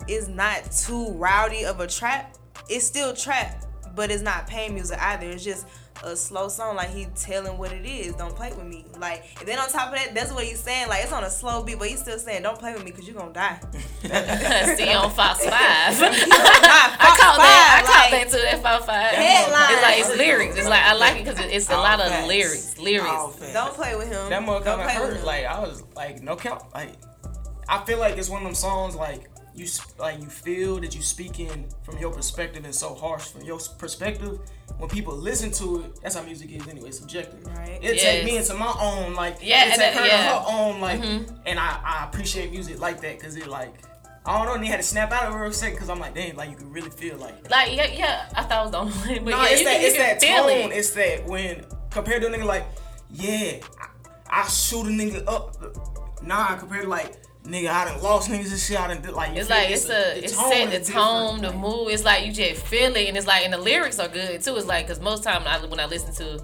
it's 0.09 0.29
not 0.29 0.71
too 0.71 1.13
rowdy 1.13 1.65
of 1.65 1.81
a 1.81 1.87
trap. 1.87 2.37
It's 2.69 2.87
still 2.87 3.15
trap, 3.15 3.65
but 3.95 4.11
it's 4.11 4.23
not 4.23 4.47
pain 4.47 4.75
music 4.75 4.99
either. 5.01 5.31
It's 5.31 5.45
just 5.45 5.67
a 6.05 6.17
slow 6.17 6.49
song, 6.49 6.77
like 6.77 6.91
he 6.91 7.07
telling 7.17 7.57
what 7.59 7.73
it 7.73 7.85
is. 7.87 8.15
Don't 8.15 8.35
play 8.35 8.53
with 8.53 8.67
me. 8.67 8.85
Like, 8.99 9.25
and 9.41 9.49
then 9.49 9.59
on 9.59 9.69
top 9.69 9.89
of 9.89 9.95
that, 9.99 10.15
that's 10.15 10.33
what 10.33 10.45
he's 10.45 10.61
saying. 10.61 10.89
Like, 10.89 11.03
it's 11.05 11.13
on 11.13 11.25
a 11.25 11.31
slow 11.31 11.63
beat, 11.63 11.79
but 11.79 11.89
he's 11.89 12.01
still 12.01 12.19
saying, 12.19 12.43
"Don't 12.43 12.59
play 12.59 12.73
with 12.75 12.85
me, 12.85 12.91
cause 12.91 13.07
you're 13.07 13.17
gonna 13.17 13.33
die." 13.33 13.59
See 14.77 14.93
on 14.93 15.11
Fox 15.11 15.41
Five. 15.45 15.53
I 15.53 16.97
I 16.99 17.17
caught 17.19 17.39
that. 17.39 17.83
I 17.83 17.87
Five, 17.87 17.87
caught 17.87 18.13
like- 18.13 18.31
that 18.31 18.37
too. 18.37 18.43
That 18.43 18.63
Fox 18.63 18.85
Five. 18.87 19.15
Headlines. 19.15 19.71
It's 19.73 19.83
like 19.83 19.99
it's 20.01 20.17
lyrics. 20.19 20.57
It's 20.57 20.69
like 20.69 20.83
I 20.83 20.95
like 20.95 21.17
it 21.17 21.25
because 21.25 21.41
it's 21.41 21.69
a 21.71 21.75
All 21.75 21.83
lot 21.83 22.01
of 22.01 22.09
facts. 22.09 22.29
lyrics. 22.29 22.79
Lyrics. 22.79 23.53
Don't 23.53 23.75
play 23.75 23.97
with 23.97 24.09
him. 24.09 24.29
That 24.31 24.45
Don't 24.45 24.63
motherfucker 24.63 24.85
play 24.85 25.01
with 25.01 25.17
hurt. 25.19 25.25
Like 25.25 25.45
I 25.47 25.61
was 25.61 25.83
like 25.95 26.23
no 26.23 26.37
count. 26.37 26.63
Like 26.75 26.93
I 27.69 27.85
feel 27.85 27.99
like 27.99 28.17
it's 28.17 28.29
one 28.31 28.43
of 28.43 28.47
them 28.47 28.55
songs 28.55 28.95
like 28.95 29.29
you 29.57 29.67
like 29.99 30.21
you 30.21 30.29
feel 30.29 30.79
that 30.81 30.95
you 30.95 31.03
speaking 31.03 31.67
from 31.83 31.99
your 31.99 32.13
perspective 32.13 32.65
and 32.65 32.75
so 32.75 32.95
harsh 32.95 33.29
from 33.29 33.43
your 33.43 33.59
perspective. 33.79 34.39
When 34.79 34.89
people 34.91 35.15
listen 35.17 35.51
to 35.53 35.85
it, 35.85 36.01
that's 36.03 36.15
how 36.17 36.23
music 36.23 36.51
is 36.53 36.69
anyway, 36.69 36.91
subjective. 36.91 37.47
Right. 37.47 37.79
It 37.83 37.99
take 37.99 38.25
me 38.25 38.37
into 38.37 38.55
my 38.55 38.75
own 38.81 39.15
like 39.15 39.39
Yeah, 39.41 39.65
it 39.67 39.73
and 39.73 39.81
take 39.81 39.95
her 39.95 40.07
yeah. 40.07 40.17
to 40.17 40.39
her 40.39 40.45
own 40.49 40.81
like, 40.81 41.01
Mhm. 41.01 41.39
and 41.47 41.59
I, 41.59 41.81
I 41.85 42.05
appreciate 42.09 42.51
music 42.51 42.79
like 42.81 43.01
that 43.01 43.19
because 43.19 43.37
it 43.37 43.47
like 43.47 43.75
I 44.29 44.39
don't 44.39 44.47
know, 44.47 44.55
and 44.55 44.65
he 44.65 44.69
had 44.69 44.79
to 44.79 44.83
snap 44.83 45.13
out 45.13 45.27
of 45.29 45.35
it 45.35 45.39
real 45.39 45.53
second 45.53 45.77
because 45.77 45.89
I'm 45.89 46.01
like, 46.01 46.13
damn, 46.15 46.35
like 46.37 46.51
you 46.51 46.57
can 46.57 46.71
really 46.73 46.91
feel 46.91 47.17
like. 47.17 47.49
Like 47.49 47.75
yeah, 47.77 47.87
yeah. 47.93 48.29
I 48.35 48.43
thought 48.43 48.61
it 48.61 48.63
was 48.65 48.71
the 48.73 48.79
only 49.07 49.15
way, 49.15 49.19
but 49.25 49.31
no, 49.31 49.43
yeah, 49.43 49.49
it's 49.51 49.61
you 49.61 49.65
that 49.67 49.73
can, 49.75 49.81
you 49.83 49.87
it's 49.87 49.97
can 49.97 50.07
that 50.07 50.21
feel 50.21 50.43
tone. 50.49 50.73
it. 50.73 50.77
It's 50.77 50.91
that 50.91 51.27
when 51.27 51.65
compared 51.91 52.23
to 52.23 52.29
a 52.29 52.31
nigga 52.31 52.45
like, 52.45 52.65
yeah, 53.13 53.61
I, 53.81 54.43
I 54.43 54.49
shoot 54.49 54.85
a 54.87 54.91
nigga 54.91 55.23
up. 55.29 55.57
Nah, 56.23 56.57
compared 56.57 56.83
to 56.83 56.89
like, 56.89 57.19
nigga, 57.47 57.69
I 57.69 57.85
done 57.87 58.03
lost 58.03 58.31
niggas 58.31 58.51
and 58.51 58.61
shit. 58.61 58.81
I 58.81 58.89
done 58.89 59.03
did 59.03 59.13
like. 59.13 59.35
you 59.35 59.41
It's 59.41 59.51
like 59.51 59.71
it's 59.71 59.85
a 59.85 59.89
the 59.89 60.25
it's 60.25 60.37
tone 60.37 60.53
set 60.53 60.85
the 60.85 60.93
tone, 60.93 61.41
the 61.41 61.53
mood. 61.53 61.93
It's 61.93 62.05
like 62.05 62.27
you 62.27 62.33
just 62.33 62.63
feel 62.63 62.95
it, 62.95 63.09
and 63.09 63.17
it's 63.17 63.27
like 63.27 63.45
and 63.45 63.53
the 63.53 63.59
lyrics 63.59 63.99
are 63.99 64.09
good 64.09 64.43
too. 64.43 64.57
It's 64.57 64.67
like 64.67 64.87
because 64.87 65.01
most 65.01 65.23
time 65.23 65.43
I, 65.47 65.65
when 65.67 65.81
I 65.81 65.87
listen 65.87 66.15
to 66.15 66.43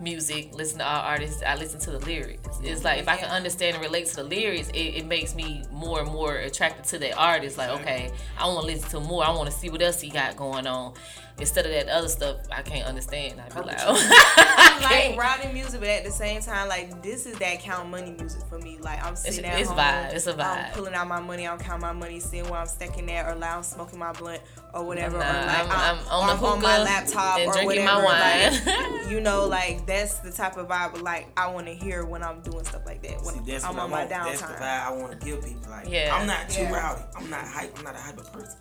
music, 0.00 0.54
listen 0.54 0.78
to 0.78 0.86
all 0.86 1.02
artists, 1.02 1.42
I 1.42 1.56
listen 1.56 1.80
to 1.80 1.90
the 1.92 1.98
lyrics. 2.00 2.48
It's 2.62 2.84
like 2.84 3.00
if 3.00 3.08
I 3.08 3.16
can 3.16 3.30
understand 3.30 3.76
and 3.76 3.84
relate 3.84 4.06
to 4.06 4.16
the 4.16 4.24
lyrics, 4.24 4.68
it, 4.70 4.78
it 4.78 5.06
makes 5.06 5.34
me 5.34 5.62
more 5.70 6.00
and 6.00 6.10
more 6.10 6.36
attracted 6.36 6.84
to 6.86 6.98
that 6.98 7.16
artist. 7.16 7.58
Like 7.58 7.70
okay, 7.80 8.10
I 8.38 8.46
want 8.46 8.60
to 8.60 8.66
listen 8.66 8.90
to 8.90 9.00
more. 9.00 9.24
I 9.24 9.30
want 9.30 9.50
to 9.50 9.56
see 9.56 9.70
what 9.70 9.82
else 9.82 10.00
he 10.00 10.10
got 10.10 10.36
going 10.36 10.66
on. 10.66 10.94
Instead 11.40 11.66
of 11.66 11.72
that 11.72 11.88
other 11.88 12.08
stuff, 12.08 12.36
I 12.52 12.62
can't 12.62 12.86
understand. 12.86 13.40
I 13.40 13.48
be 13.48 13.66
like, 13.66 13.76
I 13.80 14.78
like 14.80 14.88
can't. 14.88 15.18
rowdy 15.18 15.52
music, 15.52 15.80
but 15.80 15.88
at 15.88 16.04
the 16.04 16.10
same 16.12 16.40
time, 16.40 16.68
like 16.68 17.02
this 17.02 17.26
is 17.26 17.36
that 17.38 17.58
count 17.58 17.88
money 17.90 18.12
music 18.16 18.40
for 18.48 18.58
me. 18.60 18.78
Like 18.80 19.04
I'm 19.04 19.16
sitting 19.16 19.44
at 19.44 19.58
it's 19.58 19.68
home, 19.68 19.78
vibe. 19.78 20.14
It's 20.14 20.28
a 20.28 20.32
I'm 20.32 20.38
vibe. 20.38 20.72
pulling 20.74 20.94
out 20.94 21.08
my 21.08 21.18
money, 21.20 21.48
I'm 21.48 21.58
counting 21.58 21.82
my 21.82 21.92
money, 21.92 22.20
seeing 22.20 22.44
where 22.48 22.60
I'm 22.60 22.68
stacking 22.68 23.10
at, 23.10 23.26
or 23.26 23.34
like 23.34 23.50
I'm 23.50 23.64
smoking 23.64 23.98
my 23.98 24.12
blunt 24.12 24.42
or 24.72 24.84
whatever, 24.84 25.18
Nah, 25.18 25.24
or 25.28 25.46
like 25.46 25.58
I'm- 25.58 25.70
I'm, 25.70 25.98
I'm 25.98 26.06
on 26.08 26.22
or 26.22 26.26
the 26.26 26.38
I'm 26.38 26.52
on 26.52 26.62
my 26.62 26.82
laptop 26.82 27.38
and 27.40 27.48
or 27.48 27.52
drinking 27.52 27.84
whatever. 27.84 28.02
my 28.02 28.94
Like, 29.02 29.10
you 29.10 29.20
know, 29.20 29.46
like 29.46 29.86
that's 29.86 30.18
the 30.20 30.30
type 30.30 30.56
of 30.56 30.68
vibe 30.68 31.02
like 31.02 31.26
I 31.36 31.48
want 31.50 31.66
to 31.66 31.74
hear 31.74 32.04
when 32.04 32.22
I'm 32.22 32.42
doing 32.42 32.64
stuff 32.64 32.86
like 32.86 33.02
that. 33.02 33.22
When 33.24 33.34
See, 33.44 33.52
that's 33.52 33.64
I'm 33.64 33.74
what 33.74 33.82
on 33.84 33.88
I 33.88 33.92
my 33.92 33.98
want. 33.98 34.10
That's 34.10 34.40
the 34.40 34.46
downtime. 34.46 34.60
vibe 34.60 34.84
I 34.86 34.92
want 34.92 35.20
to 35.20 35.26
give 35.26 35.44
people. 35.44 35.68
Like, 35.70 35.88
Yeah. 35.88 36.16
I'm 36.16 36.28
not 36.28 36.48
too 36.48 36.62
Yeah. 36.62 36.72
rowdy. 36.72 37.02
I'm 37.16 37.28
not 37.28 37.44
hype. 37.44 37.76
I'm 37.76 37.82
not 37.84 37.96
a 37.96 37.98
hyper 37.98 38.22
person. 38.22 38.56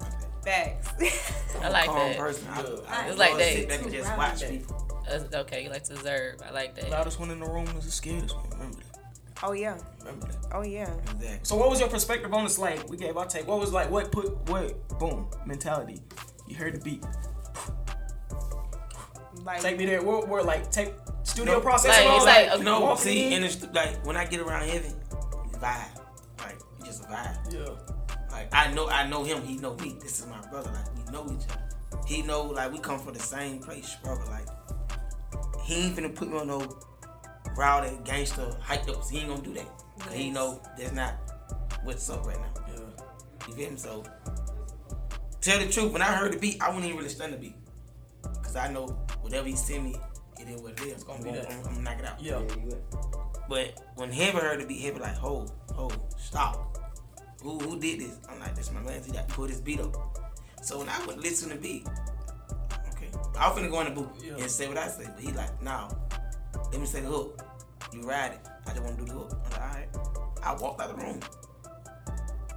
Like. 0.46 0.84
Facts. 0.84 1.56
I'm 1.56 1.64
I 1.64 1.68
a 1.68 1.72
like 1.72 1.86
that. 1.88 2.18
person. 2.18 2.48
I, 2.52 2.60
I 3.04 3.08
It's 3.08 3.18
like 3.18 3.32
love 3.32 3.40
to 3.40 3.46
that. 3.46 3.54
Sit 3.54 3.70
back 3.70 3.82
and 3.84 3.92
just 3.94 4.18
watch 4.18 4.50
people. 4.50 4.90
Uh, 5.10 5.38
okay, 5.42 5.64
you 5.64 5.70
like 5.70 5.84
to 5.86 5.94
observe. 5.94 6.42
I 6.46 6.52
like 6.52 6.76
that. 6.76 6.90
Loudest 6.90 7.20
one 7.20 7.30
in 7.32 7.40
the 7.40 7.46
room 7.46 7.68
is 7.78 7.86
the 7.86 7.92
scariest 7.92 8.36
one. 8.36 8.50
Remember 8.52 8.78
that. 8.78 9.00
Oh 9.44 9.52
yeah. 9.52 9.78
Remember 10.00 10.28
that. 10.28 10.38
Oh 10.54 10.64
yeah. 10.64 10.94
Exactly. 10.94 11.40
So 11.44 11.56
what 11.56 11.70
was 11.70 11.80
your 11.80 11.90
perspective 11.90 12.34
on 12.34 12.44
this? 12.46 12.58
Like 12.58 12.90
we 12.90 12.98
gave 12.98 13.18
our 13.18 13.26
take. 13.26 13.48
What 13.48 13.60
was 13.60 13.72
like 13.74 13.90
what 13.92 14.12
put 14.12 14.32
what 14.50 14.88
boom 15.00 15.28
mentality? 15.46 16.02
You 16.48 16.56
heard 16.56 16.76
the 16.76 16.80
beat. 16.80 17.04
Like, 19.46 19.62
Take 19.62 19.78
me 19.78 19.86
there. 19.86 20.02
We're, 20.02 20.26
we're 20.26 20.42
like 20.42 20.72
take 20.72 20.94
studio 21.24 21.56
No, 21.56 21.60
process. 21.62 21.90
Like, 21.90 22.00
and 22.00 22.08
all 22.10 22.16
it's 22.18 22.26
that. 22.26 22.48
like, 22.50 22.58
You 22.60 22.64
know, 22.66 22.96
see, 22.96 23.34
in. 23.34 23.44
in 23.44 23.52
the 23.52 23.70
like 23.74 24.06
when 24.06 24.16
I 24.16 24.26
get 24.26 24.40
around 24.40 24.68
heaven, 24.70 24.94
vibe. 25.60 26.00
Like 26.40 26.58
just 26.86 27.04
a 27.04 27.08
vibe. 27.08 27.54
Yeah. 27.54 27.76
Like 28.34 28.50
I 28.52 28.74
know, 28.74 28.88
I 28.90 29.08
know 29.08 29.24
him. 29.24 29.44
He 29.44 29.58
know 29.58 29.76
me. 29.76 29.96
This 30.02 30.20
is 30.20 30.26
my 30.26 30.42
brother. 30.50 30.72
Like 30.74 30.88
we 30.96 31.12
know 31.14 31.26
each 31.32 31.48
other. 31.52 31.70
He 32.08 32.24
know 32.24 32.42
like 32.46 32.74
we 32.74 32.80
come 32.80 32.98
from 33.00 33.14
the 33.14 33.20
same 33.20 33.60
place, 33.60 33.96
brother. 34.04 34.26
Like 34.26 34.48
he 35.64 35.86
ain't 35.86 35.96
finna 35.96 36.14
put 36.14 36.30
me 36.30 36.40
on 36.40 36.48
no 36.48 36.80
rowdy 37.56 37.96
gangster 38.04 38.50
hyped 38.60 38.90
up. 38.90 39.08
He 39.10 39.20
ain't 39.20 39.30
gonna 39.30 39.42
do 39.44 39.54
that. 39.54 39.68
'Cause 40.00 40.14
he 40.14 40.32
know 40.32 40.60
that's 40.78 40.92
not 40.94 41.14
what's 41.84 42.10
up 42.10 42.26
right 42.26 42.40
now. 42.40 42.64
Yeah. 42.68 43.48
You 43.48 43.54
feel 43.54 43.70
me? 43.72 43.78
So 43.78 44.04
tell 45.40 45.60
the 45.60 45.72
truth. 45.72 45.92
When 45.94 46.02
I 46.02 46.06
heard 46.16 46.34
the 46.34 46.40
beat, 46.40 46.60
I 46.62 46.70
wouldn't 46.70 46.86
even 46.86 46.98
really 46.98 47.10
stun 47.10 47.32
the 47.32 47.38
beat. 47.38 47.56
Cause 48.42 48.56
I 48.56 48.72
know 48.72 48.88
whatever 49.22 49.48
he 49.48 49.56
send 49.56 49.84
me, 49.84 49.96
it 50.40 50.50
is 50.50 50.60
what 50.60 50.72
it 50.74 50.82
is. 50.88 51.04
I'm, 51.04 51.22
gonna, 51.22 51.34
that. 51.34 51.52
I'm, 51.52 51.58
I'm 51.60 51.64
gonna 51.66 51.82
knock 51.82 52.00
it 52.00 52.06
out. 52.06 52.20
Yeah. 52.22 52.42
But 53.48 53.80
when 53.96 54.12
Heaven 54.12 54.42
heard 54.42 54.60
the 54.60 54.66
beat, 54.66 54.82
Heaven 54.82 55.00
was 55.02 55.08
like, 55.10 55.18
hold, 55.18 55.52
hold, 55.72 56.00
stop. 56.18 56.73
Who 57.44 57.60
who 57.60 57.80
did 57.80 58.00
this? 58.00 58.18
I'm 58.30 58.40
like, 58.40 58.56
this 58.56 58.72
my 58.72 58.80
man. 58.82 59.04
He 59.04 59.12
got 59.12 59.28
to 59.28 59.36
put 59.36 59.50
his 59.50 59.60
beat 59.60 59.82
up. 59.82 59.96
So 60.62 60.80
when 60.80 60.88
I 60.88 61.06
would 61.06 61.18
listen 61.18 61.50
to 61.50 61.56
the 61.56 61.62
beat, 61.62 61.86
okay, 62.94 63.10
I 63.38 63.50
was 63.50 63.60
finna 63.60 63.70
go 63.70 63.82
in 63.82 63.94
the 63.94 64.02
booth 64.02 64.40
and 64.40 64.50
say 64.50 64.68
what 64.70 64.78
I 64.78 64.88
say. 64.88 65.06
But 65.14 65.20
he 65.20 65.32
like, 65.34 65.62
nah, 65.62 65.90
let 66.72 66.80
me 66.80 66.88
say 66.88 67.02
the 67.02 67.08
hook. 67.08 67.42
You 67.92 68.02
ride 68.04 68.32
it. 68.32 68.40
I 68.66 68.70
just 68.70 68.82
want 68.82 68.98
to 68.98 69.06
do 69.06 69.12
the 69.12 69.20
hook. 69.20 69.38
I'm 69.46 69.52
like, 69.52 69.62
all 69.62 69.68
right. 69.68 69.88
I 70.42 70.54
walked 70.62 70.82
out 70.82 70.98
the 70.98 71.04
room. 71.04 71.20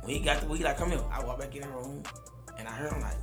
When 0.02 0.14
he 0.14 0.20
got 0.20 0.40
the 0.40 0.54
he 0.54 0.62
like, 0.62 0.78
come 0.78 0.90
here. 0.90 1.00
I 1.10 1.24
walked 1.24 1.40
back 1.40 1.54
in 1.56 1.62
the 1.62 1.68
room 1.68 2.02
and 2.56 2.68
I 2.68 2.70
heard 2.70 2.92
him 2.92 3.00
like, 3.00 3.16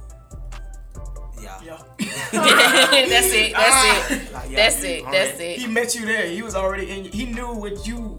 yeah. 1.42 1.60
Yeah. 1.64 1.82
that's 2.00 3.34
it. 3.34 3.54
That's 3.54 3.76
ah. 3.76 4.08
it. 4.10 4.34
Like, 4.34 4.50
yeah, 4.52 4.56
That's 4.58 4.84
it. 4.84 5.06
I'm 5.06 5.12
That's 5.12 5.32
ready. 5.40 5.44
it. 5.46 5.60
He 5.60 5.68
met 5.68 5.96
you 5.96 6.06
there. 6.06 6.28
He 6.28 6.42
was 6.42 6.56
already 6.56 6.90
in. 6.90 7.06
He 7.06 7.26
knew 7.26 7.54
what 7.54 7.88
you 7.88 8.18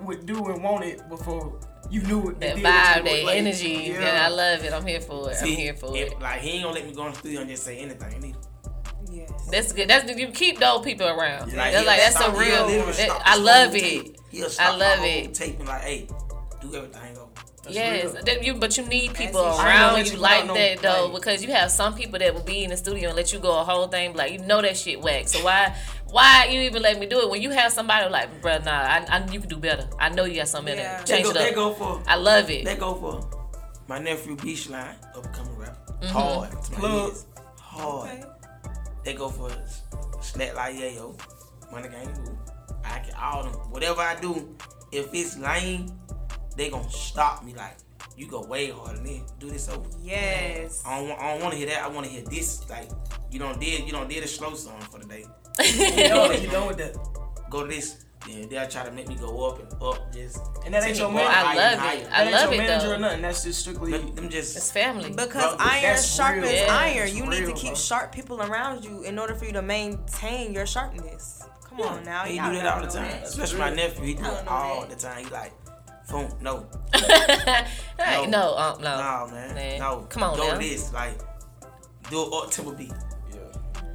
would 0.00 0.26
do 0.26 0.46
and 0.46 0.62
wanted 0.62 1.08
before 1.08 1.58
you 1.90 2.02
knew 2.02 2.30
it. 2.30 2.40
That 2.40 2.56
did 2.56 2.64
what 2.64 2.72
vibe, 2.72 2.96
you 2.96 3.02
that 3.04 3.24
like, 3.26 3.36
energy. 3.36 3.68
yeah. 3.68 4.00
Yeah. 4.00 4.26
I 4.26 4.28
love 4.28 4.64
it. 4.64 4.72
I'm 4.72 4.86
here 4.86 5.00
for 5.00 5.30
it. 5.30 5.36
I'm 5.40 5.46
here 5.48 5.74
for 5.74 5.96
if- 5.96 6.12
it. 6.12 6.20
Like 6.20 6.40
he 6.40 6.50
ain't 6.52 6.62
gonna 6.64 6.74
let 6.74 6.86
me 6.86 6.92
go 6.94 7.06
in 7.06 7.12
the 7.12 7.18
studio 7.18 7.40
and 7.40 7.50
just 7.50 7.64
say 7.64 7.78
anything 7.78 8.24
either. 8.24 8.38
Yes. 9.12 9.48
That's 9.50 9.72
good. 9.72 9.88
That's 9.88 10.10
you 10.18 10.28
keep 10.28 10.58
those 10.58 10.84
people 10.84 11.06
around. 11.06 11.52
Like, 11.52 11.72
that's 11.72 11.76
he'll 11.78 11.86
like 11.86 12.00
that's 12.00 12.16
stop- 12.16 12.34
a 12.34 12.38
real. 12.38 12.66
that- 12.66 13.22
I 13.24 13.36
love 13.36 13.74
it. 13.76 13.80
tape. 13.80 14.16
He'll 14.30 14.48
stop 14.50 14.72
I 14.74 14.76
love 14.76 15.04
it. 15.04 15.34
Tape 15.34 15.58
and 15.60 15.68
like, 15.68 15.82
hey, 15.82 16.08
do 16.60 16.74
everything 16.74 17.14
go. 17.14 17.28
yes, 17.70 18.12
that 18.24 18.44
you 18.44 18.54
but 18.54 18.76
you 18.76 18.84
need 18.86 19.14
people 19.14 19.42
That's- 19.42 19.58
I 19.60 19.68
ain't 19.70 19.78
gonna 19.78 19.84
around 19.86 19.92
let 19.94 20.06
you 20.06 20.12
you 20.14 20.18
like 20.18 20.46
know, 20.46 20.54
that 20.54 20.82
though, 20.82 21.04
like- 21.06 21.14
because 21.14 21.44
you 21.44 21.52
have 21.52 21.70
some 21.70 21.94
people 21.94 22.18
that 22.18 22.34
will 22.34 22.42
be 22.42 22.64
in 22.64 22.70
the 22.70 22.76
studio 22.76 23.08
and 23.10 23.16
let 23.16 23.32
you 23.32 23.38
go 23.38 23.58
a 23.60 23.64
whole 23.64 23.86
thing, 23.86 24.14
like 24.14 24.32
you 24.32 24.38
know 24.38 24.60
that 24.60 24.76
shit 24.76 25.00
whack. 25.00 25.28
So 25.28 25.38
why 25.44 25.74
why 26.14 26.46
you 26.50 26.60
even 26.60 26.80
let 26.80 26.98
me 27.00 27.06
do 27.06 27.18
it 27.22 27.28
when 27.28 27.42
you 27.42 27.50
have 27.50 27.72
somebody 27.72 28.08
like, 28.08 28.40
bruh, 28.40 28.64
nah, 28.64 28.70
I, 28.70 29.04
I 29.08 29.30
you 29.32 29.40
can 29.40 29.48
do 29.48 29.56
better. 29.56 29.88
I 29.98 30.10
know 30.10 30.24
you 30.24 30.36
got 30.36 30.48
something 30.48 30.76
Yeah. 30.76 30.98
better. 31.02 31.06
They 31.06 31.12
Change 31.12 31.24
go, 31.24 31.30
it 31.30 31.36
up. 31.36 31.42
they 31.48 31.54
go 31.54 31.74
for. 31.74 32.02
I 32.06 32.14
love 32.16 32.50
it. 32.50 32.64
They 32.64 32.76
go 32.76 32.94
for 32.94 33.28
my 33.88 33.98
nephew 33.98 34.36
Beachline, 34.36 34.94
upcoming 35.16 35.56
rapper. 35.56 35.92
Mhm. 36.02 36.06
Hard. 36.10 36.50
to 36.50 36.72
my 36.72 36.78
Plug. 36.78 37.08
ears. 37.10 37.26
Hard. 37.58 38.26
They 39.04 39.14
go 39.14 39.28
for 39.28 39.50
Snap 40.22 40.54
Like 40.54 40.76
Yayo, 40.76 41.18
Money 41.72 41.88
Gang 41.88 42.12
Boo. 42.14 42.38
I 42.84 43.00
can 43.00 43.14
all 43.16 43.42
them. 43.42 43.52
Whatever 43.72 44.00
I 44.02 44.14
do, 44.20 44.56
if 44.92 45.12
it's 45.12 45.36
lame, 45.36 45.90
they 46.56 46.70
gonna 46.70 46.88
stop 46.90 47.44
me 47.44 47.54
like, 47.54 47.76
you 48.16 48.28
go 48.28 48.42
way 48.46 48.70
harder 48.70 49.00
than. 49.02 49.22
Do 49.40 49.50
this 49.50 49.68
over. 49.68 49.90
Yes. 50.00 50.82
I 50.86 50.98
don't, 51.00 51.08
want, 51.08 51.20
I 51.20 51.32
don't 51.32 51.42
want 51.42 51.52
to 51.54 51.58
hear 51.58 51.66
that. 51.70 51.82
I 51.82 51.88
want 51.88 52.06
to 52.06 52.12
hear 52.12 52.22
this. 52.22 52.68
Like 52.70 52.88
you 53.30 53.38
don't 53.40 53.58
did 53.60 53.84
you 53.84 53.90
don't 53.92 54.08
did 54.08 54.22
a 54.22 54.28
slow 54.28 54.54
song 54.54 54.80
for 54.92 54.98
the 55.00 55.06
day. 55.06 55.24
You 55.62 56.08
done, 56.08 56.42
you 56.42 56.48
done 56.48 56.66
with 56.68 56.78
that. 56.78 56.96
Go 57.50 57.62
to 57.62 57.68
this. 57.68 58.04
Then 58.26 58.48
they'll 58.48 58.66
try 58.66 58.84
to 58.84 58.90
make 58.90 59.06
me 59.06 59.16
go 59.16 59.46
up 59.50 59.58
and 59.60 59.82
up, 59.82 60.10
just 60.10 60.40
And 60.64 60.72
that 60.72 60.82
ain't 60.82 60.96
your 60.98 61.10
me 61.10 61.16
man- 61.16 61.26
I 61.30 61.54
love 61.54 61.78
higher. 61.78 61.98
it. 61.98 62.04
That 62.04 62.12
I 62.16 62.22
ain't 62.22 62.32
love 62.32 62.42
your 62.44 62.52
it, 62.54 62.56
manager 62.66 62.88
though. 62.88 62.94
or 62.94 62.98
nothing. 62.98 63.22
That's 63.22 63.44
just 63.44 63.60
strictly 63.60 63.90
them 63.98 64.28
just 64.30 64.56
it's 64.56 64.72
family. 64.72 65.10
Because 65.10 65.56
Bro, 65.56 65.56
iron 65.66 65.82
that's 65.82 66.14
sharpens 66.16 66.50
real. 66.50 66.70
iron. 66.70 66.96
That's 67.00 67.14
You 67.14 67.26
need 67.26 67.44
to 67.46 67.52
keep 67.52 67.72
bro. 67.72 67.74
sharp 67.74 68.12
people 68.12 68.40
around 68.40 68.82
you 68.82 69.02
in 69.02 69.18
order 69.18 69.34
for 69.34 69.44
you 69.44 69.52
to 69.52 69.60
maintain 69.62 70.54
your 70.54 70.64
sharpness. 70.66 71.42
Come 71.68 71.82
on 71.82 72.02
now. 72.04 72.24
He 72.24 72.32
do 72.38 72.52
that 72.54 72.66
all 72.66 72.80
the 72.80 72.86
time. 72.88 73.10
that. 73.10 73.24
Especially 73.24 73.58
my 73.58 73.70
nephew. 73.74 74.04
He 74.04 74.14
do 74.14 74.24
it 74.24 74.48
all 74.48 74.80
that. 74.80 74.90
the 74.90 74.96
time. 74.96 75.22
He 75.24 75.30
like, 75.30 75.52
phone, 76.06 76.32
no. 76.40 76.66
Hey, 77.98 78.26
no, 78.26 78.56
um, 78.56 78.80
no. 78.80 78.96
No, 79.26 79.32
man. 79.34 79.54
Man. 79.54 79.78
No. 79.80 80.06
Come 80.08 80.22
on 80.22 80.36
Go 80.38 80.48
now. 80.52 80.58
this. 80.58 80.92
Like, 80.94 81.18
do 82.10 82.24
an 82.24 82.30
up 82.32 82.50
tempo 82.50 82.72
beat. 82.72 82.92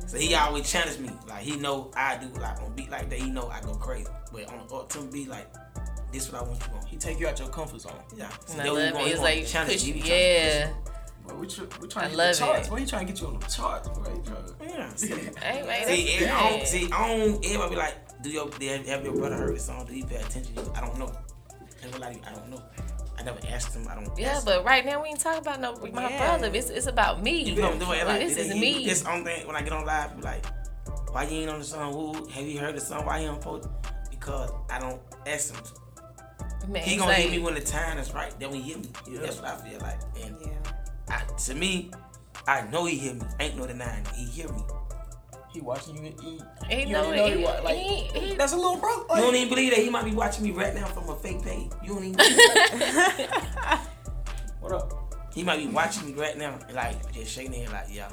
So 0.10 0.18
he 0.18 0.34
always 0.34 0.69
challenge 0.72 0.98
me. 0.98 1.11
Like, 1.27 1.44
he 1.44 1.56
know 1.56 1.91
I 1.95 2.18
do, 2.18 2.27
like, 2.40 2.60
on 2.64 2.73
beat 2.76 2.90
like 2.90 3.10
that, 3.11 3.19
he 3.19 3.30
know 3.30 3.48
I 3.48 3.61
go 3.61 3.76
crazy. 3.76 4.07
But 4.34 4.48
on 4.48 4.56
an 4.56 4.61
up 4.73 4.90
tempo 4.90 5.11
beat, 5.11 5.27
like, 5.30 5.48
this 6.11 6.31
what 6.31 6.41
I 6.41 6.45
want 6.45 6.60
you 6.68 6.73
on. 6.80 6.86
He 6.88 6.98
take 6.98 7.19
you 7.19 7.27
out 7.27 7.38
your 7.38 7.49
comfort 7.49 7.81
zone. 7.81 7.94
Yeah. 8.18 8.27
And 8.52 8.61
I 8.61 8.64
That 8.64 8.73
what 8.73 8.81
he 8.81 8.86
love 8.91 8.95
it. 8.95 9.06
He 9.06 9.11
It's 9.11 9.22
like 9.22 9.45
to 9.45 9.52
challenge 9.52 9.72
push- 9.73 9.84
you. 9.84 9.94
He 9.94 9.99
trying 10.02 10.10
to 10.11 10.18
yeah. 10.18 10.68
push 10.68 10.76
Bro, 11.27 11.38
we, 11.38 11.48
tr- 11.48 11.61
we 11.81 11.88
trying 11.88 12.06
I 12.06 12.10
to 12.10 12.18
love 12.18 12.27
get 12.34 12.40
the 12.40 12.45
charts. 12.45 12.68
it. 12.68 12.72
Why 12.72 12.77
you 12.80 12.88
trying 12.88 13.06
to 13.06 13.14
get 13.14 13.22
you 13.22 13.27
on 13.27 13.40
the 13.40 13.45
charts, 13.45 13.88
bro? 13.90 13.98
You 14.15 14.23
trying 14.26 14.45
to- 14.45 14.56
Yeah. 14.65 14.90
See, 14.95 15.07
Hey, 15.14 15.61
man, 15.61 15.86
see, 15.88 16.14
every- 16.15 16.27
I 16.27 16.49
don't, 16.49 16.68
see, 16.68 16.91
I 16.91 17.07
don't, 17.07 17.45
everybody 17.45 17.69
be 17.69 17.76
like, 17.76 18.22
do 18.23 18.30
your, 18.31 18.49
have 18.52 18.86
have 18.88 19.03
your 19.06 19.14
brother 19.15 19.36
heard 19.36 19.56
the 19.56 19.60
song? 19.60 19.86
Do 19.86 19.94
he 19.94 20.02
pay 20.03 20.15
attention? 20.15 20.57
I 20.76 20.81
don't 20.81 20.98
know. 20.98 21.11
Never 21.84 21.99
like, 21.99 22.26
I 22.27 22.34
don't 22.34 22.49
know. 22.49 22.64
I 23.20 23.24
never 23.24 23.40
asked 23.50 23.76
him. 23.76 23.86
I 23.90 23.96
don't. 23.96 24.18
Yeah, 24.18 24.30
ask 24.38 24.46
but 24.46 24.64
right 24.64 24.86
now 24.86 25.02
we 25.04 25.10
ain't 25.10 25.20
talking 25.20 25.41
about 25.41 25.60
no 25.60 25.76
my 25.91 26.10
Yeah. 26.10 26.18
brother. 26.38 26.50
It's 26.56 26.70
it's 26.70 26.88
about 26.88 27.22
me. 27.22 27.44
You 27.44 27.56
know, 27.62 27.78
do 27.78 27.91
it, 27.91 28.08
Like, 28.08 28.22
this 28.22 28.38
is 28.38 28.54
me. 28.56 28.86
This 28.86 29.06
only 29.06 29.26
thing 29.26 29.48
when 29.48 29.56
I 29.56 29.62
get 29.62 29.74
on 29.74 29.86
live, 29.86 30.16
be 30.16 30.22
like, 30.24 30.46
why 31.12 31.24
you 31.24 31.41
ain't 31.41 31.50
on 31.50 31.60
the 31.60 31.66
song? 31.66 31.91
Who 31.94 32.28
have 32.30 32.46
you 32.46 32.60
heard 32.60 32.76
the 32.76 32.82
song? 32.82 33.06
Why 33.06 33.20
you 33.20 33.28
on 33.30 33.40
post? 33.40 33.68
Because 34.10 34.52
I 34.70 34.80
don't 34.80 35.02
ask 35.28 35.54
him. 35.54 35.62
To. 35.64 36.68
Man, 36.70 36.84
he 36.84 36.96
gonna 36.98 37.10
like- 37.12 37.18
hit 37.24 37.32
me 37.32 37.40
when 37.40 37.56
the 37.56 37.62
time 37.62 37.98
is 37.98 38.14
right. 38.14 38.34
Then 38.40 38.52
we 38.52 38.62
hit 38.62 38.78
me. 38.80 39.18
That's 39.18 39.38
what 39.38 39.46
I 39.46 39.56
feel 39.70 39.80
like. 39.82 40.00
And 40.24 40.36
I, 41.10 41.24
to 41.46 41.56
me, 41.56 41.91
I 42.48 42.62
know 42.70 42.86
he 42.86 42.96
hear 42.98 43.14
me. 43.16 43.22
Ain't 43.40 43.58
no 43.58 43.66
denying. 43.68 44.06
He 44.16 44.26
hear 44.26 44.48
me. 44.50 44.62
He 45.52 45.62
watching 45.62 45.98
you 46.06 46.14
eat. 46.24 46.42
He 46.70 46.82
you 46.84 46.94
know 46.94 47.06
already 47.06 47.18
know 47.22 47.26
it. 47.28 47.38
he, 47.38 47.44
wa- 47.44 47.60
like, 47.64 47.78
He- 47.78 48.20
he- 48.20 48.36
that's 48.36 48.54
a 48.54 48.56
little 48.56 48.78
bro. 48.78 48.92
You 49.16 49.22
don't 49.22 49.36
even 49.36 49.50
believe 49.50 49.72
that 49.74 49.82
he 49.82 49.90
might 49.90 50.06
be 50.06 50.14
watching 50.14 50.44
me 50.44 50.52
right 50.52 50.76
now 50.76 50.86
from 50.86 51.10
a 51.10 51.16
fake 51.16 51.42
page. 51.42 51.72
You 51.84 51.94
don't 51.96 52.04
even. 52.04 52.14
believe 52.18 52.38
that. 52.38 53.82
what 54.60 54.72
up? 54.72 54.94
He 55.34 55.44
might 55.44 55.58
be 55.58 55.68
watching 55.68 56.08
me 56.08 56.14
right 56.22 56.38
now, 56.38 56.60
like 56.74 57.12
just 57.14 57.32
shaking 57.32 57.54
his 57.54 57.64
head, 57.70 57.74
like, 57.88 57.96
yeah. 57.96 58.10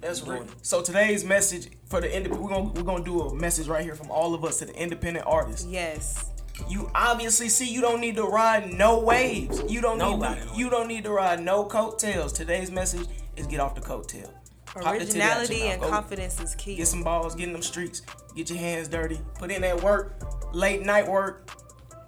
That's 0.00 0.20
doing 0.22 0.40
real. 0.40 0.46
So 0.62 0.82
today's 0.82 1.24
message 1.24 1.68
for 1.86 2.00
the 2.00 2.06
independent, 2.14 2.42
we're 2.42 2.48
gonna 2.56 2.70
we're 2.72 2.82
gonna 2.82 3.04
do 3.04 3.20
a 3.22 3.34
message 3.34 3.68
right 3.68 3.82
here 3.84 3.94
from 3.94 4.10
all 4.10 4.34
of 4.34 4.44
us 4.44 4.58
to 4.58 4.64
the 4.66 4.74
independent 4.74 5.26
artists. 5.26 5.66
Yes. 5.66 6.30
You 6.68 6.90
obviously 6.94 7.48
see 7.48 7.70
you 7.72 7.80
don't 7.80 8.00
need 8.00 8.16
to 8.16 8.24
ride 8.24 8.72
no 8.72 8.98
waves. 9.00 9.62
You 9.70 9.80
don't 9.80 9.96
Nobody. 9.98 10.40
need 10.40 10.48
to, 10.50 10.58
you 10.58 10.70
don't 10.70 10.88
need 10.88 11.04
to 11.04 11.10
ride 11.10 11.40
no 11.42 11.64
coattails. 11.64 12.32
Today's 12.34 12.70
message 12.70 13.06
is 13.36 13.46
get 13.46 13.60
off 13.60 13.74
the 13.74 13.80
coattail. 13.80 14.30
Pop 14.74 14.98
the 14.98 15.04
titty 15.04 15.20
out 15.22 15.28
your 15.30 15.38
Originality 15.40 15.62
and 15.62 15.80
Go 15.80 15.88
confidence 15.88 16.40
is 16.40 16.54
key. 16.54 16.76
Get 16.76 16.86
some 16.86 17.02
balls, 17.02 17.34
get 17.34 17.46
in 17.48 17.52
them 17.52 17.62
streets, 17.62 18.02
get 18.36 18.48
your 18.50 18.58
hands 18.58 18.88
dirty, 18.88 19.20
put 19.38 19.50
in 19.50 19.62
that 19.62 19.82
work, 19.82 20.22
late 20.52 20.82
night 20.82 21.06
work, 21.08 21.50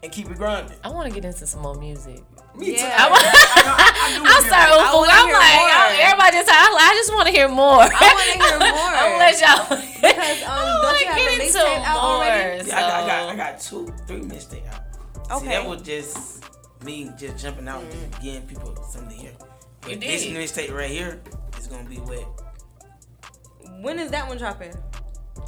and 0.03 0.13
keep 0.13 0.31
it 0.31 0.37
grinding. 0.37 0.77
I 0.85 0.89
want 0.91 1.09
to 1.09 1.15
get 1.15 1.25
into 1.25 1.47
some 1.47 1.63
more 1.63 1.75
music. 1.75 2.23
Me 2.55 2.77
too. 2.77 2.85
I 2.85 3.09
wa- 3.09 3.17
I'm 4.29 4.43
sorry, 4.45 4.71
Unfoonk. 4.73 5.09
I'm 5.11 5.33
like, 5.33 5.57
more. 5.57 6.05
Everybody 6.05 6.37
just, 6.37 6.51
I, 6.53 6.69
I 6.79 6.95
just 6.97 7.13
want 7.15 7.27
to 7.29 7.33
hear 7.33 7.49
more. 7.49 7.81
I 7.81 7.89
want 7.89 8.33
to 8.33 8.45
hear 8.45 8.59
more. 8.59 8.69
I'm 8.93 9.11
gonna 9.11 9.19
let 9.19 9.41
y'all. 9.41 9.79
Because 10.03 10.43
um, 10.43 10.49
don't 10.49 10.83
wanna 10.85 10.99
you 10.99 11.07
have 11.07 11.17
get 11.17 11.33
into 11.47 11.59
mixtape 11.59 11.85
out 11.85 11.97
already? 11.99 12.59
more. 12.59 12.69
Yeah, 12.69 12.77
I, 12.77 12.81
got, 12.81 12.93
I, 12.93 13.07
got, 13.07 13.29
I 13.31 13.37
got 13.37 13.61
two, 13.61 13.95
three 14.07 14.21
mixtape 14.21 14.67
out. 14.69 14.83
See, 15.29 15.35
Okay. 15.37 15.47
that 15.47 15.67
was 15.67 15.81
just 15.83 16.45
me 16.85 17.11
just 17.17 17.43
jumping 17.43 17.69
out 17.69 17.83
and 17.83 18.13
getting 18.21 18.43
people 18.47 18.75
something 18.91 19.17
to 19.17 19.23
hear. 19.23 19.33
But 19.81 19.91
You 19.93 19.97
this 19.97 20.25
did. 20.25 20.37
mixtape 20.37 20.75
right 20.77 20.91
here 20.91 21.23
is 21.59 21.69
gonna 21.69 21.89
be 21.89 21.97
what 21.97 22.42
When 23.83 23.99
is 23.99 24.11
that 24.13 24.29
one 24.29 24.39
dropping? 24.39 24.73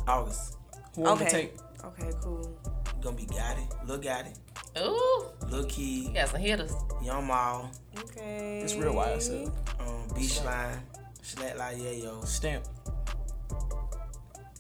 August. 0.09 0.57
Who 0.97 1.07
on 1.07 1.19
the 1.19 1.25
Okay. 1.25 1.31
tape? 1.31 1.59
Okay, 1.85 2.11
cool. 2.21 2.59
Gonna 3.01 3.17
be 3.17 3.27
Gotti, 3.27 3.87
Lil 3.87 3.99
Gotti, 4.01 4.35
Ooh, 4.79 5.27
Lil 5.49 5.65
Key, 5.67 6.07
you 6.09 6.15
got 6.15 6.29
some 6.31 6.41
hitters. 6.41 6.73
Young 7.03 7.27
Mal, 7.27 7.71
Okay. 7.99 8.61
It's 8.65 8.75
real 8.75 8.95
wild 8.95 9.23
stuff. 9.23 9.51
um, 9.81 10.09
Beach 10.15 10.43
Line, 10.45 10.81
Slack 11.23 11.59
Like 11.59 11.77
Yayo, 11.77 12.27
Stamp. 12.27 12.65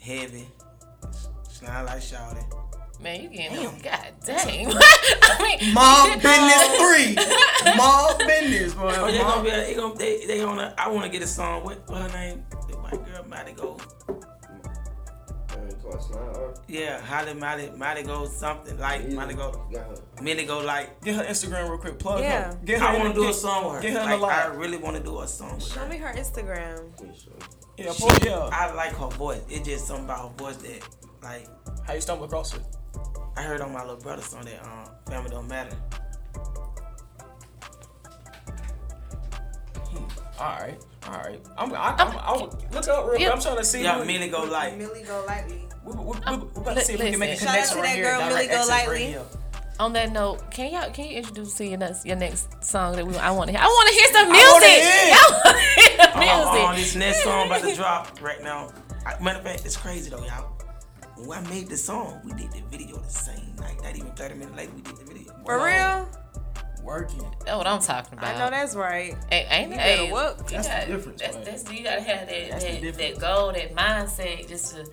Heavy, 0.01 0.47
Slime 1.51 1.87
Like 1.87 2.01
Shawty. 2.01 2.45
Man, 3.01 3.23
you 3.23 3.29
getting 3.29 3.57
them. 3.63 3.75
God 3.83 4.13
dang. 4.25 4.67
I 4.73 5.57
mean, 5.61 5.75
Mob 5.75 6.23
business 6.23 6.77
free. 6.79 7.75
Mob 7.77 8.19
business, 8.19 8.75
boy. 8.75 8.95
Oh, 8.97 9.11
they 9.11 9.19
Mob- 9.19 9.29
gonna 9.33 9.45
be, 9.45 9.51
they 9.51 9.75
gonna, 9.75 9.95
they, 9.95 10.27
they 10.27 10.39
gonna, 10.41 10.75
I 10.79 10.89
wanna 10.91 11.09
get 11.09 11.23
a 11.23 11.27
song, 11.27 11.65
what, 11.65 11.89
what 11.89 12.03
her 12.03 12.09
name? 12.19 12.45
The 12.91 12.97
white 12.97 13.07
girl, 13.13 13.25
Mighty 13.29 13.53
Go. 13.53 13.79
Yeah, 16.67 17.01
Holly 17.01 17.35
Mighty, 17.35 17.71
Mighty 17.77 18.03
Go 18.03 18.27
something, 18.27 18.79
like, 18.79 19.09
Mighty 19.11 19.35
Go, 19.35 19.67
Millie 20.21 20.45
Go 20.45 20.59
like. 20.61 21.01
Get 21.03 21.17
her 21.17 21.25
Instagram 21.25 21.69
real 21.69 21.79
quick. 21.79 21.99
Plug 21.99 22.21
Yeah. 22.21 22.45
her. 22.53 22.59
Get 22.65 22.81
her. 22.81 22.87
I 22.87 22.99
want 22.99 23.15
to 23.15 23.21
do 23.21 23.29
a 23.29 23.33
song 23.33 23.67
with 23.67 23.75
her. 23.77 23.83
Get 23.83 23.93
her 23.93 24.15
in 24.15 24.21
like, 24.21 24.47
the 24.47 24.53
I 24.53 24.55
really 24.57 24.77
want 24.77 24.97
to 24.97 25.03
do 25.03 25.21
a 25.21 25.29
song 25.29 25.55
with 25.55 25.63
her. 25.69 25.75
Show 25.75 25.81
her. 25.81 25.89
me 25.89 25.97
her 25.99 26.13
Instagram. 26.15 26.91
Yeah, 27.77 27.93
She- 27.93 28.03
pull, 28.07 28.19
yeah. 28.29 28.49
I 28.53 28.73
like 28.73 28.93
her 28.97 29.09
voice. 29.09 29.43
It's 29.49 29.67
just 29.67 29.87
something 29.87 30.05
about 30.05 30.31
her 30.31 30.37
voice 30.37 30.57
that, 30.57 30.89
like, 31.23 31.47
How 31.87 31.95
you 31.95 32.01
stumble 32.01 32.25
across 32.25 32.55
it? 32.55 32.63
I 33.37 33.43
heard 33.43 33.61
on 33.61 33.73
my 33.73 33.81
little 33.83 33.97
brother's 33.97 34.27
song 34.27 34.45
that 34.45 34.63
um, 34.65 34.89
Family 35.09 35.31
Don't 35.31 35.49
Matter. 35.49 35.77
All 40.39 40.47
right, 40.47 40.79
all 41.07 41.13
right. 41.15 41.41
I'm, 41.57 41.73
I, 41.75 41.95
I'm, 41.97 42.17
I, 42.19 42.37
look 42.73 42.89
up 42.89 43.07
real 43.07 43.17
quick. 43.17 43.29
I'm 43.33 43.41
trying 43.41 43.57
to 43.59 43.65
see. 43.65 43.83
Yeah, 43.85 43.99
who- 43.99 44.05
Millie 44.05 44.29
Go 44.29 44.43
Like. 44.45 44.77
Millie 44.77 45.03
Go 45.05 45.25
Lightly. 45.27 45.63
We, 45.85 45.93
we, 45.93 45.99
we, 45.99 46.05
we 46.07 46.13
um, 46.25 46.51
about 46.57 46.75
to 46.77 46.81
see 46.81 46.95
if 46.95 47.01
we 47.01 47.11
can 47.11 47.21
make 47.21 47.29
a 47.31 47.33
Listen. 47.33 47.47
connection 47.49 47.69
Shout 47.69 47.71
out 47.71 47.75
to 47.77 47.81
right 47.83 47.89
that 47.89 47.95
here. 47.97 48.05
girl, 48.05 48.19
Direct 48.21 48.35
Millie 48.35 48.47
Go 48.49 48.55
Access 48.55 48.69
Lightly. 48.69 48.95
Radio. 49.07 49.27
On 49.81 49.93
that 49.93 50.13
note, 50.13 50.51
can 50.53 50.73
y'all 50.73 50.91
can 50.93 51.05
you 51.07 51.17
introduce 51.19 51.55
to 51.55 51.67
your 51.67 51.79
next 51.79 52.07
your 52.07 52.17
next 52.17 52.65
song 52.65 52.95
that 52.97 53.07
we 53.07 53.17
I 53.19 53.31
want 53.33 53.49
to 53.49 53.53
hear? 53.57 53.61
I 53.63 53.67
want 53.67 53.89
to 53.89 53.95
hear 53.95 54.07
some 54.13 54.27
I 54.27 54.29
wanna 54.29 54.67
music. 54.67 54.83
hear. 54.83 55.15
Y'all 55.15 55.41
want 55.45 55.57
to 55.57 55.81
hear 55.81 55.97
the 55.97 56.05
Oh, 56.17 56.69
oh, 56.71 56.75
this 56.77 56.95
next 56.97 57.23
song 57.25 57.47
about 57.47 57.63
to 57.63 57.75
drop 57.75 58.21
right 58.23 58.43
now. 58.43 58.73
I, 59.05 59.21
matter 59.23 59.39
of 59.39 59.45
fact, 59.45 59.65
it's 59.67 59.77
crazy 59.77 60.11
though, 60.11 60.25
y'all. 60.25 60.51
When 61.27 61.45
I 61.45 61.49
made 61.51 61.69
the 61.69 61.77
song, 61.77 62.21
we 62.25 62.33
did 62.35 62.53
the 62.53 62.63
video 62.71 62.97
the 62.99 63.09
same 63.09 63.55
night. 63.57 63.77
Not 63.83 63.97
even 63.97 64.11
30 64.13 64.35
minutes 64.35 64.57
later, 64.57 64.73
we 64.75 64.81
did 64.83 64.97
the 64.97 65.05
video. 65.05 65.33
For 65.45 65.57
real? 65.65 66.09
Working. 66.85 67.25
That's 67.45 67.57
what 67.57 67.67
I'm 67.67 67.81
talking 67.81 68.19
about. 68.19 68.35
I 68.35 68.39
know 68.39 68.51
that's 68.51 68.75
right. 68.77 69.17
Hey, 69.31 69.47
ain't 69.51 69.69
You 69.71 69.75
it? 69.75 69.79
better 69.79 70.05
Hey, 70.07 70.13
work. 70.13 70.39
you 70.39 70.45
That's 70.59 70.69
the 70.69 70.75
got- 70.75 70.87
difference, 70.87 71.21
That's, 71.23 71.37
right? 71.37 71.45
that's 71.45 71.73
you 71.73 71.83
gotta 71.85 72.03
have 72.03 72.29
that 72.29 72.61
that, 72.83 72.99
that 72.99 73.19
goal, 73.21 73.53
that 73.53 73.75
mindset, 73.75 74.47
just 74.49 74.75
to. 74.77 74.87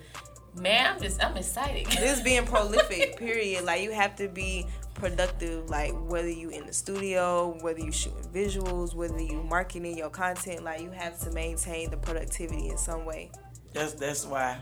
Man, 0.54 0.94
I'm 0.94 1.00
just 1.00 1.22
I'm 1.24 1.34
excited. 1.38 1.86
Just 1.90 2.24
being 2.24 2.44
prolific, 2.44 3.16
period. 3.18 3.64
Like 3.64 3.80
you 3.82 3.90
have 3.92 4.14
to 4.16 4.28
be 4.28 4.66
productive, 4.94 5.70
like 5.70 5.92
whether 6.10 6.28
you 6.28 6.50
in 6.50 6.66
the 6.66 6.72
studio, 6.74 7.56
whether 7.62 7.80
you 7.80 7.90
shooting 7.90 8.22
visuals, 8.34 8.94
whether 8.94 9.18
you 9.18 9.42
marketing 9.44 9.96
your 9.96 10.10
content, 10.10 10.62
like 10.62 10.82
you 10.82 10.90
have 10.90 11.18
to 11.20 11.30
maintain 11.32 11.90
the 11.90 11.96
productivity 11.96 12.68
in 12.68 12.76
some 12.76 13.06
way. 13.06 13.30
That's 13.72 13.94
that's 13.94 14.26
why. 14.26 14.58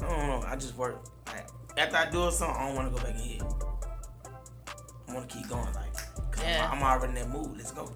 I 0.00 0.08
don't 0.08 0.26
know. 0.28 0.44
I 0.46 0.54
just 0.54 0.76
work. 0.76 1.06
Like, 1.26 1.48
after 1.76 1.96
I 1.96 2.08
do 2.10 2.28
a 2.28 2.30
song, 2.32 2.54
I 2.56 2.66
don't 2.68 2.76
want 2.76 2.94
to 2.94 3.00
go 3.00 3.04
back 3.04 3.16
in 3.16 3.20
hit. 3.20 3.42
I 5.08 5.14
want 5.14 5.28
to 5.28 5.36
keep 5.36 5.48
going. 5.48 5.64
Like, 5.64 5.74
cause 5.74 5.81
Yeah. 6.42 6.68
I'm, 6.70 6.82
already 6.82 7.08
in 7.08 7.14
that 7.14 7.30
mood. 7.30 7.56
Let's 7.56 7.72
go. 7.72 7.92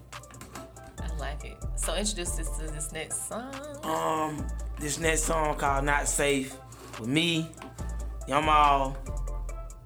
I 0.99 1.15
like 1.17 1.43
it. 1.45 1.57
So 1.75 1.95
introduce 1.95 2.39
us 2.39 2.57
to 2.57 2.67
this 2.67 2.91
next 2.91 3.27
song. 3.27 3.53
Um, 3.83 4.47
this 4.79 4.99
next 4.99 5.23
song 5.23 5.55
called 5.57 5.85
"Not 5.85 6.07
Safe" 6.07 6.55
with 6.99 7.09
me, 7.09 7.49
all, 8.49 8.97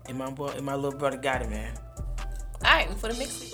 and 0.08 0.18
my 0.18 0.30
boy, 0.30 0.54
and 0.56 0.66
my 0.66 0.76
little 0.76 0.98
brother 0.98 1.18
got 1.18 1.42
it, 1.42 1.50
man. 1.50 1.74
All 2.64 2.72
right, 2.72 2.90
we 2.90 2.96
for 2.96 3.08
the 3.08 3.18
mix 3.18 3.51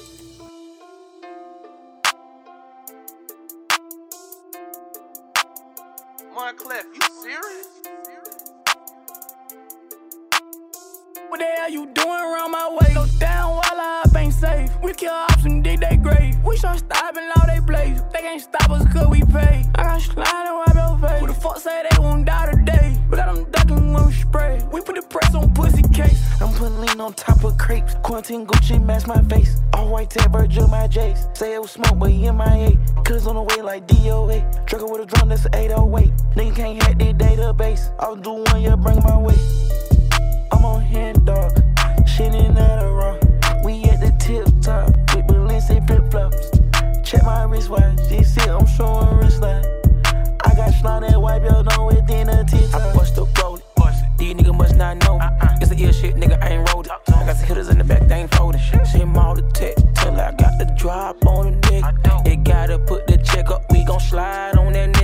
kill 14.98 15.14
ops 15.14 15.46
and 15.46 15.64
dig 15.64 15.80
they 15.80 15.96
grave. 15.96 16.36
We 16.44 16.58
start 16.58 16.80
stopping 16.80 17.30
all 17.36 17.46
they 17.48 17.62
plays. 17.62 18.02
They 18.12 18.22
can't 18.22 18.42
stop 18.42 18.70
us 18.72 18.84
cause 18.92 19.08
we 19.08 19.22
pay. 19.22 19.64
I 19.76 19.84
got 19.84 20.02
slide 20.02 20.46
and 20.48 20.58
wipe 20.58 20.76
your 20.76 21.10
face. 21.10 21.20
Who 21.20 21.28
the 21.28 21.34
fuck 21.34 21.60
say 21.60 21.86
they 21.90 22.00
won't 22.00 22.26
die 22.26 22.52
today? 22.52 23.00
But 23.10 23.20
let 23.20 23.34
them 23.34 23.46
ducking 23.52 23.94
when 23.94 24.08
we 24.08 24.14
spray. 24.14 24.62
We 24.72 24.82
put 24.82 24.96
the 24.96 25.04
press 25.04 25.36
on 25.36 25.54
pussy 25.54 25.84
case. 25.94 26.20
I'm 26.42 26.54
putting 26.56 26.82
lean 26.82 27.00
on 27.00 27.14
top 27.14 27.44
of 27.44 27.58
crepes. 27.58 27.96
Quentin 28.02 28.48
Gucci 28.48 28.84
match 28.84 29.06
my 29.06 29.22
face. 29.24 29.62
All 29.74 29.90
white 29.90 30.10
tab 30.10 30.32
Virgil 30.32 30.68
my 30.68 30.88
J's. 30.88 31.28
Say 31.34 31.54
it 31.54 31.62
was 31.62 31.72
smoke, 31.72 32.00
but 32.00 32.10
he 32.10 32.30
MIA. 32.32 32.78
Cause 33.06 33.28
on 33.28 33.36
the 33.36 33.44
way 33.44 33.62
like 33.62 33.88
DOA. 33.88 34.66
Trucker 34.66 34.88
with 34.88 35.02
a 35.02 35.06
drum 35.06 35.30
that's 35.30 35.46
an 35.46 35.56
808. 35.56 36.12
Nigga 36.36 36.56
can't 36.56 36.84
hack 36.84 36.98
the 36.98 37.14
database. 37.14 37.94
I'll 38.00 38.16
do 38.16 38.32
one, 38.32 38.62
yeah, 38.62 38.76
bring 38.76 39.00
my 39.04 39.18
way. 39.18 39.38
I'm 40.52 40.66
on 40.66 40.82
hand 40.82 41.26
dog. 41.26 41.52
Shit 42.08 42.34
in 42.34 42.56
the 42.56 42.92
wrong. 42.92 43.27
Top 44.68 44.88
with 45.16 45.26
Balenci 45.28 45.80
flip 45.88 46.12
flops. 46.12 46.52
Check 47.10 47.24
my 47.24 47.44
wristwatch. 47.44 48.00
Shit 48.10 48.50
I'm 48.50 48.68
showing 48.68 49.18
wrist 49.20 49.40
line. 49.40 49.64
I 50.44 50.54
got 50.56 50.74
slime 50.74 51.04
that 51.04 51.22
wipe 51.22 51.44
your 51.44 51.64
nose 51.64 51.96
within 51.96 52.28
a 52.28 52.44
tip 52.44 52.76
I 52.76 52.94
bust 52.94 53.18
roll 53.18 53.56
it. 53.56 53.64
These 54.18 54.34
niggas 54.36 54.58
must 54.58 54.76
not 54.76 54.98
know. 55.04 55.20
Uh-uh. 55.20 55.62
It's 55.62 55.70
the 55.70 55.78
ill 55.86 55.94
shit, 55.94 56.16
nigga. 56.16 56.42
I 56.44 56.48
ain't 56.50 56.70
rolled 56.70 56.88
it. 56.88 56.92
I 56.92 57.26
got 57.26 57.38
some 57.38 57.48
hitters 57.48 57.70
in 57.70 57.78
the 57.78 57.86
back, 57.86 58.08
they 58.10 58.16
ain't 58.16 58.36
folding. 58.36 58.62
See 58.86 59.00
them 59.00 59.18
all 59.18 59.36
the 59.36 59.44
tech 59.54 59.76
till 59.96 60.20
I 60.20 60.32
got 60.34 60.60
the 60.60 60.66
drop 60.78 61.26
on 61.26 61.62
the 61.62 61.68
nigga. 61.68 62.28
It 62.28 62.44
gotta 62.44 62.78
put 62.78 63.08
the 63.08 63.18
check 63.18 63.50
up. 63.50 63.64
We 63.72 63.86
gon' 63.86 64.02
slide 64.02 64.58
on 64.58 64.74
that 64.74 64.90
nigga. 64.90 64.97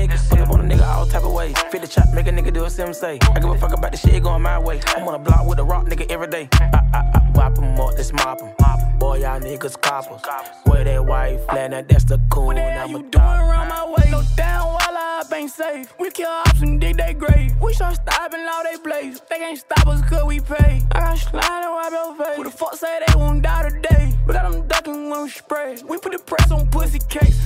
Type. 1.53 1.71
Fit 1.71 1.81
the 1.81 1.87
chop, 1.87 2.13
make 2.13 2.27
a 2.27 2.31
nigga 2.31 2.53
do 2.53 2.65
a 2.65 2.69
sim 2.69 2.93
say. 2.93 3.19
I 3.21 3.39
give 3.39 3.49
a 3.49 3.57
fuck 3.57 3.73
about 3.73 3.91
the 3.91 3.97
shit 3.97 4.21
going 4.23 4.41
my 4.41 4.59
way. 4.59 4.81
I'm 4.87 5.07
on 5.07 5.15
a 5.15 5.19
block 5.19 5.47
with 5.47 5.59
a 5.59 5.63
rock 5.63 5.85
nigga 5.85 6.09
every 6.11 6.27
day. 6.27 6.49
I, 6.53 6.81
I, 6.93 6.99
I 7.15 7.19
whop 7.33 7.57
'em 7.57 7.79
up, 7.79 7.93
let's 7.97 8.11
mop 8.13 8.41
'em. 8.41 8.97
Boy, 8.99 9.19
y'all 9.19 9.39
niggas 9.39 9.79
coppers. 9.81 10.21
Where 10.65 10.83
that 10.83 11.05
white 11.05 11.39
flat, 11.49 11.71
now 11.71 11.81
that's 11.87 12.05
the 12.05 12.19
cool. 12.29 12.51
I'm 12.51 12.95
a 12.95 12.99
Doing 12.99 13.15
around 13.15 13.69
my 13.69 13.85
way. 13.97 14.09
No 14.11 14.21
down 14.35 14.65
while 14.67 14.97
I 14.97 15.23
ain't 15.35 15.51
safe. 15.51 15.93
We 15.99 16.09
kill 16.11 16.29
ops 16.29 16.61
and 16.61 16.79
dig 16.79 16.97
they 16.97 17.13
grave. 17.13 17.53
We 17.61 17.73
start 17.73 17.95
stopping 17.95 18.41
all 18.41 18.63
they 18.63 18.77
blaze. 18.83 19.21
They 19.29 19.37
can't 19.37 19.57
stop 19.57 19.87
us 19.87 20.01
cause 20.09 20.23
we 20.25 20.39
pay. 20.39 20.81
I 20.91 20.99
got 20.99 21.17
slide 21.17 21.63
and 21.65 21.73
wipe 21.73 21.91
your 21.91 22.15
face. 22.25 22.37
Who 22.37 22.43
the 22.43 22.51
fuck 22.51 22.75
say 22.75 22.99
they 23.07 23.15
won't 23.15 23.41
die 23.43 23.69
today? 23.69 24.13
We 24.27 24.33
got 24.33 24.51
them 24.51 24.67
ducking 24.67 25.09
when 25.09 25.23
we 25.23 25.29
spray. 25.29 25.77
We 25.87 25.97
put 25.97 26.11
the 26.13 26.19
press 26.19 26.51
on 26.51 26.67
pussy 26.67 26.99
case. 27.09 27.39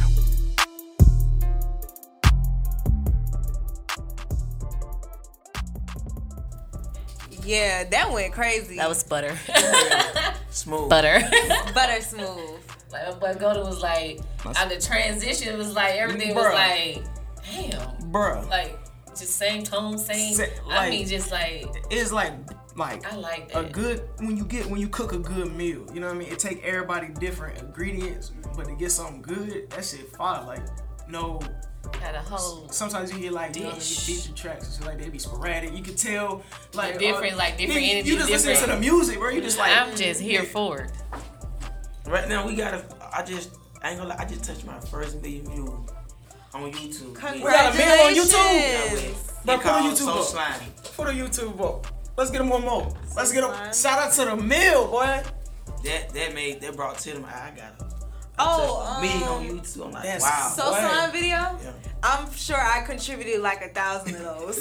Yeah, 7.48 7.86
that 7.86 8.12
went 8.12 8.34
crazy. 8.34 8.76
That 8.76 8.90
was 8.90 9.04
butter. 9.04 9.38
Smooth. 10.50 10.90
butter. 10.90 11.22
butter 11.74 12.02
smooth. 12.02 12.60
Like, 12.92 13.20
but 13.22 13.40
Golden 13.40 13.64
was 13.64 13.82
like, 13.82 14.20
on 14.46 14.70
the 14.70 14.80
transition 14.82 15.58
was 15.58 15.74
like 15.74 15.96
everything 15.96 16.36
was 16.36 16.54
like, 16.54 17.04
damn, 17.46 17.80
Bruh. 18.12 18.50
like 18.50 18.78
just 19.10 19.38
same 19.38 19.64
tone, 19.64 19.98
same. 19.98 20.34
Sa- 20.34 20.44
I 20.70 20.90
mean, 20.90 21.08
just 21.08 21.32
like 21.32 21.66
It's 21.90 22.12
like 22.12 22.34
like 22.76 23.12
I 23.12 23.16
like 23.16 23.52
a 23.56 23.64
good 23.64 24.04
when 24.20 24.36
you 24.38 24.46
get 24.46 24.66
when 24.66 24.80
you 24.82 24.90
cook 24.90 25.14
a 25.14 25.20
good 25.20 25.56
meal. 25.56 25.86
You 25.94 26.00
know 26.02 26.08
what 26.08 26.16
I 26.16 26.20
mean? 26.20 26.32
It 26.32 26.40
take 26.40 26.64
everybody 26.64 27.08
different 27.20 27.60
ingredients, 27.60 28.32
but 28.56 28.66
to 28.68 28.76
get 28.76 28.92
something 28.92 29.22
good, 29.22 29.70
that 29.72 29.86
shit 29.86 30.16
fire. 30.16 30.46
Like 30.46 30.64
no. 31.10 31.40
Got 31.94 32.16
a 32.16 32.20
whole. 32.20 32.68
Sometimes 32.70 33.12
you 33.12 33.18
hear 33.18 33.32
like 33.32 33.56
you 33.56 33.64
know, 33.64 33.70
what 33.70 33.76
I 33.76 33.80
mean, 33.80 33.84
feature 33.86 34.34
tracks, 34.34 34.68
it's 34.68 34.86
like 34.86 35.00
they 35.00 35.10
be 35.10 35.20
sporadic. 35.20 35.74
You 35.76 35.84
can 35.84 35.96
tell 35.96 36.44
like 36.74 36.96
uh, 36.96 36.98
different- 36.98 37.38
like, 37.38 37.58
different 37.58 37.82
you, 37.82 37.92
energy, 37.92 38.10
You 38.10 38.18
just 38.18 38.30
listen 38.30 38.56
to 38.56 38.76
the 38.76 38.80
music, 38.80 39.20
bro. 39.20 39.30
You 39.30 39.42
just 39.42 39.58
like 39.58 39.76
I'm 39.76 39.96
just 39.96 40.20
here 40.20 40.44
for 40.44 40.80
it. 40.82 40.92
Right 42.06 42.28
now 42.30 42.46
we 42.48 42.56
gotta. 42.56 42.84
I 43.14 43.24
just. 43.24 43.52
I 43.82 43.90
ain't 43.92 44.00
gonna 44.00 44.10
lie. 44.10 44.18
I 44.20 44.26
just 44.26 44.44
touched 44.44 44.66
my 44.66 44.80
first 44.80 45.22
million 45.22 45.46
views 45.50 45.70
on 46.54 46.72
YouTube. 46.72 47.14
We 47.36 47.42
got 47.42 47.74
a 47.74 47.78
meal 47.78 47.88
on 47.88 48.14
YouTube. 48.14 48.90
Congratulations. 48.90 49.34
Bro, 49.46 49.58
put 49.58 49.66
on 49.68 49.84
YouTube 49.84 49.98
So 49.98 50.20
up. 50.20 50.26
Slimy. 50.26 50.66
Put 50.96 51.08
on 51.08 51.16
YouTube 51.16 51.62
up. 51.62 51.88
Let's 52.18 52.32
get 52.32 52.42
him 52.42 52.50
one 52.50 52.64
more. 52.64 52.92
Let's 53.16 53.32
get 53.32 53.44
him. 53.44 53.52
Shout 53.74 54.00
out 54.00 54.12
to 54.14 54.26
the 54.26 54.36
mill, 54.36 54.88
boy. 54.88 55.22
That 55.84 56.10
that 56.14 56.34
made 56.34 56.62
that 56.62 56.76
brought 56.76 56.98
to 57.00 57.12
them. 57.14 57.26
I 57.26 57.52
got 57.56 57.87
it. 58.40 58.44
Oh, 58.44 59.00
me 59.02 59.24
on 59.24 59.38
um, 59.50 59.58
YouTube. 59.60 59.86
I'm 59.86 59.92
like, 59.92 60.04
that's 60.04 60.24
wow. 60.24 60.52
So 60.56 60.64
slime 60.72 61.12
video? 61.12 61.58
I'm 62.04 62.32
sure 62.34 62.58
I 62.60 62.82
contributed 62.86 63.42
like 63.42 63.62
a 63.64 63.70
thousand 63.70 64.16
of 64.16 64.22
those. 64.24 64.60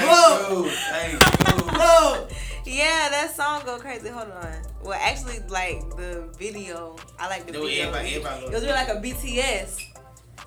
Look, 0.00 0.68
hey, 0.68 1.12
look. 1.14 2.30
Yeah, 2.64 3.08
that 3.08 3.32
song 3.34 3.62
go 3.64 3.78
crazy. 3.78 4.08
Hold 4.10 4.30
on. 4.30 4.62
Well, 4.84 4.98
actually, 5.00 5.40
like 5.48 5.80
the 5.96 6.28
video, 6.38 6.96
I 7.18 7.28
like 7.28 7.46
the 7.46 7.52
No, 7.52 7.62
video. 7.64 7.88
everybody- 7.88 8.14
everybody 8.16 8.44
it 8.46 8.52
was 8.52 8.62
really 8.62 8.74
like 8.74 8.88
a 8.88 9.00
BTS. 9.00 9.78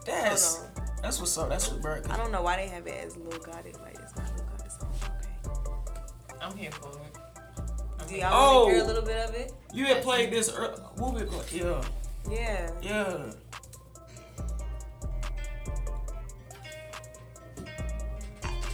That's 0.06 0.58
Hold 0.58 0.68
that's 1.02 1.20
what's 1.20 1.38
up. 1.38 1.50
That's 1.50 1.70
what 1.70 1.82
bro. 1.82 2.02
I 2.10 2.18
don't 2.18 2.32
know 2.32 2.44
why 2.44 2.58
they 2.58 2.68
have 2.68 2.86
it 2.86 3.04
as 3.06 3.18
Lil 3.18 3.32
Gotti. 3.40 3.74
Like 3.82 3.96
it's 4.00 4.16
not 4.16 4.28
Lil 4.36 4.46
Gotti 4.46 4.80
song. 4.80 4.94
Okay. 5.04 6.00
I'm 6.42 6.56
here 6.56 6.72
for 6.72 6.90
it. 6.90 7.18
Do 8.12 8.18
y'all 8.18 8.30
Oh. 8.34 8.64
want 8.66 8.68
to 8.70 8.76
hear 8.76 8.84
a 8.84 8.88
little 8.88 9.04
bit 9.04 9.30
of 9.30 9.36
it? 9.36 9.54
You 9.74 9.86
had 9.86 10.04
played 10.04 10.32
this 10.32 10.52
early. 10.52 10.78
What 10.98 11.14
we 11.14 11.24
play? 11.24 11.46
Yeah. 11.54 11.82
Yeah. 12.30 12.72
Yeah. 12.82 13.32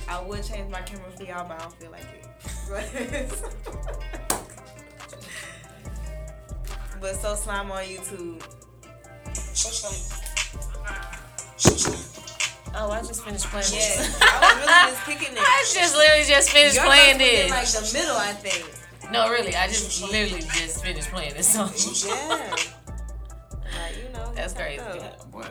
I 0.09 0.21
would 0.21 0.43
change 0.43 0.71
my 0.71 0.81
camera 0.81 1.11
for 1.11 1.23
y'all, 1.23 1.47
but 1.47 1.57
I 1.59 1.63
don't 1.63 1.73
feel 1.73 1.91
like 1.91 2.05
it. 2.13 2.25
but 7.01 7.15
so 7.21 7.35
slime 7.35 7.71
on 7.71 7.83
YouTube. 7.83 8.41
Oh, 12.79 12.91
I 12.91 12.99
just 13.01 13.23
finished 13.23 13.45
playing 13.47 13.65
Yeah, 13.73 13.79
this. 13.79 14.17
I 14.21 14.39
was 14.39 14.57
really 14.59 14.91
just 14.91 15.05
picking 15.05 15.33
it. 15.35 15.39
I 15.41 15.65
just 15.73 15.95
literally 15.95 16.23
just 16.25 16.49
finished 16.51 16.75
Your 16.75 16.85
playing 16.85 17.17
this. 17.17 17.51
was 17.51 17.51
in, 17.51 17.51
this. 17.51 17.75
like 17.75 17.91
the 17.91 17.97
middle, 17.99 18.15
I 18.17 18.31
think. 18.33 18.65
No, 19.11 19.29
really, 19.29 19.55
I 19.55 19.67
just 19.67 20.01
literally 20.01 20.41
just 20.41 20.83
finished 20.83 21.09
playing 21.09 21.33
this 21.33 21.47
song. 21.47 21.71
Yeah. 22.05 22.49
Like 22.49 24.03
you 24.03 24.13
know. 24.13 24.31
That's 24.35 24.53
crazy. 24.53 24.81
up. 24.81 25.31
Boy. 25.31 25.45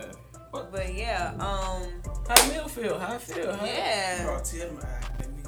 But 0.52 0.94
yeah, 0.94 1.32
um, 1.34 2.02
How 2.28 2.34
the 2.34 2.52
meal 2.52 2.68
feel? 2.68 2.98
How 2.98 3.14
it 3.14 3.20
feel? 3.20 3.54
How 3.54 3.64
yeah. 3.64 4.24
Brought 4.24 4.44
to 4.46 4.58
them. 4.58 4.78
I 4.82 5.18
let 5.18 5.36
me. 5.36 5.42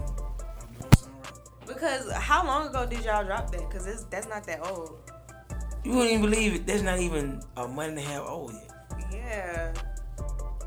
Because 1.67 2.11
how 2.13 2.47
long 2.47 2.69
ago 2.69 2.87
did 2.87 3.05
y'all 3.05 3.25
drop 3.25 3.51
that? 3.53 3.69
Because 3.69 3.87
it's 3.87 4.05
that's 4.05 4.29
not 4.29 4.45
that 4.45 4.67
old. 4.67 4.99
You 5.85 5.93
wouldn't 5.93 6.11
even 6.11 6.23
believe 6.23 6.55
it. 6.55 6.67
That's 6.67 6.83
not 6.83 6.99
even 6.99 7.41
a 7.57 7.67
month 7.67 7.91
and 7.91 7.99
a 7.99 8.03
half 8.03 8.27
old 8.27 8.53
yet. 8.53 9.11
Yeah. 9.13 9.75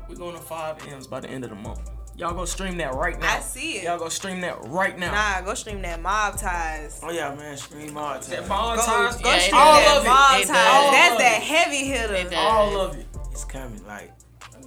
We're 0.08 0.16
going 0.16 0.34
to 0.34 0.42
five 0.42 0.84
M's 0.88 1.06
by 1.06 1.20
the 1.20 1.28
end 1.28 1.44
of 1.44 1.50
the 1.50 1.56
month. 1.56 1.88
Y'all 2.16 2.34
go 2.34 2.44
stream 2.44 2.76
that 2.76 2.94
right 2.94 3.18
now. 3.18 3.36
I 3.36 3.40
see 3.40 3.78
it. 3.78 3.84
Y'all 3.84 3.98
go 3.98 4.08
stream 4.10 4.40
that 4.42 4.58
right 4.66 4.98
now. 4.98 5.12
Nah, 5.12 5.40
go 5.40 5.54
stream 5.54 5.80
that 5.82 6.00
Mob 6.00 6.36
Ties. 6.36 7.00
Oh 7.02 7.10
yeah, 7.10 7.34
man. 7.34 7.56
Stream 7.56 7.96
all 7.96 8.18
the 8.18 8.20
time. 8.24 8.30
That 8.40 8.48
Mob 8.48 8.76
Go, 8.78 8.84
Ties? 8.84 9.16
go 9.16 9.30
Yeah, 9.30 9.38
stream 9.38 9.54
all 9.56 9.74
that 9.74 9.96
of 9.96 10.04
it. 10.04 10.08
Mob 10.08 10.40
It 10.40 10.46
Ties. 10.46 10.46
does. 10.46 10.48
That's 10.48 11.12
All 11.12 11.18
that 11.18 11.36
it. 11.38 11.42
heavy 11.42 11.84
hitter. 11.86 12.36
All 12.36 12.80
of 12.80 12.96
it. 12.98 13.06
It's 13.30 13.44
coming. 13.44 13.84
Like 13.86 14.12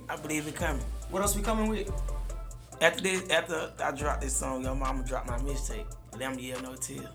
I 0.10 0.16
believe 0.16 0.48
it 0.48 0.56
coming. 0.56 0.84
What 1.12 1.22
else 1.22 1.36
we 1.36 1.44
coming 1.44 1.70
with? 1.70 1.92
After 2.82 3.02
this, 3.04 3.30
after 3.30 3.72
I 3.80 3.92
drop 3.92 4.22
this 4.22 4.36
song, 4.36 4.64
your 4.64 4.76
mama 4.76 5.04
dropped 5.04 5.28
my 5.28 5.38
mixtape. 5.38 5.86
Them 6.18 6.38
yeah 6.40 6.60
no 6.62 6.76
tear. 6.76 7.08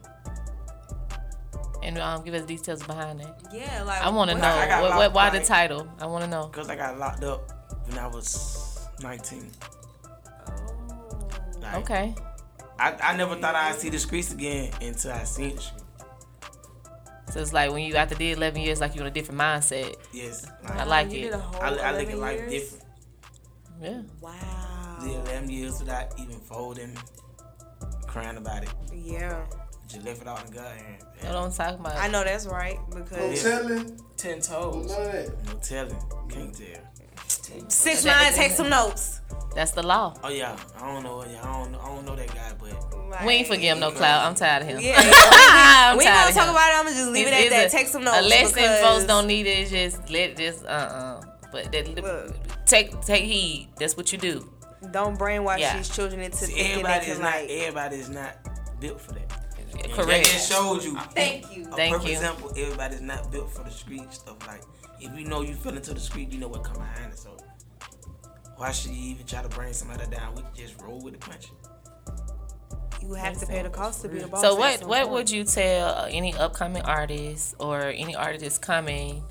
And 1.82 1.98
um, 1.98 2.23
give 2.24 2.35
us 2.35 2.44
details 2.44 2.82
behind 2.82 3.20
that. 3.20 3.40
Yeah, 3.52 3.82
like 3.82 4.02
I 4.02 4.11
want 4.11 4.31
to 4.31 4.36
know 4.36 4.43
I- 4.44 4.66
I 4.66 4.81
what, 4.82 4.90
what, 4.90 4.98
locked- 5.01 5.15
why 5.15 5.31
the 5.31 5.40
title. 5.44 5.89
I 5.98 6.07
want 6.07 6.24
to 6.24 6.31
know. 6.31 6.47
Cause 6.48 6.69
I 6.69 6.77
got 6.77 6.98
locked 6.98 7.24
up 7.24 7.51
when 7.89 7.98
I 7.98 8.07
was 8.07 8.86
19. 9.02 9.51
Like, 11.61 11.77
Okay. 11.77 12.15
I, 12.78 12.97
I 13.03 13.16
never 13.16 13.37
thought 13.37 13.55
I'd 13.55 13.74
see 13.77 13.91
the 13.91 13.99
streets 13.99 14.32
again 14.32 14.73
until 14.81 15.12
I 15.12 15.24
seen 15.24 15.57
the 15.57 15.61
streets. 15.62 15.85
So 17.31 17.41
it's 17.41 17.53
like 17.53 17.70
when 17.70 17.82
you 17.85 17.95
after 17.95 18.15
did 18.16 18.37
11 18.39 18.61
years, 18.61 18.81
like 18.81 18.95
you're 18.95 19.05
in 19.05 19.11
a 19.11 19.15
different 19.15 19.41
mindset. 19.41 19.95
Yes. 20.12 20.47
I 20.66 20.85
like 20.85 21.09
it. 21.09 21.11
did 21.20 21.32
a 21.32 21.39
whole 21.39 21.62
I, 21.62 21.69
I 21.69 21.93
look 21.93 22.09
at 22.09 22.15
11 22.15 22.20
life 22.20 22.41
years? 22.51 22.53
different. 22.53 22.85
Yeah. 23.81 24.03
Wow. 24.20 24.99
Did 25.03 25.12
11 25.28 25.51
years 25.51 25.78
without 25.78 26.19
even 26.19 26.41
folding, 26.41 26.97
crying 28.07 28.37
about 28.37 28.65
it. 28.65 28.70
Yeah. 28.93 29.45
Just 29.87 30.05
left 30.05 30.23
it 30.23 30.28
all 30.28 30.39
in 30.39 30.51
God 30.53 30.77
hand. 30.77 31.03
No, 31.23 31.32
don't 31.32 31.55
talk 31.55 31.78
about 31.78 31.97
I 31.97 32.09
know 32.09 32.24
that's 32.24 32.47
right 32.47 32.78
because 32.95 33.45
No 33.45 33.51
telling. 33.51 34.01
Ten 34.16 34.41
toes. 34.41 34.89
No 34.89 35.55
telling. 35.62 35.97
Can't 36.28 36.55
tell. 36.55 37.69
six 37.69 38.05
nine 38.05 38.32
take 38.32 38.53
some 38.53 38.69
notes. 38.70 39.19
That's 39.55 39.72
the 39.72 39.82
law. 39.82 40.14
Oh 40.22 40.28
yeah, 40.28 40.56
I 40.81 40.93
don't 40.93 41.02
know. 41.02 41.24
Yeah, 41.24 41.40
I 41.43 41.62
don't. 41.64 41.74
I 41.74 41.86
don't 41.86 42.06
know 42.06 42.14
that 42.14 42.28
guy, 42.35 42.52
but 42.60 43.27
We 43.27 43.32
ain't 43.35 43.48
forgive 43.48 43.74
him 43.77 43.81
no 43.81 43.90
cloud. 43.90 44.27
I'm 44.28 44.35
tired 44.35 44.62
of 44.62 44.68
him. 44.68 44.78
Yeah, 44.81 44.94
I'm 45.93 45.98
we 45.98 46.05
ain't 46.05 46.12
tired 46.14 46.35
gonna 46.35 46.35
talk 46.35 46.44
him. 46.44 46.51
about 46.51 46.70
it. 46.70 46.77
I'm 46.78 46.85
gonna 46.85 46.97
just 46.97 47.10
leave 47.10 47.27
it 47.27 47.32
at 47.35 47.51
that. 47.51 47.66
a- 47.66 47.70
Take 47.70 47.89
some 47.89 48.05
notes. 48.05 48.18
A 48.18 48.22
lesson 48.22 48.55
because- 48.55 48.81
folks 48.81 49.05
don't 49.06 49.27
need 49.27 49.47
it. 49.47 49.68
Just 49.68 50.09
let 50.10 50.36
just 50.36 50.64
uh 50.64 50.68
uh 50.68 51.20
But 51.52 51.72
that, 51.72 52.35
take 52.66 53.01
take 53.02 53.24
heed. 53.24 53.68
That's 53.77 53.97
what 53.97 54.12
you 54.12 54.18
do. 54.18 54.48
Don't 54.93 55.18
brainwash 55.18 55.59
Yeah. 55.59 55.77
these 55.77 55.89
children 55.89 56.20
into 56.22 56.36
See, 56.39 56.52
thinking 56.52 56.64
they 56.64 56.70
everybody 56.72 57.05
can 57.05 57.12
is 57.14 57.18
not. 57.18 57.35
like. 57.35 57.51
Everybody 57.51 57.97
is 57.97 58.09
not 58.09 58.81
built 58.81 59.01
for 59.01 59.12
that. 59.12 59.32
And 59.82 59.93
Correct. 59.93 60.24
That 60.24 60.32
just 60.32 60.51
showed 60.51 60.82
you. 60.82 60.97
Thank 61.14 61.55
you. 61.56 61.62
A 61.72 61.77
Thank 61.77 61.93
perfect 61.94 62.09
you. 62.10 62.16
example. 62.16 62.52
Everybody's 62.56 63.01
not 63.02 63.31
built 63.31 63.52
for 63.52 63.62
the 63.64 63.70
street 63.70 64.12
stuff. 64.12 64.36
Like 64.47 64.62
if 65.01 65.16
you 65.18 65.24
know 65.27 65.43
you 65.43 65.55
fell 65.55 65.74
into 65.77 65.93
the 65.93 66.01
street, 66.01 66.31
you 66.32 66.39
know 66.39 66.48
what 66.48 66.62
come 66.64 66.74
behind 66.77 67.12
it. 67.12 67.18
So 67.18 67.36
why 68.61 68.73
should 68.73 68.91
you 68.91 69.12
even 69.12 69.24
try 69.24 69.41
to 69.41 69.49
bring 69.49 69.73
somebody 69.73 70.05
down? 70.15 70.35
We 70.35 70.43
can 70.43 70.51
just 70.55 70.78
roll 70.82 71.01
with 71.01 71.15
the 71.15 71.19
punch. 71.19 71.49
You 73.01 73.15
have 73.15 73.41
to 73.41 73.47
pay 73.47 73.62
the 73.62 73.70
cost 73.70 74.03
to 74.03 74.09
be 74.09 74.19
the 74.19 74.28
boss. 74.28 74.43
So 74.43 74.55
what 74.55 74.85
what 74.85 75.05
point. 75.05 75.12
would 75.12 75.31
you 75.31 75.45
tell 75.45 75.89
uh, 75.89 76.09
any 76.11 76.35
upcoming 76.35 76.82
artists 76.82 77.55
or 77.59 77.85
any 77.85 78.15
artist 78.15 78.45
that's 78.45 78.59
coming? 78.59 79.24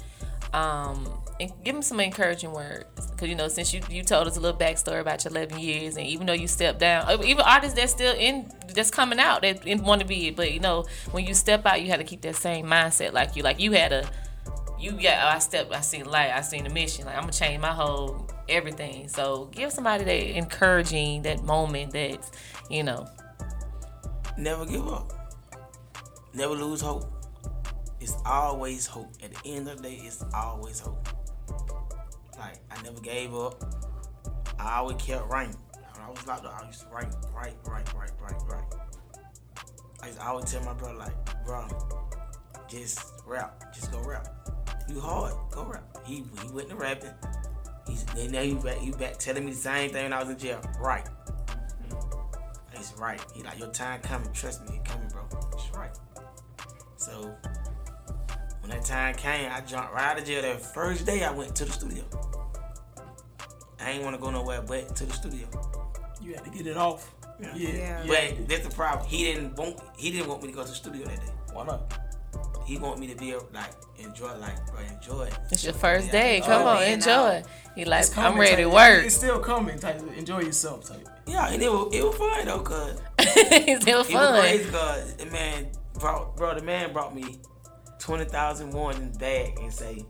Um, 0.51 1.07
and 1.39 1.51
give 1.64 1.76
them 1.76 1.84
some 1.84 1.99
encouraging 1.99 2.51
words. 2.51 2.85
Cause 3.18 3.30
you 3.30 3.35
know, 3.35 3.47
since 3.49 3.72
you 3.72 3.81
you 3.88 4.01
told 4.01 4.26
us 4.26 4.35
a 4.35 4.39
little 4.39 4.60
backstory 4.60 4.99
about 4.99 5.23
your 5.23 5.31
11 5.31 5.60
years, 5.60 5.95
and 5.95 6.07
even 6.07 6.26
though 6.26 6.34
you 6.34 6.47
stepped 6.47 6.80
down, 6.80 7.07
uh, 7.07 7.22
even 7.23 7.45
artists 7.45 7.76
that's 7.76 7.91
still 7.91 8.15
in, 8.18 8.51
that's 8.73 8.89
coming 8.89 9.19
out, 9.19 9.43
that 9.43 9.64
want 9.84 10.01
to 10.01 10.07
be 10.07 10.30
it, 10.30 10.35
but 10.35 10.51
you 10.51 10.60
know, 10.60 10.85
when 11.11 11.23
you 11.27 11.35
step 11.35 11.68
out, 11.68 11.84
you 11.84 11.89
had 11.89 11.99
to 11.99 12.03
keep 12.03 12.22
that 12.22 12.35
same 12.35 12.65
mindset. 12.65 13.14
Like 13.14 13.35
you, 13.35 13.43
like 13.43 13.60
you 13.60 13.73
had 13.73 13.93
a, 13.93 14.10
you 14.80 14.93
got. 14.93 15.19
Oh, 15.22 15.35
I 15.35 15.38
stepped. 15.38 15.72
I 15.72 15.81
seen 15.81 16.06
the 16.06 16.10
light. 16.10 16.31
I 16.31 16.41
seen 16.41 16.64
the 16.64 16.72
mission. 16.72 17.06
Like 17.06 17.14
I'm 17.14 17.22
gonna 17.22 17.34
change 17.34 17.61
my 17.61 17.73
whole 17.73 18.27
everything. 18.49 19.07
So 19.07 19.45
give 19.51 19.71
somebody 19.71 20.03
that 20.03 20.38
encouraging 20.38 21.23
that 21.23 21.43
moment 21.43 21.93
that, 21.93 22.19
you 22.69 22.84
know. 22.84 23.07
Never 24.38 24.65
give 24.65 24.88
up. 24.88 25.13
Never 26.34 26.53
lose 26.53 26.81
hope. 26.81 27.05
It's 27.99 28.15
always 28.26 28.85
hope. 28.85 29.11
At 29.23 29.34
the 29.34 29.49
end 29.49 29.67
of 29.67 29.81
the 29.81 29.89
day, 29.89 30.01
it's 30.03 30.23
always 30.34 30.80
hope. 30.80 31.07
Like 32.38 32.57
I 32.71 32.81
never 32.84 32.99
gave 33.01 33.35
up. 33.35 33.63
I 34.57 34.77
always 34.77 34.97
kept 34.97 35.30
writing. 35.30 35.55
When 35.93 36.03
I 36.03 36.09
was 36.09 36.26
locked 36.26 36.45
up, 36.45 36.61
I 36.61 36.67
used 36.67 36.81
to 36.81 36.88
write, 36.88 37.13
write, 37.34 37.55
write, 37.65 37.93
write, 37.93 38.11
write, 38.21 38.41
write. 38.47 38.63
I 40.01 40.07
used 40.07 40.19
to 40.19 40.26
always 40.26 40.51
tell 40.51 40.63
my 40.63 40.73
brother, 40.73 40.95
like, 40.95 41.45
bro, 41.45 41.67
just 42.69 43.01
rap, 43.26 43.73
just 43.73 43.91
go 43.91 44.01
rap. 44.01 44.27
You 44.88 44.99
hard, 45.01 45.34
go 45.51 45.65
rap. 45.65 45.84
He 46.05 46.23
he 46.41 46.51
went 46.51 46.69
to 46.69 46.76
rapping. 46.76 47.13
He's 47.89 48.03
then 48.05 48.31
now 48.31 48.41
he 48.41 48.53
back 48.53 48.77
he 48.77 48.91
back 48.91 49.17
telling 49.17 49.45
me 49.45 49.51
the 49.51 49.57
same 49.57 49.89
thing 49.89 50.03
when 50.03 50.13
I 50.13 50.19
was 50.19 50.29
in 50.29 50.37
jail. 50.37 50.61
Right. 50.79 51.07
He's 52.75 52.93
right. 52.97 53.19
He 53.35 53.43
like 53.43 53.59
your 53.59 53.69
time 53.69 54.01
coming. 54.01 54.31
Trust 54.31 54.67
me, 54.69 54.77
it 54.77 54.85
coming, 54.85 55.07
bro. 55.09 55.23
It's 55.53 55.69
right. 55.75 55.91
So 56.95 57.35
when 58.61 58.69
that 58.69 58.85
time 58.85 59.15
came, 59.15 59.51
I 59.51 59.61
jumped 59.61 59.93
right 59.93 60.11
out 60.11 60.19
of 60.19 60.25
jail. 60.25 60.41
That 60.41 60.61
first 60.61 61.05
day, 61.05 61.23
I 61.23 61.31
went 61.31 61.55
to 61.57 61.65
the 61.65 61.71
studio. 61.71 62.03
I 63.81 63.91
ain't 63.91 64.03
want 64.03 64.15
to 64.15 64.21
go 64.21 64.29
nowhere 64.29 64.61
but 64.61 64.95
to 64.95 65.05
the 65.05 65.13
studio. 65.13 65.47
You 66.21 66.35
had 66.35 66.43
to 66.45 66.51
get 66.51 66.67
it 66.67 66.77
off. 66.77 67.13
Yeah. 67.41 67.55
Yeah. 67.55 68.03
But 68.05 68.47
that's 68.47 68.67
the 68.67 68.75
problem. 68.75 69.07
He 69.07 69.25
didn't 69.25 69.55
want. 69.55 69.79
He 69.97 70.11
didn't 70.11 70.27
want 70.27 70.41
me 70.41 70.49
to 70.49 70.55
go 70.55 70.63
to 70.63 70.69
the 70.69 70.75
studio 70.75 71.05
that 71.05 71.19
day. 71.19 71.33
Why 71.53 71.65
not? 71.65 71.99
He 72.69 72.77
want 72.77 72.99
me 72.99 73.07
to 73.07 73.15
be 73.15 73.31
able, 73.31 73.47
like 73.51 73.71
enjoy, 73.97 74.31
like 74.37 74.63
bro, 74.67 74.79
enjoy 74.81 75.23
it. 75.23 75.33
It's 75.51 75.63
your 75.63 75.73
first 75.73 76.05
Yeah. 76.05 76.11
day. 76.11 76.41
Come 76.41 76.61
Oh, 76.61 76.67
on, 76.67 76.83
enjoy. 76.83 77.41
He 77.73 77.83
like, 77.83 78.01
It's 78.01 78.09
I'm 78.15 78.23
coming 78.25 78.39
ready 78.41 78.61
to 78.61 78.69
work. 78.69 79.05
It's 79.05 79.15
still 79.15 79.39
coming. 79.39 79.79
Type. 79.79 79.99
Enjoy 80.15 80.41
yourself. 80.41 80.87
Type. 80.87 81.07
Yeah, 81.25 81.47
and 81.49 81.63
it 81.63 81.71
was 81.71 81.91
it 81.95 82.03
was 82.03 82.15
fun 82.15 82.45
though, 82.45 82.59
cause 82.59 83.01
it's 83.17 83.81
still 83.81 84.01
it 84.01 84.13
was 84.13 84.39
crazy, 84.41 84.69
cause 84.69 85.15
the 85.15 85.25
man 85.25 85.67
brought, 85.95 86.37
bro, 86.37 86.53
the 86.53 86.61
man 86.61 86.93
brought 86.93 87.15
me 87.15 87.39
twenty 87.97 88.25
thousand 88.25 88.69
one 88.69 88.95
in 88.97 89.11
the 89.13 89.17
bag 89.17 89.57
and 89.59 89.73
say, 89.73 90.05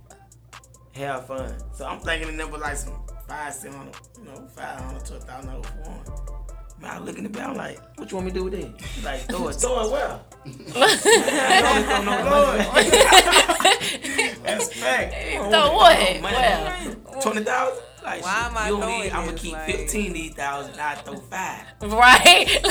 have 0.95 1.27
fun. 1.27 1.55
So 1.73 1.85
I'm 1.85 2.01
thinking 2.01 2.27
the 2.27 2.33
number 2.33 2.57
like 2.57 2.75
some 2.75 2.93
five, 3.25 3.53
seven 3.53 3.89
you 4.17 4.25
know, 4.25 4.49
five 4.53 4.81
hundred 4.81 5.05
to 5.05 5.15
a 5.15 5.19
thousand 5.21 5.65
for 5.65 5.89
one. 5.89 6.38
Man, 6.81 6.91
I 6.91 6.99
look 6.99 7.17
in 7.17 7.23
the 7.23 7.29
bag, 7.29 7.49
I'm 7.49 7.57
like, 7.57 7.77
what 7.97 8.09
you 8.09 8.15
want 8.15 8.27
me 8.27 8.31
to 8.31 8.37
do 8.39 8.43
with 8.45 8.53
it? 8.53 8.71
He's 8.81 9.03
like, 9.03 9.19
throw 9.29 9.49
it, 9.49 9.53
throw 9.55 9.85
it 9.85 9.91
well. 9.91 10.25
That's 14.43 14.73
fact. 14.73 15.13
Throw 15.33 15.73
what? 15.73 16.21
Well. 16.21 16.95
Twenty 17.21 17.43
thousand. 17.43 17.83
Like, 18.03 18.23
Why 18.23 18.47
am 18.47 18.57
I 18.57 18.69
you 18.69 18.77
throwing 18.77 19.01
need, 19.01 19.11
I'm 19.11 19.25
gonna 19.25 19.37
keep 19.37 19.53
Like- 19.53 19.65
fifteen 19.65 20.07
of 20.07 20.13
these 20.13 20.33
thousand. 20.33 20.79
I 20.79 20.95
throw 20.95 21.15
five. 21.17 21.65
Right? 21.81 22.47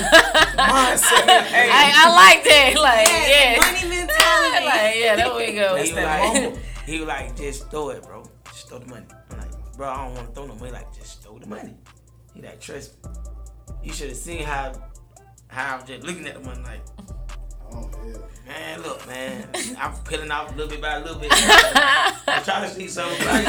Hey. 1.48 1.68
I, 1.70 1.92
I 1.94 2.06
like 2.14 2.42
that. 2.44 2.74
Like, 2.80 3.06
Yes, 3.06 3.28
yeah. 3.30 3.60
money 3.60 3.84
mentality. 3.96 4.64
like, 4.66 4.94
yeah, 4.96 5.16
there 5.16 5.34
we 5.36 5.52
go. 5.54 5.76
He 5.76 5.82
was, 5.82 5.92
like, 5.92 6.56
he 6.86 6.98
was 7.00 7.08
like, 7.08 7.36
just 7.36 7.70
throw 7.70 7.90
it, 7.90 8.02
bro. 8.02 8.22
Just 8.46 8.68
throw 8.68 8.78
the 8.78 8.86
money. 8.86 9.06
I'm 9.30 9.38
like, 9.38 9.50
bro, 9.76 9.88
I 9.88 9.96
don't 10.06 10.14
want 10.14 10.26
to 10.28 10.34
throw 10.34 10.46
no 10.46 10.54
money. 10.56 10.72
Like, 10.72 10.92
just 10.96 11.22
throw 11.22 11.38
the 11.38 11.46
money. 11.46 11.74
He 12.34 12.40
like, 12.42 12.60
trust 12.60 12.94
me. 13.04 13.10
You 13.82 13.92
should 13.92 14.08
have 14.08 14.16
seen 14.16 14.42
how 14.42 14.72
how 15.48 15.76
I'm 15.76 15.86
just 15.86 16.02
looking 16.02 16.26
at 16.26 16.34
the 16.34 16.40
one 16.40 16.62
like, 16.62 16.82
Oh, 17.72 17.90
yeah. 18.04 18.16
man, 18.46 18.82
look, 18.82 19.06
man. 19.06 19.48
I'm 19.78 19.94
peeling 20.04 20.30
off 20.30 20.52
a 20.52 20.56
little 20.56 20.70
bit 20.70 20.80
by 20.80 20.94
a 20.96 21.00
little 21.00 21.18
bit. 21.20 21.30
I'm 21.34 22.42
trying 22.42 22.68
to 22.68 22.74
see 22.74 22.88
something. 22.88 23.26
Like, 23.26 23.44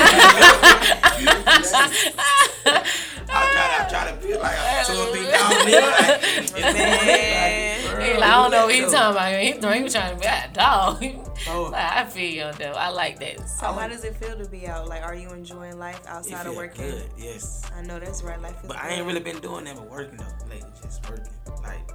I 3.32 3.46
try 3.52 3.68
to, 3.68 3.86
I 3.86 3.88
try 3.90 4.12
to 4.12 4.18
feel 4.18 4.40
like 4.40 4.58
I'm 4.60 4.86
two 4.86 4.94
or 4.94 5.16
three 5.16 5.26
thousand 5.26 5.68
in. 5.68 5.74
Like, 5.84 6.20
it's 6.38 6.52
Man. 6.54 8.02
He 8.02 8.14
like, 8.14 8.24
I 8.24 8.42
don't 8.42 8.52
know 8.52 8.66
what 8.66 8.76
he's 8.76 8.92
talking 8.92 9.12
about. 9.12 9.40
He, 9.40 9.78
he 9.78 9.84
was 9.84 9.94
trying 9.94 10.16
to 10.16 10.22
be 10.22 10.26
a 10.28 10.50
dog. 10.54 11.02
Like, 11.02 11.74
I 11.74 12.06
feel 12.06 12.30
you 12.30 12.44
on. 12.44 12.54
I 12.62 12.90
like 12.90 13.20
that. 13.20 13.48
So 13.50 13.68
how 13.68 13.88
does 13.88 14.04
it 14.04 14.16
feel 14.16 14.38
to 14.38 14.50
be 14.50 14.68
out? 14.68 14.88
Like, 14.88 15.04
are 15.04 15.16
you 15.16 15.30
enjoying 15.30 15.78
life 15.78 16.02
outside 16.08 16.48
of 16.48 16.56
working? 16.56 16.86
good, 16.86 17.10
yes. 17.18 17.70
I 17.76 17.82
know 17.82 18.00
that's 18.00 18.24
right. 18.24 18.42
Life 18.42 18.62
is 18.62 18.68
But 18.68 18.78
I 18.78 18.90
ain't 18.90 19.06
really 19.06 19.20
been 19.20 19.40
doing 19.40 19.66
that 19.66 19.76
but 19.76 19.90
working 19.90 20.18
though 20.18 20.50
lately, 20.50 20.70
just 20.82 21.10
working. 21.10 21.32
Like 21.64 21.92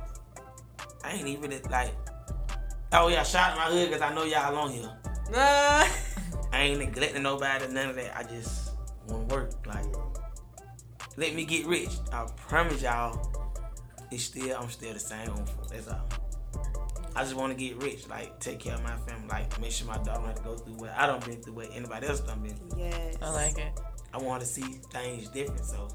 I 1.05 1.13
ain't 1.13 1.29
even 1.29 1.53
like 1.71 1.93
oh 2.95 3.09
yeah, 3.09 3.23
shout 3.23 3.53
out 3.53 3.57
my 3.57 3.65
hood 3.65 3.91
because 3.91 4.03
I 4.03 4.15
know 4.15 4.25
y'all 4.25 4.57
on 4.57 4.71
here. 4.71 4.91
Uh, 5.35 5.89
I 6.53 6.61
ain't 6.61 6.79
neglecting 6.79 7.23
nobody, 7.23 7.67
none 7.73 7.91
of 7.91 7.97
that. 7.97 8.17
I 8.17 8.23
just 8.23 8.73
want 9.09 9.29
to 9.29 9.35
work. 9.35 9.67
Like 9.67 9.85
let 11.17 11.35
me 11.35 11.45
get 11.45 11.67
rich. 11.67 11.91
I 12.13 12.27
promise 12.49 12.83
y'all, 12.83 13.33
it's 14.11 14.25
still 14.25 14.57
I'm 14.59 14.71
still 14.71 14.93
the 14.93 14.99
same. 14.99 15.29
on. 15.31 15.45
That's 15.71 15.89
all. 15.89 16.09
I 17.17 17.23
just 17.23 17.35
want 17.35 17.57
to 17.57 17.65
get 17.65 17.81
rich, 17.81 18.09
like 18.09 18.41
take 18.41 18.59
care 18.59 18.75
of 18.75 18.83
my 18.83 18.97
family, 18.97 19.29
like 19.29 19.61
make 19.61 19.71
sure 19.71 19.87
my 19.87 19.97
daughter 19.99 20.15
don't 20.15 20.27
have 20.27 20.37
to 20.37 20.43
go 20.43 20.57
through 20.57 20.75
what 20.75 20.91
I 20.97 21.07
don't 21.07 21.25
been 21.25 21.41
through, 21.41 21.55
what 21.55 21.69
anybody 21.73 22.09
else 22.09 22.21
done 22.21 22.43
been 22.43 22.57
through. 22.57 22.79
yes. 22.79 23.17
I 23.23 23.31
like 23.31 23.57
it. 23.59 23.81
I 24.13 24.19
want 24.19 24.41
to 24.43 24.47
see 24.47 24.63
things 24.63 25.29
different, 25.29 25.65
so 25.65 25.89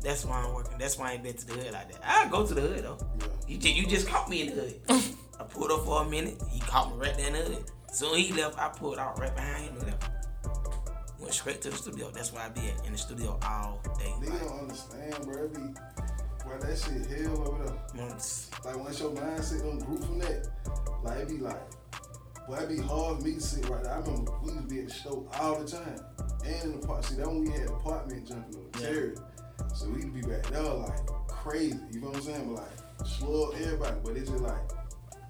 that's 0.00 0.24
why 0.24 0.40
I'm 0.40 0.54
working. 0.54 0.78
That's 0.78 0.98
why 0.98 1.10
I 1.10 1.12
ain't 1.14 1.24
been 1.24 1.34
to 1.34 1.46
the 1.46 1.54
hood 1.54 1.72
like 1.72 1.92
that. 1.92 2.00
I 2.04 2.28
go 2.28 2.46
to 2.46 2.54
the 2.54 2.60
hood 2.60 2.84
though. 2.84 2.98
You 3.48 3.58
just, 3.58 3.74
you 3.74 3.86
just 3.86 4.06
caught 4.08 4.28
me 4.28 4.42
in 4.42 4.54
the 4.54 4.62
hood. 4.62 5.02
I 5.42 5.44
pulled 5.46 5.72
up 5.72 5.84
for 5.84 6.02
a 6.02 6.08
minute. 6.08 6.40
He 6.50 6.60
caught 6.60 6.92
me 6.92 6.98
right 7.04 7.16
there 7.16 7.26
in 7.26 7.32
the 7.32 7.38
hood. 7.40 7.64
Soon 7.92 8.16
he 8.16 8.32
left, 8.32 8.58
I 8.58 8.68
pulled 8.68 8.98
out 8.98 9.18
right 9.18 9.34
behind 9.34 9.64
him 9.64 9.76
and 9.78 9.86
left. 9.86 10.10
Went 11.18 11.34
straight 11.34 11.60
to 11.62 11.70
the 11.70 11.76
studio. 11.76 12.10
That's 12.10 12.32
why 12.32 12.46
I 12.46 12.48
be 12.48 12.60
at, 12.68 12.86
in 12.86 12.92
the 12.92 12.98
studio 12.98 13.38
all 13.44 13.80
day. 13.98 14.12
Nigga 14.20 14.40
don't 14.40 14.60
understand, 14.60 15.16
bro. 15.24 15.44
It 15.44 15.54
be, 15.54 15.60
bro, 16.44 16.58
that 16.60 16.78
shit 16.78 17.20
hell 17.20 17.48
over 17.48 17.64
there. 17.64 18.06
Months. 18.06 18.50
Like, 18.64 18.76
once 18.78 19.00
your 19.00 19.10
mindset 19.10 19.62
don't 19.62 19.78
group 19.80 20.04
from 20.04 20.18
that, 20.20 20.48
like, 21.02 21.18
it 21.18 21.28
be 21.28 21.38
like, 21.38 21.60
boy, 22.46 22.54
it 22.54 22.68
be 22.68 22.78
hard 22.78 23.18
for 23.18 23.24
me 23.24 23.34
to 23.34 23.40
sit 23.40 23.68
right 23.68 23.82
there. 23.82 23.94
I 23.94 23.98
remember 23.98 24.32
we 24.42 24.52
used 24.52 24.68
to 24.68 24.74
be 24.74 24.80
at 24.80 24.88
the 24.88 24.94
store 24.94 25.26
all 25.40 25.58
the 25.58 25.68
time. 25.68 26.00
And 26.44 26.74
in 26.74 26.80
the 26.80 26.86
park, 26.86 27.04
see, 27.04 27.16
that 27.16 27.26
when 27.26 27.44
we 27.44 27.50
had 27.50 27.68
apartment 27.68 28.28
jumping 28.28 28.56
on 28.56 28.80
Yeah. 28.80 28.86
cherry. 28.88 29.14
So 29.74 29.88
we 29.88 30.02
used 30.02 30.06
to 30.06 30.12
be 30.14 30.22
back 30.22 30.42
there 30.50 30.62
like 30.62 31.06
crazy, 31.28 31.78
you 31.92 32.00
know 32.00 32.08
what 32.08 32.16
I'm 32.16 32.22
saying? 32.22 32.54
But 32.54 32.62
like, 32.62 33.06
slow 33.08 33.50
everybody, 33.50 33.96
but 34.04 34.16
it's 34.16 34.30
just 34.30 34.42
like, 34.42 34.58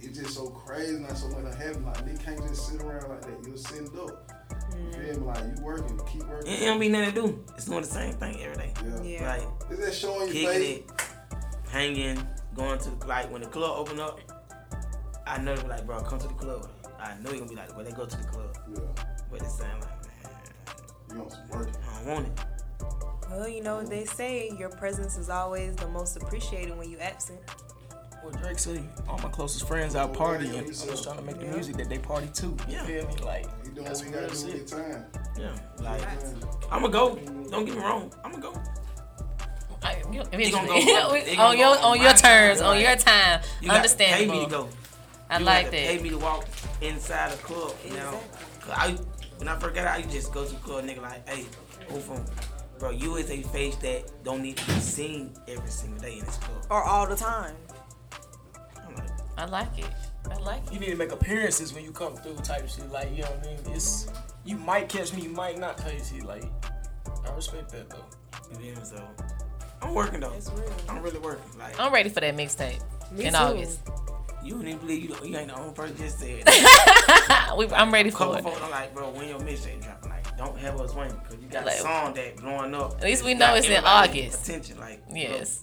it's 0.05 0.19
just 0.19 0.35
so 0.35 0.49
crazy, 0.49 0.99
not 0.99 1.16
so 1.16 1.29
much 1.29 1.55
happening. 1.55 1.85
Like, 1.85 2.05
they 2.05 2.24
can't 2.24 2.39
just 2.49 2.69
sit 2.69 2.83
around 2.83 3.09
like 3.09 3.23
that. 3.23 3.47
You're 3.47 3.57
sitting 3.57 3.89
up. 3.99 4.31
You 4.77 4.93
feel 4.93 5.20
me? 5.20 5.27
Like, 5.27 5.39
you 5.57 5.62
working, 5.62 6.01
keep 6.11 6.24
working. 6.24 6.53
It, 6.53 6.62
it 6.62 6.65
don't 6.66 6.81
be 6.81 6.89
nothing 6.89 7.15
to 7.15 7.20
do. 7.23 7.45
It's 7.57 7.66
doing 7.66 7.83
the 7.83 7.87
same 7.87 8.15
thing 8.15 8.41
every 8.43 8.57
day. 8.57 8.73
Yeah. 9.03 9.37
Like 9.37 9.70
Is 9.73 9.79
that 9.85 9.95
showing 9.95 10.27
your 10.27 10.33
kicking 10.33 10.49
face? 10.49 10.79
it, 10.79 10.91
hanging, 11.70 12.27
going 12.55 12.79
to 12.79 12.91
the, 12.91 13.07
like 13.07 13.31
when 13.31 13.43
the 13.43 13.49
club 13.49 13.79
open 13.79 14.01
up. 14.01 14.19
I 15.27 15.39
know 15.39 15.55
they 15.55 15.62
be 15.62 15.69
like, 15.69 15.87
bro, 15.87 16.01
come 16.01 16.19
to 16.19 16.29
the 16.29 16.35
club. 16.35 16.69
I 16.99 17.15
know 17.23 17.31
you're 17.31 17.41
gonna 17.41 17.51
be 17.51 17.57
like, 17.57 17.74
well, 17.77 17.85
they 17.85 17.93
go 17.93 18.07
to 18.07 18.16
the 18.16 18.24
club. 18.24 18.57
Yeah. 18.74 19.05
But 19.31 19.43
it's 19.43 19.59
saying 19.59 19.70
like, 19.81 20.03
man, 20.03 20.33
you 21.12 21.19
want 21.19 21.33
some 21.33 21.49
work? 21.49 21.69
I 21.91 21.99
don't 21.99 22.07
want 22.12 22.27
it. 22.27 22.41
Well, 23.31 23.49
you 23.49 23.62
know 23.62 23.77
what 23.77 23.89
they 23.89 24.05
say. 24.05 24.51
Your 24.59 24.69
presence 24.69 25.16
is 25.16 25.31
always 25.31 25.74
the 25.77 25.89
most 25.89 26.16
appreciated 26.16 26.77
when 26.77 26.91
you 26.91 26.99
absent. 26.99 27.41
What 28.23 28.40
Drake 28.40 28.59
say? 28.59 28.82
All 29.09 29.19
my 29.19 29.28
closest 29.28 29.66
friends 29.66 29.97
out 29.97 30.15
partying. 30.15 30.57
I'm 30.59 30.66
just 30.69 31.03
trying 31.05 31.16
to 31.16 31.23
make 31.23 31.39
the 31.40 31.47
music 31.47 31.77
that 31.77 31.89
they 31.89 31.99
party 31.99 32.28
too. 32.32 32.57
You 32.69 32.78
feel 32.81 33.09
me? 33.09 33.15
Like 33.23 33.47
You 33.65 33.73
doing 33.73 33.85
that's 33.86 34.01
what 34.01 34.09
we 34.09 34.15
gotta 34.15 34.27
real 34.27 34.35
do 34.35 34.47
shit. 34.53 34.62
with 34.62 34.70
time. 34.70 35.05
Yeah, 35.39 35.53
like 35.81 36.03
I'm 36.70 36.82
gonna 36.82 36.93
go. 36.93 37.16
Don't 37.51 37.65
get 37.65 37.74
me 37.77 37.81
wrong. 37.82 38.12
I'm 38.24 38.31
gonna 38.32 38.43
go. 38.43 38.62
I, 39.82 40.01
you, 40.12 40.23
They 40.31 40.51
gonna 40.53 40.66
go. 40.69 40.77
eventually. 40.77 41.20
They 41.23 41.36
gonna 41.36 41.49
on 41.51 41.59
your 41.59 41.69
on 41.69 41.78
on 41.78 42.01
your 42.01 42.12
terms, 42.12 42.61
on 42.61 42.78
your 42.81 42.94
time. 42.97 43.40
You 43.61 43.69
got 43.69 43.85
to 43.85 43.97
pay 43.97 44.27
me 44.27 44.44
to 44.44 44.51
go. 44.51 44.69
I 45.28 45.39
You 45.39 45.44
like 45.44 45.65
got 45.66 45.70
to 45.73 45.77
that. 45.77 45.86
Pay 45.97 46.03
me 46.03 46.11
to 46.11 46.19
walk 46.19 46.47
inside 46.81 47.32
a 47.32 47.36
club. 47.36 47.74
You 47.85 47.94
know, 47.94 48.20
'Cause 48.61 48.70
I 48.77 48.97
when 49.39 49.49
I 49.49 49.59
first 49.59 49.74
got 49.74 49.86
out, 49.86 49.99
I 49.99 50.03
just 50.03 50.32
go 50.32 50.44
to 50.44 50.51
the 50.53 50.57
club, 50.61 50.85
nigga. 50.85 51.03
Like, 51.03 51.28
hey, 51.28 51.47
who 51.89 51.99
from? 51.99 52.24
Bro, 52.78 52.90
you 52.90 53.16
is 53.16 53.31
a 53.31 53.43
face 53.43 53.74
that 53.77 54.11
don't 54.24 54.43
need 54.43 54.57
to 54.59 54.66
be 54.66 54.81
seen 54.81 55.32
every 55.49 55.70
single 55.70 56.01
day 56.01 56.19
in 56.19 56.24
this 56.24 56.36
club. 56.36 56.66
Or 56.70 56.82
all 56.82 57.07
the 57.07 57.15
time. 57.16 57.55
I 59.38 59.44
like 59.46 59.78
it. 59.78 59.86
I 60.30 60.36
like 60.38 60.62
it. 60.66 60.72
You 60.72 60.80
need 60.80 60.90
to 60.90 60.96
make 60.96 61.12
appearances 61.12 61.72
when 61.72 61.84
you 61.84 61.90
come 61.92 62.14
through, 62.16 62.36
type 62.36 62.68
shit. 62.68 62.90
Like 62.90 63.10
you 63.14 63.22
know 63.22 63.28
what 63.30 63.46
I 63.46 63.50
mean? 63.66 63.74
It's 63.76 64.09
you 64.44 64.56
might 64.56 64.88
catch 64.88 65.12
me, 65.12 65.22
you 65.22 65.30
might 65.30 65.59
not 65.59 65.78
type 65.78 65.98
shit. 66.04 66.24
Like 66.24 66.44
I 67.26 67.32
respect 67.34 67.70
that 67.70 67.88
though. 67.90 68.04
You 68.50 68.56
feel 68.56 68.76
me? 68.80 68.84
So 68.84 69.02
I'm 69.80 69.94
working 69.94 70.20
though. 70.20 70.34
I'm 70.88 71.02
really 71.02 71.18
working. 71.18 71.59
Like 71.59 71.78
I'm 71.80 71.92
ready 71.92 72.09
for 72.10 72.20
that 72.20 72.36
mixtape 72.36 72.80
in 73.18 73.32
too. 73.32 73.36
August. 73.38 73.80
You 74.44 74.56
wouldn't 74.56 74.74
even 74.74 74.80
believe 74.86 75.04
you, 75.04 75.14
you 75.24 75.36
ain't 75.36 75.48
the 75.48 75.54
only 75.56 75.72
person 75.72 75.96
just 75.96 76.18
said. 76.18 76.42
We- 77.56 77.68
I'm 77.68 77.92
ready 77.92 78.10
for 78.10 78.16
Couple 78.18 78.34
it. 78.36 78.42
folks 78.42 78.60
are 78.60 78.70
like, 78.70 78.92
bro, 78.94 79.10
when 79.10 79.28
your 79.28 79.38
mixtape 79.38 79.82
dropping? 79.84 80.10
Like, 80.10 80.36
don't 80.36 80.59
have 80.59 80.80
us 80.80 80.94
waiting 80.96 81.16
because 81.22 81.40
you 81.42 81.48
got 81.48 81.64
Like- 81.66 81.76
a 81.76 81.80
song 81.80 82.14
that 82.14 82.36
blowing 82.38 82.74
up. 82.74 82.94
At 82.96 83.04
least 83.04 83.24
we 83.24 83.34
know 83.34 83.54
it's 83.54 83.66
in 83.66 83.72
everybody 83.74 84.22
August. 84.22 84.48
Attention, 84.48 84.80
like 84.80 85.00
Yes. 85.12 85.62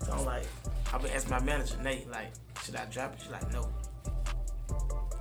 look. 0.00 0.08
So 0.08 0.12
I'm 0.14 0.24
like, 0.24 0.46
I've 0.92 1.02
been 1.02 1.10
asking 1.10 1.30
my 1.32 1.40
manager 1.40 1.76
Nate, 1.82 2.08
like, 2.10 2.30
should 2.64 2.76
I 2.76 2.84
drop 2.86 3.14
it? 3.14 3.20
She's 3.22 3.30
like, 3.30 3.52
no. 3.52 3.68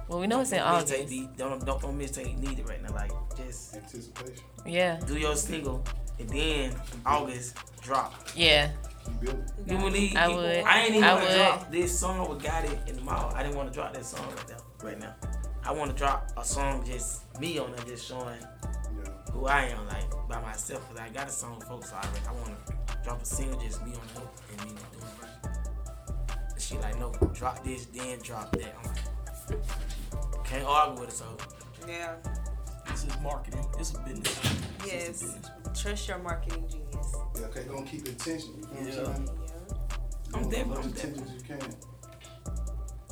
Well, 0.07 0.19
we 0.19 0.27
know 0.27 0.41
it's 0.41 0.51
in 0.51 0.57
Don't 0.59 0.67
August. 0.67 0.91
mistake 0.91 1.07
the- 1.09 1.29
Don't 1.37 1.63
don't 1.65 1.81
don't 1.81 1.97
mistake 1.97 2.37
need 2.39 2.57
it 2.59 2.67
right 2.67 2.81
now. 2.81 2.93
Like 2.93 3.11
just 3.37 3.75
anticipation. 3.75 4.43
Yeah. 4.65 4.99
Do 5.05 5.17
your 5.17 5.35
single 5.35 5.83
and 6.19 6.29
then 6.29 6.75
August 7.05 7.57
drop. 7.81 8.13
Yeah. 8.35 8.71
You 9.21 9.77
believe? 9.77 10.15
I 10.15 10.27
would. 10.27 10.63
I 10.65 10.79
ain't 10.81 10.91
even 10.95 11.03
I 11.03 11.13
want 11.13 11.25
to 11.25 11.29
would. 11.31 11.37
drop 11.37 11.71
this 11.71 11.97
song 11.99 12.27
with 12.29 12.43
Got 12.43 12.65
It 12.65 12.79
in 12.87 12.95
the 12.95 13.01
mall. 13.01 13.31
I 13.35 13.43
didn't 13.43 13.55
want 13.57 13.69
to 13.71 13.73
drop 13.73 13.93
that 13.93 14.05
song 14.05 14.25
right 14.35 14.49
now. 14.49 14.57
Right 14.87 14.99
now, 14.99 15.15
I 15.63 15.71
want 15.71 15.91
to 15.91 15.97
drop 15.97 16.31
a 16.37 16.43
song 16.45 16.83
just 16.85 17.21
me 17.39 17.57
on 17.59 17.71
it, 17.73 17.85
just 17.87 18.07
showing 18.07 18.37
who 19.31 19.45
I 19.45 19.65
am, 19.65 19.87
like 19.87 20.05
by 20.27 20.41
myself. 20.41 20.87
Cause 20.89 20.99
I 20.99 21.09
got 21.09 21.27
a 21.27 21.31
song 21.31 21.57
with 21.59 21.67
folks 21.67 21.91
already. 21.91 22.09
I 22.27 22.31
want 22.33 22.67
to 22.67 22.73
drop 23.03 23.21
a 23.21 23.25
single 23.25 23.59
just 23.59 23.83
me 23.85 23.91
on 23.93 23.99
the 24.13 24.19
hook 24.21 24.33
and 24.51 24.61
me 24.65 24.67
doing 24.71 24.77
it 24.77 25.03
right. 25.03 25.18
And 25.18 25.18
she 26.69 26.77
like, 26.77 26.99
no, 26.99 27.11
drop 27.33 27.63
this, 27.63 27.85
then 27.87 28.19
drop 28.19 28.51
that. 28.51 28.75
I'm 28.77 28.83
like, 28.85 30.45
can't 30.45 30.65
argue 30.65 31.01
with 31.01 31.09
it, 31.09 31.15
so. 31.15 31.25
Yeah. 31.87 32.13
This 32.87 33.05
is 33.05 33.19
marketing. 33.21 33.65
This 33.77 33.91
is 33.91 33.97
business. 33.99 34.39
Yes. 34.85 35.37
Trust 35.79 36.07
your 36.07 36.19
marketing 36.19 36.65
genius. 36.69 37.15
Yeah, 37.39 37.45
okay, 37.47 37.63
gonna 37.63 37.85
keep 37.85 38.05
the 38.05 38.11
attention. 38.11 38.53
You 38.57 38.81
know 38.81 38.91
Yeah. 38.91 39.01
what 39.01 39.15
I'm 39.15 39.25
saying? 39.25 39.39
I'm 40.33 40.43
You 40.43 40.49
definitely, 40.51 40.83
I'm 40.83 40.91
definitely, 40.91 41.37
attention 41.37 41.67
as. 41.67 41.75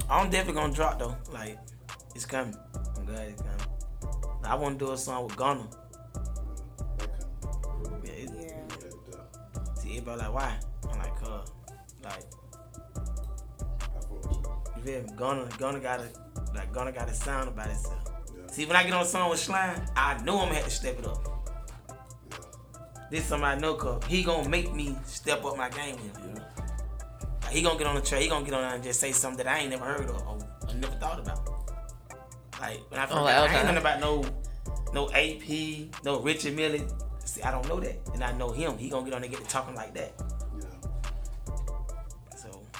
I'm 0.09 0.29
definitely 0.29 0.61
gonna 0.61 0.73
drop 0.73 0.99
though. 0.99 1.15
Like, 1.31 1.57
it's 2.15 2.25
coming. 2.25 2.55
I'm 2.95 3.05
glad 3.05 3.29
it's 3.29 3.41
coming. 3.41 3.67
I 4.43 4.55
want 4.55 4.77
to 4.77 4.85
do 4.85 4.91
a 4.91 4.97
song 4.97 5.23
with 5.25 5.35
Gunna. 5.35 5.67
Yeah. 6.99 8.11
It, 8.11 8.29
See, 9.79 9.97
everybody 9.97 10.21
like, 10.21 10.34
why? 10.34 10.59
I'm 10.91 10.99
like, 10.99 11.15
cuz, 11.15 11.51
like, 12.03 12.23
you 14.88 15.01
feel 15.01 15.11
me? 15.11 15.18
Gunna, 15.18 15.49
Gunna 15.57 15.80
got 15.80 15.99
a, 15.99 16.09
like, 16.55 16.73
Gunna 16.73 16.91
got 16.91 17.09
a 17.09 17.14
sound 17.14 17.49
about 17.49 17.69
itself. 17.69 18.11
See, 18.51 18.65
when 18.65 18.76
I 18.76 18.84
get 18.84 18.93
on 18.93 19.03
a 19.03 19.05
song 19.05 19.30
with 19.30 19.39
Slime, 19.39 19.81
I 19.95 20.22
know 20.23 20.39
I'm 20.39 20.47
gonna 20.47 20.55
have 20.55 20.65
to 20.65 20.69
step 20.72 20.97
it 20.99 21.05
up. 21.05 21.34
This 23.11 23.26
somebody 23.26 23.57
I 23.57 23.59
know, 23.59 23.76
cuz 23.76 24.05
he 24.07 24.23
gonna 24.23 24.49
make 24.49 24.73
me 24.73 24.97
step 25.05 25.45
up 25.45 25.57
my 25.57 25.69
game 25.69 25.95
with 25.95 26.18
him. 26.18 26.35
Like, 27.43 27.51
he 27.51 27.61
gonna 27.61 27.77
get 27.77 27.88
on 27.88 27.95
the 27.95 28.01
track, 28.01 28.22
he 28.22 28.27
gonna 28.27 28.43
get 28.43 28.53
on 28.53 28.61
there 28.61 28.73
and 28.76 28.84
just 28.84 28.99
say 28.99 29.11
something 29.11 29.45
that 29.45 29.53
I 29.53 29.59
ain't 29.59 29.69
never 29.69 29.85
heard 29.85 30.09
of 30.09 30.22
or, 30.27 30.38
or 30.68 30.73
never 30.76 30.95
thought 30.95 31.19
about. 31.19 31.47
Like, 32.59 32.80
when 32.89 32.99
I 32.99 33.03
oh, 33.05 33.07
first 33.07 33.11
Oh, 33.11 33.26
got- 33.26 33.49
I 33.49 33.55
ain't 33.55 33.64
nothing 33.65 33.77
about 33.77 33.99
no, 33.99 34.26
no 34.93 35.09
AP, 35.11 36.03
no 36.03 36.19
Richard 36.22 36.55
Mille. 36.55 36.88
See, 37.23 37.41
I 37.43 37.51
don't 37.51 37.68
know 37.68 37.80
that. 37.80 37.97
And 38.14 38.23
I 38.23 38.31
know 38.31 38.51
him. 38.51 38.77
He 38.77 38.89
gonna 38.89 39.05
get 39.05 39.14
on 39.14 39.22
there 39.22 39.30
and 39.30 39.38
get 39.38 39.45
to 39.45 39.49
talking 39.49 39.76
like 39.76 39.93
that. 39.95 40.14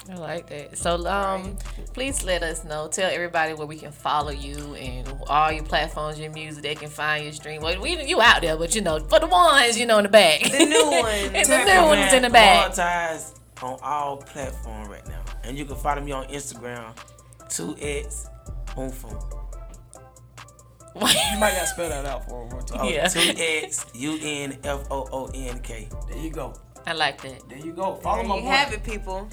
So, 0.08 0.14
I 0.14 0.16
like 0.16 0.46
that. 0.48 0.78
So, 0.78 1.06
um, 1.06 1.58
please 1.92 2.24
let 2.24 2.42
us 2.42 2.64
know. 2.64 2.88
Tell 2.88 3.10
everybody 3.10 3.52
where 3.52 3.66
we 3.66 3.76
can 3.76 3.92
follow 3.92 4.30
you 4.30 4.74
and 4.74 5.06
all 5.28 5.52
your 5.52 5.64
platforms, 5.64 6.18
your 6.18 6.32
music. 6.32 6.62
They 6.62 6.74
can 6.74 6.88
find 6.88 7.24
your 7.24 7.34
stream. 7.34 7.60
Well, 7.60 7.78
we 7.78 8.02
you 8.04 8.18
out 8.22 8.40
there, 8.40 8.56
but 8.56 8.74
you 8.74 8.80
know, 8.80 9.00
for 9.00 9.20
the 9.20 9.26
ones 9.26 9.78
you 9.78 9.84
know 9.84 9.98
in 9.98 10.04
the 10.04 10.08
back, 10.08 10.40
The 10.44 10.64
new 10.64 10.84
ones. 11.02 11.30
and 11.34 11.46
the 11.46 11.64
new 11.74 11.82
ones 11.84 12.12
in 12.14 12.22
the 12.22 12.30
back. 12.30 12.72
Monetize 12.72 13.34
on 13.62 13.78
all 13.82 14.16
platforms 14.16 14.88
right 14.88 15.06
now. 15.08 15.22
And 15.44 15.58
you 15.58 15.66
can 15.66 15.76
follow 15.76 16.00
me 16.00 16.12
on 16.12 16.26
Instagram, 16.28 16.96
2x 17.50 18.30
Unfoonk. 18.76 19.34
You 20.96 21.38
might 21.38 21.52
gotta 21.52 21.66
spell 21.66 21.88
that 21.90 22.06
out 22.06 22.26
for 22.28 22.40
one 22.44 22.48
more 22.50 22.62
time. 22.62 22.80
Oh, 22.80 22.88
2x 22.90 23.94
U 23.94 24.18
N 24.22 24.58
F 24.64 24.86
O 24.90 25.06
O 25.12 25.30
N 25.34 25.60
K. 25.60 25.86
There 26.08 26.18
you 26.18 26.30
go. 26.30 26.54
I 26.86 26.92
like 26.94 27.20
that. 27.22 27.46
There 27.48 27.58
you 27.58 27.72
go. 27.72 27.96
Follow 27.96 28.18
There 28.20 28.26
my 28.28 28.36
you 28.36 28.42
boy. 28.42 28.48
have 28.48 28.72
it, 28.72 28.82
people. 28.82 29.28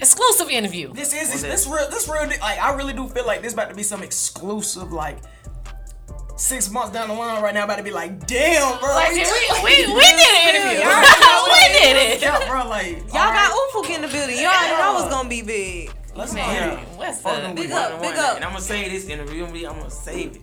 Exclusive 0.00 0.48
interview. 0.50 0.92
This 0.92 1.12
is 1.14 1.30
this, 1.30 1.42
this 1.42 1.66
real. 1.66 1.88
This 1.90 2.08
real. 2.08 2.26
Like 2.28 2.58
I 2.58 2.74
really 2.74 2.92
do 2.92 3.08
feel 3.08 3.26
like 3.26 3.42
this 3.42 3.52
about 3.52 3.68
to 3.70 3.74
be 3.74 3.82
some 3.82 4.02
exclusive. 4.02 4.92
Like 4.92 5.18
six 6.36 6.70
months 6.70 6.92
down 6.92 7.08
the 7.08 7.14
line, 7.14 7.42
right 7.42 7.54
now, 7.54 7.64
about 7.64 7.78
to 7.78 7.84
be 7.84 7.92
like, 7.92 8.26
damn, 8.26 8.78
bro. 8.80 8.88
Like, 8.90 9.10
we, 9.12 9.18
we- 9.20 9.24
we- 9.86 9.94
we 9.94 10.00
did 10.00 10.34
an 10.34 10.54
interview. 10.56 10.80
Y'all 10.80 10.90
already 10.90 11.20
know 11.20 11.42
We 11.44 11.50
what 11.50 11.70
it 11.70 11.80
did 11.80 11.96
it. 12.16 12.22
Yeah, 12.22 12.48
bro. 12.48 12.68
Like 12.68 12.96
Y'all 12.98 13.12
got 13.12 13.52
Unfoonk 13.52 13.94
in 13.94 14.02
the 14.02 14.08
building. 14.08 14.36
Y'all 14.38 14.46
already 14.48 14.82
know 14.82 14.98
it's 15.04 15.14
gonna 15.14 15.28
be 15.28 15.42
big. 15.42 15.92
Let's 16.16 16.34
Yeah. 16.34 16.76
What's 16.96 17.20
Fuck 17.20 17.34
up? 17.36 17.42
them 17.42 17.54
Big 17.54 17.64
with 17.68 17.72
up, 17.76 17.92
one 17.92 18.00
big 18.02 18.18
up. 18.18 18.36
And 18.36 18.44
I'm 18.44 18.50
gonna 18.52 18.62
say 18.62 18.88
this 18.88 19.06
interview, 19.08 19.44
I'm 19.44 19.52
gonna 19.78 19.90
save 19.90 20.36
it. 20.36 20.42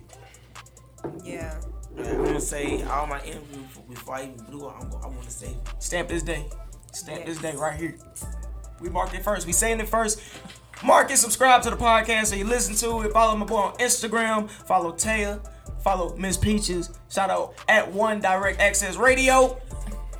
Yeah. 1.24 1.60
I'm 1.98 2.24
gonna 2.24 2.40
say 2.40 2.82
all 2.84 3.06
my 3.06 3.22
interviews 3.24 3.66
before 3.88 4.14
I 4.16 4.22
even 4.24 4.36
blew 4.44 4.68
it. 4.68 4.72
I'm 4.80 4.88
gonna, 4.90 5.04
I 5.04 5.08
want 5.08 5.22
to 5.24 5.30
save 5.30 5.50
it. 5.50 5.56
Stamp 5.78 6.08
this 6.08 6.22
day. 6.22 6.46
Stamp 6.92 7.24
this 7.26 7.38
day 7.38 7.54
right 7.56 7.78
here. 7.78 7.98
We 8.80 8.88
marked 8.88 9.14
it 9.14 9.22
first. 9.22 9.46
We 9.46 9.52
saying 9.52 9.80
it 9.80 9.88
first. 9.88 10.20
Mark 10.84 11.10
and 11.10 11.18
subscribe 11.18 11.62
to 11.62 11.70
the 11.70 11.76
podcast 11.76 12.26
so 12.26 12.34
you 12.36 12.44
listen 12.44 12.74
to 12.76 13.06
it. 13.06 13.12
Follow 13.12 13.36
my 13.36 13.46
boy 13.46 13.56
on 13.58 13.74
Instagram. 13.76 14.50
Follow 14.50 14.92
Taya. 14.92 15.40
Follow 15.84 16.16
Miss 16.16 16.36
Peaches. 16.36 16.90
Shout 17.10 17.30
out 17.30 17.54
at 17.68 17.90
One 17.92 18.20
Direct 18.20 18.60
Access 18.60 18.96
Radio. 18.96 19.60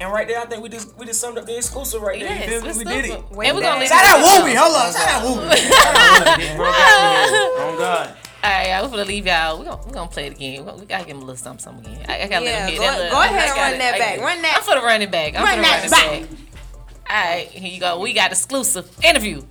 And 0.00 0.12
right 0.12 0.26
there, 0.26 0.40
I 0.40 0.46
think 0.46 0.62
we 0.62 0.68
just 0.68 0.96
we 0.98 1.06
just 1.06 1.20
summed 1.20 1.38
up 1.38 1.46
the 1.46 1.56
exclusive 1.56 2.02
right 2.02 2.18
there. 2.18 2.28
Yes, 2.28 2.44
you 2.50 2.52
feel 2.52 2.62
me? 2.62 2.68
it's 2.70 2.78
We 2.78 2.84
did 2.84 3.04
it. 3.04 3.10
super. 3.12 3.42
And 3.44 3.56
we're 3.56 3.62
gonna 3.62 3.80
leave 3.80 3.88
Shout 3.88 4.04
out 4.04 4.18
at 4.18 4.24
Wooby. 4.42 4.54
Hold 4.56 4.76
on. 4.76 4.92
Shout 4.92 5.08
out 5.08 5.22
Wooby. 5.22 5.36
Bro, 5.36 6.24
got 6.24 6.38
me 6.38 6.44
here. 6.44 6.56
Oh 6.58 7.76
God. 7.78 8.16
All 8.44 8.50
right, 8.50 8.70
I'm 8.72 8.90
gonna 8.90 9.04
leave 9.04 9.26
y'all. 9.26 9.58
We're 9.58 9.64
gonna, 9.66 9.86
we 9.86 9.92
gonna 9.92 10.10
play 10.10 10.26
it 10.26 10.32
again. 10.34 10.64
We, 10.64 10.86
gotta 10.86 11.04
give 11.04 11.14
him 11.16 11.22
a 11.22 11.24
little 11.24 11.36
something, 11.36 11.62
something 11.62 11.92
again. 11.92 12.06
I, 12.08 12.22
I 12.22 12.26
gotta 12.28 12.44
Yeah, 12.44 12.50
let 12.50 12.62
him 12.62 12.68
hit 12.70 12.78
go- 12.78 12.82
that. 12.82 12.98
little- 12.98 13.10
go 13.12 13.22
ahead 13.22 13.48
and 13.48 13.56
run 13.58 13.78
that 13.78 13.98
back. 13.98 14.18
Run 14.20 14.42
that- 14.42 14.54
I'm 14.56 14.62
for 14.64 14.74
the 14.74 14.80
running 14.86 15.10
back. 15.10 15.34
I'm 15.36 15.44
Run 15.44 15.50
for 15.52 15.56
the 15.56 15.62
that 15.62 15.90
running 16.02 16.28
back. 16.28 16.30
back. 16.30 16.51
All 17.12 17.18
right, 17.18 17.47
here 17.47 17.70
you 17.70 17.78
go. 17.78 18.01
We 18.01 18.14
got 18.14 18.30
exclusive 18.30 18.89
interview 19.05 19.43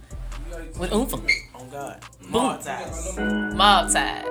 with 0.80 0.90
Oompa. 0.90 1.22
Oh 1.54 1.64
God. 1.72 2.04
Mob 2.20 2.64
ties. 2.64 3.16
Mob 3.20 3.92
ties. 3.94 4.26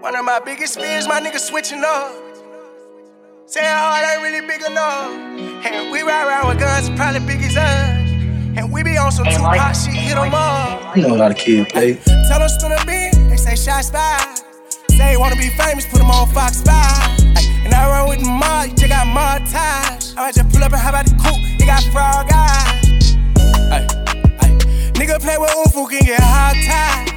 One 0.00 0.16
of 0.16 0.24
my 0.24 0.40
biggest 0.42 0.80
fears, 0.80 1.06
my 1.06 1.20
niggas 1.20 1.40
switching 1.40 1.84
up. 1.84 2.14
Saying 3.44 3.66
how 3.66 4.00
it 4.00 4.14
ain't 4.14 4.22
really 4.22 4.46
big 4.46 4.62
enough. 4.62 5.10
And 5.66 5.92
we 5.92 6.00
ride 6.00 6.26
around 6.26 6.48
with 6.48 6.58
guns, 6.58 6.88
probably 6.96 7.20
big 7.26 7.42
as 7.42 7.58
us. 7.58 7.98
And 8.56 8.72
we 8.72 8.82
be 8.82 8.96
on 8.96 9.12
some 9.12 9.26
Tupac 9.26 9.74
shit, 9.74 9.92
hit 9.92 10.16
'em 10.16 10.32
up. 10.32 10.96
You 10.96 11.02
know 11.08 11.14
a 11.14 11.18
lot 11.18 11.30
of 11.30 11.36
kids 11.36 11.70
play. 11.70 11.94
Tell 12.28 12.38
them 12.38 12.48
to 12.48 12.66
a 12.80 12.86
bean, 12.86 13.10
they 13.10 13.11
say 13.42 13.56
shots 13.56 13.90
fired. 13.90 14.38
Say 14.90 15.16
wanna 15.16 15.36
be 15.36 15.50
famous, 15.50 15.84
put 15.86 16.00
'em 16.00 16.10
on 16.10 16.28
Fox 16.32 16.60
5. 16.62 16.74
Ay, 17.36 17.46
and 17.64 17.74
I 17.74 17.88
run 17.90 18.08
with 18.08 18.20
the 18.20 18.30
mob, 18.30 18.68
you 18.68 18.74
just 18.74 18.88
got 18.88 19.06
mob 19.06 19.42
ties. 19.50 20.14
I 20.16 20.20
might 20.22 20.34
just 20.34 20.48
pull 20.50 20.62
up 20.62 20.72
and 20.72 20.80
hop 20.80 20.94
out 20.94 21.06
the 21.06 21.14
coupe, 21.22 21.42
it 21.60 21.66
got 21.66 21.82
frog 21.92 22.30
eyes. 22.32 23.16
Ay, 23.74 23.86
ay. 24.42 24.50
Nigga 24.98 25.20
play 25.20 25.38
with 25.38 25.50
Unfoonk, 25.50 25.90
can 25.90 26.04
get 26.04 26.20
hog 26.20 26.56
tied. 26.68 27.08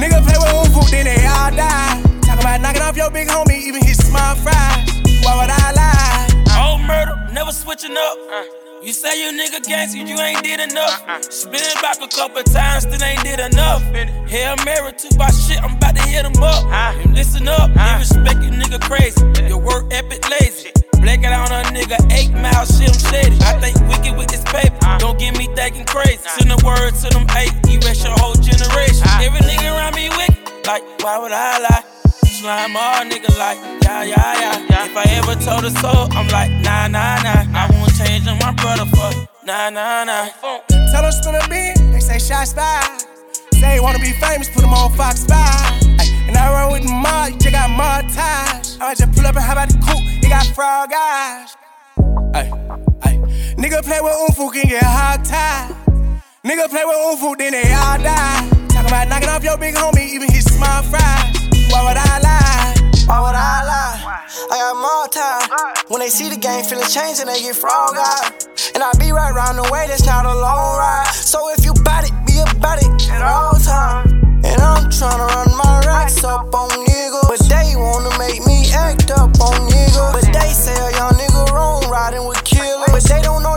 Nigga 0.00 0.18
play 0.26 0.38
with 0.42 0.52
Unfoonk, 0.60 0.90
then 0.90 1.04
they 1.06 1.26
all 1.26 1.50
die. 1.50 2.02
Talk 2.22 2.40
about 2.40 2.60
knocking 2.60 2.82
off 2.82 2.96
your 2.96 3.10
big 3.10 3.28
homie, 3.28 3.58
even 3.68 3.84
his 3.84 3.98
small 3.98 4.34
fries. 4.36 4.86
Why 5.24 5.32
would 5.38 5.50
I 5.50 5.72
lie? 5.80 6.70
Old 6.70 6.82
murder, 6.82 7.16
never 7.32 7.52
switching 7.52 7.96
up. 7.96 8.16
Uh. 8.30 8.67
You 8.80 8.92
say 8.92 9.20
you 9.20 9.32
nigga 9.36 9.60
gangster, 9.66 9.98
you 9.98 10.16
ain't 10.20 10.44
did 10.44 10.60
enough. 10.60 11.02
Spin 11.32 11.58
it 11.58 11.82
back 11.82 12.00
a 12.00 12.06
couple 12.06 12.42
times, 12.44 12.84
still 12.84 13.02
ain't 13.02 13.24
did 13.24 13.40
enough. 13.40 13.82
Hail 14.30 14.54
Mary, 14.64 14.92
took 14.92 15.18
my 15.18 15.30
shit, 15.30 15.60
I'm 15.60 15.74
about 15.74 15.96
to 15.96 16.02
hit 16.02 16.24
him 16.24 16.40
up. 16.40 16.62
You 17.02 17.10
listen 17.12 17.48
up, 17.48 17.70
you 17.70 17.98
respect 17.98 18.44
you 18.44 18.50
nigga 18.50 18.80
crazy. 18.80 19.18
Your 19.48 19.58
work 19.58 19.86
epic 19.90 20.22
lazy. 20.30 20.70
Black 21.02 21.24
it 21.24 21.32
on 21.32 21.50
a 21.50 21.66
nigga, 21.74 21.98
eight 22.12 22.30
miles, 22.30 22.78
shit, 22.78 22.94
I'm 22.94 23.10
shady. 23.10 23.36
I 23.42 23.58
think 23.58 23.74
wicked 23.90 24.16
with 24.16 24.28
this 24.28 24.44
paper, 24.44 24.78
don't 24.98 25.18
get 25.18 25.36
me 25.36 25.48
thinking 25.56 25.84
crazy. 25.84 26.22
Send 26.38 26.52
a 26.52 26.58
word 26.64 26.94
to 27.02 27.08
them 27.10 27.26
eight, 27.34 27.54
erase 27.66 28.04
your 28.04 28.14
whole 28.14 28.34
generation. 28.34 29.06
Every 29.18 29.40
nigga 29.40 29.74
around 29.74 29.96
me 29.96 30.08
wicked, 30.10 30.66
like, 30.66 30.82
why 31.02 31.18
would 31.18 31.32
I 31.32 31.58
lie? 31.58 31.84
Slime 32.38 32.76
all 32.76 33.02
nigga 33.02 33.36
like, 33.36 33.58
yeah, 33.82 34.04
yeah, 34.04 34.38
yeah. 34.70 34.86
If 34.86 34.96
I 34.96 35.02
ever 35.18 35.34
told 35.34 35.64
a 35.64 35.70
soul, 35.82 36.06
I'm 36.12 36.28
like, 36.28 36.52
nah, 36.62 36.86
nah, 36.86 37.18
nah. 37.22 37.42
I 37.50 37.66
on 38.00 38.38
my 38.38 38.52
brother 38.52 38.84
for, 38.86 39.10
nah, 39.44 39.70
nah, 39.70 40.04
nah. 40.04 40.28
Tell 40.92 41.02
them 41.02 41.10
spin 41.10 41.34
a 41.34 41.48
bean, 41.48 41.90
they 41.90 41.98
say 41.98 42.18
shots 42.18 42.52
fired. 42.52 43.02
Say 43.54 43.80
wanna 43.80 43.98
be 43.98 44.12
famous, 44.12 44.48
put 44.48 44.62
'em 44.62 44.72
on 44.72 44.92
Fox 44.96 45.24
5. 45.24 45.82
And 46.28 46.36
I 46.36 46.52
run 46.52 46.72
with 46.72 46.84
mob, 46.84 47.42
you 47.42 47.50
got 47.50 47.68
ties. 48.14 48.78
I 48.80 48.94
just 48.94 49.10
pull 49.12 49.26
up 49.26 49.34
and 49.34 49.44
hop 49.44 49.58
out 49.58 49.68
the 49.68 49.78
coupe, 49.78 50.04
it 50.22 50.28
got 50.28 50.46
frog 50.54 50.92
eyes. 50.92 51.56
Ay, 52.34 52.50
ay. 53.02 53.14
Nigga 53.56 53.82
play 53.82 54.00
with 54.00 54.14
Unfoonk, 54.14 54.52
can 54.52 54.68
get 54.68 54.84
hog 54.84 55.24
tied. 55.24 55.74
Nigga 56.44 56.68
play 56.70 56.84
with 56.84 56.98
Unfoonk, 57.08 57.38
then 57.38 57.52
they 57.52 57.72
all 57.72 57.98
die. 57.98 58.46
Talk 58.68 58.86
about 58.86 59.08
knocking 59.08 59.28
off 59.28 59.42
your 59.42 59.58
big 59.58 59.74
homie, 59.74 60.08
even 60.14 60.30
his 60.30 60.44
small 60.44 60.82
fries. 60.84 61.34
Why 61.70 61.82
would 61.82 61.96
I 61.96 62.18
lie? 62.20 62.57
Why 63.08 63.24
would 63.24 63.32
I 63.32 63.64
lie? 63.64 63.96
I 64.52 64.54
got 64.60 64.76
more 64.76 65.08
time. 65.08 65.48
When 65.88 66.00
they 66.04 66.12
see 66.12 66.28
the 66.28 66.36
game 66.36 66.60
feeling 66.60 66.84
change 66.92 67.24
and 67.24 67.28
they 67.32 67.40
get 67.40 67.56
frog 67.56 67.96
eyed. 67.96 68.36
And 68.76 68.84
I 68.84 68.92
be 69.00 69.16
right 69.16 69.32
round 69.32 69.56
the 69.56 69.64
way, 69.72 69.88
that's 69.88 70.04
not 70.04 70.28
a 70.28 70.36
long 70.36 70.76
ride. 70.76 71.08
So 71.16 71.48
if 71.56 71.64
you 71.64 71.72
bout 71.88 72.04
it, 72.04 72.12
be 72.28 72.36
about 72.44 72.84
it 72.84 72.92
at 73.08 73.24
all 73.24 73.56
times. 73.56 74.12
And 74.44 74.60
I'm 74.60 74.92
tryna 74.92 75.24
run 75.24 75.56
my 75.56 75.80
racks 75.88 76.22
up 76.22 76.52
on 76.52 76.68
niggas. 76.68 77.32
But 77.32 77.40
they 77.48 77.72
wanna 77.80 78.12
make 78.20 78.44
me 78.44 78.68
act 78.76 79.08
up 79.10 79.32
on 79.40 79.56
niggas. 79.72 80.12
But 80.12 80.28
they 80.28 80.52
say 80.52 80.76
a 80.76 80.92
young 81.00 81.16
nigga 81.16 81.48
wrong 81.48 81.88
riding 81.88 82.28
with 82.28 82.44
killers. 82.44 82.92
But 82.92 83.08
they 83.08 83.24
don't 83.24 83.42
know 83.42 83.47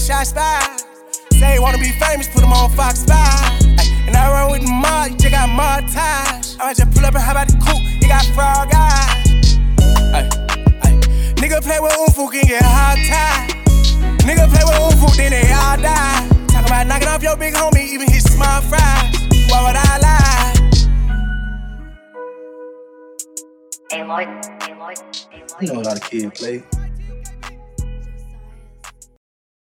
say 0.00 0.12
shot 0.12 0.26
spy. 0.26 0.76
Say 1.38 1.58
wanna 1.58 1.78
be 1.78 1.92
famous, 1.92 2.28
put 2.28 2.40
them 2.40 2.52
on 2.52 2.70
Fox 2.70 3.04
5. 3.04 3.62
And 4.06 4.16
I 4.16 4.30
run 4.32 4.52
with 4.52 4.62
the 4.62 4.72
mod, 4.72 5.10
you 5.10 5.16
just 5.18 5.30
got 5.30 5.48
ties. 5.88 6.56
I 6.60 6.74
just 6.74 6.90
pull 6.92 7.04
up 7.04 7.14
and 7.14 7.22
how 7.22 7.32
about 7.32 7.48
the 7.48 7.56
coupe, 7.58 7.82
you 8.00 8.08
got 8.08 8.24
frog 8.34 8.70
eyes. 8.74 9.58
Ay, 10.16 10.28
ay. 10.84 10.92
Nigga 11.36 11.62
play 11.62 11.80
with 11.80 11.92
Unfoonk, 11.92 12.32
can 12.32 12.46
get 12.46 12.62
hard 12.62 12.98
tied. 13.08 13.50
Nigga 14.26 14.48
play 14.48 14.64
with 14.64 14.80
Unfoonk, 14.80 15.16
then 15.16 15.30
they 15.32 15.52
all 15.52 15.76
die. 15.76 16.28
Talk 16.48 16.66
about 16.66 16.86
knocking 16.86 17.08
off 17.08 17.22
your 17.22 17.36
big 17.36 17.54
homie, 17.54 17.86
even 17.88 18.08
his 18.10 18.24
small 18.24 18.60
fries. 18.62 19.14
Why 19.48 19.66
would 19.66 19.76
I 19.76 19.98
lie? 19.98 20.56
You 25.60 25.66
know 25.66 25.80
lot 25.80 25.96
of 25.96 26.02
kids 26.02 26.40
play. 26.40 26.62